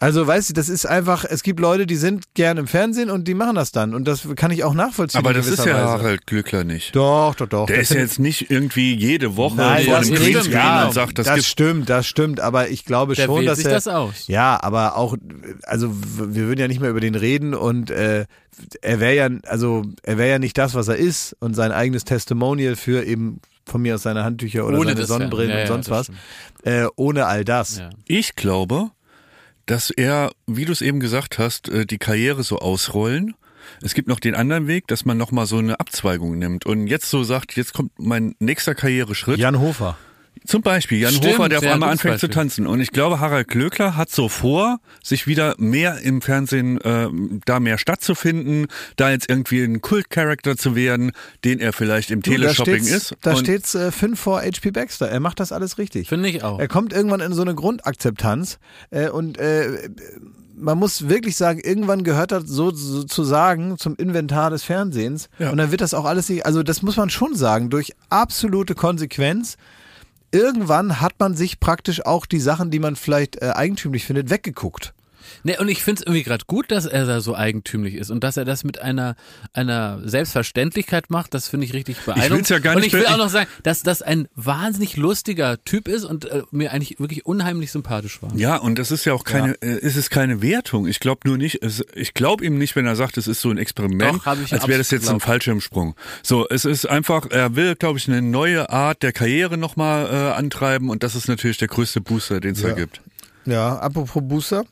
Also, 0.01 0.25
weißt 0.25 0.49
du, 0.49 0.53
das 0.53 0.69
ist 0.69 0.85
einfach, 0.85 1.25
es 1.25 1.43
gibt 1.43 1.59
Leute, 1.59 1.85
die 1.85 1.97
sind 1.97 2.33
gern 2.33 2.57
im 2.57 2.67
Fernsehen 2.67 3.09
und 3.09 3.27
die 3.27 3.33
machen 3.33 3.55
das 3.55 3.73
dann. 3.73 3.93
Und 3.93 4.07
das 4.07 4.25
kann 4.37 4.49
ich 4.49 4.63
auch 4.63 4.73
nachvollziehen. 4.73 5.19
aber 5.19 5.33
das 5.33 5.47
ist 5.47 5.65
ja 5.65 5.73
Weise. 5.73 5.87
Harald 5.87 6.25
Glückler 6.25 6.63
nicht. 6.63 6.95
Doch, 6.95 7.35
doch, 7.35 7.47
doch. 7.47 7.65
Der 7.65 7.79
Das 7.79 7.89
ist 7.89 7.95
ja 7.95 8.01
jetzt 8.01 8.17
nicht 8.17 8.49
irgendwie 8.49 8.95
jede 8.95 9.35
Woche 9.35 9.57
Nein, 9.57 9.83
vor 9.83 9.97
das 9.97 10.07
einem 10.07 10.15
Greenscreen 10.15 10.53
ja. 10.53 10.85
und 10.85 10.93
sagt, 10.93 11.19
das, 11.19 11.25
das 11.25 11.35
gibt 11.35 11.47
stimmt, 11.47 11.89
das 11.89 12.07
stimmt. 12.07 12.39
Aber 12.39 12.69
ich 12.69 12.85
glaube 12.85 13.15
Der 13.15 13.25
schon, 13.25 13.45
dass 13.45 13.57
sich 13.57 13.65
er, 13.65 13.73
das 13.73 13.89
aus. 13.89 14.27
Ja, 14.27 14.57
aber 14.63 14.95
auch, 14.95 15.17
also 15.63 15.91
wir 15.93 16.47
würden 16.47 16.61
ja 16.61 16.69
nicht 16.69 16.79
mehr 16.79 16.91
über 16.91 17.01
den 17.01 17.15
reden 17.15 17.53
und 17.53 17.91
äh, 17.91 18.25
er 18.81 18.99
wäre 19.01 19.15
ja, 19.15 19.29
also 19.47 19.83
er 20.03 20.17
wäre 20.17 20.29
ja 20.29 20.39
nicht 20.39 20.57
das, 20.57 20.75
was 20.75 20.87
er 20.87 20.95
ist 20.95 21.35
und 21.41 21.55
sein 21.55 21.73
eigenes 21.73 22.05
Testimonial 22.05 22.77
für 22.77 23.03
eben 23.03 23.41
von 23.65 23.81
mir 23.81 23.95
aus 23.95 24.03
seine 24.03 24.23
Handtücher 24.23 24.65
oder 24.65 24.79
Ohne 24.79 24.93
seine 24.93 25.05
Sonnenbrillen 25.05 25.51
ja. 25.51 25.61
Und 25.61 25.67
sonst 25.67 25.89
was, 25.89 26.09
äh, 26.63 26.87
ohne 26.95 27.25
all 27.25 27.43
das. 27.43 27.79
Ja. 27.79 27.89
Ich 28.07 28.35
glaube, 28.35 28.91
dass 29.69 29.91
er, 29.91 30.31
wie 30.47 30.65
du 30.65 30.71
es 30.71 30.81
eben 30.81 30.99
gesagt 30.99 31.37
hast, 31.37 31.69
äh, 31.69 31.85
die 31.85 31.99
Karriere 31.99 32.41
so 32.41 32.57
ausrollen. 32.57 33.35
Es 33.83 33.93
gibt 33.93 34.07
noch 34.07 34.19
den 34.19 34.33
anderen 34.33 34.65
Weg, 34.65 34.87
dass 34.87 35.05
man 35.05 35.15
nochmal 35.17 35.45
so 35.45 35.59
eine 35.59 35.79
Abzweigung 35.79 36.39
nimmt 36.39 36.65
und 36.65 36.87
jetzt 36.87 37.09
so 37.09 37.23
sagt, 37.23 37.55
jetzt 37.55 37.73
kommt 37.73 37.91
mein 37.99 38.33
nächster 38.39 38.73
Karriereschritt. 38.73 39.37
Jan 39.37 39.59
Hofer. 39.59 39.95
Zum 40.45 40.61
Beispiel 40.61 40.99
Jan 40.99 41.13
Stimmt, 41.13 41.33
Hofer, 41.37 41.49
der 41.49 41.59
auf 41.59 41.63
ja, 41.63 41.73
einmal 41.73 41.89
anfängt 41.91 42.19
zu 42.19 42.27
Beispiel. 42.27 42.41
tanzen. 42.41 42.67
Und 42.67 42.79
ich 42.81 42.91
glaube, 42.91 43.19
Harald 43.19 43.47
Glöckler 43.47 43.95
hat 43.95 44.09
so 44.09 44.29
vor, 44.29 44.79
sich 45.03 45.27
wieder 45.27 45.55
mehr 45.57 45.99
im 46.01 46.21
Fernsehen, 46.21 46.79
äh, 46.81 47.07
da 47.45 47.59
mehr 47.59 47.77
stattzufinden, 47.77 48.67
da 48.95 49.11
jetzt 49.11 49.29
irgendwie 49.29 49.63
ein 49.63 49.81
Kult-Charakter 49.81 50.57
zu 50.57 50.75
werden, 50.75 51.11
den 51.43 51.59
er 51.59 51.73
vielleicht 51.73 52.11
im 52.11 52.21
Du, 52.21 52.31
da 52.31 52.35
Teleshopping 52.37 52.83
steht's, 52.85 53.11
ist. 53.11 53.15
da 53.21 53.31
Und 53.31 53.39
steht's 53.39 53.75
äh, 53.75 53.91
5 53.91 54.19
vor 54.19 54.41
HP 54.41 54.71
Baxter. 54.71 55.09
Er 55.09 55.19
macht 55.19 55.39
das 55.39 55.51
alles 55.51 55.77
richtig. 55.77 56.09
Finde 56.09 56.29
ich 56.29 56.43
auch. 56.43 56.59
Er 56.59 56.67
kommt 56.67 56.93
irgendwann 56.93 57.21
in 57.21 57.33
so 57.33 57.41
eine 57.41 57.55
Grundakzeptanz 57.55 58.59
äh, 58.91 59.09
und 59.09 59.37
äh, 59.37 59.89
man 60.55 60.77
muss 60.77 61.07
wirklich 61.07 61.37
sagen, 61.37 61.59
irgendwann 61.63 62.03
gehört 62.03 62.31
das 62.33 62.43
so, 62.45 62.71
so 62.71 63.03
zu 63.03 63.23
sagen 63.23 63.77
zum 63.77 63.95
Inventar 63.95 64.49
des 64.49 64.63
Fernsehens 64.63 65.29
Ja. 65.39 65.51
und 65.51 65.57
dann 65.57 65.71
wird 65.71 65.79
das 65.81 65.93
auch 65.93 66.03
alles 66.05 66.27
nicht, 66.27 66.45
also 66.45 66.63
das 66.63 66.81
muss 66.81 66.97
man 66.97 67.09
schon 67.09 67.33
sagen, 67.35 67.69
durch 67.69 67.93
absolute 68.09 68.75
Konsequenz. 68.75 69.55
Irgendwann 70.31 71.01
hat 71.01 71.13
man 71.19 71.35
sich 71.35 71.59
praktisch 71.59 72.05
auch 72.05 72.25
die 72.25 72.39
Sachen, 72.39 72.69
die 72.69 72.79
man 72.79 72.95
vielleicht 72.95 73.41
äh, 73.41 73.51
eigentümlich 73.55 74.05
findet, 74.05 74.29
weggeguckt. 74.29 74.93
Nee, 75.43 75.57
und 75.57 75.67
ich 75.69 75.83
finde 75.83 76.01
es 76.01 76.05
irgendwie 76.07 76.23
gerade 76.23 76.45
gut, 76.47 76.71
dass 76.71 76.85
er 76.85 77.05
da 77.05 77.21
so 77.21 77.35
eigentümlich 77.35 77.95
ist 77.95 78.09
und 78.09 78.23
dass 78.23 78.37
er 78.37 78.45
das 78.45 78.63
mit 78.63 78.79
einer, 78.81 79.15
einer 79.53 79.99
Selbstverständlichkeit 80.07 81.09
macht. 81.09 81.33
Das 81.33 81.47
finde 81.49 81.65
ich 81.65 81.73
richtig 81.73 81.97
beeindruckend. 82.05 82.37
will's 82.37 82.49
ja 82.49 82.59
gar 82.59 82.75
und 82.75 82.81
nicht 82.81 82.93
ich 82.93 82.99
will 82.99 83.07
auch 83.07 83.17
noch 83.17 83.29
sagen, 83.29 83.49
dass 83.63 83.83
das 83.83 84.01
ein 84.01 84.27
wahnsinnig 84.35 84.97
lustiger 84.97 85.63
Typ 85.63 85.87
ist 85.87 86.05
und 86.05 86.25
äh, 86.25 86.43
mir 86.51 86.71
eigentlich 86.71 86.99
wirklich 86.99 87.25
unheimlich 87.25 87.71
sympathisch 87.71 88.21
war. 88.21 88.33
Ja, 88.35 88.57
und 88.57 88.79
das 88.79 88.91
ist 88.91 89.05
ja 89.05 89.13
auch 89.13 89.23
keine, 89.23 89.53
äh, 89.61 89.79
es 89.81 89.95
ist 89.95 90.09
keine 90.09 90.41
Wertung. 90.41 90.87
Ich 90.87 90.99
glaube 90.99 91.21
nur 91.27 91.37
nicht, 91.37 91.63
es, 91.63 91.83
ich 91.93 92.13
glaube 92.13 92.45
ihm 92.45 92.57
nicht, 92.57 92.75
wenn 92.75 92.85
er 92.85 92.95
sagt, 92.95 93.17
es 93.17 93.27
ist 93.27 93.41
so 93.41 93.49
ein 93.49 93.57
Experiment, 93.57 94.21
Doch, 94.25 94.37
ich 94.43 94.53
als 94.53 94.67
wäre 94.67 94.77
das 94.77 94.91
jetzt 94.91 95.03
ein 95.03 95.15
geglaubt. 95.15 95.23
Fallschirmsprung. 95.23 95.95
So, 96.23 96.47
es 96.49 96.65
ist 96.65 96.87
einfach, 96.87 97.27
er 97.29 97.55
will, 97.55 97.75
glaube 97.75 97.99
ich, 97.99 98.07
eine 98.07 98.21
neue 98.21 98.69
Art 98.69 99.03
der 99.03 99.11
Karriere 99.13 99.57
nochmal 99.57 100.05
äh, 100.05 100.31
antreiben 100.37 100.89
und 100.89 101.03
das 101.03 101.15
ist 101.15 101.27
natürlich 101.27 101.57
der 101.57 101.67
größte 101.67 102.01
Booster, 102.01 102.39
den 102.39 102.53
es 102.53 102.61
da 102.61 102.69
Ja. 102.69 102.73
gibt. 102.75 103.01
Ja, 103.45 103.77
apropos 103.79 104.21
Booster, 104.25 104.63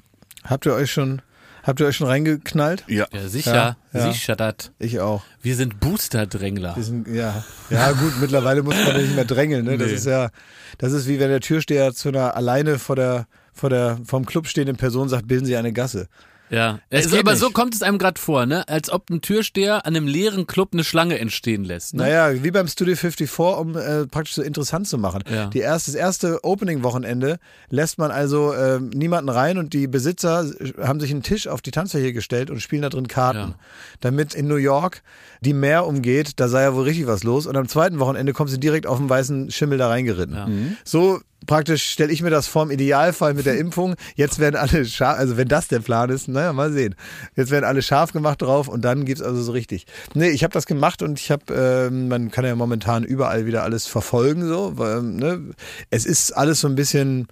habt 0.50 0.66
ihr 0.66 0.74
euch 0.74 0.91
schon, 0.91 1.22
habt 1.64 1.80
ihr 1.80 1.86
euch 1.86 1.95
schon 1.95 2.08
reingeknallt? 2.08 2.84
Ja. 2.88 3.06
Ja, 3.14 3.28
sicher, 3.28 3.54
Ja, 3.56 3.78
ja. 4.00 4.12
sicher 4.12 4.36
das. 4.36 4.72
Ich 4.80 5.00
auch. 5.00 5.24
Wir 5.41 5.56
sind 5.56 5.80
Booster-Drängler. 5.80 6.76
Wir 6.76 6.84
sind, 6.84 7.08
ja. 7.08 7.43
ja, 7.70 7.91
gut, 7.91 8.14
mittlerweile 8.20 8.64
muss 8.64 8.76
man 8.86 8.98
nicht 9.02 9.16
mehr 9.16 9.26
drängeln. 9.26 9.66
Ne? 9.66 9.78
Das 9.78 9.88
Nee. 9.89 9.93
ist 9.95 10.06
ja, 10.06 10.30
das 10.78 10.93
ist 10.93 11.08
wie 11.08 11.20
wenn 11.20 11.30
der 11.30 11.41
Türsteher 11.41 11.93
zu 11.93 12.10
einer 12.10 12.36
alleine 12.36 12.80
vor 12.80 12.95
der, 12.95 13.28
vor 13.54 13.70
der, 13.70 13.98
vom 14.06 14.26
Club 14.26 14.48
stehenden 14.48 14.78
Person 14.78 15.10
sagt, 15.10 15.28
bilden 15.28 15.45
Sie 15.45 15.56
eine 15.56 15.74
Gasse. 15.74 16.08
Ja, 16.50 16.80
Es 16.89 17.14
aber 17.14 17.32
nicht. 17.32 17.39
so 17.41 17.50
kommt 17.50 17.76
es 17.76 17.82
einem 17.82 17.98
gerade 17.98 18.20
vor, 18.20 18.45
ne? 18.45 18.68
Als 18.68 18.89
ob 18.89 19.10
ein 19.10 19.22
Türsteher 19.22 19.86
an 19.86 19.95
einem 19.95 20.08
leeren 20.08 20.48
Club 20.48 20.70
eine 20.74 20.84
Schlange 20.84 21.20
entstehen 21.20 21.64
lässt. 21.64 21.93
Ne? 21.93 22.04
Naja, 22.04 22.43
wie 22.43 22.52
beim 22.52 22.68
Studio 22.68 22.95
54, 22.95 23.39
um 23.60 23.76
äh, 23.76 24.08
praktisch 24.08 24.36
so 24.36 24.41
interessant 24.41 24.88
zu 24.88 24.98
machen. 24.98 25.24
Ja. 25.30 25.48
Die 25.48 25.60
erste, 25.60 25.91
das 25.91 26.00
erste 26.00 26.43
Opening-Wochenende 26.43 27.39
lässt 27.70 27.98
man 27.98 28.12
also 28.12 28.54
äh, 28.54 28.80
niemanden 28.80 29.30
rein 29.30 29.58
und 29.58 29.74
die 29.74 29.88
Besitzer 29.88 30.50
haben 30.82 31.00
sich 31.00 31.12
einen 31.12 31.24
Tisch 31.24 31.48
auf 31.48 31.62
die 31.62 31.72
Tanzfläche 31.72 32.14
gestellt 32.14 32.50
und 32.50 32.62
spielen 32.62 32.82
da 32.82 32.89
drin 32.89 33.08
Karten. 33.08 33.38
Ja. 33.39 33.56
Damit 34.00 34.34
in 34.34 34.48
New 34.48 34.56
York 34.56 35.02
die 35.41 35.54
Meer 35.54 35.86
umgeht, 35.86 36.39
da 36.39 36.48
sei 36.48 36.64
ja 36.64 36.74
wohl 36.74 36.84
richtig 36.84 37.08
was 37.08 37.24
los. 37.24 37.45
Und 37.45 37.58
am 37.58 37.68
zweiten 37.68 38.00
Wochenende 38.00 38.34
kommt 38.34 38.50
sie 38.50 38.60
direkt 38.60 38.88
auf 38.88 38.98
dem 38.98 39.10
weißen 39.10 39.52
Schimmel 39.52 39.78
da 39.78 39.88
reingeritten. 39.89 40.36
Ja. 40.36 40.48
So 40.84 41.20
praktisch 41.48 41.89
stelle 41.89 42.12
ich 42.12 42.22
mir 42.22 42.30
das 42.30 42.48
vor 42.48 42.64
im 42.64 42.72
Idealfall 42.72 43.34
mit 43.34 43.45
der 43.45 43.58
Impfung. 43.60 43.95
Jetzt 44.16 44.39
werden 44.39 44.56
alle 44.56 44.86
scharf, 44.86 45.18
also 45.18 45.38
wenn 45.38 45.48
das 45.48 45.68
der 45.68 45.80
Plan 45.80 46.10
ist, 46.10 46.28
naja, 46.28 46.54
mal 46.54 46.72
sehen. 46.72 46.95
Jetzt 47.36 47.50
werden 47.50 47.66
alle 47.66 47.82
scharf 47.82 48.14
gemacht 48.14 48.41
drauf 48.41 48.68
und 48.68 48.86
dann 48.86 49.06
gibt's 49.06 49.22
also 49.24 49.41
so 49.41 49.52
richtig. 49.52 49.88
Nee, 50.14 50.30
ich 50.30 50.43
habe 50.43 50.54
das 50.54 50.66
gemacht 50.66 51.02
und 51.02 51.20
ich 51.20 51.32
habe, 51.32 51.54
ähm, 51.54 52.08
man 52.10 52.30
kann 52.30 52.45
ja 52.45 52.56
momentan 52.56 53.04
überall 53.04 53.45
wieder 53.45 53.64
alles 53.64 53.88
verfolgen, 53.88 54.48
so. 54.48 54.74
Weil, 54.78 55.02
ne? 55.02 55.54
Es 55.89 56.06
ist 56.06 56.32
alles 56.32 56.62
so 56.62 56.68
ein 56.68 56.76
bisschen, 56.76 57.28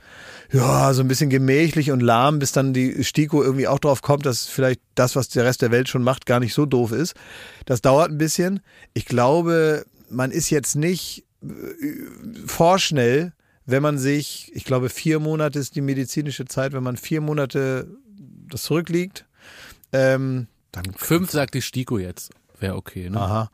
ja, 0.52 0.94
so 0.94 1.02
ein 1.02 1.08
bisschen 1.08 1.30
gemächlich 1.30 1.92
und 1.92 2.00
lahm, 2.00 2.40
bis 2.40 2.52
dann 2.52 2.74
die 2.74 3.04
STIKO 3.04 3.44
irgendwie 3.44 3.68
auch 3.68 3.80
drauf 3.80 4.02
kommt, 4.02 4.26
dass 4.26 4.46
vielleicht 4.46 4.82
das, 4.96 5.16
was 5.16 5.30
der 5.30 5.46
Rest 5.46 5.62
der 5.62 5.72
Welt 5.72 5.90
schon 5.90 6.04
macht, 6.04 6.26
gar 6.26 6.40
nicht 6.40 6.54
so 6.54 6.66
doof 6.66 6.92
ist. 6.92 7.14
Das 7.66 7.82
dauert 7.82 8.12
ein 8.12 8.18
bisschen. 8.18 8.62
Ich 8.94 9.06
glaube, 9.06 9.86
man 10.10 10.32
ist 10.32 10.50
jetzt 10.50 10.76
nicht 10.76 11.26
äh, 11.44 11.48
vorschnell, 12.46 13.34
wenn 13.66 13.82
man 13.82 13.98
sich, 13.98 14.52
ich 14.54 14.64
glaube, 14.66 14.90
vier 14.90 15.20
Monate 15.20 15.60
ist 15.60 15.76
die 15.76 15.82
medizinische 15.82 16.46
Zeit, 16.46 16.74
wenn 16.74 16.84
man 16.84 16.98
vier 16.98 17.22
Monate 17.22 17.88
das 18.50 18.64
zurückliegt, 18.64 19.26
ähm, 19.92 20.48
dann 20.72 20.86
Fünf 20.96 21.32
sagt 21.32 21.54
die 21.54 21.62
Stiko 21.62 21.98
jetzt. 21.98 22.32
Wäre 22.60 22.76
okay, 22.76 23.10
ne? 23.10 23.20
Aha. 23.20 23.52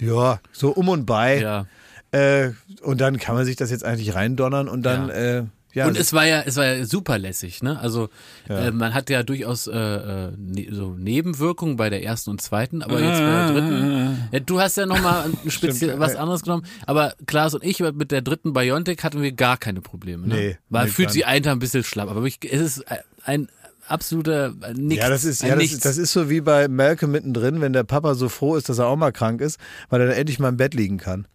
Ja, 0.00 0.40
so 0.52 0.70
um 0.70 0.88
und 0.88 1.06
bei. 1.06 1.40
Ja. 1.40 1.66
Äh, 2.12 2.50
und 2.82 3.00
dann 3.00 3.18
kann 3.18 3.34
man 3.34 3.44
sich 3.44 3.56
das 3.56 3.70
jetzt 3.70 3.84
eigentlich 3.84 4.14
reindonnern 4.14 4.68
und 4.68 4.82
dann, 4.82 5.08
Ja. 5.08 5.14
äh, 5.14 5.44
ja. 5.76 5.86
und 5.86 5.96
es 5.96 6.12
war 6.12 6.26
ja, 6.26 6.42
es 6.44 6.56
war 6.56 6.64
ja 6.64 6.84
super 6.84 7.18
lässig, 7.18 7.62
ne? 7.62 7.78
Also 7.78 8.08
Ja. 8.48 8.66
äh, 8.66 8.72
man 8.72 8.94
hat 8.94 9.10
ja 9.10 9.22
durchaus 9.22 9.66
äh, 9.66 9.72
äh, 9.72 10.32
ne, 10.36 10.68
so 10.72 10.94
Nebenwirkungen 10.94 11.76
bei 11.76 11.90
der 11.90 12.02
ersten 12.02 12.30
und 12.30 12.40
zweiten, 12.40 12.82
aber 12.82 12.98
jetzt 13.00 13.20
bei 13.20 13.26
der 13.26 13.52
dritten. 13.52 14.28
Ja, 14.32 14.40
du 14.40 14.60
hast 14.60 14.76
ja 14.76 14.86
nochmal 14.86 15.26
ein 15.26 15.50
speziell 15.50 15.98
was 15.98 16.16
anderes 16.16 16.42
genommen, 16.42 16.66
aber 16.86 17.14
Klaas 17.26 17.54
und 17.54 17.62
ich 17.62 17.80
mit 17.80 18.10
der 18.10 18.22
dritten 18.22 18.52
Biontech 18.52 19.04
hatten 19.04 19.22
wir 19.22 19.32
gar 19.32 19.56
keine 19.58 19.80
Probleme. 19.80 20.26
Ne? 20.26 20.34
Nee, 20.34 20.58
Weil 20.70 20.86
nee, 20.86 20.90
fühlt 20.90 21.10
sich 21.12 21.26
einfach 21.26 21.52
ein 21.52 21.58
bisschen 21.58 21.84
schlapp, 21.84 22.08
aber 22.08 22.22
wirklich, 22.22 22.52
es 22.52 22.60
ist 22.78 22.84
ein 23.24 23.48
absoluter 23.88 24.52
Nichts. 24.74 25.02
ja, 25.04 25.10
das 25.10 25.24
ist, 25.24 25.42
ja, 25.42 25.54
das, 25.54 25.78
das 25.78 25.98
ist 25.98 26.12
so 26.12 26.30
wie 26.30 26.40
bei 26.40 26.68
Malcolm 26.68 27.12
mittendrin, 27.12 27.60
wenn 27.60 27.72
der 27.72 27.84
Papa 27.84 28.14
so 28.14 28.28
froh 28.28 28.56
ist, 28.56 28.68
dass 28.68 28.78
er 28.78 28.86
auch 28.86 28.96
mal 28.96 29.12
krank 29.12 29.40
ist, 29.40 29.58
weil 29.88 30.00
er 30.00 30.08
dann 30.08 30.16
endlich 30.16 30.38
mal 30.38 30.48
im 30.48 30.56
Bett 30.56 30.74
liegen 30.74 30.98
kann. 30.98 31.26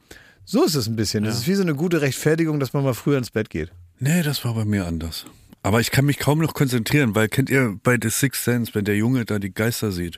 So 0.45 0.65
ist 0.65 0.75
es 0.75 0.87
ein 0.87 0.95
bisschen. 0.95 1.23
Das 1.23 1.37
ist 1.37 1.47
wie 1.47 1.53
so 1.53 1.61
eine 1.61 1.75
gute 1.75 2.01
Rechtfertigung, 2.01 2.59
dass 2.59 2.73
man 2.73 2.83
mal 2.83 2.93
früher 2.93 3.17
ins 3.17 3.31
Bett 3.31 3.49
geht. 3.49 3.71
Nee, 4.03 4.23
das 4.23 4.43
war 4.43 4.53
bei 4.55 4.65
mir 4.65 4.85
anders. 4.87 5.25
Aber 5.63 5.79
ich 5.79 5.91
kann 5.91 6.05
mich 6.05 6.17
kaum 6.17 6.39
noch 6.39 6.55
konzentrieren, 6.55 7.13
weil 7.13 7.27
kennt 7.27 7.51
ihr 7.51 7.77
bei 7.83 7.95
The 8.01 8.09
Sixth 8.09 8.43
Sense, 8.43 8.73
wenn 8.73 8.83
der 8.83 8.95
Junge 8.97 9.25
da 9.25 9.37
die 9.37 9.53
Geister 9.53 9.91
sieht? 9.91 10.17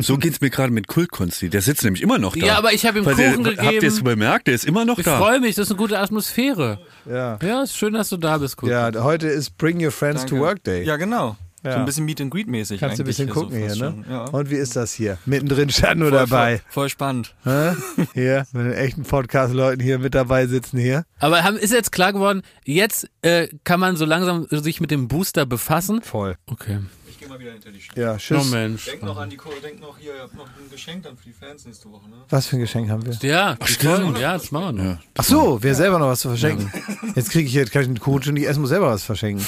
so 0.00 0.18
geht's 0.18 0.42
mir 0.42 0.50
gerade 0.50 0.70
mit 0.70 0.86
Kultkonsti. 0.86 1.48
Der 1.48 1.62
sitzt 1.62 1.82
nämlich 1.82 2.02
immer 2.02 2.18
noch 2.18 2.36
da. 2.36 2.44
Ja, 2.44 2.58
aber 2.58 2.74
ich 2.74 2.84
habe 2.84 2.98
ihm 2.98 3.06
Weil 3.06 3.14
der- 3.14 3.32
Kuchen 3.36 3.46
Habt 3.46 3.72
ihr 3.72 3.78
es 3.78 3.94
gegeben. 3.96 4.04
bemerkt? 4.04 4.48
Der 4.48 4.54
ist 4.54 4.66
immer 4.66 4.84
noch 4.84 4.98
Ich 4.98 5.06
da. 5.06 5.16
freue 5.16 5.40
mich, 5.40 5.54
das 5.56 5.68
ist 5.68 5.70
eine 5.70 5.78
gute 5.78 5.98
Atmosphäre. 5.98 6.78
Ja. 7.08 7.38
Ja, 7.42 7.62
ist 7.62 7.74
schön, 7.78 7.94
dass 7.94 8.10
du 8.10 8.18
da 8.18 8.36
bist, 8.36 8.58
Kurt. 8.58 8.70
Ja, 8.70 8.92
heute 9.02 9.28
ist 9.28 9.56
Bring 9.56 9.82
Your 9.82 9.92
Friends 9.92 10.26
to 10.26 10.32
Danke. 10.32 10.44
Work 10.44 10.64
Day. 10.64 10.84
Ja, 10.84 10.96
genau. 10.96 11.38
So 11.72 11.78
ein 11.78 11.84
bisschen 11.84 12.04
Meet 12.04 12.20
and 12.20 12.30
Greet 12.30 12.48
mäßig. 12.48 12.80
Kannst 12.80 12.98
du 12.98 13.02
ein 13.02 13.06
bisschen 13.06 13.28
so 13.28 13.34
gucken 13.34 13.56
hier, 13.58 13.68
fast 13.68 13.80
ne? 13.80 13.86
schon. 14.04 14.12
Ja. 14.12 14.24
Und 14.24 14.50
wie 14.50 14.54
ist 14.56 14.76
das 14.76 14.92
hier? 14.92 15.18
Mittendrin 15.26 15.70
stand 15.70 16.00
nur 16.00 16.10
Voll, 16.10 16.18
dabei. 16.18 16.58
Voll, 16.58 16.70
voll 16.70 16.88
spannend. 16.88 17.34
Hä? 17.44 17.72
Hier, 18.14 18.46
mit 18.52 18.66
den 18.66 18.72
echten 18.72 19.02
Podcast-Leuten 19.04 19.82
hier 19.82 19.98
mit 19.98 20.14
dabei 20.14 20.46
sitzen 20.46 20.78
hier. 20.78 21.04
Aber 21.18 21.42
haben, 21.44 21.56
ist 21.56 21.72
jetzt 21.72 21.92
klar 21.92 22.12
geworden, 22.12 22.42
jetzt 22.64 23.08
äh, 23.22 23.48
kann 23.64 23.80
man 23.80 23.96
so 23.96 24.04
langsam 24.04 24.46
sich 24.50 24.80
mit 24.80 24.90
dem 24.90 25.08
Booster 25.08 25.46
befassen. 25.46 26.02
Voll. 26.02 26.36
Okay. 26.46 26.78
Ich 27.08 27.18
gehe 27.18 27.28
mal 27.28 27.38
wieder 27.40 27.52
hinter 27.52 27.70
die 27.70 27.80
Scheibe. 27.80 28.00
Ja, 28.00 28.14
Oh 28.14 28.18
tschüss. 28.18 28.50
Mensch. 28.50 28.84
Denk 28.84 29.02
noch 29.02 29.16
an 29.16 29.30
die 29.30 29.36
Ko 29.36 29.50
denk 29.62 29.80
noch 29.80 29.98
hier, 29.98 30.14
ihr 30.14 30.22
habt 30.22 30.34
noch 30.36 30.44
ein 30.44 30.70
Geschenk 30.70 31.02
dann 31.02 31.16
für 31.16 31.24
die 31.24 31.32
Fans 31.32 31.64
nächste 31.64 31.90
Woche, 31.90 32.08
ne? 32.08 32.16
Was 32.28 32.46
für 32.46 32.56
ein 32.56 32.60
Geschenk 32.60 32.90
haben 32.90 33.04
wir? 33.06 33.14
Ja, 33.28 33.54
die 33.54 33.72
Folgen, 33.72 34.16
ja, 34.16 34.34
das 34.34 34.50
machen 34.52 34.76
wir 34.76 34.84
noch. 34.84 34.98
Ach 35.16 35.24
so, 35.24 35.62
wir 35.62 35.74
selber 35.74 35.98
noch 35.98 36.08
was 36.08 36.20
zu 36.20 36.28
verschenken. 36.28 36.70
Jetzt 37.14 37.30
kriege 37.30 37.48
ich 37.48 37.54
jetzt 37.54 37.72
kann 37.72 37.82
ich 37.82 37.88
den 37.88 37.98
Kuchen 37.98 38.34
nicht 38.34 38.46
essen, 38.46 38.60
muss 38.60 38.68
selber 38.70 38.88
was 38.90 39.02
verschenken. 39.02 39.44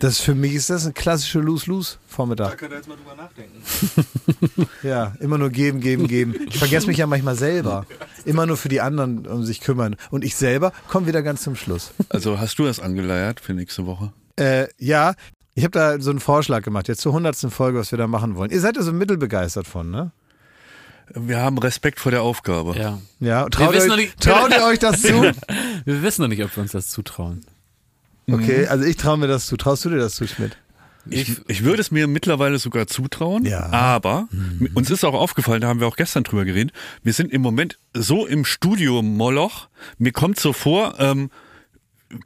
Das 0.00 0.20
für 0.20 0.34
mich 0.34 0.54
ist 0.54 0.68
das 0.70 0.86
ein 0.86 0.94
klassischer 0.94 1.40
Lose-Lose-Vormittag. 1.40 2.58
könnt 2.58 2.72
ihr 2.72 2.76
jetzt 2.78 2.88
mal 2.88 2.96
drüber 2.96 3.14
nachdenken. 3.16 4.66
Ja, 4.82 5.14
immer 5.20 5.38
nur 5.38 5.50
geben, 5.50 5.80
geben, 5.80 6.06
geben. 6.06 6.34
Ich 6.48 6.58
vergesse 6.58 6.86
mich 6.86 6.96
ja 6.98 7.06
manchmal 7.06 7.34
selber. 7.34 7.86
Immer 8.24 8.46
nur 8.46 8.56
für 8.56 8.68
die 8.68 8.80
anderen 8.80 9.26
um 9.26 9.44
sich 9.44 9.60
kümmern. 9.60 9.96
Und 10.10 10.24
ich 10.24 10.36
selber 10.36 10.72
komme 10.88 11.06
wieder 11.06 11.22
ganz 11.22 11.42
zum 11.42 11.56
Schluss. 11.56 11.90
Also 12.08 12.38
hast 12.38 12.58
du 12.58 12.64
das 12.64 12.78
angeleiert 12.80 13.40
für 13.40 13.52
nächste 13.54 13.86
Woche? 13.86 14.12
Äh, 14.36 14.68
ja, 14.78 15.14
ich 15.54 15.64
habe 15.64 15.72
da 15.72 16.00
so 16.00 16.10
einen 16.10 16.20
Vorschlag 16.20 16.62
gemacht, 16.62 16.88
jetzt 16.88 17.00
zur 17.00 17.12
hundertsten 17.12 17.50
Folge, 17.50 17.78
was 17.78 17.90
wir 17.90 17.98
da 17.98 18.06
machen 18.06 18.36
wollen. 18.36 18.50
Ihr 18.50 18.60
seid 18.60 18.76
ja 18.76 18.82
so 18.82 18.92
mittelbegeistert 18.92 19.66
von, 19.66 19.90
ne? 19.90 20.12
Wir 21.14 21.38
haben 21.38 21.56
Respekt 21.58 22.00
vor 22.00 22.10
der 22.12 22.22
Aufgabe. 22.22 22.76
Ja. 22.76 22.98
Ja, 23.20 23.48
traut, 23.48 23.74
ihr, 23.74 23.86
noch 23.86 23.96
nicht- 23.96 24.20
traut 24.20 24.50
ihr 24.52 24.64
euch 24.64 24.78
das 24.80 25.02
zu? 25.02 25.22
Wir 25.84 26.02
wissen 26.02 26.22
noch 26.22 26.28
nicht, 26.28 26.42
ob 26.42 26.54
wir 26.56 26.62
uns 26.64 26.72
das 26.72 26.88
zutrauen. 26.88 27.44
Okay, 28.30 28.66
also 28.66 28.84
ich 28.84 28.96
traue 28.96 29.16
mir 29.18 29.28
das 29.28 29.46
zu. 29.46 29.56
Traust 29.56 29.84
du 29.84 29.90
dir 29.90 29.98
das 29.98 30.14
zu, 30.16 30.26
Schmidt? 30.26 30.56
Ich, 31.08 31.40
ich 31.46 31.62
würde 31.62 31.80
es 31.80 31.92
mir 31.92 32.08
mittlerweile 32.08 32.58
sogar 32.58 32.88
zutrauen, 32.88 33.44
Ja. 33.44 33.70
aber 33.70 34.28
uns 34.74 34.90
ist 34.90 35.04
auch 35.04 35.14
aufgefallen, 35.14 35.60
da 35.60 35.68
haben 35.68 35.78
wir 35.78 35.86
auch 35.86 35.94
gestern 35.94 36.24
drüber 36.24 36.44
geredet, 36.44 36.72
wir 37.04 37.12
sind 37.12 37.32
im 37.32 37.42
Moment 37.42 37.78
so 37.94 38.26
im 38.26 38.44
Studio-Moloch, 38.44 39.68
mir 39.98 40.10
kommt 40.10 40.40
so 40.40 40.52
vor, 40.52 40.96
ähm, 40.98 41.30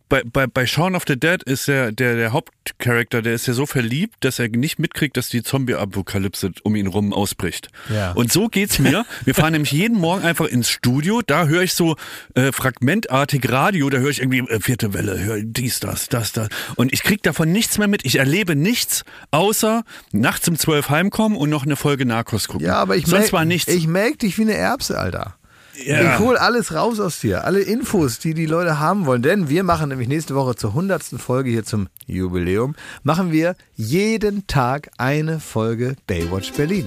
bei, 0.08 0.22
bei, 0.24 0.46
bei 0.46 0.66
Shaun 0.66 0.94
of 0.94 1.04
the 1.06 1.18
Dead 1.18 1.42
ist 1.42 1.68
der, 1.68 1.92
der, 1.92 2.16
der 2.16 2.32
Hauptcharakter, 2.32 3.22
der 3.22 3.34
ist 3.34 3.46
ja 3.46 3.54
so 3.54 3.66
verliebt, 3.66 4.16
dass 4.20 4.38
er 4.38 4.48
nicht 4.48 4.78
mitkriegt, 4.78 5.16
dass 5.16 5.28
die 5.28 5.42
Zombie-Apokalypse 5.42 6.52
um 6.62 6.76
ihn 6.76 6.86
rum 6.86 7.12
ausbricht. 7.12 7.68
Ja. 7.88 8.12
Und 8.12 8.32
so 8.32 8.48
geht's 8.48 8.78
mir. 8.78 9.06
Wir 9.24 9.34
fahren 9.34 9.52
nämlich 9.52 9.72
jeden 9.72 9.98
Morgen 9.98 10.24
einfach 10.24 10.46
ins 10.46 10.68
Studio, 10.68 11.22
da 11.26 11.46
höre 11.46 11.62
ich 11.62 11.74
so 11.74 11.96
äh, 12.34 12.52
fragmentartig 12.52 13.50
Radio, 13.50 13.88
da 13.88 13.98
höre 13.98 14.10
ich 14.10 14.20
irgendwie 14.20 14.40
äh, 14.40 14.60
vierte 14.60 14.92
Welle, 14.92 15.18
höre 15.18 15.42
dies, 15.42 15.80
das, 15.80 16.08
das, 16.08 16.32
das. 16.32 16.48
Und 16.76 16.92
ich 16.92 17.02
krieg 17.02 17.22
davon 17.22 17.50
nichts 17.50 17.78
mehr 17.78 17.88
mit. 17.88 18.04
Ich 18.04 18.16
erlebe 18.16 18.56
nichts, 18.56 19.04
außer 19.30 19.84
nachts 20.12 20.48
um 20.48 20.58
zwölf 20.58 20.90
heimkommen 20.90 21.38
und 21.38 21.48
noch 21.48 21.64
eine 21.64 21.76
Folge 21.76 22.04
Narcos 22.04 22.48
gucken. 22.48 22.66
Ja, 22.66 22.76
aber 22.76 22.96
ich 22.96 23.06
Sonst 23.06 23.32
war 23.32 23.44
nichts. 23.44 23.72
Ich 23.72 23.86
melk 23.86 24.18
dich 24.18 24.36
wie 24.38 24.42
eine 24.42 24.54
Erbse, 24.54 24.98
Alter. 24.98 25.39
Ja. 25.84 26.14
Ich 26.14 26.18
hol 26.18 26.36
alles 26.36 26.74
raus 26.74 27.00
aus 27.00 27.20
dir, 27.20 27.44
alle 27.44 27.60
Infos, 27.60 28.18
die 28.18 28.34
die 28.34 28.46
Leute 28.46 28.78
haben 28.80 29.06
wollen. 29.06 29.22
Denn 29.22 29.48
wir 29.48 29.62
machen 29.64 29.88
nämlich 29.88 30.08
nächste 30.08 30.34
Woche 30.34 30.54
zur 30.56 30.74
hundertsten 30.74 31.18
Folge 31.18 31.50
hier 31.50 31.64
zum 31.64 31.88
Jubiläum, 32.06 32.74
machen 33.02 33.32
wir 33.32 33.54
jeden 33.76 34.46
Tag 34.46 34.90
eine 34.98 35.40
Folge 35.40 35.96
Baywatch 36.06 36.52
Berlin. 36.52 36.86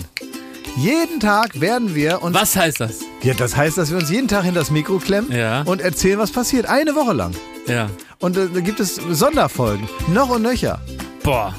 Jeden 0.75 1.19
Tag 1.19 1.61
werden 1.61 1.93
wir 1.93 2.23
uns... 2.23 2.36
Was 2.36 2.55
heißt 2.55 2.79
das? 2.79 2.99
Ja, 3.21 3.34
das 3.36 3.55
heißt, 3.55 3.77
dass 3.77 3.91
wir 3.91 3.97
uns 3.97 4.09
jeden 4.09 4.27
Tag 4.27 4.43
hinter 4.43 4.59
das 4.61 4.71
Mikro 4.71 4.97
klemmen 4.97 5.31
Ja. 5.31 5.61
und 5.63 5.81
erzählen, 5.81 6.17
was 6.17 6.31
passiert. 6.31 6.65
Eine 6.67 6.95
Woche 6.95 7.13
lang. 7.13 7.34
Ja. 7.67 7.89
Und 8.19 8.38
äh, 8.38 8.47
da 8.51 8.59
gibt 8.59 8.79
es 8.79 8.95
Sonderfolgen. 8.95 9.88
Noch 10.11 10.29
und 10.29 10.41
nöcher. 10.41 10.81
Boah. 11.23 11.53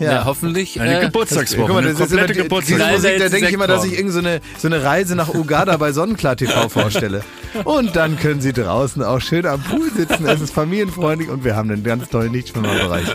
Ja, 0.00 0.24
hoffentlich. 0.24 0.80
Eine 0.80 1.00
äh, 1.00 1.04
Geburtstagswoche, 1.06 1.60
Guck 1.66 1.70
mal, 1.74 1.78
eine 1.78 1.92
das 1.92 2.00
ist 2.00 2.12
immer, 2.12 2.22
komplette 2.26 2.32
die- 2.32 2.34
diese 2.34 2.42
Geburtstagswoche. 2.76 2.92
Musik, 2.92 3.18
da 3.18 3.28
denke 3.28 3.46
ich 3.48 3.52
immer, 3.54 3.66
dass 3.66 3.84
ich 3.84 3.92
irgendeine 3.98 4.40
so 4.58 4.68
eine 4.68 4.82
Reise 4.82 5.14
nach 5.16 5.28
Uganda 5.34 5.76
bei 5.76 5.92
Sonnenklar 5.92 6.36
TV 6.36 6.68
vorstelle. 6.68 7.22
Und 7.64 7.96
dann 7.96 8.18
können 8.18 8.40
Sie 8.40 8.52
draußen 8.52 9.02
auch 9.02 9.20
schön 9.20 9.46
am 9.46 9.60
Pool 9.62 9.90
sitzen. 9.90 10.26
Es 10.26 10.40
ist 10.40 10.52
familienfreundlich 10.54 11.28
und 11.30 11.44
wir 11.44 11.56
haben 11.56 11.70
einen 11.70 11.82
ganz 11.84 12.08
tollen 12.08 12.32
Lichtschwimmerbereich. 12.32 13.06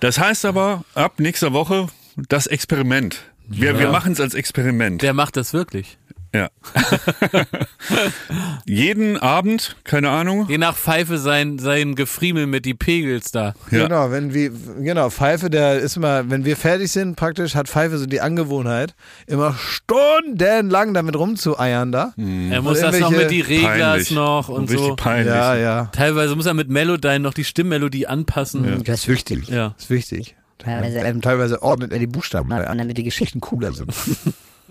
Das 0.00 0.18
heißt 0.18 0.44
aber, 0.44 0.84
ab 0.94 1.14
nächster 1.18 1.52
Woche 1.52 1.86
das 2.28 2.46
Experiment. 2.46 3.18
Wir, 3.46 3.78
wir 3.78 3.90
machen 3.90 4.12
es 4.12 4.20
als 4.20 4.34
Experiment. 4.34 5.02
Der 5.02 5.12
macht 5.12 5.36
das 5.36 5.52
wirklich. 5.52 5.98
Ja. 6.34 6.48
Jeden 8.66 9.16
Abend, 9.16 9.76
keine 9.84 10.10
Ahnung. 10.10 10.46
Je 10.48 10.58
nach 10.58 10.76
Pfeife 10.76 11.18
sein, 11.18 11.60
sein 11.60 11.94
Gefriemel 11.94 12.46
mit 12.48 12.64
die 12.64 12.74
Pegels 12.74 13.30
da. 13.30 13.54
Ja. 13.70 13.84
Genau, 13.84 14.10
wenn 14.10 14.34
wir, 14.34 14.50
genau, 14.80 15.10
Pfeife, 15.10 15.48
der 15.48 15.78
ist 15.78 15.96
immer, 15.96 16.28
wenn 16.28 16.44
wir 16.44 16.56
fertig 16.56 16.90
sind, 16.90 17.14
praktisch 17.14 17.54
hat 17.54 17.68
Pfeife 17.68 17.98
so 17.98 18.06
die 18.06 18.20
Angewohnheit, 18.20 18.94
immer 19.28 19.54
stundenlang 19.54 20.92
damit 20.92 21.16
rumzueiern 21.16 21.92
da. 21.92 22.14
Er 22.16 22.62
muss 22.62 22.80
das 22.80 22.98
noch 22.98 23.10
mit 23.12 23.30
die 23.30 23.40
Reglers 23.40 23.78
Peinlich. 23.78 24.10
noch 24.10 24.48
und 24.48 24.70
Richtig 24.70 24.88
so. 24.88 24.96
peinlich. 24.96 25.26
Ja, 25.32 25.54
ja. 25.54 25.84
Teilweise 25.92 26.34
muss 26.34 26.46
er 26.46 26.54
mit 26.54 26.68
Melodyne 26.68 27.20
noch 27.20 27.34
die 27.34 27.44
Stimmmelodie 27.44 28.08
anpassen. 28.08 28.82
Das 28.84 29.00
ist 29.02 29.08
wichtig. 29.08 29.48
Ja. 29.48 29.68
Das 29.76 29.84
ist 29.84 29.90
wichtig. 29.90 30.34
Teilweise, 30.58 30.98
Ähm, 30.98 31.20
teilweise 31.22 31.62
ordnet 31.62 31.92
er 31.92 32.00
die 32.00 32.06
Buchstaben 32.08 32.50
an, 32.52 32.78
damit 32.78 32.98
die 32.98 33.04
Geschichten 33.04 33.40
cooler 33.40 33.72
sind. 33.72 33.92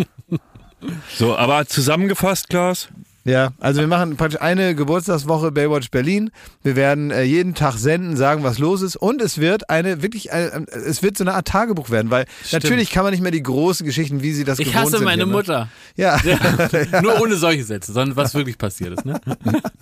So, 1.16 1.36
aber 1.36 1.66
zusammengefasst, 1.66 2.48
Klaas, 2.48 2.88
Ja, 3.24 3.50
also 3.60 3.80
wir 3.80 3.86
machen 3.86 4.16
praktisch 4.16 4.40
eine 4.40 4.74
Geburtstagswoche 4.74 5.52
Baywatch 5.52 5.90
Berlin. 5.90 6.30
Wir 6.62 6.74
werden 6.74 7.10
äh, 7.10 7.22
jeden 7.22 7.54
Tag 7.54 7.74
senden, 7.76 8.16
sagen, 8.16 8.42
was 8.44 8.58
los 8.58 8.80
ist. 8.80 8.96
Und 8.96 9.20
es 9.20 9.36
wird 9.38 9.68
eine 9.68 10.02
wirklich, 10.02 10.32
äh, 10.32 10.46
äh, 10.46 10.64
es 10.74 11.02
wird 11.02 11.18
so 11.18 11.24
eine 11.24 11.34
Art 11.34 11.46
Tagebuch 11.46 11.90
werden, 11.90 12.10
weil 12.10 12.24
natürlich 12.50 12.90
kann 12.90 13.02
man 13.04 13.12
nicht 13.12 13.20
mehr 13.22 13.30
die 13.30 13.42
großen 13.42 13.84
Geschichten, 13.84 14.22
wie 14.22 14.32
sie 14.32 14.44
das 14.44 14.58
Ich 14.58 14.68
gewohnt 14.68 14.80
hasse 14.86 14.96
sind 14.96 15.04
meine 15.04 15.18
hier, 15.24 15.26
ne? 15.26 15.32
Mutter. 15.32 15.68
Ja. 15.96 16.18
Nur 17.02 17.20
ohne 17.20 17.36
solche 17.36 17.62
Sätze, 17.64 17.92
sondern 17.92 18.16
was 18.16 18.32
wirklich 18.34 18.56
passiert 18.56 18.94
ist. 18.94 19.04
Ne? 19.04 19.20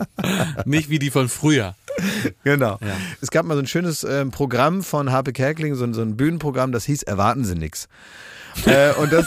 Nicht 0.64 0.90
wie 0.90 0.98
die 0.98 1.10
von 1.10 1.28
früher. 1.28 1.74
Genau. 2.44 2.78
Es 3.20 3.30
gab 3.30 3.44
mal 3.46 3.54
so 3.54 3.60
ein 3.60 3.66
schönes 3.66 4.04
ähm, 4.04 4.30
Programm 4.30 4.82
von 4.82 5.10
Harpe 5.12 5.32
Kerkeling, 5.32 5.74
so, 5.74 5.84
ein- 5.84 5.94
so 5.94 6.02
ein 6.02 6.16
Bühnenprogramm, 6.16 6.72
das 6.72 6.84
hieß 6.84 7.02
Erwarten 7.04 7.44
Sie 7.44 7.54
nix. 7.54 7.88
Äh, 8.66 8.92
und 8.94 9.12
das 9.12 9.26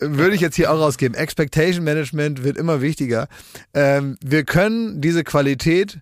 würde 0.00 0.34
ich 0.34 0.40
jetzt 0.40 0.56
hier 0.56 0.72
auch 0.72 0.78
rausgeben. 0.78 1.16
Expectation 1.16 1.84
Management 1.84 2.44
wird 2.44 2.56
immer 2.56 2.80
wichtiger. 2.80 3.28
Ähm, 3.74 4.18
wir 4.24 4.44
können 4.44 5.00
diese 5.00 5.24
Qualität, 5.24 5.98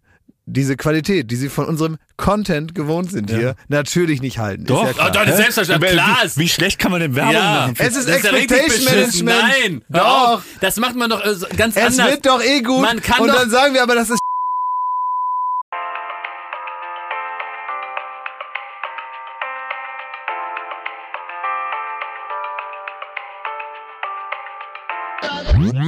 diese 0.47 0.77
Qualität, 0.77 1.31
die 1.31 1.37
Sie 1.37 1.49
von 1.49 1.67
unserem 1.67 1.99
Content 2.17 2.75
gewohnt 2.75 3.11
sind 3.11 3.31
hier, 3.31 3.55
natürlich 3.69 4.21
nicht 4.21 4.39
halten. 4.39 4.65
Doch. 4.65 4.83
Ist 4.83 4.97
ja 4.99 5.11
klar. 5.11 5.25
Oh, 5.25 5.29
doch, 5.31 5.37
selbstverständlich. 5.37 5.93
Klar 5.93 6.19
wie, 6.23 6.27
ist. 6.27 6.39
wie 6.39 6.49
schlecht 6.49 6.79
kann 6.79 6.91
man 6.91 7.01
denn 7.01 7.15
Werbung 7.15 7.35
ja, 7.35 7.43
machen? 7.69 7.75
Es 7.79 7.97
ist 7.97 8.09
Das 8.09 8.23
ja 8.23 8.31
Expectation 8.33 8.85
beschissen. 8.85 9.25
Management. 9.27 9.63
Nein, 9.63 9.83
Doch. 9.89 10.43
Das 10.61 10.77
macht 10.77 10.97
man 10.97 11.11
doch 11.11 11.25
äh, 11.25 11.35
ganz 11.57 11.77
es 11.77 11.83
anders. 11.99 12.11
wird 12.11 12.27
doch 12.27 12.43
eh 12.43 12.63
gut. 12.63 12.83
Man 12.83 13.01
kann 13.01 13.21
und 13.21 13.29
doch- 13.29 13.37
dann 13.37 13.51
sagen 13.51 13.75
wir 13.75 13.83
aber, 13.83 13.95
das 13.95 14.11
ist 14.11 14.19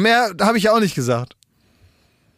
Mehr 0.03 0.34
habe 0.40 0.59
ich 0.59 0.64
ja 0.64 0.74
auch 0.74 0.80
nicht 0.80 0.94
gesagt. 0.94 1.36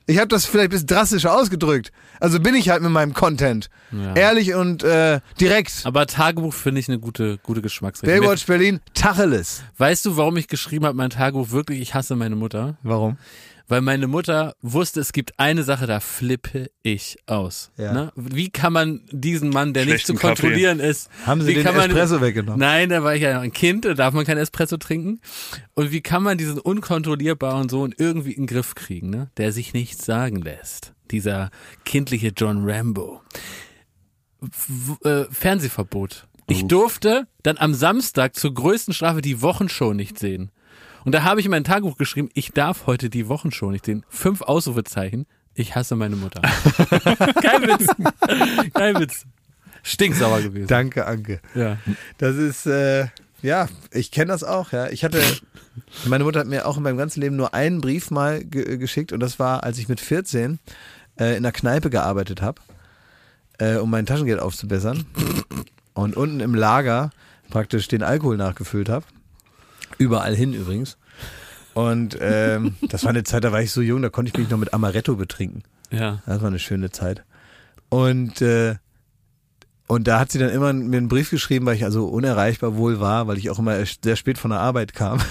Ich 0.06 0.18
habe 0.18 0.28
das 0.28 0.44
vielleicht 0.44 0.66
ein 0.66 0.70
bisschen 0.70 0.86
drastischer 0.86 1.34
ausgedrückt. 1.34 1.90
Also 2.20 2.38
bin 2.38 2.54
ich 2.54 2.68
halt 2.68 2.82
mit 2.82 2.90
meinem 2.90 3.14
Content. 3.14 3.70
Ja. 3.90 4.14
Ehrlich 4.14 4.54
und 4.54 4.82
äh, 4.82 5.20
direkt. 5.40 5.80
Aber 5.84 6.06
Tagebuch 6.06 6.52
finde 6.52 6.80
ich 6.80 6.88
eine 6.88 6.98
gute, 6.98 7.38
gute 7.38 7.62
Geschmacksrichtung. 7.62 8.20
Baywatch 8.20 8.44
Berlin, 8.44 8.80
Tacheles. 8.92 9.62
Weißt 9.78 10.04
du, 10.04 10.16
warum 10.18 10.36
ich 10.36 10.48
geschrieben 10.48 10.84
habe, 10.84 10.96
mein 10.96 11.10
Tagebuch 11.10 11.50
wirklich, 11.50 11.80
ich 11.80 11.94
hasse 11.94 12.16
meine 12.16 12.36
Mutter? 12.36 12.76
Warum? 12.82 13.16
Weil 13.66 13.80
meine 13.80 14.06
Mutter 14.06 14.54
wusste, 14.60 15.00
es 15.00 15.12
gibt 15.12 15.38
eine 15.38 15.62
Sache, 15.62 15.86
da 15.86 16.00
flippe 16.00 16.70
ich 16.82 17.16
aus. 17.26 17.70
Ja. 17.78 17.92
Ne? 17.92 18.12
Wie 18.14 18.50
kann 18.50 18.74
man 18.74 19.00
diesen 19.10 19.48
Mann, 19.48 19.72
der 19.72 19.86
nicht 19.86 20.06
zu 20.06 20.12
Schlechten 20.12 20.16
Kaffee. 20.16 20.42
kontrollieren 20.42 20.80
ist, 20.80 21.08
Haben 21.24 21.40
Sie 21.40 21.48
wie 21.48 21.54
den 21.54 21.64
kann 21.64 21.74
man, 21.74 21.90
Espresso 21.90 22.20
weggenommen? 22.20 22.60
Nein, 22.60 22.90
da 22.90 23.02
war 23.02 23.14
ich 23.14 23.22
ja 23.22 23.34
noch 23.34 23.42
ein 23.42 23.52
Kind, 23.52 23.86
da 23.86 23.94
darf 23.94 24.12
man 24.12 24.26
kein 24.26 24.36
Espresso 24.36 24.76
trinken. 24.76 25.20
Und 25.72 25.92
wie 25.92 26.02
kann 26.02 26.22
man 26.22 26.36
diesen 26.36 26.58
unkontrollierbaren 26.58 27.70
Sohn 27.70 27.94
irgendwie 27.96 28.32
in 28.32 28.42
den 28.42 28.46
Griff 28.48 28.74
kriegen, 28.74 29.08
ne? 29.08 29.30
der 29.38 29.52
sich 29.52 29.72
nichts 29.72 30.04
sagen 30.04 30.36
lässt? 30.42 30.92
Dieser 31.10 31.50
kindliche 31.84 32.32
John 32.36 32.68
Rambo. 32.68 33.22
W 34.40 35.08
äh, 35.08 35.24
Fernsehverbot. 35.30 36.26
Ich 36.46 36.66
durfte 36.66 37.26
dann 37.42 37.56
am 37.56 37.72
Samstag 37.72 38.36
zur 38.36 38.52
größten 38.52 38.92
Strafe 38.92 39.22
die 39.22 39.40
Wochenshow 39.40 39.94
nicht 39.94 40.18
sehen. 40.18 40.50
Und 41.04 41.12
da 41.12 41.22
habe 41.22 41.40
ich 41.40 41.46
in 41.46 41.50
mein 41.50 41.64
Tagebuch 41.64 41.96
geschrieben, 41.96 42.30
ich 42.34 42.52
darf 42.52 42.86
heute 42.86 43.10
die 43.10 43.28
Wochenshow 43.28 43.70
nicht 43.70 43.86
sehen. 43.86 44.04
Fünf 44.08 44.42
Ausrufezeichen. 44.42 45.26
Ich 45.54 45.76
hasse 45.76 45.96
meine 45.96 46.16
Mutter. 46.16 46.40
Kein 47.42 47.62
Witz. 47.62 47.86
Kein 48.74 48.98
Witz. 48.98 49.26
Stinksauer 49.82 50.40
gewesen. 50.40 50.66
Danke, 50.66 51.06
Anke. 51.06 51.40
Ja. 51.54 51.76
Das 52.18 52.36
ist, 52.36 52.66
äh, 52.66 53.06
ja, 53.42 53.68
ich 53.92 54.10
kenne 54.10 54.32
das 54.32 54.42
auch, 54.42 54.72
ja. 54.72 54.88
Ich 54.88 55.04
hatte, 55.04 55.22
meine 56.06 56.24
Mutter 56.24 56.40
hat 56.40 56.46
mir 56.46 56.66
auch 56.66 56.78
in 56.78 56.82
meinem 56.82 56.96
ganzen 56.96 57.20
Leben 57.20 57.36
nur 57.36 57.54
einen 57.54 57.80
Brief 57.82 58.10
mal 58.10 58.42
ge 58.42 58.78
geschickt 58.78 59.12
und 59.12 59.20
das 59.20 59.38
war, 59.38 59.62
als 59.62 59.78
ich 59.78 59.88
mit 59.88 60.00
14 60.00 60.58
äh, 61.20 61.32
in 61.32 61.36
einer 61.36 61.52
Kneipe 61.52 61.90
gearbeitet 61.90 62.40
habe, 62.40 62.62
äh, 63.58 63.76
um 63.76 63.90
mein 63.90 64.06
Taschengeld 64.06 64.40
aufzubessern. 64.40 65.04
und 65.94 66.16
unten 66.16 66.40
im 66.40 66.54
Lager 66.54 67.10
praktisch 67.50 67.88
den 67.88 68.02
Alkohol 68.02 68.36
nachgefüllt 68.36 68.88
habe. 68.88 69.06
Überall 69.98 70.34
hin 70.34 70.52
übrigens. 70.52 70.96
Und 71.74 72.16
ähm, 72.20 72.76
das 72.88 73.04
war 73.04 73.10
eine 73.10 73.24
Zeit, 73.24 73.44
da 73.44 73.52
war 73.52 73.60
ich 73.60 73.72
so 73.72 73.80
jung, 73.80 74.02
da 74.02 74.08
konnte 74.08 74.30
ich 74.30 74.38
mich 74.38 74.50
noch 74.50 74.58
mit 74.58 74.72
Amaretto 74.72 75.16
betrinken. 75.16 75.62
Ja. 75.90 76.22
Das 76.26 76.40
war 76.40 76.48
eine 76.48 76.58
schöne 76.58 76.90
Zeit. 76.90 77.24
Und, 77.88 78.40
äh, 78.42 78.76
und 79.86 80.08
da 80.08 80.20
hat 80.20 80.32
sie 80.32 80.38
dann 80.38 80.50
immer 80.50 80.72
mir 80.72 80.96
einen 80.96 81.08
Brief 81.08 81.30
geschrieben, 81.30 81.66
weil 81.66 81.76
ich 81.76 81.84
also 81.84 82.06
unerreichbar 82.06 82.76
wohl 82.76 83.00
war, 83.00 83.26
weil 83.26 83.38
ich 83.38 83.50
auch 83.50 83.58
immer 83.58 83.76
sehr 84.02 84.16
spät 84.16 84.38
von 84.38 84.50
der 84.50 84.60
Arbeit 84.60 84.94
kam. 84.94 85.20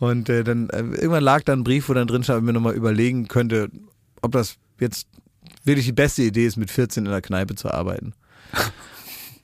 Und 0.00 0.28
äh, 0.28 0.44
dann 0.44 0.70
äh, 0.70 0.78
irgendwann 0.78 1.24
lag 1.24 1.42
da 1.42 1.52
ein 1.52 1.64
Brief, 1.64 1.88
wo 1.88 1.92
dann 1.92 2.06
drin 2.06 2.22
stand, 2.22 2.36
ob 2.36 2.42
ich 2.44 2.46
mir 2.46 2.52
nochmal 2.52 2.74
überlegen 2.74 3.26
könnte, 3.26 3.68
ob 4.22 4.30
das 4.30 4.54
jetzt 4.78 5.08
wirklich 5.64 5.86
die 5.86 5.92
beste 5.92 6.22
Idee 6.22 6.46
ist, 6.46 6.56
mit 6.56 6.70
14 6.70 7.04
in 7.04 7.10
der 7.10 7.20
Kneipe 7.20 7.56
zu 7.56 7.68
arbeiten. 7.68 8.14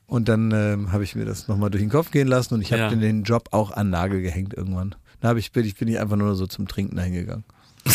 Und 0.07 0.29
dann 0.29 0.51
ähm, 0.53 0.93
habe 0.93 1.03
ich 1.05 1.15
mir 1.17 1.25
das 1.25 1.49
nochmal 1.49 1.71
durch 1.71 1.83
den 1.83 1.91
Kopf 1.91 2.11
gehen 2.11 2.29
lassen 2.29 2.55
und 2.55 2.61
ich 2.63 2.73
habe 2.73 2.83
Ja. 2.83 2.91
den 2.91 3.23
Job 3.25 3.49
auch 3.53 3.71
an 3.73 3.91
Nagel 3.91 4.21
gehängt 4.23 4.53
irgendwann. 4.55 4.95
Da 5.21 5.29
hab 5.29 5.37
ich, 5.39 5.51
bin, 5.53 5.65
ich 5.65 5.75
bin 5.77 5.89
ich 5.89 5.99
einfach 5.99 6.17
nur 6.17 6.35
so 6.37 6.47
zum 6.47 6.69
Trinken 6.69 6.97
dahingegangen. 6.97 7.45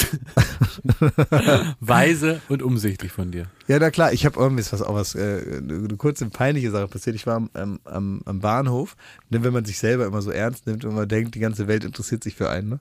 Weise 1.79 2.41
und 2.49 2.61
umsichtig 2.61 3.11
von 3.11 3.31
dir. 3.31 3.45
Ja, 3.67 3.79
na 3.79 3.89
klar, 3.91 4.13
ich 4.13 4.25
habe 4.25 4.39
irgendwie 4.39 4.63
was 4.71 4.81
auch 4.81 4.93
was, 4.95 5.15
äh, 5.15 5.57
eine 5.57 5.97
kurze 5.97 6.27
peinliche 6.29 6.71
Sache 6.71 6.87
passiert. 6.87 7.15
Ich 7.15 7.25
war 7.27 7.35
am, 7.37 7.49
am, 7.53 7.79
am, 7.85 8.21
am 8.25 8.39
Bahnhof, 8.39 8.95
denn 9.29 9.43
wenn 9.43 9.53
man 9.53 9.65
sich 9.65 9.77
selber 9.79 10.05
immer 10.05 10.21
so 10.21 10.31
ernst 10.31 10.67
nimmt 10.67 10.85
und 10.85 10.95
man 10.95 11.07
denkt, 11.07 11.35
die 11.35 11.39
ganze 11.39 11.67
Welt 11.67 11.83
interessiert 11.83 12.23
sich 12.23 12.35
für 12.35 12.49
einen, 12.49 12.69
ne? 12.69 12.79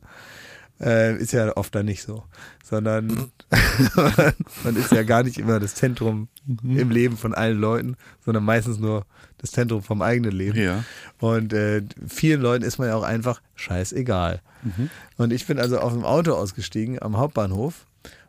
Äh, 0.81 1.17
ist 1.17 1.33
ja 1.33 1.57
oft 1.57 1.75
dann 1.75 1.87
nicht 1.87 2.03
so, 2.03 2.23
sondern 2.63 3.33
man 4.65 4.77
ist 4.77 4.93
ja 4.93 5.03
gar 5.03 5.25
nicht 5.25 5.39
immer 5.39 5.59
das 5.59 5.75
Zentrum 5.75 6.29
im 6.63 6.91
Leben 6.91 7.17
von 7.17 7.35
allen 7.35 7.59
Leuten, 7.59 7.97
sondern 8.25 8.45
meistens 8.45 8.79
nur 8.79 9.05
das 9.39 9.51
Zentrum 9.51 9.83
vom 9.83 10.03
eigenen 10.03 10.33
Leben. 10.33 10.57
Ja. 10.57 10.85
Und 11.19 11.53
äh, 11.53 11.83
vielen 12.07 12.41
Leuten 12.41 12.65
ist 12.65 12.79
man 12.79 12.89
ja 12.89 12.95
auch 12.95 13.03
einfach 13.03 13.41
scheißegal. 13.57 14.41
Und 15.17 15.33
ich 15.33 15.47
bin 15.47 15.59
also 15.59 15.79
auf 15.79 15.93
dem 15.93 16.05
Auto 16.05 16.33
ausgestiegen 16.33 17.01
am 17.01 17.17
Hauptbahnhof 17.17 17.87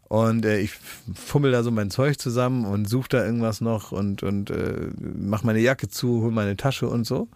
und 0.10 0.44
äh, 0.44 0.60
ich 0.60 0.74
fummel 1.14 1.52
da 1.52 1.64
so 1.64 1.70
mein 1.70 1.92
Zeug 1.92 2.20
zusammen 2.20 2.66
und 2.66 2.90
suche 2.90 3.10
da 3.10 3.26
irgendwas 3.26 3.62
noch 3.62 3.92
und, 3.92 4.24
und 4.24 4.50
äh, 4.50 4.90
mach 4.98 5.44
meine 5.44 5.60
Jacke 5.60 5.88
zu, 5.88 6.22
hol 6.22 6.32
meine 6.32 6.58
Tasche 6.58 6.88
und 6.88 7.06
so. 7.06 7.28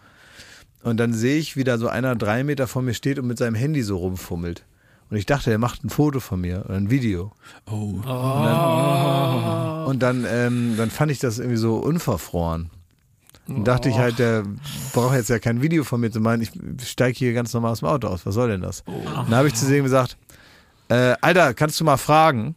Und 0.81 0.97
dann 0.97 1.13
sehe 1.13 1.37
ich, 1.37 1.55
wie 1.55 1.63
da 1.63 1.77
so 1.77 1.87
einer 1.87 2.15
drei 2.15 2.43
Meter 2.43 2.67
vor 2.67 2.81
mir 2.81 2.95
steht 2.95 3.19
und 3.19 3.27
mit 3.27 3.37
seinem 3.37 3.55
Handy 3.55 3.83
so 3.83 3.97
rumfummelt. 3.97 4.65
Und 5.13 5.19
ich 5.19 5.27
dachte, 5.27 5.51
er 5.51 5.59
macht 5.59 5.83
ein 5.83 5.91
Foto 5.91 6.19
von 6.19 6.41
mir 6.41 6.65
oder 6.65 6.73
ein 6.73 6.89
Video. 6.89 7.33
Oh. 7.69 7.93
Und 9.87 9.99
dann, 9.99 10.25
ähm, 10.27 10.73
dann 10.75 10.89
fand 10.89 11.11
ich 11.11 11.19
das 11.19 11.37
irgendwie 11.37 11.59
so 11.59 11.75
unverfroren. 11.75 12.71
Und 13.47 13.67
dachte 13.67 13.89
ich 13.89 13.99
halt, 13.99 14.17
der 14.17 14.43
braucht 14.91 15.13
jetzt 15.13 15.29
ja 15.29 15.37
kein 15.37 15.61
Video 15.61 15.83
von 15.83 16.01
mir 16.01 16.09
zu 16.09 16.19
meinen, 16.19 16.41
ich 16.41 16.49
steige 16.89 17.15
hier 17.15 17.33
ganz 17.33 17.53
normal 17.53 17.73
aus 17.73 17.81
dem 17.81 17.89
Auto 17.89 18.07
aus. 18.07 18.25
Was 18.25 18.33
soll 18.33 18.49
denn 18.49 18.61
das? 18.61 18.81
Und 18.87 19.05
dann 19.05 19.35
habe 19.35 19.47
ich 19.47 19.53
zu 19.53 19.67
dem 19.67 19.83
gesagt, 19.83 20.17
äh, 20.89 21.13
Alter, 21.21 21.53
kannst 21.53 21.79
du 21.79 21.83
mal 21.83 21.97
fragen? 21.97 22.55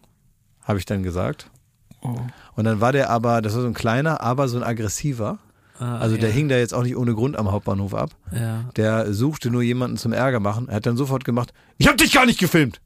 Habe 0.63 0.79
ich 0.79 0.87
dann 0.87 1.03
gesagt. 1.03 1.51
Und 2.55 2.65
dann 2.65 2.81
war 2.81 2.93
der 2.93 3.11
aber, 3.11 3.43
das 3.43 3.55
war 3.55 3.61
so 3.61 3.69
ein 3.69 3.75
kleiner, 3.75 4.23
aber 4.23 4.49
so 4.49 4.57
ein 4.57 4.63
aggressiver. 4.63 5.41
Also 5.79 6.17
der 6.17 6.31
hing 6.31 6.49
da 6.49 6.57
jetzt 6.57 6.73
auch 6.75 6.83
nicht 6.83 6.97
ohne 6.97 7.15
Grund 7.15 7.37
am 7.37 7.51
Hauptbahnhof 7.53 7.95
ab. 7.95 8.11
Ja. 8.33 8.65
Der 8.77 9.13
suchte 9.13 9.51
nur 9.51 9.63
jemanden 9.63 9.97
zum 9.97 10.13
Ärger 10.13 10.41
machen. 10.41 10.69
Er 10.69 10.77
hat 10.77 10.87
dann 10.87 10.97
sofort 10.97 11.25
gemacht, 11.25 11.53
ich 11.79 11.87
habe 11.87 11.97
dich 11.97 12.13
gar 12.13 12.25
nicht 12.27 12.39
gefilmt. 12.39 12.81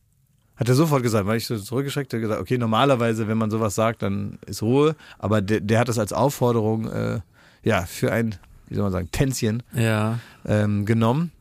Hat 0.57 0.69
er 0.69 0.75
sofort 0.75 1.03
gesagt, 1.03 1.27
weil 1.27 1.39
ich 1.39 1.47
so 1.47 1.57
zurückgeschreckt 1.59 2.13
habe, 2.13 2.21
gesagt, 2.21 2.41
okay, 2.41 2.59
normalerweise, 2.59 3.29
wenn 3.29 3.39
man 3.39 3.51
sowas 3.51 3.75
sagt, 3.75 4.03
dann 4.03 4.39
ist 4.47 4.63
Ruhe. 4.63 4.95
Aber 5.19 5.41
der, 5.41 5.61
der 5.61 5.79
hat 5.79 5.89
das 5.89 5.99
als 5.99 6.13
Aufforderung, 6.13 6.89
äh, 6.91 7.21
ja, 7.63 7.83
für 7.87 8.13
ein, 8.13 8.35
wie 8.69 8.75
soll 8.75 8.83
man 8.85 8.93
sagen, 8.93 9.09
Tänzchen 9.13 9.63
Ja. 9.73 10.19
ähm, 10.45 10.85
genommen. 10.85 11.33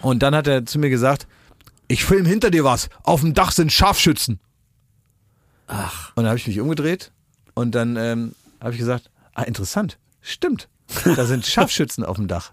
Und 0.00 0.22
dann 0.22 0.34
hat 0.34 0.46
er 0.46 0.64
zu 0.64 0.78
mir 0.78 0.90
gesagt, 0.90 1.26
ich 1.88 2.04
film 2.04 2.24
hinter 2.24 2.50
dir 2.50 2.64
was. 2.64 2.88
Auf 3.02 3.20
dem 3.22 3.34
Dach 3.34 3.50
sind 3.50 3.72
Scharfschützen. 3.72 4.38
Ach. 5.66 6.10
Und 6.14 6.22
dann 6.22 6.28
habe 6.28 6.38
ich 6.38 6.46
mich 6.46 6.60
umgedreht 6.60 7.10
und 7.54 7.74
dann 7.74 7.96
ähm, 7.96 8.32
habe 8.60 8.72
ich 8.72 8.78
gesagt, 8.78 9.10
ah, 9.34 9.42
interessant, 9.42 9.98
stimmt. 10.28 10.68
Da 11.04 11.24
sind 11.24 11.46
Scharfschützen 11.46 12.04
auf 12.04 12.16
dem 12.16 12.28
Dach. 12.28 12.52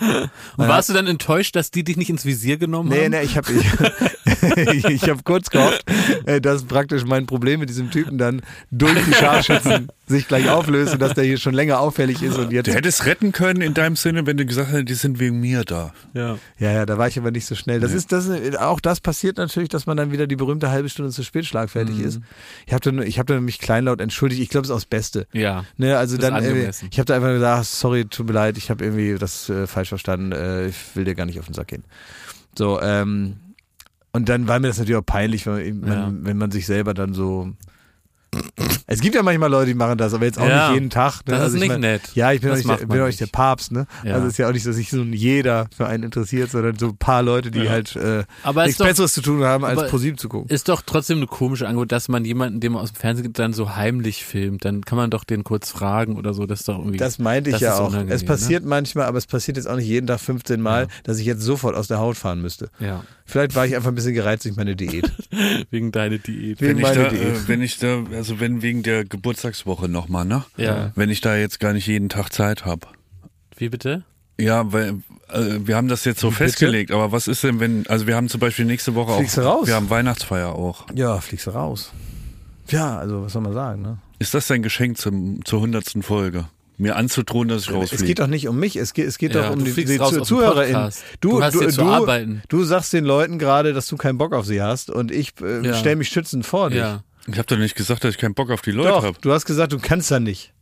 Und 0.56 0.68
warst 0.68 0.88
du 0.88 0.92
dann 0.92 1.06
enttäuscht, 1.06 1.54
dass 1.56 1.70
die 1.70 1.84
dich 1.84 1.96
nicht 1.96 2.10
ins 2.10 2.24
Visier 2.24 2.56
genommen 2.56 2.88
Nee, 2.88 3.04
haben? 3.04 3.10
nee, 3.12 3.22
ich 3.22 3.36
habe 3.36 3.52
ich, 3.52 4.84
ich 4.84 5.08
hab 5.08 5.24
kurz 5.24 5.50
gehofft, 5.50 5.84
äh, 6.26 6.40
dass 6.40 6.64
praktisch 6.64 7.04
mein 7.04 7.26
Problem 7.26 7.60
mit 7.60 7.68
diesem 7.68 7.90
Typen 7.90 8.18
dann 8.18 8.42
durch 8.70 8.98
die 9.04 9.12
Scharfschützen 9.14 9.88
sich 10.06 10.28
gleich 10.28 10.50
auflöst 10.50 10.92
und 10.94 11.00
dass 11.00 11.14
der 11.14 11.24
hier 11.24 11.38
schon 11.38 11.54
länger 11.54 11.80
auffällig 11.80 12.22
ist 12.22 12.36
und 12.36 12.52
jetzt. 12.52 12.66
Du 12.66 12.74
hättest 12.74 13.06
retten 13.06 13.32
können 13.32 13.60
in 13.62 13.72
deinem 13.74 13.96
Sinne, 13.96 14.26
wenn 14.26 14.36
du 14.36 14.44
gesagt 14.44 14.70
hättest, 14.70 14.88
die 14.88 14.94
sind 14.94 15.18
wegen 15.18 15.40
mir 15.40 15.64
da. 15.64 15.92
Ja. 16.12 16.38
Ja, 16.58 16.72
ja, 16.72 16.86
da 16.86 16.98
war 16.98 17.08
ich 17.08 17.18
aber 17.18 17.30
nicht 17.30 17.46
so 17.46 17.54
schnell. 17.54 17.80
Das 17.80 17.92
ist, 17.92 18.12
das 18.12 18.26
ist, 18.26 18.58
auch 18.58 18.80
das 18.80 19.00
passiert 19.00 19.38
natürlich, 19.38 19.68
dass 19.70 19.86
man 19.86 19.96
dann 19.96 20.12
wieder 20.12 20.26
die 20.26 20.36
berühmte 20.36 20.70
halbe 20.70 20.88
Stunde 20.88 21.10
zu 21.12 21.22
spät 21.22 21.46
schlagfertig 21.46 21.96
Mhm. 21.98 22.04
ist. 22.04 22.20
Ich 22.66 22.72
habe 22.72 22.80
dann, 22.80 23.02
ich 23.06 23.18
habe 23.18 23.32
dann 23.32 23.44
mich 23.44 23.58
kleinlaut 23.58 24.00
entschuldigt. 24.00 24.42
Ich 24.42 24.48
glaube, 24.48 24.64
es 24.64 24.68
ist 24.70 24.72
auch 24.74 24.78
das 24.78 24.86
Beste. 24.86 25.26
Ja. 25.32 25.64
Ne, 25.76 25.96
also 25.96 26.16
dann, 26.18 26.34
äh, 26.42 26.70
ich 26.90 26.98
habe 26.98 27.04
da 27.06 27.14
einfach 27.16 27.28
gesagt, 27.28 27.64
sorry, 27.66 28.04
tut 28.06 28.26
mir 28.26 28.32
leid, 28.32 28.58
ich 28.58 28.70
habe 28.70 28.84
irgendwie 28.84 29.16
das 29.18 29.48
äh, 29.48 29.66
falsch 29.66 29.83
verstanden. 29.88 30.32
Äh, 30.32 30.66
ich 30.68 30.76
will 30.94 31.04
dir 31.04 31.14
gar 31.14 31.26
nicht 31.26 31.38
auf 31.38 31.46
den 31.46 31.54
Sack 31.54 31.68
gehen. 31.68 31.84
So, 32.56 32.80
ähm, 32.80 33.36
und 34.12 34.28
dann 34.28 34.46
war 34.46 34.60
mir 34.60 34.68
das 34.68 34.78
natürlich 34.78 34.96
auch 34.98 35.06
peinlich, 35.06 35.46
wenn 35.46 35.80
man, 35.80 35.88
Ja. 35.90 36.12
wenn 36.22 36.36
man 36.38 36.50
sich 36.50 36.66
selber 36.66 36.94
dann 36.94 37.14
so. 37.14 37.52
Es 38.94 39.00
gibt 39.00 39.14
ja 39.14 39.22
manchmal 39.22 39.50
Leute, 39.50 39.66
die 39.66 39.74
machen 39.74 39.98
das, 39.98 40.14
aber 40.14 40.24
jetzt 40.24 40.38
auch 40.38 40.46
Ja, 40.48 40.68
nicht 40.68 40.74
jeden 40.74 40.90
Tag. 40.90 41.16
Ne? 41.26 41.32
das 41.32 41.38
ist 41.38 41.44
also 41.44 41.56
ich 41.56 41.60
nicht 41.62 41.68
mein, 41.70 41.80
nett. 41.80 42.02
Ja, 42.14 42.32
ich 42.32 42.40
bin, 42.40 42.50
auch 42.50 42.56
nicht, 42.56 42.68
der, 42.68 42.86
bin 42.86 43.00
auch 43.00 43.06
nicht 43.06 43.20
der. 43.20 43.26
Papst, 43.26 43.72
ne? 43.72 43.86
Ja. 44.04 44.14
Also 44.14 44.26
es 44.26 44.32
ist 44.34 44.38
ja 44.38 44.48
auch 44.48 44.52
nicht, 44.52 44.66
dass 44.66 44.76
sich 44.76 44.90
so 44.90 45.00
ein 45.02 45.12
jeder 45.12 45.66
für 45.76 45.86
einen 45.86 46.02
interessiert, 46.04 46.50
sondern 46.50 46.76
so 46.78 46.88
ein 46.88 46.96
paar 46.96 47.22
Leute, 47.22 47.50
die 47.50 47.68
halt 47.68 47.96
äh, 47.96 48.24
nichts 48.64 48.78
doch- 48.78 48.86
Besseres 48.86 49.12
zu 49.14 49.22
tun 49.22 49.42
haben, 49.44 49.64
als 49.64 49.88
ProSieben 49.90 50.18
zu 50.18 50.28
gucken. 50.28 50.48
Ist 50.48 50.68
doch 50.68 50.82
trotzdem 50.84 51.18
eine 51.18 51.26
komische 51.26 51.66
Angebot, 51.66 51.92
dass 51.92 52.08
man 52.08 52.24
jemanden, 52.24 52.60
den 52.60 52.72
man 52.72 52.82
aus 52.82 52.92
dem 52.92 52.96
Fernsehen 53.00 53.24
gibt, 53.24 53.38
dann 53.38 53.52
so 53.52 53.76
heimlich 53.76 54.24
filmt. 54.24 54.64
Dann 54.64 54.84
kann 54.84 54.96
man 54.96 55.10
doch 55.10 55.24
den 55.24 55.44
kurz 55.44 55.70
fragen 55.70 56.16
oder 56.16 56.34
so. 56.34 56.46
Das 56.46 56.60
ist 56.60 56.68
doch 56.68 56.78
irgendwie. 56.78 56.98
Das 56.98 57.18
meinte 57.18 57.50
ich 57.50 57.60
ja 57.60 57.78
auch. 57.78 57.94
Es 58.08 58.24
passiert 58.24 58.64
manchmal, 58.64 59.06
aber 59.06 59.18
es 59.18 59.26
passiert 59.26 59.56
jetzt 59.56 59.66
auch 59.66 59.76
nicht 59.76 59.86
jeden 59.88 60.06
Tag 60.06 60.20
15 60.20 60.60
Mal, 60.60 60.88
dass 61.02 61.18
ich 61.18 61.26
jetzt 61.26 61.42
sofort 61.42 61.74
aus 61.74 61.88
der 61.88 61.98
Haut 61.98 62.16
fahren 62.16 62.40
müsste. 62.40 62.70
Ne? 62.78 62.86
Ja. 62.88 63.04
Vielleicht 63.26 63.54
war 63.54 63.66
ich 63.66 63.74
einfach 63.74 63.88
ein 63.90 63.94
bisschen 63.94 64.14
gereizt 64.14 64.44
durch 64.44 64.56
meine 64.56 64.76
Diät. 64.76 65.10
Wegen 65.70 65.92
deiner 65.92 66.18
Diät. 66.18 66.60
Wegen 66.60 66.70
Wenn 66.70 66.76
ich, 66.78 66.82
meiner 66.82 67.04
da, 67.04 67.08
Diät. 67.10 67.22
äh, 67.22 67.48
wenn 67.48 67.62
ich 67.62 67.78
da, 67.78 68.04
also 68.12 68.38
wenn 68.40 68.60
wegen 68.62 68.82
der 68.82 69.04
Geburtstagswoche 69.04 69.88
nochmal, 69.88 70.24
ne? 70.24 70.44
Ja. 70.56 70.92
Wenn 70.94 71.08
ich 71.10 71.20
da 71.20 71.36
jetzt 71.36 71.58
gar 71.60 71.72
nicht 71.72 71.86
jeden 71.86 72.08
Tag 72.10 72.32
Zeit 72.32 72.64
habe. 72.64 72.86
Wie 73.56 73.68
bitte? 73.70 74.04
Ja, 74.38 74.72
weil 74.72 74.96
äh, 75.32 75.58
wir 75.64 75.76
haben 75.76 75.88
das 75.88 76.04
jetzt 76.04 76.20
so 76.20 76.30
festgelegt, 76.30 76.90
aber 76.90 77.12
was 77.12 77.28
ist 77.28 77.44
denn, 77.44 77.60
wenn, 77.60 77.86
also 77.86 78.06
wir 78.06 78.16
haben 78.16 78.28
zum 78.28 78.40
Beispiel 78.40 78.64
nächste 78.64 78.94
Woche 78.94 79.16
Fliegst 79.16 79.36
du 79.36 79.42
auch, 79.42 79.60
raus? 79.60 79.66
wir 79.68 79.74
haben 79.76 79.88
Weihnachtsfeier 79.90 80.52
auch. 80.54 80.86
Ja, 80.94 81.20
fliegst 81.20 81.46
du 81.46 81.50
raus. 81.52 81.92
Ja, 82.68 82.98
also 82.98 83.22
was 83.22 83.32
soll 83.32 83.42
man 83.42 83.52
sagen, 83.52 83.82
ne? 83.82 83.98
Ist 84.18 84.34
das 84.34 84.46
dein 84.48 84.62
Geschenk 84.62 84.98
zum, 84.98 85.44
zur 85.44 85.60
hundertsten 85.60 86.02
Folge? 86.02 86.46
Mir 86.76 86.96
anzudrohen, 86.96 87.48
dass 87.48 87.62
ich 87.62 87.68
Es 87.68 87.74
rausfliege? 87.74 88.04
geht 88.04 88.18
doch 88.18 88.26
nicht 88.26 88.48
um 88.48 88.58
mich, 88.58 88.76
es 88.76 88.94
geht, 88.94 89.06
es 89.06 89.16
geht 89.18 89.34
Ja, 89.34 89.42
doch 89.42 89.52
um 89.52 89.64
du 89.64 89.70
die, 89.70 89.84
die 89.84 89.96
ZuhörerInnen. 89.98 90.90
Du 91.20 91.42
hast 91.42 91.56
hier 91.58 91.68
zu 91.68 91.82
arbeiten. 91.82 92.42
Du 92.48 92.64
sagst 92.64 92.92
den 92.92 93.04
Leuten 93.04 93.38
gerade, 93.38 93.72
dass 93.72 93.86
du 93.86 93.96
keinen 93.96 94.18
Bock 94.18 94.32
auf 94.32 94.44
sie 94.46 94.60
hast 94.60 94.90
und 94.90 95.10
ich 95.12 95.32
äh, 95.40 95.64
Ja. 95.66 95.74
stell 95.74 95.96
mich 95.96 96.08
schützend 96.08 96.44
vor 96.44 96.70
dich. 96.70 96.78
Ja. 96.78 97.04
Ich 97.26 97.38
habe 97.38 97.46
doch 97.46 97.56
nicht 97.58 97.74
gesagt, 97.76 98.04
dass 98.04 98.10
ich 98.14 98.18
keinen 98.20 98.34
Bock 98.34 98.50
auf 98.50 98.60
die 98.60 98.72
Leute 98.72 98.90
habe. 99.02 99.16
du 99.20 99.32
hast 99.32 99.46
gesagt, 99.46 99.72
du 99.72 99.78
kannst 99.78 100.10
da 100.10 100.18
nicht. 100.20 100.52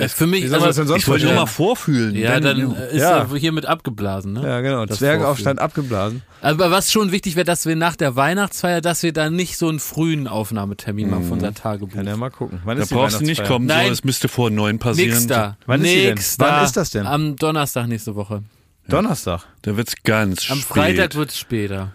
Äh, 0.00 0.08
Für 0.08 0.26
mich, 0.26 0.52
also, 0.52 0.72
sonst 0.84 0.96
Ich 1.02 1.08
wollte 1.08 1.26
nur 1.26 1.34
mal 1.34 1.46
vorfühlen. 1.46 2.14
ja, 2.16 2.34
Wenn- 2.34 2.42
dann 2.44 2.76
äh, 2.76 2.88
ist 2.94 3.00
Ja. 3.02 3.18
er 3.30 3.36
hiermit 3.36 3.66
abgeblasen, 3.66 4.32
ne? 4.32 4.42
Ja, 4.42 4.60
genau. 4.60 4.86
Das 4.86 4.98
Zwergenaufstand 4.98 5.58
abgeblasen. 5.60 6.22
Aber 6.42 6.70
was 6.70 6.90
schon 6.90 7.12
wichtig 7.12 7.36
wäre, 7.36 7.44
dass 7.44 7.66
wir 7.66 7.76
nach 7.76 7.96
der 7.96 8.16
Weihnachtsfeier, 8.16 8.80
dass 8.80 9.02
wir 9.02 9.12
da 9.12 9.28
nicht 9.30 9.56
so 9.58 9.68
einen 9.68 9.78
frühen 9.78 10.26
Aufnahmetermin 10.26 11.10
machen 11.10 11.24
von 11.24 11.32
unserem 11.34 11.54
Tagebuch. 11.54 11.94
Kann 11.94 12.06
ja 12.06 12.16
mal 12.16 12.30
gucken. 12.30 12.60
Wann 12.64 12.76
da 12.78 12.82
ist 12.84 12.90
brauchst 12.90 13.20
du 13.20 13.24
nicht 13.24 13.44
kommen, 13.44 13.66
Nein. 13.66 13.86
so, 13.86 13.92
es 13.92 14.04
müsste 14.04 14.28
vor 14.28 14.50
neun 14.50 14.78
passieren. 14.78 15.10
Nächster. 15.10 15.56
Wann 15.66 15.82
ist 15.84 15.90
die 15.90 15.96
denn? 16.02 16.14
Nächster. 16.14 16.44
Wann 16.46 16.64
ist 16.64 16.76
das 16.76 16.90
denn? 16.90 17.06
Am 17.06 17.36
Donnerstag 17.36 17.86
nächste 17.88 18.14
Woche. 18.14 18.42
Donnerstag. 18.88 19.42
Da 19.62 19.76
wird's 19.76 19.94
ganz 20.02 20.50
Am 20.50 20.58
spät. 20.58 20.66
Freitag 20.76 21.14
wird's 21.14 21.38
später. 21.38 21.92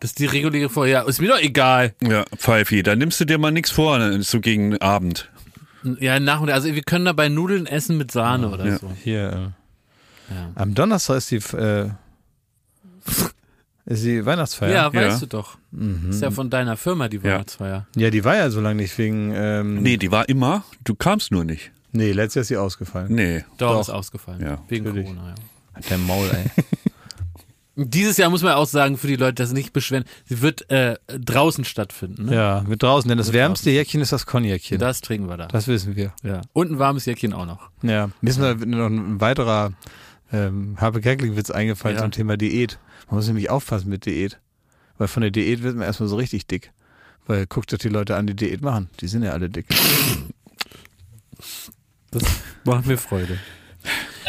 Das 0.00 0.10
ist 0.10 0.18
die 0.18 0.26
reguläre 0.26 0.68
Folge. 0.68 0.92
Ja, 0.92 1.02
ist 1.02 1.20
mir 1.20 1.28
doch 1.28 1.38
egal. 1.38 1.94
Ja, 2.06 2.24
Pfeifi, 2.36 2.82
da 2.82 2.94
nimmst 2.94 3.20
du 3.20 3.24
dir 3.24 3.38
mal 3.38 3.50
nichts 3.52 3.70
vor, 3.70 3.98
ne, 3.98 4.22
so 4.22 4.40
gegen 4.40 4.76
Abend. 4.82 5.30
Ja, 6.00 6.18
nach 6.20 6.40
und 6.40 6.50
also 6.50 6.72
wir 6.74 6.82
können 6.82 7.04
dabei 7.04 7.28
Nudeln 7.28 7.66
essen 7.66 7.96
mit 7.98 8.10
Sahne 8.10 8.48
oder 8.50 8.66
Ja. 8.66 8.78
so. 8.78 8.90
Hier. 9.02 9.52
Äh, 10.30 10.34
Ja. 10.34 10.50
Am 10.54 10.74
Donnerstag 10.74 11.18
ist 11.18 11.30
die, 11.30 11.36
äh, 11.56 11.90
ist 13.86 14.04
die 14.04 14.24
Weihnachtsfeier. 14.24 14.72
Ja, 14.72 14.94
weißt 14.94 15.20
Ja. 15.20 15.26
du 15.26 15.26
doch. 15.26 15.58
Ist 16.08 16.22
ja 16.22 16.30
von 16.30 16.48
deiner 16.48 16.76
Firma 16.78 17.08
die 17.08 17.22
Weihnachtsfeier. 17.22 17.86
Ja, 17.96 18.08
die 18.10 18.24
war 18.24 18.36
ja 18.36 18.48
so 18.50 18.60
lange 18.60 18.76
nicht 18.76 18.96
wegen. 18.96 19.32
Ähm, 19.34 19.82
Nee, 19.82 19.96
die 19.98 20.10
war 20.10 20.28
immer, 20.28 20.64
du 20.84 20.94
kamst 20.94 21.30
nur 21.30 21.44
nicht. 21.44 21.70
nee, 21.92 22.12
letztes 22.12 22.34
Jahr 22.36 22.42
ist 22.42 22.48
sie 22.48 22.56
ausgefallen. 22.56 23.12
Nee. 23.14 23.44
Doch, 23.58 23.72
Doch. 23.74 23.80
ist 23.82 23.90
ausgefallen. 23.90 24.40
Ja, 24.40 24.62
Wegen 24.68 24.84
natürlich. 24.86 25.06
Corona, 25.08 25.28
ja. 25.28 25.34
Hat 25.74 25.90
der 25.90 25.98
Maul, 25.98 26.30
ey. 26.32 26.44
Dieses 27.76 28.16
Jahr 28.18 28.30
muss 28.30 28.42
man 28.42 28.52
auch 28.52 28.66
sagen, 28.68 28.96
für 28.96 29.08
die 29.08 29.16
Leute, 29.16 29.34
das 29.34 29.52
nicht 29.52 29.72
beschweren, 29.72 30.04
sie 30.26 30.40
wird 30.42 30.70
äh, 30.70 30.96
draußen 31.08 31.64
stattfinden. 31.64 32.26
Ne? 32.26 32.34
Ja, 32.36 32.64
mit 32.68 32.82
draußen, 32.82 33.08
denn 33.08 33.18
das 33.18 33.32
wärmste 33.32 33.70
Jäckchen 33.70 34.00
ist 34.00 34.12
das 34.12 34.26
Cognacchen. 34.26 34.78
Das 34.78 35.00
trinken 35.00 35.28
wir 35.28 35.36
da. 35.36 35.48
Das 35.48 35.66
wissen 35.66 35.96
wir. 35.96 36.12
ja. 36.22 36.42
Und 36.52 36.70
ein 36.70 36.78
warmes 36.78 37.04
Jäckchen 37.06 37.32
auch 37.32 37.46
noch. 37.46 37.70
Ja. 37.82 38.10
Mir 38.20 38.30
ist 38.30 38.38
noch 38.38 38.54
noch 38.54 38.86
ein 38.86 39.20
weiterer 39.20 39.72
ähm, 40.32 40.76
Harpe 40.80 41.00
Kerkeling-Witz 41.00 41.50
eingefallen 41.50 41.96
Ja. 41.96 42.02
zum 42.02 42.12
Thema 42.12 42.36
Diät. 42.36 42.78
Man 43.08 43.16
muss 43.16 43.26
nämlich 43.26 43.50
aufpassen 43.50 43.88
mit 43.88 44.06
Diät. 44.06 44.38
Weil 44.96 45.08
von 45.08 45.22
der 45.22 45.32
Diät 45.32 45.62
wird 45.64 45.74
man 45.74 45.84
erstmal 45.86 46.08
so 46.08 46.14
richtig 46.16 46.46
dick. 46.46 46.72
Weil 47.26 47.46
guckt 47.46 47.72
doch 47.72 47.78
die 47.78 47.88
Leute 47.88 48.14
an, 48.16 48.26
die 48.28 48.34
Diät 48.36 48.62
machen. 48.62 48.88
Die 49.00 49.08
sind 49.08 49.24
ja 49.24 49.32
alle 49.32 49.50
dick. 49.50 49.66
Macht 52.64 52.86
mir 52.86 52.96
Freude. 52.98 53.38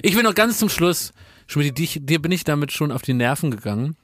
Ich 0.02 0.16
will 0.16 0.24
noch 0.24 0.34
ganz 0.36 0.58
zum 0.58 0.70
Schluss, 0.70 1.14
Schmidt, 1.48 1.78
dir 2.10 2.22
bin 2.22 2.32
ich 2.32 2.43
damit 2.43 2.72
schon 2.72 2.91
auf 2.91 3.02
die 3.02 3.14
Nerven 3.14 3.52
gegangen. 3.52 3.96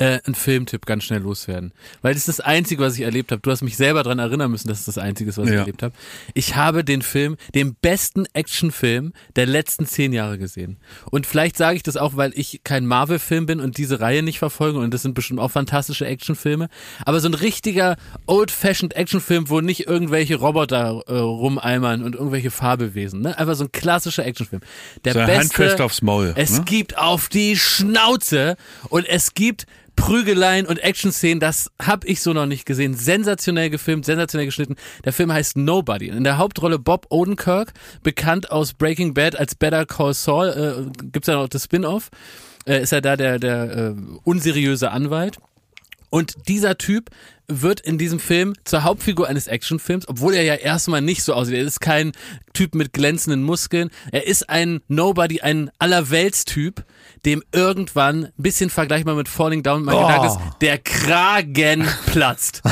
Äh, 0.00 0.18
einen 0.24 0.34
Filmtipp 0.34 0.86
ganz 0.86 1.04
schnell 1.04 1.20
loswerden. 1.20 1.72
Weil 2.00 2.14
das 2.14 2.22
ist 2.26 2.38
das 2.38 2.40
Einzige, 2.40 2.82
was 2.82 2.94
ich 2.94 3.02
erlebt 3.02 3.32
habe. 3.32 3.42
Du 3.42 3.50
hast 3.50 3.60
mich 3.60 3.76
selber 3.76 4.02
daran 4.02 4.18
erinnern 4.18 4.50
müssen, 4.50 4.68
dass 4.68 4.80
es 4.80 4.86
das 4.86 4.96
Einzige 4.96 5.28
ist, 5.28 5.36
was 5.36 5.46
ich 5.48 5.52
Ja. 5.52 5.60
erlebt 5.60 5.82
habe. 5.82 5.94
Ich 6.32 6.56
habe 6.56 6.84
den 6.84 7.02
Film, 7.02 7.36
den 7.54 7.74
besten 7.74 8.24
Actionfilm 8.32 9.12
der 9.36 9.44
letzten 9.44 9.84
zehn 9.84 10.14
Jahre 10.14 10.38
gesehen. 10.38 10.78
Und 11.10 11.26
vielleicht 11.26 11.58
sage 11.58 11.76
ich 11.76 11.82
das 11.82 11.98
auch, 11.98 12.16
weil 12.16 12.32
ich 12.34 12.62
kein 12.64 12.86
Marvel-Film 12.86 13.44
bin 13.44 13.60
und 13.60 13.76
diese 13.76 14.00
Reihe 14.00 14.22
nicht 14.22 14.38
verfolge. 14.38 14.78
Und 14.78 14.94
das 14.94 15.02
sind 15.02 15.14
bestimmt 15.14 15.38
auch 15.38 15.50
fantastische 15.50 16.06
Actionfilme. 16.06 16.68
Aber 17.04 17.20
so 17.20 17.28
ein 17.28 17.34
richtiger 17.34 17.96
old-fashioned 18.26 18.94
Actionfilm, 18.96 19.50
wo 19.50 19.60
nicht 19.60 19.86
irgendwelche 19.86 20.36
Roboter 20.36 21.02
äh, 21.08 21.12
rumeimern 21.12 22.02
und 22.02 22.14
irgendwelche 22.14 22.50
Fabelwesen. 22.50 23.20
Ne? 23.20 23.36
Einfach 23.38 23.54
so 23.54 23.64
ein 23.64 23.72
klassischer 23.72 24.24
Actionfilm. 24.24 24.62
Der 25.04 25.12
So 25.12 25.18
beste, 25.18 25.34
handfest 25.40 25.80
aufs 25.82 26.00
Maul. 26.00 26.32
es 26.36 26.58
ne? 26.58 26.64
gibt 26.64 26.96
auf 26.96 27.28
die 27.28 27.56
Schnauze 27.56 28.56
und 28.88 29.06
es 29.06 29.34
gibt 29.34 29.66
Prügeleien 30.00 30.64
und 30.66 30.78
Action-Szenen, 30.78 31.40
das 31.40 31.70
habe 31.80 32.06
ich 32.06 32.22
so 32.22 32.32
noch 32.32 32.46
nicht 32.46 32.64
gesehen. 32.64 32.94
Sensationell 32.94 33.68
gefilmt, 33.68 34.06
sensationell 34.06 34.46
geschnitten. 34.46 34.76
Der 35.04 35.12
Film 35.12 35.30
heißt 35.30 35.58
Nobody. 35.58 36.08
In 36.08 36.24
der 36.24 36.38
Hauptrolle 36.38 36.78
Bob 36.78 37.06
Odenkirk, 37.10 37.74
bekannt 38.02 38.50
aus 38.50 38.72
Breaking 38.72 39.12
Bad 39.12 39.38
als 39.38 39.54
Better 39.54 39.84
Call 39.84 40.14
Saul, 40.14 40.48
äh, 40.48 41.06
gibt's 41.12 41.28
ja 41.28 41.34
noch 41.34 41.48
das 41.48 41.64
Spin-off. 41.64 42.08
Äh, 42.66 42.82
ist 42.82 42.92
er 42.92 43.02
da 43.02 43.16
der, 43.16 43.38
der 43.38 43.76
äh, 43.76 43.94
unseriöse 44.24 44.90
Anwalt. 44.90 45.36
Und 46.08 46.48
dieser 46.48 46.78
Typ 46.78 47.10
wird 47.46 47.80
in 47.80 47.98
diesem 47.98 48.20
Film 48.20 48.54
zur 48.64 48.84
Hauptfigur 48.84 49.28
eines 49.28 49.48
Actionfilms, 49.48 50.08
obwohl 50.08 50.34
er 50.34 50.44
ja 50.44 50.54
erstmal 50.54 51.02
nicht 51.02 51.22
so 51.22 51.34
aussieht. 51.34 51.56
Er 51.56 51.64
ist 51.64 51.80
kein 51.80 52.12
Typ 52.54 52.74
mit 52.74 52.92
glänzenden 52.92 53.42
Muskeln. 53.42 53.90
Er 54.12 54.26
ist 54.26 54.48
ein 54.48 54.80
Nobody, 54.88 55.40
ein 55.40 55.70
Allerweltstyp, 55.78 56.84
dem 57.24 57.42
irgendwann, 57.52 58.26
ein 58.26 58.32
bisschen 58.36 58.70
vergleichbar 58.70 59.14
mit 59.14 59.28
Falling 59.28 59.62
Down, 59.62 59.84
mein 59.84 59.94
Oh. 59.94 60.02
Gedanke 60.06 60.26
ist, 60.28 60.38
der 60.60 60.78
Kragen 60.78 61.86
platzt. 62.06 62.62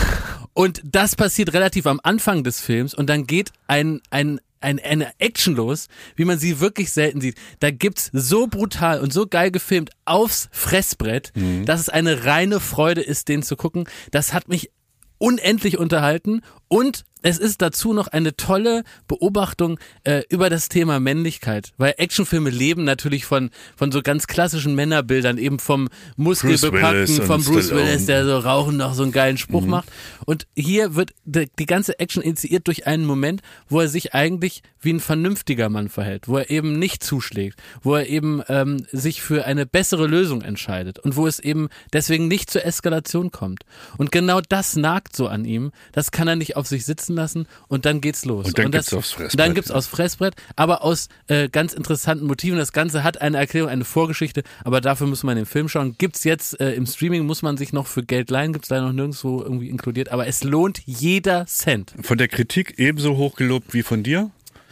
Und 0.55 0.81
das 0.85 1.15
passiert 1.17 1.53
relativ 1.53 1.87
am 1.87 2.01
Anfang 2.03 2.43
des 2.45 2.61
Films 2.61 2.93
und 2.95 3.09
dann 3.09 3.27
geht 3.27 3.53
ein, 3.69 4.01
ein, 4.11 4.41
ein, 4.61 4.81
eine 4.81 5.13
Action 5.19 5.55
los, 5.55 5.87
wie 6.17 6.25
man 6.25 6.39
sie 6.39 6.59
wirklich 6.59 6.91
selten 6.91 7.21
sieht. 7.21 7.37
Da 7.61 7.71
gibt's 7.71 8.11
so 8.13 8.49
brutal 8.49 9.01
und 9.01 9.13
so 9.13 9.27
geil 9.29 9.53
gefilmt 9.53 9.91
aufs 10.05 10.49
Fressbrett, 10.51 11.33
dass 11.65 11.79
es 11.81 11.89
eine 11.89 12.25
reine 12.25 12.59
Freude 12.59 13.03
ist, 13.03 13.29
den 13.29 13.45
zu 13.45 13.55
gucken. 13.55 13.89
Das 14.11 14.33
hat 14.33 14.49
mich 14.49 14.71
unendlich 15.19 15.79
unterhalten 15.79 16.43
und 16.69 17.05
es 17.23 17.39
ist 17.39 17.63
dazu 17.63 17.93
noch 17.93 18.09
eine 18.09 18.37
tolle 18.37 18.85
Beobachtung 19.07 19.79
äh, 20.05 20.23
über 20.29 20.51
das 20.51 20.69
Thema 20.69 21.01
Männlichkeit, 21.01 21.73
weil 21.77 21.95
Actionfilme 21.99 22.51
leben 22.51 22.85
natürlich 22.85 23.25
von 23.25 23.51
von 23.77 23.93
so 23.93 24.03
ganz 24.03 24.27
klassischen 24.27 24.75
Männerbildern, 24.75 25.39
eben 25.39 25.59
vom 25.59 25.89
Muskelbepackten, 26.17 27.23
vom 27.23 27.45
Bruce. 27.45 27.71
Willis, 27.71 28.07
der 28.07 28.25
so 28.25 28.39
rauchen 28.39 28.77
noch 28.77 28.95
so 28.95 29.03
einen 29.03 29.13
geilen 29.13 29.39
Spruch 29.39 29.67
macht. 29.67 29.89
Und 30.25 30.47
hier 30.55 30.95
wird 30.95 31.13
die, 31.25 31.49
die 31.59 31.67
ganze 31.67 31.99
Action 31.99 32.23
initiiert 32.23 32.67
durch 32.67 32.87
einen 32.87 33.05
Moment, 33.05 33.43
wo 33.69 33.81
er 33.81 33.89
sich 33.89 34.15
eigentlich 34.15 34.63
wie 34.81 34.93
ein 34.93 35.01
vernünftiger 35.01 35.69
Mann 35.69 35.89
verhält, 35.89 36.29
wo 36.29 36.37
er 36.39 36.51
eben 36.51 36.79
nicht 36.79 37.03
zuschlägt, 37.03 37.61
wo 37.83 37.95
er 37.95 38.07
eben 38.07 38.43
ähm, 38.49 38.87
sich 38.93 39.23
für 39.23 39.45
eine 39.45 39.67
bessere 39.67 40.07
Lösung 40.07 40.43
entscheidet 40.43 40.99
und 40.99 41.17
wo 41.17 41.27
es 41.27 41.39
eben 41.39 41.69
deswegen 41.93 42.29
nicht 42.29 42.51
zur 42.51 42.65
Eskalation 42.65 43.31
kommt. 43.31 43.65
Und 43.97 44.13
genau 44.13 44.41
das 44.41 44.77
nagt 44.77 45.17
so 45.17 45.27
an 45.27 45.45
ihm, 45.45 45.73
das 45.93 46.11
kann 46.11 46.29
er 46.29 46.37
nicht 46.37 46.57
auf 46.57 46.67
sich 46.67 46.85
sitzen 46.85 47.08
lassen 47.15 47.47
und 47.69 47.85
dann 47.87 48.01
geht's 48.01 48.25
los. 48.25 48.47
Und 48.47 48.59
dann 48.59 48.73
das, 48.73 48.87
gibt's 48.87 48.95
aufs 48.95 49.13
Fressbrett, 49.13 49.41
Dann 49.41 49.55
gibt's 49.55 49.71
ja. 49.71 49.77
aufs 49.77 49.87
Fressbrett, 49.87 50.35
aber 50.57 50.83
aus 50.83 51.09
äh, 51.29 51.49
ganz 51.49 51.73
interessanten 51.73 52.27
Motiven. 52.27 52.59
Das 52.59 52.73
Ganze 52.73 53.03
hat 53.05 53.21
eine 53.21 53.37
Erklärung, 53.37 53.71
eine 53.71 53.85
Vorgeschichte, 53.85 54.43
aber 54.65 54.81
dafür 54.81 55.07
muss 55.07 55.23
man 55.23 55.37
den 55.37 55.47
Film 55.47 55.69
schauen. 55.69 55.97
Gibt's 55.99 56.25
jetzt 56.25 56.61
äh, 56.61 56.73
im 56.73 56.87
Streaming, 56.87 57.27
muss 57.27 57.43
man 57.43 57.57
sich 57.57 57.73
noch 57.73 57.87
für 57.87 58.03
Geld 58.03 58.31
leihen, 58.31 58.53
gibt's 58.53 58.71
leider 58.71 58.87
noch 58.87 58.93
nirgendwo 58.93 59.43
irgendwie 59.43 59.69
inkludiert, 59.69 60.11
aber 60.11 60.27
es 60.27 60.45
lohnt 60.45 60.83
jeder 60.87 61.47
Cent. 61.47 61.95
Von 62.03 62.19
der 62.19 62.29
Kritik 62.29 62.75
ebenso 62.79 63.17
hoch 63.17 63.37
gelobt 63.37 63.75
wie 63.75 63.83
von 63.83 64.03
dir. 64.03 64.31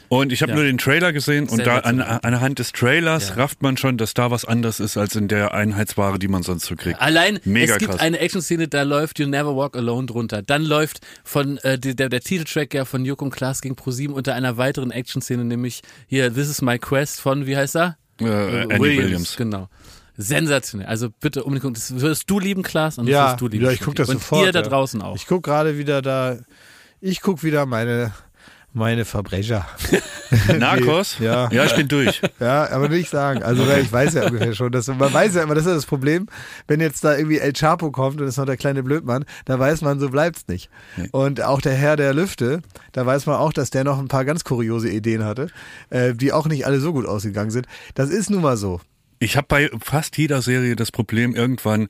Und 0.09 0.33
ich 0.33 0.43
habe 0.43 0.53
Ja. 0.53 0.57
nur 0.57 0.65
den 0.65 0.79
Trailer 0.79 1.13
gesehen 1.13 1.49
und 1.49 1.67
da 1.67 1.79
an, 1.79 2.01
anhand 2.01 2.59
des 2.59 2.73
Trailers 2.73 3.31
Ja. 3.31 3.35
rafft 3.37 3.63
man 3.63 3.77
schon, 3.77 3.99
dass 3.99 4.15
da 4.15 4.31
was 4.31 4.45
anders 4.45 4.79
ist 4.81 4.97
als 4.97 5.17
in 5.17 5.27
der 5.29 5.53
Einheitsware, 5.55 6.19
die 6.19 6.29
man 6.29 6.43
sonst 6.43 6.67
so 6.67 6.77
kriegt. 6.77 7.01
Allein, 7.01 7.41
Mega 7.45 7.73
es 7.75 7.79
gibt 7.79 7.91
krass. 7.93 8.01
eine 8.01 8.19
Action-Szene, 8.21 8.69
da 8.69 8.83
läuft 8.83 9.19
You 9.19 9.27
Never 9.27 9.57
Walk 9.57 9.77
Alone 9.77 10.07
drunter. 10.07 10.43
Dann 10.43 10.63
läuft 10.65 11.01
von 11.25 11.59
äh, 11.59 11.79
die- 11.79 11.97
der, 11.97 12.09
der 12.09 12.21
Titeltrack 12.21 12.73
ja 12.75 12.85
von 12.85 13.05
Joko 13.05 13.25
und 13.25 13.31
Klaas 13.33 13.61
gegen 13.61 13.75
ProSieben 13.75 14.15
unter 14.15 14.35
einer 14.35 14.57
weiteren 14.57 14.91
Action-Szene, 14.91 15.45
nämlich 15.45 15.83
hier 16.07 16.33
This 16.33 16.49
Is 16.51 16.63
My 16.63 16.79
Quest 16.79 17.21
von, 17.21 17.47
wie 17.47 17.57
heißt 17.57 17.77
er? 17.77 17.97
Äh, 18.21 18.63
Andy 18.63 18.79
Williams. 18.81 19.37
Genau. 19.37 19.69
Sensationell. 20.17 20.87
Also 20.87 21.11
bitte 21.11 21.45
unbedingt 21.45 21.63
gucken. 21.63 21.75
Das 21.75 22.01
wirst 22.01 22.31
du 22.31 22.39
lieben, 22.41 22.63
Klaas, 22.63 22.97
und 22.99 23.07
das 23.07 23.13
Ja, 23.13 23.31
wirst 23.33 23.41
du 23.41 23.49
lieben. 23.49 23.65
ja, 23.65 23.71
ich 23.73 23.81
guck 23.81 23.95
das 23.97 24.09
und 24.09 24.19
sofort. 24.21 24.47
ihr 24.47 24.53
da 24.53 24.61
ja. 24.63 24.67
draußen 24.69 25.03
auch. 25.03 25.17
Ich 25.17 25.27
guck 25.27 25.43
gerade 25.43 25.77
wieder 25.79 26.01
da. 26.01 26.39
Ich 27.03 27.21
guck 27.21 27.43
wieder 27.45 27.67
meine 27.67 28.13
meine 28.77 29.05
Verbrecher. 29.05 29.67
Narcos? 30.59 31.19
Ja. 31.19 31.49
Ja, 31.51 31.65
ich 31.65 31.75
bin 31.75 31.89
durch. 31.89 32.21
Ja, 32.39 32.71
aber 32.71 32.89
nicht 32.89 33.11
sagen. 33.11 33.43
Also 33.43 33.65
ich 33.69 33.91
weiß 33.91 34.15
ja 34.15 34.27
ungefähr 34.27 34.55
schon, 34.55 34.71
dass 34.71 34.87
man 34.87 35.13
weiß 35.13 35.35
ja 35.35 35.43
immer, 35.43 35.55
das 35.55 35.67
ist 35.67 35.75
das 35.75 35.87
Problem, 35.87 36.27
wenn 36.69 36.81
jetzt 36.81 37.03
da 37.03 37.17
irgendwie 37.17 37.39
El 37.39 37.53
Chapo 37.53 37.91
kommt 37.91 38.21
und 38.21 38.29
ist 38.29 38.37
noch 38.37 38.45
der 38.45 38.57
kleine 38.57 38.83
Blödmann, 38.83 39.25
da 39.47 39.59
weiß 39.59 39.81
man, 39.81 39.99
so 39.99 40.11
bleibt's 40.11 40.47
nicht. 40.47 40.71
Und 41.13 41.43
auch 41.43 41.61
der 41.61 41.75
Herr 41.75 41.97
der 41.97 42.13
Lüfte, 42.13 42.61
da 42.93 43.07
weiß 43.07 43.27
man 43.27 43.37
auch, 43.37 43.53
dass 43.53 43.71
der 43.71 43.85
noch 43.85 43.99
ein 43.99 44.09
paar 44.09 44.25
ganz 44.25 44.45
kuriose 44.45 44.91
Ideen 44.91 45.25
hatte, 45.25 45.49
äh, 45.91 46.15
die 46.15 46.33
auch 46.33 46.47
nicht 46.47 46.67
alle 46.67 46.79
so 46.79 46.93
gut 46.93 47.07
ausgegangen 47.07 47.51
sind. 47.51 47.67
Das 47.95 48.11
ist 48.11 48.31
nun 48.31 48.43
mal 48.43 48.57
so. 48.57 48.81
Ich 49.19 49.37
habe 49.37 49.47
bei 49.49 49.71
fast 49.81 50.19
jeder 50.19 50.43
Serie 50.43 50.77
das 50.77 50.93
Problem, 50.93 51.35
irgendwann, 51.35 51.89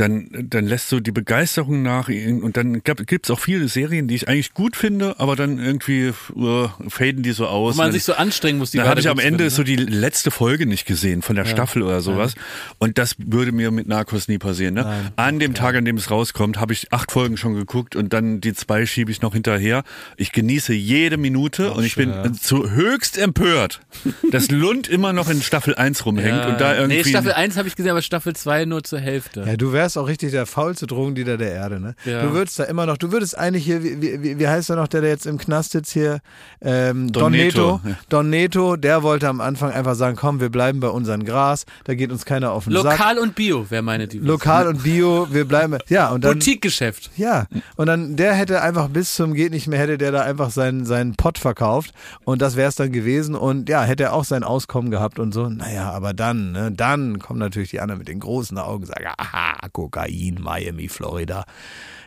dann, 0.00 0.28
dann 0.48 0.66
lässt 0.66 0.88
so 0.88 0.98
die 0.98 1.12
Begeisterung 1.12 1.82
nach 1.82 2.08
und 2.08 2.56
dann 2.56 2.82
gibt 2.82 3.26
es 3.26 3.30
auch 3.30 3.38
viele 3.38 3.68
Serien, 3.68 4.08
die 4.08 4.14
ich 4.14 4.28
eigentlich 4.28 4.54
gut 4.54 4.74
finde, 4.76 5.20
aber 5.20 5.36
dann 5.36 5.58
irgendwie 5.58 6.12
uh, 6.34 6.68
faden 6.88 7.22
die 7.22 7.32
so 7.32 7.46
aus. 7.46 7.76
Wo 7.76 7.82
man 7.82 7.92
sich 7.92 8.04
so 8.04 8.14
anstrengen 8.14 8.58
muss, 8.58 8.70
die 8.70 8.78
dann 8.78 8.88
habe 8.88 9.00
ich 9.00 9.08
am 9.08 9.18
Ende 9.18 9.44
finden, 9.44 9.50
so 9.50 9.62
die 9.62 9.76
letzte 9.76 10.30
Folge 10.30 10.64
nicht 10.64 10.86
gesehen 10.86 11.20
von 11.20 11.36
der 11.36 11.44
Staffel 11.44 11.82
oder 11.82 12.00
sowas. 12.00 12.34
Und 12.78 12.96
das 12.96 13.16
würde 13.18 13.52
mir 13.52 13.70
mit 13.70 13.88
Narcos 13.88 14.28
nie 14.28 14.38
passieren. 14.38 14.74
Ne? 14.74 15.12
An 15.16 15.38
dem 15.38 15.54
Tag, 15.54 15.76
an 15.76 15.84
dem 15.84 15.96
es 15.98 16.10
rauskommt, 16.10 16.58
habe 16.58 16.72
ich 16.72 16.92
acht 16.92 17.12
Folgen 17.12 17.36
schon 17.36 17.54
geguckt 17.54 17.94
und 17.94 18.12
dann 18.12 18.40
die 18.40 18.54
zwei 18.54 18.86
schiebe 18.86 19.10
ich 19.10 19.20
noch 19.20 19.34
hinterher. 19.34 19.82
Ich 20.16 20.32
genieße 20.32 20.72
jede 20.72 21.18
Minute 21.18 21.72
und 21.72 21.84
ich 21.84 21.96
bin 21.96 22.34
zu 22.34 22.70
höchst 22.70 23.18
empört, 23.18 23.80
dass 24.30 24.50
Lund 24.50 24.88
immer 24.88 25.12
noch 25.12 25.28
in 25.28 25.42
Staffel 25.42 25.74
1 25.74 26.06
rumhängt 26.06 26.38
Ja. 26.38 26.48
und 26.48 26.60
da 26.60 26.74
irgendwie. 26.74 27.02
Nee, 27.02 27.04
Staffel 27.04 27.32
1 27.32 27.58
habe 27.58 27.68
ich 27.68 27.76
gesehen, 27.76 27.90
aber 27.90 28.02
Staffel 28.02 28.34
2 28.34 28.64
nur 28.64 28.82
zur 28.82 29.00
Hälfte. 29.00 29.44
Ja, 29.46 29.56
du 29.56 29.72
wärst 29.72 29.89
auch 29.96 30.06
richtig 30.06 30.30
der 30.32 30.46
faulste 30.46 30.86
Drogendealer 30.86 31.36
der 31.36 31.52
Erde, 31.52 31.80
ne? 31.80 31.94
Ja. 32.04 32.22
Du 32.22 32.32
würdest 32.32 32.58
da 32.58 32.64
immer 32.64 32.86
noch, 32.86 32.96
du 32.96 33.12
würdest 33.12 33.36
eigentlich 33.36 33.64
hier, 33.64 33.82
wie, 33.82 34.22
wie, 34.22 34.38
wie 34.38 34.48
heißt 34.48 34.70
er 34.70 34.76
noch, 34.76 34.88
der, 34.88 35.00
der 35.00 35.10
jetzt 35.10 35.26
im 35.26 35.38
Knast 35.38 35.72
sitzt 35.72 35.92
hier? 35.92 36.20
Ähm, 36.60 37.12
Don, 37.12 37.24
Don 37.24 37.32
Neto. 37.32 37.80
Neto. 37.82 37.98
Don 38.08 38.30
Neto, 38.30 38.76
der 38.76 39.02
wollte 39.02 39.28
am 39.28 39.40
Anfang 39.40 39.72
einfach 39.72 39.94
sagen, 39.94 40.16
komm, 40.16 40.40
wir 40.40 40.50
bleiben 40.50 40.80
bei 40.80 40.88
unserem 40.88 41.24
Gras, 41.24 41.64
da 41.84 41.94
geht 41.94 42.10
uns 42.12 42.24
keiner 42.24 42.52
auf 42.52 42.64
den 42.64 42.74
Sack. 42.74 42.98
Lokal 42.98 43.18
und 43.18 43.34
Bio 43.34 43.70
wäre 43.70 43.82
meine 43.82 44.08
Devise. 44.08 44.26
Lokal 44.26 44.68
und 44.68 44.82
Bio, 44.82 45.28
wir 45.30 45.44
bleiben, 45.44 45.78
ja, 45.88 46.10
und 46.10 46.24
dann, 46.24 46.34
Boutique-Geschäft. 46.34 47.10
ja, 47.16 47.46
und 47.76 47.86
dann, 47.86 48.16
der 48.16 48.34
hätte 48.34 48.62
einfach 48.62 48.88
bis 48.88 49.14
zum 49.14 49.34
geht 49.34 49.52
nicht 49.52 49.66
mehr, 49.68 49.78
hätte 49.78 49.98
der 49.98 50.12
da 50.12 50.22
einfach 50.22 50.50
seinen, 50.50 50.84
seinen 50.84 51.14
Pott 51.14 51.38
verkauft 51.38 51.92
und 52.24 52.42
das 52.42 52.56
wäre 52.56 52.68
es 52.68 52.74
dann 52.74 52.92
gewesen 52.92 53.34
und 53.34 53.68
ja, 53.68 53.82
hätte 53.82 54.04
er 54.04 54.12
auch 54.12 54.24
sein 54.24 54.42
Auskommen 54.42 54.90
gehabt 54.90 55.18
und 55.18 55.32
so, 55.32 55.48
naja, 55.48 55.90
aber 55.90 56.12
dann, 56.12 56.52
ne, 56.52 56.72
dann 56.72 57.18
kommen 57.18 57.38
natürlich 57.38 57.70
die 57.70 57.80
anderen 57.80 57.98
mit 57.98 58.08
den 58.08 58.20
großen 58.20 58.58
Augen 58.58 58.84
und 58.84 58.86
sagen, 58.86 59.06
aha, 59.16 59.56
Kokain, 59.80 60.38
Miami, 60.40 60.88
Florida, 60.88 61.44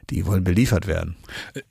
die 0.10 0.26
wollen 0.26 0.44
beliefert 0.44 0.86
werden. 0.88 1.16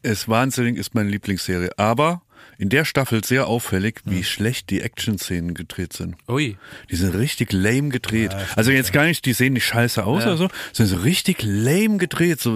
Es 0.02 0.28
wahnsinnig 0.28 0.76
ist 0.76 0.94
meine 0.94 1.10
Lieblingsserie. 1.10 1.70
Aber 1.76 2.22
in 2.58 2.68
der 2.68 2.84
Staffel 2.84 3.24
sehr 3.24 3.46
auffällig, 3.46 4.00
wie 4.04 4.22
schlecht 4.22 4.70
die 4.70 4.82
Action-Szenen 4.82 5.54
gedreht 5.54 5.92
sind. 5.94 6.16
Ui. 6.28 6.56
Die 6.90 6.96
sind 6.96 7.14
richtig 7.14 7.52
lame 7.52 7.88
gedreht. 7.88 8.30
also 8.56 8.70
jetzt 8.70 8.92
gar 8.92 9.04
nicht, 9.04 9.24
die 9.26 9.32
sehen 9.32 9.54
nicht 9.54 9.64
scheiße 9.66 10.04
aus 10.04 10.22
Ja. 10.22 10.28
oder 10.28 10.36
so, 10.36 10.48
sondern 10.72 10.98
so 10.98 11.02
richtig 11.02 11.42
lame 11.42 11.96
gedreht. 11.98 12.40
So, 12.40 12.52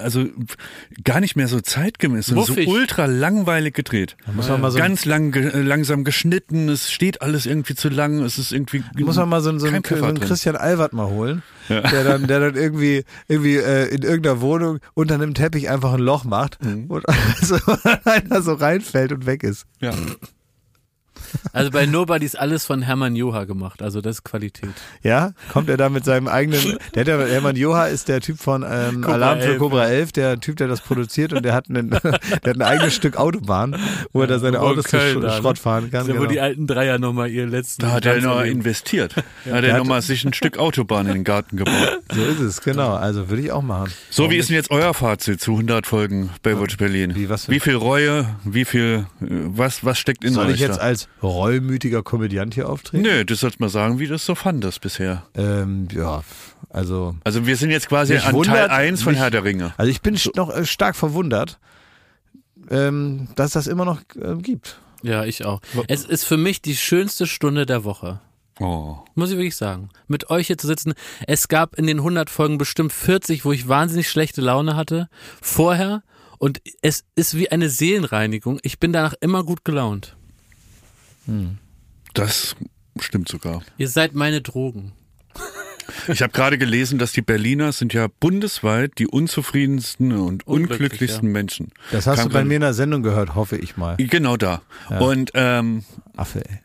also 0.00 0.26
gar 1.04 1.20
nicht 1.20 1.36
mehr 1.36 1.48
so 1.48 1.60
zeitgemäß, 1.60 2.26
sondern 2.26 2.46
so 2.46 2.54
ultra 2.54 3.06
langweilig 3.06 3.74
gedreht. 3.74 4.16
Muss 4.32 4.48
man 4.48 4.60
mal 4.60 4.70
so, 4.70 4.78
Ganz 4.78 5.04
lang, 5.04 5.32
ge- 5.32 5.60
langsam 5.62 6.04
geschnitten, 6.04 6.68
es 6.68 6.90
steht 6.90 7.20
alles 7.22 7.46
irgendwie 7.46 7.74
zu 7.74 7.88
lang, 7.88 8.22
es 8.22 8.38
ist 8.38 8.52
irgendwie. 8.52 8.82
muss 8.98 9.16
man 9.16 9.28
mal 9.28 9.40
so, 9.42 9.50
einen- 9.50 9.60
so, 9.60 9.66
einen, 9.66 9.82
so 9.84 10.04
einen. 10.04 10.20
Christian 10.20 10.56
Albert 10.56 10.92
mal 10.92 11.06
holen, 11.08 11.42
der 11.68 12.04
dann, 12.04 12.26
der 12.26 12.40
dann 12.40 12.54
irgendwie, 12.54 13.04
irgendwie 13.28 13.56
äh, 13.56 13.86
in 13.94 14.02
irgendeiner 14.02 14.40
Wohnung 14.40 14.78
unter 14.94 15.14
einem 15.14 15.34
Teppich 15.34 15.68
einfach 15.70 15.92
ein 15.94 16.00
Loch 16.00 16.24
macht 16.24 16.62
Mhm. 16.64 16.86
und 16.88 17.04
so 17.42 17.56
einer 18.04 18.42
so 18.42 18.54
reinfällt 18.54 19.12
und 19.12 19.26
weg 19.26 19.42
ist. 19.42 19.66
Ja. 19.80 19.92
Also 21.52 21.70
bei 21.70 21.86
Nobody 21.86 22.24
ist 22.26 22.38
alles 22.38 22.64
von 22.66 22.82
Hermann 22.82 23.16
Joha 23.16 23.44
gemacht. 23.44 23.82
Also 23.82 24.00
das 24.00 24.16
ist 24.16 24.24
Qualität. 24.24 24.70
Ja, 25.02 25.32
kommt 25.52 25.68
er 25.68 25.76
da 25.76 25.88
mit 25.88 26.04
seinem 26.04 26.28
eigenen, 26.28 26.78
der 26.94 27.00
hat 27.02 27.08
ja, 27.08 27.18
Hermann 27.26 27.56
Joha 27.56 27.86
ist 27.86 28.08
der 28.08 28.20
Typ 28.20 28.38
von 28.38 28.62
ähm, 28.68 29.04
Alarm 29.04 29.40
für 29.40 29.46
11, 29.52 29.58
Cobra 29.58 29.86
11, 29.86 30.12
der 30.12 30.40
Typ, 30.40 30.56
der 30.56 30.68
das 30.68 30.80
produziert 30.80 31.32
und 31.32 31.44
der 31.44 31.54
hat, 31.54 31.68
einen, 31.68 31.90
der 31.90 32.00
hat 32.12 32.46
ein 32.46 32.62
eigenes 32.62 32.94
Stück 32.94 33.16
Autobahn, 33.16 33.76
wo 34.12 34.20
er 34.22 34.26
da 34.26 34.38
seine 34.38 34.58
wo 34.60 34.64
in 34.64 34.70
Autos 34.72 34.84
zu 34.86 34.96
Köln 34.98 35.18
Sch 35.18 35.22
da, 35.22 35.28
ne? 35.34 35.40
Schrott 35.40 35.58
fahren 35.58 35.90
kann. 35.90 36.06
Wo 36.08 36.12
Genau. 36.12 36.26
die 36.26 36.40
alten 36.40 36.66
Dreier 36.66 36.98
nochmal 36.98 37.30
ihr 37.30 37.46
letzten. 37.46 37.82
Da 37.82 37.92
hat 37.92 38.06
er 38.06 38.12
Glanz 38.14 38.24
noch 38.24 38.38
erleben. 38.38 38.56
investiert. 38.58 39.14
Da 39.44 39.56
hat 39.56 39.64
er 39.64 39.76
nochmal 39.78 40.02
sich 40.02 40.24
ein 40.24 40.32
Stück 40.32 40.58
Autobahn 40.58 41.06
in 41.06 41.12
den 41.14 41.24
Garten 41.24 41.56
gebaut. 41.56 42.00
So 42.14 42.22
ist 42.22 42.40
es, 42.40 42.60
genau. 42.62 42.94
Also 42.94 43.28
würde 43.28 43.42
ich 43.42 43.52
auch 43.52 43.62
machen. 43.62 43.90
So, 44.10 44.30
wie 44.30 44.36
ist 44.36 44.48
denn 44.48 44.56
jetzt 44.56 44.70
euer 44.70 44.94
Fazit 44.94 45.40
zu 45.40 45.52
100 45.52 45.86
Folgen 45.86 46.30
Baywatch 46.42 46.76
Berlin? 46.76 47.14
Wie, 47.14 47.28
was 47.28 47.48
wie 47.48 47.60
viel 47.60 47.74
Reue, 47.74 48.26
wie 48.44 48.64
viel, 48.64 49.06
äh, 49.20 49.26
was, 49.28 49.84
was 49.84 49.98
steckt 49.98 50.24
in 50.24 50.32
Soll 50.34 50.46
euch 50.46 50.54
ich 50.54 50.60
jetzt 50.60 50.78
da? 50.78 50.82
als 50.82 51.08
reumütiger 51.22 52.02
Komödiant 52.02 52.54
hier 52.54 52.68
auftreten? 52.68 53.02
Nö, 53.02 53.24
du 53.24 53.34
sollst 53.34 53.60
mal 53.60 53.68
sagen, 53.68 53.98
wie 53.98 54.06
du 54.06 54.14
es 54.14 54.26
so 54.26 54.34
fandest 54.34 54.80
bisher. 54.80 55.24
Ähm, 55.34 55.88
ja, 55.92 56.22
also 56.70 57.16
Also 57.24 57.46
wir 57.46 57.56
sind 57.56 57.70
jetzt 57.70 57.88
quasi 57.88 58.14
an 58.16 58.20
Teil 58.22 58.32
wundert- 58.34 58.70
1 58.70 59.02
von 59.02 59.12
mich- 59.12 59.20
Herr 59.20 59.30
der 59.30 59.44
Ringe. 59.44 59.72
Also 59.76 59.90
ich 59.90 60.00
bin 60.02 60.16
st- 60.16 60.36
noch 60.36 60.54
äh, 60.54 60.64
stark 60.66 60.96
verwundert, 60.96 61.58
ähm, 62.70 63.28
dass 63.36 63.52
das 63.52 63.66
immer 63.66 63.84
noch 63.84 64.00
äh, 64.20 64.36
gibt. 64.40 64.78
Ja, 65.02 65.24
ich 65.24 65.44
auch. 65.44 65.60
Es 65.88 66.04
ist 66.04 66.24
für 66.24 66.36
mich 66.36 66.62
die 66.62 66.74
schönste 66.76 67.26
Stunde 67.26 67.66
der 67.66 67.84
Woche. 67.84 68.20
Oh. 68.58 68.96
Muss 69.14 69.30
ich 69.30 69.36
wirklich 69.36 69.56
sagen. 69.56 69.90
Mit 70.08 70.30
euch 70.30 70.46
hier 70.46 70.56
zu 70.58 70.66
sitzen. 70.66 70.94
Es 71.26 71.48
gab 71.48 71.74
in 71.78 71.86
den 71.86 71.98
100 71.98 72.30
Folgen 72.30 72.56
bestimmt 72.58 72.92
40, 72.92 73.44
wo 73.44 73.52
ich 73.52 73.68
wahnsinnig 73.68 74.08
schlechte 74.08 74.40
Laune 74.40 74.74
hatte. 74.74 75.08
Vorher. 75.42 76.02
Und 76.38 76.60
es 76.82 77.04
ist 77.14 77.36
wie 77.36 77.50
eine 77.50 77.68
Seelenreinigung. 77.68 78.58
Ich 78.62 78.78
bin 78.80 78.92
danach 78.92 79.14
immer 79.20 79.44
gut 79.44 79.64
gelaunt. 79.64 80.15
Das 82.14 82.56
stimmt 83.00 83.28
sogar. 83.28 83.62
Ihr 83.78 83.88
seid 83.88 84.14
meine 84.14 84.40
Drogen. 84.40 84.92
Ich 86.08 86.22
habe 86.22 86.32
gerade 86.32 86.58
gelesen, 86.58 86.98
dass 86.98 87.12
die 87.12 87.22
Berliner 87.22 87.72
sind 87.72 87.92
ja 87.92 88.08
bundesweit 88.20 88.92
die 88.98 89.06
unzufriedensten 89.06 90.12
und 90.12 90.46
Unglücklich, 90.46 90.80
unglücklichsten 90.80 91.30
Menschen. 91.30 91.70
Das 91.92 92.06
hast 92.06 92.18
Kam 92.20 92.28
du 92.28 92.34
bei 92.34 92.44
mir 92.44 92.54
in 92.56 92.60
der 92.60 92.74
Sendung 92.74 93.02
gehört, 93.02 93.34
hoffe 93.34 93.56
ich 93.56 93.76
mal. 93.76 93.96
Genau 93.96 94.36
da. 94.36 94.62
Und 94.98 95.30
ähm, 95.34 95.84
Affe, 96.16 96.42
ey. 96.48 96.58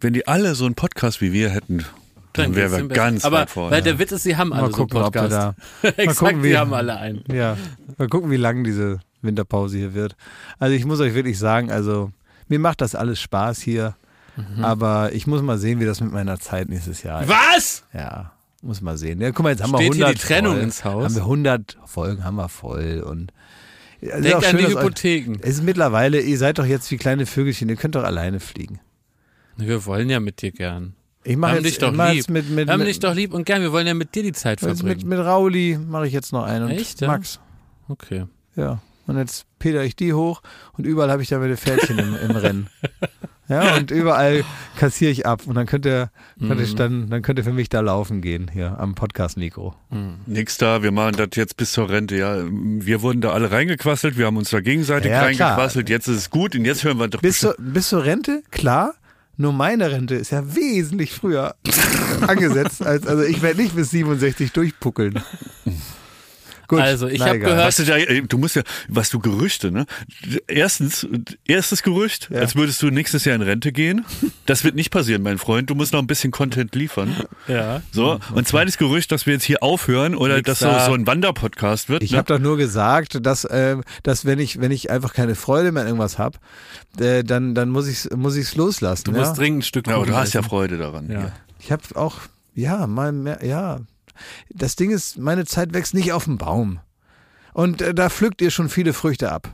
wenn 0.00 0.12
die 0.14 0.26
alle 0.26 0.54
so 0.54 0.64
einen 0.66 0.74
Podcast 0.74 1.20
wie 1.20 1.32
wir 1.32 1.50
hätten, 1.50 1.84
dann 2.32 2.54
wären 2.54 2.70
geht's 2.72 2.88
wir 2.88 2.88
ganz 2.96 3.24
Aber 3.24 3.40
weit 3.40 3.50
vorne. 3.50 3.76
weil 3.76 3.82
der 3.82 3.98
Witz 3.98 4.12
ist, 4.12 4.22
sie 4.22 4.36
haben 4.36 4.52
alle 4.54 4.62
Mal 4.62 4.70
so 4.72 4.76
einen 4.82 4.88
gucken, 4.88 5.02
ob 5.02 5.14
wir 5.14 5.20
Podcast. 5.22 5.56
da. 5.82 5.88
Exakt, 5.96 6.18
gucken, 6.18 6.42
wie- 6.42 6.48
sie 6.48 6.58
haben 6.58 6.72
alle 6.74 6.96
einen. 6.96 7.24
Ja, 7.32 7.56
mal 7.98 8.08
gucken, 8.08 8.30
wie 8.30 8.36
lang 8.36 8.64
diese 8.64 9.00
Winterpause 9.20 9.76
hier 9.76 9.92
wird. 9.94 10.16
Also 10.58 10.74
ich 10.74 10.84
muss 10.86 11.00
euch 11.00 11.12
wirklich 11.14 11.38
sagen, 11.38 11.70
also 11.70 12.10
mir 12.52 12.58
macht 12.58 12.80
das 12.82 12.94
alles 12.94 13.18
Spaß 13.20 13.60
hier, 13.60 13.96
Mhm. 14.36 14.64
aber 14.64 15.12
ich 15.12 15.26
muss 15.26 15.42
mal 15.42 15.58
sehen, 15.58 15.80
wie 15.80 15.84
das 15.84 16.00
mit 16.00 16.12
meiner 16.12 16.38
Zeit 16.38 16.68
nächstes 16.68 17.02
Jahr 17.02 17.22
ist. 17.22 17.28
Was? 17.28 17.84
Ja, 17.92 18.32
muss 18.62 18.80
mal 18.80 18.96
sehen. 18.96 19.20
Ja, 19.20 19.30
guck 19.32 19.42
mal, 19.42 19.50
jetzt 19.50 19.62
haben 19.62 19.72
wir 19.72 19.78
Steht 19.78 19.94
hier 19.94 20.06
100 20.06 20.14
die 20.22 20.26
Trennung 20.26 20.52
Folgen. 20.52 20.64
ins 20.64 20.84
Haus? 20.84 21.04
Haben 21.04 21.14
wir 21.16 21.22
100 21.26 21.78
Folgen, 21.86 22.24
haben 22.24 22.36
wir 22.36 22.48
voll 22.48 23.02
und 23.06 23.32
Denkt 24.00 24.34
auch 24.34 24.38
an 24.38 24.42
schön, 24.42 24.56
die 24.58 24.64
dass 24.64 24.74
euch- 24.76 24.82
Hypotheken. 24.82 25.38
Es 25.42 25.50
ist 25.56 25.62
mittlerweile, 25.62 26.20
ihr 26.20 26.36
seid 26.38 26.58
doch 26.58 26.64
jetzt 26.66 26.90
wie 26.90 26.96
kleine 26.96 27.24
Vögelchen, 27.26 27.68
ihr 27.68 27.76
könnt 27.76 27.94
doch 27.94 28.04
alleine 28.04 28.40
fliegen. 28.40 28.80
Wir 29.56 29.84
wollen 29.86 30.08
ja 30.10 30.18
mit 30.18 30.40
dir 30.42 30.50
gern. 30.50 30.94
Ich 31.24 31.36
mache 31.36 31.56
jetzt, 31.56 31.66
dich 31.66 31.78
doch 31.78 31.92
lieb. 31.92 32.14
jetzt 32.16 32.30
mit, 32.30 32.50
mit, 32.50 32.66
Wir 32.66 32.72
haben 32.72 32.80
mit, 32.80 32.88
dich 32.88 32.98
doch 33.00 33.14
lieb 33.14 33.32
und 33.32 33.44
gern. 33.44 33.62
Wir 33.62 33.70
wollen 33.70 33.86
ja 33.86 33.94
mit 33.94 34.14
dir 34.14 34.22
die 34.24 34.32
Zeit 34.32 34.60
jetzt 34.60 34.82
mit, 34.82 34.98
verbringen. 34.98 35.08
mit 35.08 35.18
Rauli 35.20 35.78
mache 35.78 36.06
ich 36.08 36.12
jetzt 36.12 36.32
noch 36.32 36.42
einen 36.44 36.64
und 36.64 36.70
Echt, 36.72 37.00
ja? 37.00 37.06
Max. 37.06 37.38
Okay. 37.88 38.24
Ja. 38.56 38.80
Und 39.06 39.16
jetzt 39.18 39.46
peter 39.58 39.82
ich 39.84 39.96
die 39.96 40.12
hoch 40.14 40.42
und 40.74 40.86
überall 40.86 41.10
habe 41.10 41.22
ich 41.22 41.28
da 41.28 41.38
meine 41.38 41.56
Pferdchen 41.56 41.98
im, 41.98 42.16
im 42.16 42.30
Rennen. 42.36 42.68
Ja, 43.48 43.76
und 43.76 43.90
überall 43.90 44.44
kassiere 44.78 45.10
ich 45.10 45.26
ab. 45.26 45.42
Und 45.46 45.56
dann 45.56 45.66
könnt 45.66 45.84
ihr, 45.84 46.10
könnt 46.38 46.60
Mhm. 46.60 46.76
dann, 46.76 47.10
dann 47.10 47.22
könnt 47.22 47.38
ihr 47.38 47.44
für 47.44 47.52
mich 47.52 47.68
da 47.68 47.80
laufen 47.80 48.22
gehen, 48.22 48.48
hier 48.50 48.78
am 48.78 48.94
Podcast-Mikro. 48.94 49.74
Nix 50.26 50.56
da, 50.56 50.82
wir 50.82 50.92
machen 50.92 51.16
das 51.16 51.28
jetzt 51.34 51.56
bis 51.56 51.72
zur 51.72 51.90
Rente. 51.90 52.16
Ja, 52.16 52.36
wir 52.46 53.02
wurden 53.02 53.20
da 53.20 53.32
alle 53.32 53.50
reingequasselt, 53.50 54.16
wir 54.16 54.26
haben 54.26 54.36
uns 54.36 54.50
da 54.50 54.60
gegenseitig 54.60 55.10
Ja, 55.10 55.28
klar. 55.30 55.50
reingequasselt. 55.50 55.88
Jetzt 55.90 56.06
ist 56.08 56.16
es 56.16 56.30
gut 56.30 56.54
und 56.54 56.64
jetzt 56.64 56.84
hören 56.84 56.98
wir 56.98 57.08
doch 57.08 57.20
Bis 57.20 57.40
zur, 57.40 57.54
bis 57.58 57.88
zur 57.88 58.04
Rente, 58.04 58.42
klar. 58.52 58.94
Nur 59.36 59.52
meine 59.52 59.90
Rente 59.90 60.14
ist 60.14 60.30
ja 60.30 60.54
wesentlich 60.54 61.10
früher 61.12 61.56
angesetzt. 62.26 62.86
Als, 62.86 63.06
also 63.06 63.22
ich 63.24 63.42
werde 63.42 63.60
nicht 63.60 63.74
bis 63.74 63.90
67 63.90 64.52
durchpuckeln. 64.52 65.20
Gut, 66.72 66.80
Also, 66.80 67.06
ich 67.06 67.18
na 67.18 67.26
hab 67.26 67.34
egal. 67.34 67.50
gehört- 67.50 67.66
Was 67.66 67.76
du, 67.76 67.84
da, 67.84 67.96
äh, 67.98 68.22
du 68.22 68.38
musst 68.38 68.56
ja, 68.56 68.62
was 68.88 69.10
du 69.10 69.18
Gerüchte, 69.18 69.70
ne? 69.70 69.84
Erstens, 70.46 71.06
erstes 71.46 71.82
Gerücht, 71.82 72.30
Ja. 72.32 72.40
als 72.40 72.56
würdest 72.56 72.80
du 72.82 72.90
nächstes 72.90 73.26
Jahr 73.26 73.36
in 73.36 73.42
Rente 73.42 73.72
gehen. 73.72 74.06
Das 74.46 74.64
wird 74.64 74.74
nicht 74.74 74.90
passieren, 74.90 75.22
mein 75.22 75.36
Freund. 75.36 75.68
Du 75.68 75.74
musst 75.74 75.92
noch 75.92 76.00
ein 76.00 76.06
bisschen 76.06 76.30
Content 76.30 76.74
liefern. 76.74 77.14
Ja. 77.46 77.82
So. 77.92 78.18
Und 78.34 78.48
zweites 78.48 78.78
Gerücht, 78.78 79.12
dass 79.12 79.26
wir 79.26 79.34
jetzt 79.34 79.44
hier 79.44 79.62
aufhören 79.62 80.14
oder 80.14 80.36
Nix 80.36 80.46
dass 80.46 80.58
so, 80.60 80.66
da. 80.66 80.86
so 80.86 80.94
ein 80.94 81.06
Wanderpodcast 81.06 81.90
wird. 81.90 82.02
Ich 82.02 82.12
ne? 82.12 82.18
habe 82.18 82.32
doch 82.32 82.38
nur 82.40 82.56
gesagt, 82.56 83.24
dass, 83.26 83.46
ähm, 83.50 83.82
dass 84.02 84.24
wenn 84.24 84.38
ich 84.38 84.60
wenn 84.60 84.70
ich 84.70 84.90
einfach 84.90 85.12
keine 85.12 85.34
Freude 85.34 85.72
mehr 85.72 85.82
an 85.82 85.88
irgendwas 85.88 86.18
habe, 86.18 86.38
äh, 86.98 87.22
dann 87.22 87.54
dann 87.54 87.68
muss 87.68 87.86
ich 87.86 88.08
muss 88.16 88.36
ich's 88.36 88.56
loslassen. 88.56 89.04
Du 89.04 89.12
ja? 89.12 89.18
musst 89.18 89.36
dringend 89.36 89.60
ein 89.60 89.62
Stück 89.62 89.86
ja, 89.86 89.96
aber 89.96 90.06
du 90.06 90.14
hast 90.14 90.32
ja. 90.32 90.42
Freude 90.42 90.78
daran. 90.78 91.10
Ja. 91.10 91.18
Hier. 91.18 91.32
Ich 91.60 91.70
habe 91.70 91.82
auch 91.94 92.16
ja 92.54 92.86
mal 92.86 93.12
mehr 93.12 93.44
ja. 93.44 93.80
Das 94.50 94.76
Ding 94.76 94.90
ist, 94.90 95.18
meine 95.18 95.44
Zeit 95.44 95.74
wächst 95.74 95.94
nicht 95.94 96.12
auf 96.12 96.24
dem 96.24 96.38
Baum. 96.38 96.80
Und 97.52 97.82
äh, 97.82 97.94
da 97.94 98.08
pflückt 98.08 98.40
ihr 98.40 98.50
schon 98.50 98.68
viele 98.68 98.92
Früchte 98.92 99.30
ab. 99.30 99.48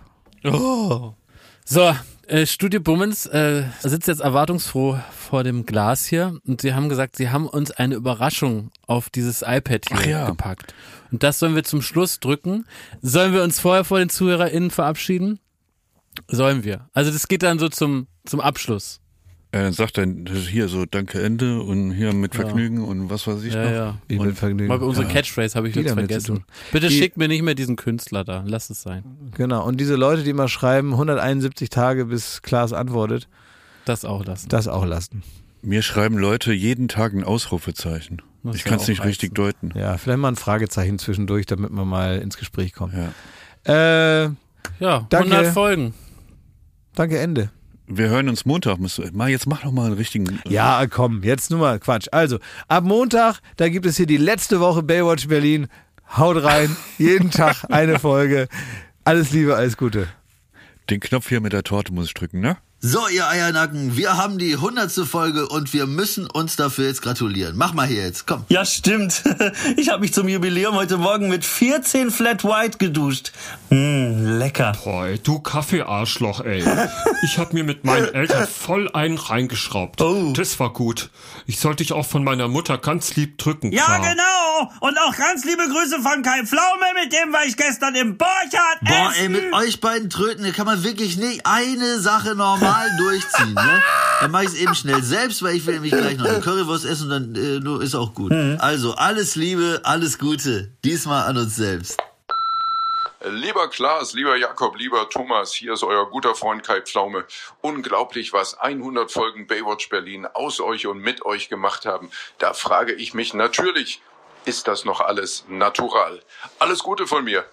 Oh. 0.44 1.14
So, 1.64 1.94
äh, 2.28 2.46
Studio 2.46 2.80
Bummens 2.80 3.26
äh, 3.26 3.64
sitzt 3.80 4.06
jetzt 4.06 4.20
erwartungsfroh 4.20 4.98
vor 5.18 5.44
dem 5.44 5.66
Glas 5.66 6.06
hier 6.06 6.38
und 6.46 6.60
sie 6.60 6.74
haben 6.74 6.88
gesagt, 6.88 7.16
sie 7.16 7.30
haben 7.30 7.46
uns 7.46 7.70
eine 7.70 7.94
Überraschung 7.94 8.70
auf 8.86 9.10
dieses 9.10 9.42
iPad 9.42 9.86
hier 9.88 9.98
Ach 9.98 10.06
ja. 10.06 10.26
gepackt. 10.26 10.74
Und 11.10 11.22
das 11.22 11.38
sollen 11.38 11.54
wir 11.54 11.64
zum 11.64 11.82
Schluss 11.82 12.20
drücken. 12.20 12.66
Sollen 13.02 13.32
wir 13.32 13.42
uns 13.42 13.58
vorher 13.60 13.84
vor 13.84 13.98
den 13.98 14.10
ZuhörerInnen 14.10 14.70
verabschieden? 14.70 15.40
Sollen 16.28 16.64
wir. 16.64 16.88
Also 16.92 17.10
das 17.10 17.28
geht 17.28 17.42
dann 17.42 17.58
so 17.58 17.68
zum, 17.68 18.06
zum 18.24 18.40
Abschluss. 18.40 19.00
Er 19.50 19.68
Äh, 19.68 19.72
sagt 19.72 19.96
dann 19.96 20.26
hier 20.26 20.68
so 20.68 20.84
Danke 20.84 21.22
Ende 21.22 21.60
und 21.62 21.92
hier 21.92 22.12
mit 22.12 22.34
Vergnügen 22.34 22.84
und 22.84 23.08
was 23.08 23.26
weiß 23.26 23.42
ich 23.44 23.54
Ja, 23.54 23.64
noch. 23.64 23.70
ja. 23.70 23.98
Wie 24.06 24.18
mit 24.18 24.36
Vergnügen. 24.36 24.68
Mal 24.68 24.78
unsere 24.82 25.06
Catchphrase 25.06 25.54
habe 25.56 25.68
ich 25.68 25.74
Die 25.74 25.80
jetzt 25.80 25.94
vergessen. 25.94 26.44
Bitte 26.70 26.88
Die- 26.88 26.98
schickt 26.98 27.16
mir 27.16 27.28
nicht 27.28 27.42
mehr 27.42 27.54
diesen 27.54 27.76
Künstler 27.76 28.24
da. 28.24 28.44
Lass 28.46 28.68
es 28.68 28.82
sein. 28.82 29.04
Genau. 29.34 29.64
Und 29.66 29.80
diese 29.80 29.96
Leute, 29.96 30.22
die 30.22 30.34
mal 30.34 30.48
schreiben, 30.48 30.92
171 30.98 31.70
Tage 31.70 32.04
bis 32.06 32.42
Klaas 32.42 32.72
antwortet, 32.74 33.26
Das 33.86 34.04
auch 34.04 34.24
lassen. 34.26 34.48
das 34.50 34.68
auch 34.68 34.84
lassen. 34.84 35.22
Mir 35.62 35.80
schreiben 35.82 36.18
Leute 36.18 36.52
jeden 36.52 36.88
Tag 36.88 37.14
ein 37.14 37.24
Ausrufezeichen. 37.24 38.20
Muss 38.42 38.56
ich 38.56 38.64
ja 38.64 38.68
kann 38.70 38.80
es 38.80 38.86
nicht 38.86 39.02
richtig 39.04 39.34
deuten. 39.34 39.72
Ja, 39.74 39.96
vielleicht 39.96 40.18
mal 40.20 40.28
ein 40.28 40.36
Fragezeichen 40.36 40.98
zwischendurch, 40.98 41.46
damit 41.46 41.70
wir 41.72 41.84
mal 41.86 42.18
ins 42.18 42.36
Gespräch 42.36 42.72
kommen. 42.74 42.92
Ja. 43.66 44.24
Äh, 44.24 44.30
Ja, 44.78 45.06
Danke. 45.08 45.30
100 45.34 45.46
Folgen. 45.54 45.94
danke, 46.94 47.18
Ende. 47.18 47.50
Wir 47.90 48.08
hören 48.08 48.28
uns 48.28 48.44
Montag. 48.44 48.78
Musst 48.78 48.98
du- 48.98 49.08
Mal, 49.12 49.30
jetzt 49.30 49.46
mach 49.46 49.62
doch 49.62 49.72
mal 49.72 49.86
einen 49.86 49.94
richtigen. 49.94 50.40
Ja, 50.48 50.86
komm, 50.88 51.22
jetzt 51.22 51.50
nur 51.50 51.60
mal 51.60 51.78
Quatsch. 51.80 52.06
Also, 52.12 52.38
ab 52.68 52.84
Montag, 52.84 53.40
da 53.56 53.68
gibt 53.68 53.86
es 53.86 53.96
hier 53.96 54.06
die 54.06 54.16
letzte 54.18 54.60
Woche 54.60 54.82
Baywatch 54.82 55.28
Berlin. 55.28 55.68
Haut 56.16 56.42
rein, 56.42 56.74
jeden 56.98 57.30
Tag 57.30 57.64
eine 57.70 57.98
Folge. 57.98 58.48
Alles 59.04 59.32
Liebe, 59.32 59.56
alles 59.56 59.76
Gute. 59.76 60.08
Den 60.90 61.00
Knopf 61.00 61.28
hier 61.28 61.40
mit 61.40 61.52
der 61.52 61.62
Torte 61.64 61.92
muss 61.92 62.06
ich 62.06 62.14
drücken, 62.14 62.40
ne? 62.40 62.56
So, 62.80 63.08
ihr 63.08 63.26
Eiernacken, 63.26 63.96
wir 63.96 64.16
haben 64.16 64.38
die 64.38 64.56
hundertste 64.56 65.04
Folge 65.04 65.48
und 65.48 65.72
wir 65.72 65.86
müssen 65.86 66.30
uns 66.30 66.54
dafür 66.54 66.86
jetzt 66.86 67.02
gratulieren. 67.02 67.56
Mach 67.56 67.72
mal 67.74 67.88
hier 67.88 68.04
jetzt, 68.04 68.28
komm. 68.28 68.44
Ja, 68.48 68.64
stimmt. 68.64 69.24
Ich 69.76 69.90
habe 69.90 70.00
mich 70.00 70.12
zum 70.14 70.28
Jubiläum 70.28 70.74
heute 70.76 70.96
Morgen 70.96 71.28
mit 71.28 71.44
14 71.44 72.10
Flat 72.12 72.44
White 72.44 72.78
geduscht. 72.78 73.32
Hm, 73.70 74.38
lecker. 74.38 74.72
Boah, 74.84 75.08
du 75.22 75.40
Kaffeearschloch, 75.40 76.40
ey. 76.40 76.64
Ich 77.24 77.38
hab 77.38 77.52
mir 77.52 77.64
mit 77.64 77.84
meinen 77.84 78.14
Eltern 78.14 78.46
voll 78.46 78.88
einen 78.92 79.18
reingeschraubt. 79.18 80.00
Oh. 80.00 80.32
Das 80.36 80.60
war 80.60 80.72
gut. 80.72 81.10
Ich 81.46 81.58
sollte 81.58 81.82
dich 81.82 81.92
auch 81.92 82.06
von 82.06 82.22
meiner 82.22 82.46
Mutter 82.46 82.78
ganz 82.78 83.16
lieb 83.16 83.38
drücken. 83.38 83.72
Ja, 83.72 83.84
Klar. 83.84 84.00
genau. 84.00 84.72
Und 84.80 84.98
auch 84.98 85.16
ganz 85.16 85.44
liebe 85.44 85.66
Grüße 85.68 86.00
von 86.02 86.22
Kai 86.22 86.44
Pflaume, 86.44 86.86
mit 87.02 87.12
dem 87.12 87.32
war 87.32 87.44
ich 87.44 87.56
gestern 87.56 87.94
im 87.96 88.16
Borchardt 88.16 88.80
Boah, 88.82 89.10
essen. 89.10 89.22
ey, 89.22 89.28
mit 89.28 89.52
euch 89.52 89.80
beiden 89.80 90.10
Tröten, 90.10 90.44
da 90.44 90.50
kann 90.50 90.66
man 90.66 90.84
wirklich 90.84 91.16
nicht 91.16 91.40
eine 91.44 91.98
Sache 92.00 92.34
normal 92.34 92.67
durchziehen, 92.98 93.54
ne? 93.54 93.82
Dann 94.20 94.30
mach 94.30 94.42
ich's 94.42 94.54
eben 94.54 94.74
schnell 94.74 95.02
selbst, 95.02 95.42
weil 95.42 95.56
ich 95.56 95.66
will 95.66 95.74
nämlich 95.74 95.92
gleich 95.92 96.18
noch 96.18 96.26
eine 96.26 96.40
Currywurst 96.40 96.84
essen 96.84 97.10
und 97.10 97.34
dann 97.34 97.34
äh, 97.36 97.60
nur 97.60 97.82
ist 97.82 97.94
auch 97.94 98.14
gut. 98.14 98.32
Also, 98.58 98.94
alles 98.94 99.36
Liebe, 99.36 99.80
alles 99.84 100.18
Gute. 100.18 100.72
Diesmal 100.84 101.24
an 101.24 101.36
uns 101.36 101.56
selbst. 101.56 101.98
Lieber 103.24 103.68
Klaas, 103.68 104.12
lieber 104.12 104.36
Jakob, 104.36 104.76
lieber 104.78 105.08
Thomas, 105.10 105.52
hier 105.52 105.72
ist 105.72 105.82
euer 105.82 106.08
guter 106.08 106.36
Freund 106.36 106.62
Kai 106.64 106.82
Pflaume. 106.82 107.24
Unglaublich, 107.60 108.32
was 108.32 108.56
100 108.58 109.10
Folgen 109.10 109.48
Baywatch 109.48 109.88
Berlin 109.88 110.26
aus 110.34 110.60
euch 110.60 110.86
und 110.86 111.00
mit 111.00 111.24
euch 111.26 111.48
gemacht 111.48 111.84
haben. 111.84 112.10
Da 112.38 112.54
frage 112.54 112.92
ich 112.92 113.14
mich 113.14 113.34
natürlich, 113.34 114.00
ist 114.44 114.68
das 114.68 114.84
noch 114.84 115.00
alles 115.00 115.44
natural? 115.48 116.22
Alles 116.60 116.78
Gute 116.84 117.08
von 117.08 117.24
mir. 117.24 117.44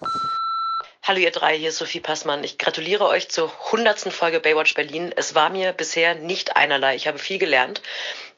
Hallo 1.06 1.20
ihr 1.20 1.30
drei, 1.30 1.56
hier 1.56 1.68
ist 1.68 1.78
Sophie 1.78 2.00
Passmann. 2.00 2.42
Ich 2.42 2.58
gratuliere 2.58 3.06
euch 3.06 3.28
zur 3.28 3.52
100. 3.66 4.12
Folge 4.12 4.40
Baywatch 4.40 4.74
Berlin. 4.74 5.12
Es 5.14 5.36
war 5.36 5.50
mir 5.50 5.72
bisher 5.72 6.16
nicht 6.16 6.56
einerlei. 6.56 6.96
Ich 6.96 7.06
habe 7.06 7.20
viel 7.20 7.38
gelernt. 7.38 7.80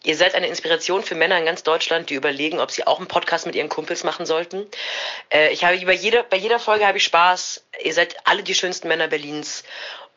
Ihr 0.05 0.15
seid 0.19 0.35
eine 0.35 0.49
Inspiration 0.49 1.03
für 1.03 1.15
Männer 1.15 1.39
in 1.39 1.47
ganz 1.47 1.63
Deutschland, 1.63 2.11
die 2.11 2.15
überlegen, 2.15 2.61
ob 2.61 2.71
sie 2.71 2.87
auch 2.87 2.99
einen 2.99 3.09
Podcast 3.09 3.47
mit 3.47 3.55
ihren 3.55 3.71
Kumpels 3.71 4.05
machen 4.05 4.27
sollten. 4.27 4.67
Äh, 5.31 5.51
ich 5.51 5.65
habe 5.65 5.79
bei 5.87 5.95
jeder, 5.95 6.25
bei 6.25 6.37
jeder 6.37 6.61
Folge 6.61 6.87
habe 6.87 6.99
ich 6.99 7.05
Spaß. 7.05 7.65
Ihr 7.85 7.95
seid 7.95 8.17
alle 8.25 8.43
die 8.43 8.55
schönsten 8.55 8.89
Männer 8.89 9.09
Berlins. 9.09 9.65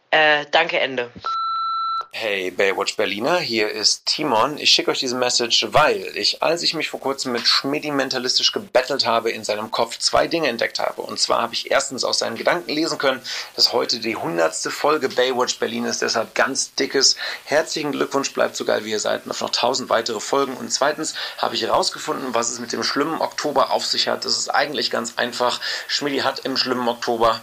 Äh, 0.10 0.46
danke, 0.52 0.78
Ende. 0.78 1.10
Hey 2.14 2.52
Baywatch 2.52 2.98
Berliner, 2.98 3.40
hier 3.40 3.72
ist 3.72 4.06
Timon. 4.06 4.58
Ich 4.58 4.70
schicke 4.70 4.92
euch 4.92 5.00
diese 5.00 5.16
Message, 5.16 5.68
weil 5.72 6.12
ich, 6.18 6.44
als 6.44 6.62
ich 6.62 6.74
mich 6.74 6.90
vor 6.90 7.00
kurzem 7.00 7.32
mit 7.32 7.48
Schmidti 7.48 7.90
mentalistisch 7.90 8.52
gebettelt 8.52 9.06
habe, 9.06 9.32
in 9.32 9.46
seinem 9.46 9.72
Kopf 9.72 9.98
zwei 9.98 10.28
Dinge 10.28 10.50
entdeckt 10.50 10.78
habe. 10.80 11.04
Und 11.04 11.22
zwar 11.22 11.42
habe 11.42 11.54
ich 11.54 11.72
erstens 11.72 12.04
aus 12.04 12.20
seinen 12.20 12.36
Gedanken 12.36 12.70
lesen 12.70 12.98
können, 12.98 13.22
dass 13.56 13.72
heute 13.72 14.00
die 14.00 14.18
hundertste 14.18 14.72
Folge 14.72 15.08
Baywatch 15.08 15.58
Berlin 15.58 15.86
ist. 15.86 16.02
Deshalb 16.02 16.36
ganz 16.36 16.76
dickes 16.76 17.16
herzlichen 17.46 17.94
Glückwunsch, 17.94 18.34
bleibt 18.34 18.58
so 18.58 18.66
geil 18.66 18.84
wie 18.84 18.92
ihr 18.92 19.00
seid 19.00 19.24
und 19.26 19.32
auf 19.32 19.40
noch 19.40 19.50
tausend 19.50 19.90
weitere 19.90 20.20
Folgen. 20.20 20.56
Und 20.58 20.70
zweitens 20.70 21.16
habe 21.38 21.56
ich 21.56 21.62
herausgefunden, 21.62 22.36
was 22.36 22.52
es 22.52 22.60
mit 22.60 22.74
dem 22.74 22.84
schlimmen 22.84 23.22
Oktober 23.22 23.72
auf 23.72 23.86
sich 23.86 24.10
hat. 24.10 24.26
Das 24.26 24.38
ist 24.38 24.50
eigentlich 24.50 24.92
ganz 24.92 25.14
einfach. 25.16 25.62
Schmidti 25.88 26.20
hat 26.20 26.40
im 26.40 26.58
schlimmen 26.58 26.90
Oktober 26.90 27.40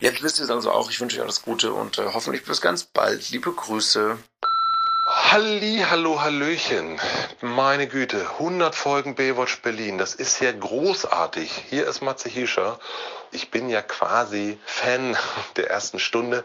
Jetzt 0.00 0.22
wisst 0.22 0.38
ihr 0.38 0.44
es 0.44 0.50
also 0.50 0.70
auch. 0.70 0.90
Ich 0.90 1.00
wünsche 1.00 1.16
euch 1.16 1.22
alles 1.22 1.42
Gute 1.42 1.72
und 1.72 1.98
äh, 1.98 2.06
hoffentlich 2.12 2.44
bis 2.44 2.60
ganz 2.60 2.84
bald. 2.84 3.30
Liebe 3.30 3.52
Grüße. 3.52 4.18
Halli, 5.06 5.84
hallo, 5.88 6.20
hallöchen. 6.22 6.98
Meine 7.40 7.86
Güte, 7.86 8.28
100 8.38 8.74
Folgen 8.74 9.14
Baywatch 9.14 9.60
Berlin. 9.62 9.98
Das 9.98 10.14
ist 10.14 10.40
ja 10.40 10.50
großartig. 10.50 11.50
Hier 11.68 11.86
ist 11.86 12.00
Matze 12.00 12.28
Hiescher. 12.28 12.78
Ich 13.30 13.50
bin 13.50 13.68
ja 13.68 13.82
quasi 13.82 14.58
Fan 14.64 15.16
der 15.56 15.70
ersten 15.70 15.98
Stunde. 15.98 16.44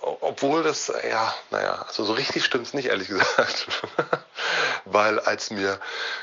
Obwohl 0.00 0.62
das, 0.62 0.92
ja, 1.08 1.34
naja, 1.50 1.84
also 1.86 2.04
so 2.04 2.12
richtig 2.12 2.44
stimmt's 2.44 2.74
nicht, 2.74 2.86
ehrlich 2.86 3.08
gesagt. 3.08 3.66
Weil 4.84 5.20
als 5.20 5.50
mir 5.50 5.78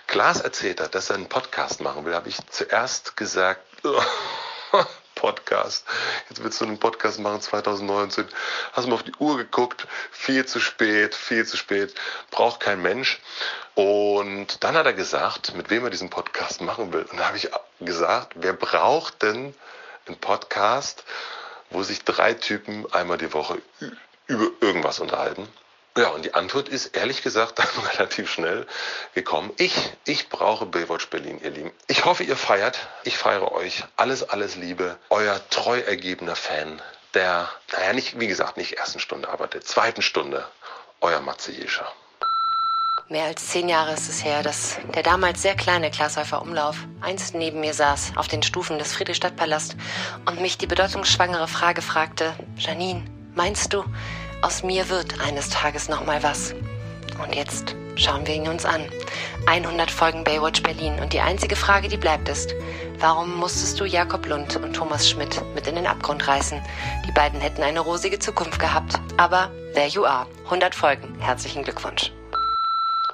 Klaas 0.08 0.42
erzählt 0.42 0.82
hat, 0.82 0.96
dass 0.96 1.10
er 1.10 1.16
einen 1.16 1.30
Podcast 1.30 1.80
machen 1.80 2.06
will, 2.06 2.14
habe 2.14 2.30
ich 2.30 2.38
zuerst 2.50 3.16
gesagt, 3.16 3.62
Podcast. 5.20 5.86
Jetzt 6.30 6.42
willst 6.42 6.62
du 6.62 6.66
einen 6.66 6.80
Podcast 6.80 7.20
machen 7.20 7.42
2019. 7.42 8.26
Hast 8.72 8.88
mal 8.88 8.94
auf 8.94 9.04
die 9.04 9.14
Uhr 9.20 9.36
geguckt. 9.36 9.86
Viel 10.12 10.46
zu 10.46 10.62
spät, 10.62 11.14
viel 11.14 11.46
zu 11.46 11.58
spät. 11.58 11.94
Braucht 12.32 12.62
kein 12.62 12.82
Mensch. 12.82 13.20
Und 13.76 14.64
dann 14.64 14.76
hat 14.76 14.86
er 14.86 14.94
gesagt, 14.94 15.54
mit 15.56 15.70
wem 15.70 15.84
er 15.84 15.90
diesen 15.90 16.10
Podcast 16.10 16.62
machen 16.62 16.94
will. 16.94 17.04
Und 17.04 17.20
da 17.20 17.28
habe 17.28 17.36
ich 17.36 17.50
gesagt, 17.82 18.32
wer 18.36 18.54
braucht 18.54 19.22
denn 19.22 19.54
einen 20.08 20.18
Podcast, 20.22 21.04
wo 21.70 21.84
sich 21.84 22.06
drei 22.06 22.34
Typen 22.34 22.90
einmal 22.94 23.18
die 23.18 23.34
Woche 23.34 23.62
über 24.28 24.48
irgendwas 24.62 25.02
unterhalten? 25.02 25.50
Ja, 26.00 26.12
und 26.12 26.24
die 26.24 26.34
Antwort 26.34 26.70
ist 26.70 26.96
ehrlich 26.96 27.24
gesagt 27.24 27.60
dann 27.60 27.68
relativ 27.94 28.32
schnell 28.32 28.66
gekommen. 29.16 29.52
Ich, 29.58 29.92
ich 30.06 30.30
brauche 30.30 30.66
Baywatch 30.66 31.10
Berlin, 31.10 31.42
ihr 31.44 31.50
Lieben. 31.50 31.72
Ich 31.88 32.06
hoffe, 32.06 32.24
ihr 32.24 32.38
feiert. 32.38 32.88
Ich 33.04 33.18
feiere 33.18 33.52
euch. 33.52 33.84
Alles, 33.98 34.24
alles 34.24 34.56
Liebe. 34.56 34.98
Euer 35.10 35.42
treu 35.50 35.78
ergebener 35.78 36.38
Fan 36.38 36.82
der, 37.16 37.50
naja, 37.74 37.92
nicht, 37.92 38.18
wie 38.18 38.28
gesagt, 38.28 38.56
nicht 38.56 38.78
ersten 38.78 39.02
Stunde, 39.02 39.28
aber 39.28 39.48
der 39.48 39.60
zweiten 39.60 40.02
Stunde. 40.02 40.46
Euer 41.02 41.20
Matze 41.20 41.52
Jescher. 41.52 41.92
Mehr 43.10 43.26
als 43.26 43.50
zehn 43.50 43.68
Jahre 43.68 43.94
ist 43.94 44.08
es 44.08 44.24
her, 44.24 44.42
dass 44.42 44.78
der 44.96 45.04
damals 45.04 45.42
sehr 45.42 45.56
kleine 45.56 45.92
Glashäufer 45.92 46.42
Umlauf 46.42 46.78
einst 47.02 47.36
neben 47.36 47.60
mir 47.60 47.74
saß, 47.74 48.14
auf 48.16 48.30
den 48.30 48.44
Stufen 48.44 48.80
des 48.80 48.94
Friedrichstadtpalast 48.94 49.76
und 50.26 50.40
mich 50.40 50.58
die 50.58 50.68
bedeutungsschwangere 50.68 51.50
Frage 51.50 51.82
fragte, 51.82 52.34
Janine, 52.56 53.04
meinst 53.34 53.74
du, 53.74 53.84
aus 54.42 54.64
mir 54.64 54.90
wird 54.90 55.20
eines 55.22 55.50
Tages 55.50 55.90
noch 55.90 56.06
mal 56.06 56.24
was? 56.24 56.54
Und 57.22 57.36
jetzt 57.36 57.76
schauen 57.96 58.26
wir 58.26 58.36
ihn 58.36 58.48
uns 58.48 58.66
an. 58.66 58.90
100 59.46 59.90
Folgen 59.92 60.24
Baywatch 60.24 60.64
Berlin 60.64 61.00
und 61.00 61.14
die 61.14 61.20
einzige 61.20 61.56
Frage, 61.56 61.88
die 61.88 61.98
bleibt 61.98 62.30
ist, 62.30 62.54
warum 63.00 63.36
musstest 63.36 63.80
du 63.80 63.86
Jakob 63.86 64.26
Lund 64.26 64.56
und 64.56 64.74
Thomas 64.74 65.10
Schmidt 65.10 65.42
mit 65.56 65.68
in 65.68 65.76
den 65.76 65.88
Abgrund 65.88 66.28
reißen? 66.28 66.62
Die 67.08 67.12
beiden 67.12 67.42
hätten 67.42 67.64
eine 67.64 67.80
rosige 67.80 68.20
Zukunft 68.20 68.60
gehabt, 68.60 68.94
aber 69.18 69.52
there 69.74 69.88
you 69.88 70.06
are. 70.06 70.28
100 70.46 70.74
Folgen. 70.74 71.20
Herzlichen 71.20 71.64
Glückwunsch. 71.64 72.12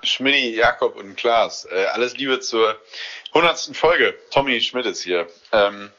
Schmidti, 0.04 0.56
Jakob 0.56 0.96
und 0.98 1.16
Klaas. 1.16 1.66
Äh, 1.66 1.86
alles 1.86 2.16
Liebe 2.18 2.40
zur 2.40 2.76
100. 3.34 3.76
Folge. 3.76 4.16
Tommy 4.32 4.62
Schmidt 4.62 4.86
ist 4.86 5.02
hier. 5.02 5.28
Ähm, 5.52 5.90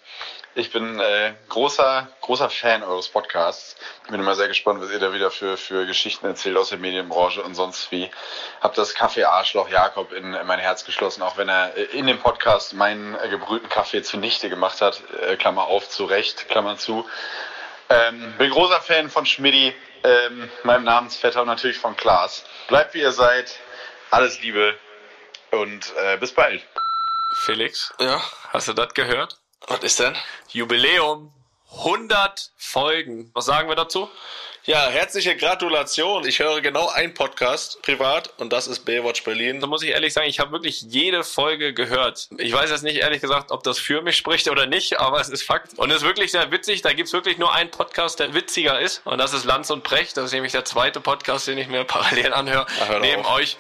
ich 0.57 0.73
bin 0.73 0.99
äh, 0.99 1.35
großer, 1.51 2.09
großer 2.23 2.49
Fan 2.49 2.83
eures 2.83 3.09
Podcasts. 3.09 3.77
Bin 4.09 4.19
immer 4.19 4.35
sehr 4.35 4.49
gespannt, 4.49 4.81
was 4.81 4.91
ihr 4.91 4.99
da 4.99 5.13
wieder 5.13 5.31
für, 5.31 5.59
für 5.59 5.87
Geschichten 5.87 6.25
erzählt 6.25 6.57
aus 6.57 6.71
der 6.71 6.79
Medienbranche 6.79 7.43
und 7.43 7.55
sonst 7.55 7.93
wie. 7.93 8.11
Hab 8.63 8.75
das 8.75 8.95
Kaffee-Arschloch 8.95 9.69
Jakob 9.69 10.13
in, 10.13 10.33
in 10.33 10.47
mein 10.47 10.59
Herz 10.59 10.87
geschlossen, 10.87 11.23
auch 11.23 11.37
wenn 11.37 11.51
er 11.51 11.77
äh, 11.77 11.83
in 11.97 12.07
dem 12.07 12.19
Podcast 12.19 12.73
meinen 12.73 13.15
äh, 13.17 13.29
gebrühten 13.29 13.69
Kaffee 13.69 14.03
zunichte 14.03 14.49
gemacht 14.49 14.81
hat. 14.81 15.03
Äh, 15.21 15.37
Klammer 15.37 15.65
auf, 15.65 15.91
zu 15.91 16.07
Recht, 16.07 16.49
Klammer 16.49 16.79
zu. 16.79 17.07
Ähm, 17.91 18.35
bin 18.39 18.51
großer 18.51 18.81
Fan 18.81 19.11
von 19.11 19.27
Schmidti, 19.27 19.75
ähm, 20.05 20.51
meinem 20.63 20.85
Namensvetter 20.85 21.43
und 21.43 21.49
natürlich 21.49 21.79
von 21.79 21.97
Klaas. 21.97 22.45
Bleibt 22.69 22.95
wie 22.95 23.01
ihr 23.01 23.13
seid. 23.13 23.59
Alles 24.11 24.41
Liebe 24.41 24.75
und 25.51 25.93
äh, 25.99 26.17
bis 26.17 26.33
bald. 26.33 26.63
Felix? 27.45 27.93
Ja, 28.01 28.23
hast 28.53 28.69
du 28.69 28.73
das 28.73 28.95
gehört? 28.95 29.37
Was 29.67 29.81
ist 29.81 29.99
denn? 29.99 30.15
Jubiläum. 30.51 31.33
100 31.79 32.53
Folgen. 32.57 33.31
Was 33.35 33.47
sagen 33.47 33.69
wir 33.69 33.77
dazu? 33.77 34.09
Ja, 34.67 34.89
herzliche 34.89 35.37
Gratulation. 35.37 36.27
Ich 36.27 36.41
höre 36.41 36.61
genau 36.61 36.89
einen 36.89 37.15
Podcast 37.15 37.81
privat 37.83 38.33
und 38.39 38.53
das 38.53 38.67
ist 38.67 38.81
Baywatch 38.81 39.23
Berlin. 39.23 39.61
Da 39.61 39.69
muss 39.69 39.85
ich 39.85 39.91
ehrlich 39.91 40.13
sagen, 40.13 40.27
ich 40.29 40.41
habe 40.41 40.51
wirklich 40.51 40.83
jede 40.83 41.23
Folge 41.23 41.73
gehört. 41.73 42.27
Ich 42.37 42.53
weiß 42.53 42.71
jetzt 42.71 42.83
nicht 42.83 42.97
ehrlich 42.97 43.21
gesagt, 43.21 43.53
ob 43.53 43.63
das 43.63 43.79
für 43.79 44.03
mich 44.03 44.17
spricht 44.17 44.51
oder 44.51 44.67
nicht, 44.67 44.99
aber 44.99 45.21
es 45.21 45.29
ist 45.29 45.45
Fakt. 45.45 45.79
Und 45.79 45.91
es 45.91 45.99
ist 45.99 46.03
wirklich 46.03 46.33
sehr 46.33 46.51
witzig. 46.51 46.83
Da 46.83 46.93
gibt's 46.95 47.13
wirklich 47.13 47.39
nur 47.39 47.55
einen 47.55 47.71
Podcast, 47.71 48.19
der 48.19 48.35
witziger 48.35 48.81
ist. 48.81 49.03
Und 49.07 49.19
das 49.19 49.35
ist 49.35 49.45
Lanz 49.45 49.71
und 49.71 49.85
Precht. 49.85 50.17
Das 50.17 50.25
ist 50.25 50.33
nämlich 50.33 50.51
der 50.51 50.65
zweite 50.65 51.01
Podcast, 51.01 51.47
den 51.47 51.59
ich 51.59 51.69
mir 51.69 51.85
parallel 51.85 52.35
anhöre. 52.35 52.67
Ach, 52.81 52.99
neben 53.01 53.25
auf. 53.25 53.37
euch. 53.37 53.57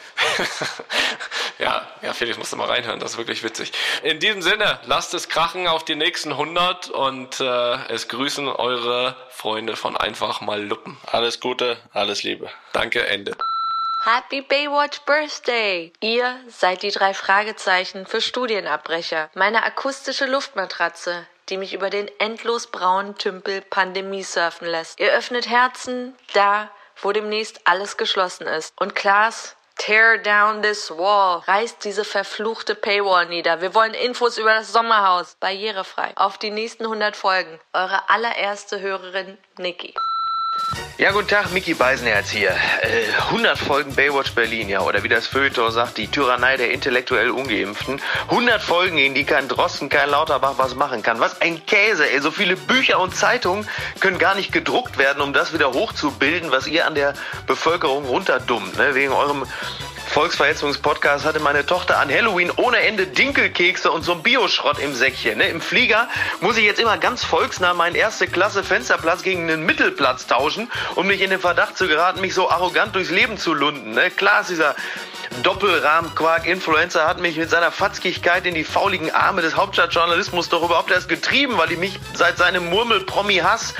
ja, 1.60 1.88
ja, 2.02 2.14
Felix, 2.14 2.36
musst 2.36 2.52
du 2.52 2.56
mal 2.56 2.66
reinhören. 2.66 2.98
Das 2.98 3.12
ist 3.12 3.18
wirklich 3.18 3.44
witzig. 3.44 3.70
In 4.02 4.18
diesem 4.18 4.42
Sinne, 4.42 4.80
lasst 4.86 5.14
es 5.14 5.28
krachen 5.28 5.68
auf 5.68 5.84
die 5.84 5.94
nächsten 5.94 6.32
100 6.32 6.90
und 6.90 7.38
äh, 7.38 7.92
es 7.92 8.08
grüßen 8.08 8.48
eure 8.48 9.14
Freunde 9.30 9.76
von 9.76 9.96
Einfach 9.96 10.40
mal 10.40 10.60
Luppen. 10.60 10.95
Alles 11.06 11.40
Gute, 11.40 11.76
alles 11.92 12.22
Liebe. 12.22 12.50
Danke, 12.72 13.06
Ende. 13.06 13.36
Happy 14.04 14.40
Baywatch 14.40 15.00
Birthday! 15.00 15.92
Ihr 16.00 16.38
seid 16.48 16.82
die 16.82 16.90
drei 16.90 17.12
Fragezeichen 17.12 18.06
für 18.06 18.20
Studienabbrecher. 18.20 19.30
Meine 19.34 19.64
akustische 19.64 20.26
Luftmatratze, 20.26 21.26
die 21.48 21.56
mich 21.56 21.74
über 21.74 21.90
den 21.90 22.08
endlos 22.20 22.68
braunen 22.68 23.16
Tümpel 23.16 23.62
Pandemie 23.62 24.22
surfen 24.22 24.68
lässt. 24.68 25.00
Ihr 25.00 25.12
öffnet 25.12 25.48
Herzen 25.48 26.14
da, 26.34 26.70
wo 27.02 27.10
demnächst 27.10 27.60
alles 27.64 27.96
geschlossen 27.96 28.46
ist. 28.46 28.72
Und 28.78 28.94
Klaas, 28.94 29.56
Tear 29.78 30.18
down 30.18 30.62
this 30.62 30.90
wall. 30.90 31.42
Reißt 31.46 31.84
diese 31.84 32.04
verfluchte 32.04 32.74
Paywall 32.74 33.26
nieder. 33.26 33.60
Wir 33.60 33.74
wollen 33.74 33.92
Infos 33.92 34.38
über 34.38 34.54
das 34.54 34.72
Sommerhaus. 34.72 35.36
Barrierefrei. 35.38 36.12
Auf 36.16 36.38
die 36.38 36.50
nächsten 36.50 36.84
100 36.84 37.14
Folgen. 37.14 37.60
Eure 37.74 38.08
allererste 38.08 38.80
Hörerin, 38.80 39.36
Niki. 39.58 39.94
Ja, 40.98 41.10
guten 41.10 41.28
Tag, 41.28 41.52
Mickey 41.52 41.74
Beisenherz 41.74 42.30
hier. 42.30 42.52
Äh, 42.80 43.12
100 43.28 43.58
Folgen 43.58 43.94
Baywatch 43.94 44.32
Berlin, 44.32 44.70
ja, 44.70 44.80
oder 44.80 45.02
wie 45.02 45.10
das 45.10 45.26
Feuilleton 45.26 45.70
sagt, 45.70 45.98
die 45.98 46.08
Tyrannei 46.08 46.56
der 46.56 46.70
intellektuell 46.70 47.28
Ungeimpften. 47.28 48.00
100 48.30 48.62
Folgen, 48.62 48.96
in 48.96 49.14
die 49.14 49.24
kein 49.24 49.46
Drosten, 49.46 49.90
kein 49.90 50.08
Lauterbach 50.08 50.54
was 50.56 50.74
machen 50.74 51.02
kann. 51.02 51.20
Was 51.20 51.42
ein 51.42 51.66
Käse, 51.66 52.10
ey. 52.10 52.20
So 52.20 52.30
viele 52.30 52.56
Bücher 52.56 52.98
und 52.98 53.14
Zeitungen 53.14 53.68
können 54.00 54.18
gar 54.18 54.34
nicht 54.36 54.52
gedruckt 54.52 54.96
werden, 54.96 55.20
um 55.20 55.34
das 55.34 55.52
wieder 55.52 55.74
hochzubilden, 55.74 56.50
was 56.50 56.66
ihr 56.66 56.86
an 56.86 56.94
der 56.94 57.12
Bevölkerung 57.46 58.06
runterdummt, 58.06 58.78
ne? 58.78 58.94
Wegen 58.94 59.12
eurem 59.12 59.44
Volksverhetzungspodcast 60.16 61.26
hatte 61.26 61.40
meine 61.40 61.66
Tochter 61.66 61.98
an 61.98 62.10
Halloween 62.10 62.50
ohne 62.50 62.78
Ende 62.78 63.06
Dinkelkekse 63.06 63.90
und 63.92 64.02
so 64.02 64.12
ein 64.12 64.22
Bioschrott 64.22 64.78
im 64.78 64.94
Säckchen. 64.94 65.36
Ne? 65.36 65.48
Im 65.48 65.60
Flieger 65.60 66.08
muss 66.40 66.56
ich 66.56 66.64
jetzt 66.64 66.80
immer 66.80 66.96
ganz 66.96 67.22
volksnah 67.22 67.74
meinen 67.74 67.94
erste 67.94 68.26
Klasse 68.26 68.64
Fensterplatz 68.64 69.22
gegen 69.22 69.42
einen 69.42 69.66
Mittelplatz 69.66 70.26
tauschen, 70.26 70.70
um 70.94 71.06
nicht 71.06 71.20
in 71.20 71.28
den 71.28 71.38
Verdacht 71.38 71.76
zu 71.76 71.86
geraten, 71.86 72.22
mich 72.22 72.32
so 72.32 72.50
arrogant 72.50 72.94
durchs 72.94 73.10
Leben 73.10 73.36
zu 73.36 73.52
lunden. 73.52 73.90
Ne? 73.90 74.10
Klar 74.10 74.40
ist 74.40 74.48
dieser 74.48 74.74
Doppelrahmquark-Influencer 75.42 77.06
hat 77.06 77.20
mich 77.20 77.36
mit 77.36 77.50
seiner 77.50 77.70
Fatzkigkeit 77.70 78.46
in 78.46 78.54
die 78.54 78.64
fauligen 78.64 79.10
Arme 79.10 79.42
des 79.42 79.54
Hauptstadtjournalismus 79.54 80.48
doch 80.48 80.62
überhaupt 80.62 80.90
erst 80.90 81.10
getrieben, 81.10 81.58
weil 81.58 81.72
ich 81.72 81.78
mich 81.78 81.98
seit 82.14 82.38
seinem 82.38 82.70
Murmel-Promi-Hass 82.70 83.74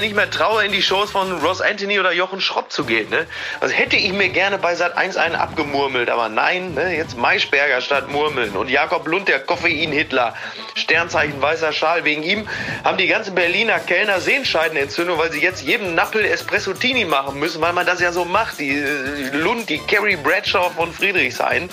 nicht 0.00 0.14
mehr 0.14 0.28
traue, 0.28 0.64
in 0.64 0.72
die 0.72 0.82
Shows 0.82 1.10
von 1.10 1.40
Ross 1.40 1.62
Anthony 1.62 2.00
oder 2.00 2.12
Jochen 2.12 2.40
Schropp 2.40 2.70
zu 2.70 2.84
gehen. 2.84 3.08
Ne? 3.08 3.26
Also 3.60 3.74
hätte 3.74 3.96
ich 3.96 4.12
mir 4.12 4.28
gerne 4.28 4.58
bei 4.58 4.74
Sat 4.74 4.96
1 4.96 5.16
einen 5.16 5.36
abgemurmelt, 5.54 6.10
aber 6.10 6.28
nein, 6.28 6.74
ne? 6.74 6.96
jetzt 6.96 7.16
Maischberger 7.16 7.80
statt 7.80 8.10
Murmeln 8.10 8.56
und 8.56 8.68
Jakob 8.68 9.06
Lund, 9.06 9.28
der 9.28 9.38
Koffein-Hitler, 9.38 10.34
Sternzeichen 10.74 11.40
weißer 11.40 11.72
Schal. 11.72 12.04
Wegen 12.04 12.24
ihm 12.24 12.48
haben 12.82 12.98
die 12.98 13.06
ganzen 13.06 13.36
Berliner 13.36 13.78
Kellner 13.78 14.20
Sehenscheidenentzündung, 14.20 15.16
weil 15.16 15.30
sie 15.30 15.40
jetzt 15.40 15.62
jedem 15.62 15.94
Nappel 15.94 16.24
Espressotini 16.24 17.04
machen 17.04 17.38
müssen, 17.38 17.60
weil 17.60 17.72
man 17.72 17.86
das 17.86 18.00
ja 18.00 18.10
so 18.10 18.24
macht. 18.24 18.58
Die 18.58 18.70
äh, 18.70 19.30
Lund, 19.36 19.68
die 19.70 19.78
Carrie 19.78 20.16
Bradshaw 20.16 20.70
von 20.70 20.92
Friedrichshain. 20.92 21.70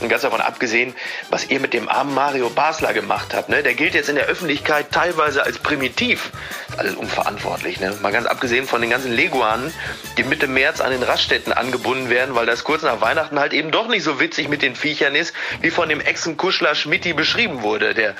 Und 0.00 0.08
ganz 0.08 0.22
davon 0.22 0.40
abgesehen, 0.40 0.94
was 1.28 1.48
ihr 1.48 1.60
mit 1.60 1.72
dem 1.72 1.88
armen 1.88 2.14
Mario 2.14 2.50
Basler 2.50 2.92
gemacht 2.92 3.34
habt. 3.34 3.48
Ne? 3.48 3.62
Der 3.62 3.74
gilt 3.74 3.94
jetzt 3.94 4.08
in 4.08 4.16
der 4.16 4.26
Öffentlichkeit 4.26 4.90
teilweise 4.90 5.44
als 5.44 5.58
primitiv. 5.58 6.32
Alles 6.76 6.96
unverantwortlich. 6.96 7.78
Ne? 7.78 7.96
Mal 8.02 8.10
ganz 8.10 8.26
abgesehen 8.26 8.66
von 8.66 8.80
den 8.80 8.90
ganzen 8.90 9.12
Leguanen, 9.12 9.72
die 10.16 10.24
Mitte 10.24 10.48
März 10.48 10.80
an 10.80 10.90
den 10.90 11.02
Raststätten 11.02 11.52
angebunden 11.52 12.10
werden, 12.10 12.34
weil 12.34 12.46
das 12.46 12.64
kurz 12.64 12.82
nach 12.82 13.00
Weihnachten 13.00 13.19
halt 13.32 13.52
eben 13.52 13.70
doch 13.70 13.88
nicht 13.88 14.02
so 14.02 14.20
witzig 14.20 14.48
mit 14.48 14.62
den 14.62 14.74
Viechern 14.74 15.14
ist, 15.14 15.34
wie 15.60 15.70
von 15.70 15.88
dem 15.88 16.00
Echsenkuschler 16.00 16.74
Schmitti 16.74 17.12
beschrieben 17.12 17.62
wurde. 17.62 17.94
Der 17.94 18.14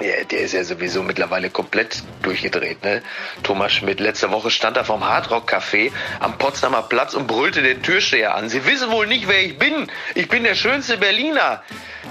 ja, 0.00 0.24
der 0.24 0.40
ist 0.40 0.54
ja 0.54 0.64
sowieso 0.64 1.02
mittlerweile 1.02 1.50
komplett 1.50 2.02
durchgedreht, 2.22 2.82
ne? 2.82 3.02
Thomas 3.42 3.72
Schmidt. 3.72 4.00
Letzte 4.00 4.30
Woche 4.30 4.50
stand 4.50 4.78
er 4.78 4.84
vom 4.84 5.04
Hardrock 5.04 5.52
Café 5.52 5.92
am 6.20 6.38
Potsdamer 6.38 6.82
Platz 6.82 7.12
und 7.12 7.26
brüllte 7.26 7.62
den 7.62 7.82
Türsteher 7.82 8.34
an. 8.34 8.48
Sie 8.48 8.64
wissen 8.64 8.90
wohl 8.90 9.06
nicht, 9.06 9.28
wer 9.28 9.42
ich 9.42 9.58
bin. 9.58 9.90
Ich 10.14 10.28
bin 10.28 10.44
der 10.44 10.54
schönste 10.54 10.96
Berliner. 10.96 11.62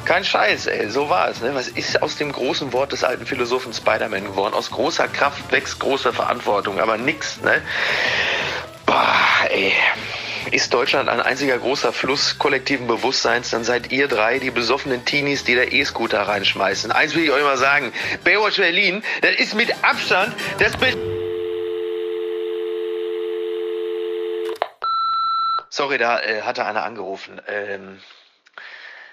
Kein 0.06 0.24
Scheiß, 0.24 0.68
ey. 0.68 0.90
So 0.90 1.10
war 1.10 1.30
es, 1.30 1.42
ne? 1.42 1.56
Was 1.56 1.68
ist 1.68 2.02
aus 2.04 2.16
dem 2.16 2.32
großen 2.32 2.74
Wort 2.74 2.92
des 2.92 3.04
alten 3.04 3.26
Philosophen 3.26 3.74
Spider-Man 3.74 4.24
geworden? 4.26 4.54
Aus 4.54 4.70
großer 4.70 5.08
Kraft 5.08 5.52
wächst 5.52 5.80
große 5.80 6.14
Verantwortung, 6.14 6.80
aber 6.80 6.98
nix, 6.98 7.42
ne? 7.42 7.62
Boah, 8.86 9.50
ey. 9.50 9.74
Ist 10.52 10.74
Deutschland 10.74 11.10
ein 11.10 11.22
einziger 11.22 11.58
großer 11.60 11.94
Fluss 11.94 12.40
kollektiven 12.40 12.88
Bewusstseins, 12.88 13.52
dann 13.52 13.64
seid 13.64 13.92
ihr 13.92 14.08
drei 14.08 14.40
die 14.40 14.50
besoffenen 14.50 15.06
Teenies, 15.06 15.44
die 15.44 15.56
da 15.56 15.62
E-Scooter 15.62 16.22
reinschmeißen. 16.22 16.92
Eins 16.92 17.14
will 17.16 17.24
ich 17.24 17.32
euch 17.32 17.44
mal 17.44 17.58
sagen. 17.58 17.94
Baywatch 18.24 18.58
Berlin, 18.58 19.04
das 19.22 19.36
ist 19.36 19.54
mit 19.54 19.72
Abstand 19.84 20.36
das 20.58 20.76
Be 20.78 20.94
Sorry, 25.70 26.00
da 26.00 26.20
äh, 26.20 26.42
hatte 26.42 26.66
einer 26.66 26.84
angerufen. 26.84 27.40
Ähm, 27.48 28.00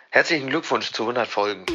herzlichen 0.09 0.49
Glückwunsch 0.49 0.91
zu 0.91 1.03
100 1.03 1.29
Folgen. 1.29 1.67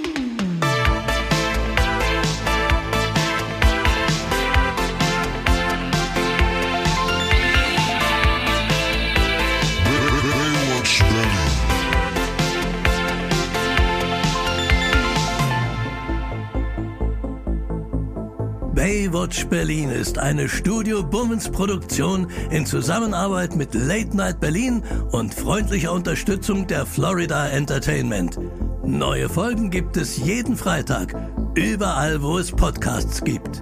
Baywatch 19.12 19.48
Berlin 19.48 19.90
ist 19.90 20.18
eine 20.20 20.48
Studio 20.48 21.04
Bummens 21.04 21.50
Produktion 21.50 22.32
in 22.50 22.66
Zusammenarbeit 22.66 23.58
mit 23.58 23.74
Late 23.74 24.16
Night 24.16 24.40
Berlin 24.40 24.84
und 25.12 25.34
freundlicher 25.34 25.92
Unterstützung 25.92 26.66
der 26.66 26.86
Florida 26.86 27.50
Entertainment. 27.50 28.40
Neue 28.86 29.28
Folgen 29.28 29.70
gibt 29.70 29.98
es 29.98 30.16
jeden 30.16 30.56
Freitag, 30.56 31.14
überall 31.56 32.22
wo 32.22 32.38
es 32.38 32.54
Podcasts 32.54 33.22
gibt. 33.22 33.62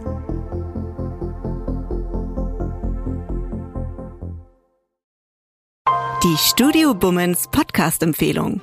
Die 6.23 6.37
Studio 6.37 6.93
Bummens 6.93 7.47
Podcast-Empfehlung. 7.49 8.61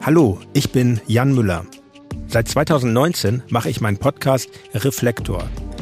Hallo, 0.00 0.38
ich 0.52 0.70
bin 0.70 1.00
Jan 1.08 1.34
Müller. 1.34 1.66
Seit 2.28 2.48
2019 2.48 3.42
mache 3.50 3.68
ich 3.68 3.80
meinen 3.80 3.98
Podcast 3.98 4.48
Reflektor. 4.74 5.48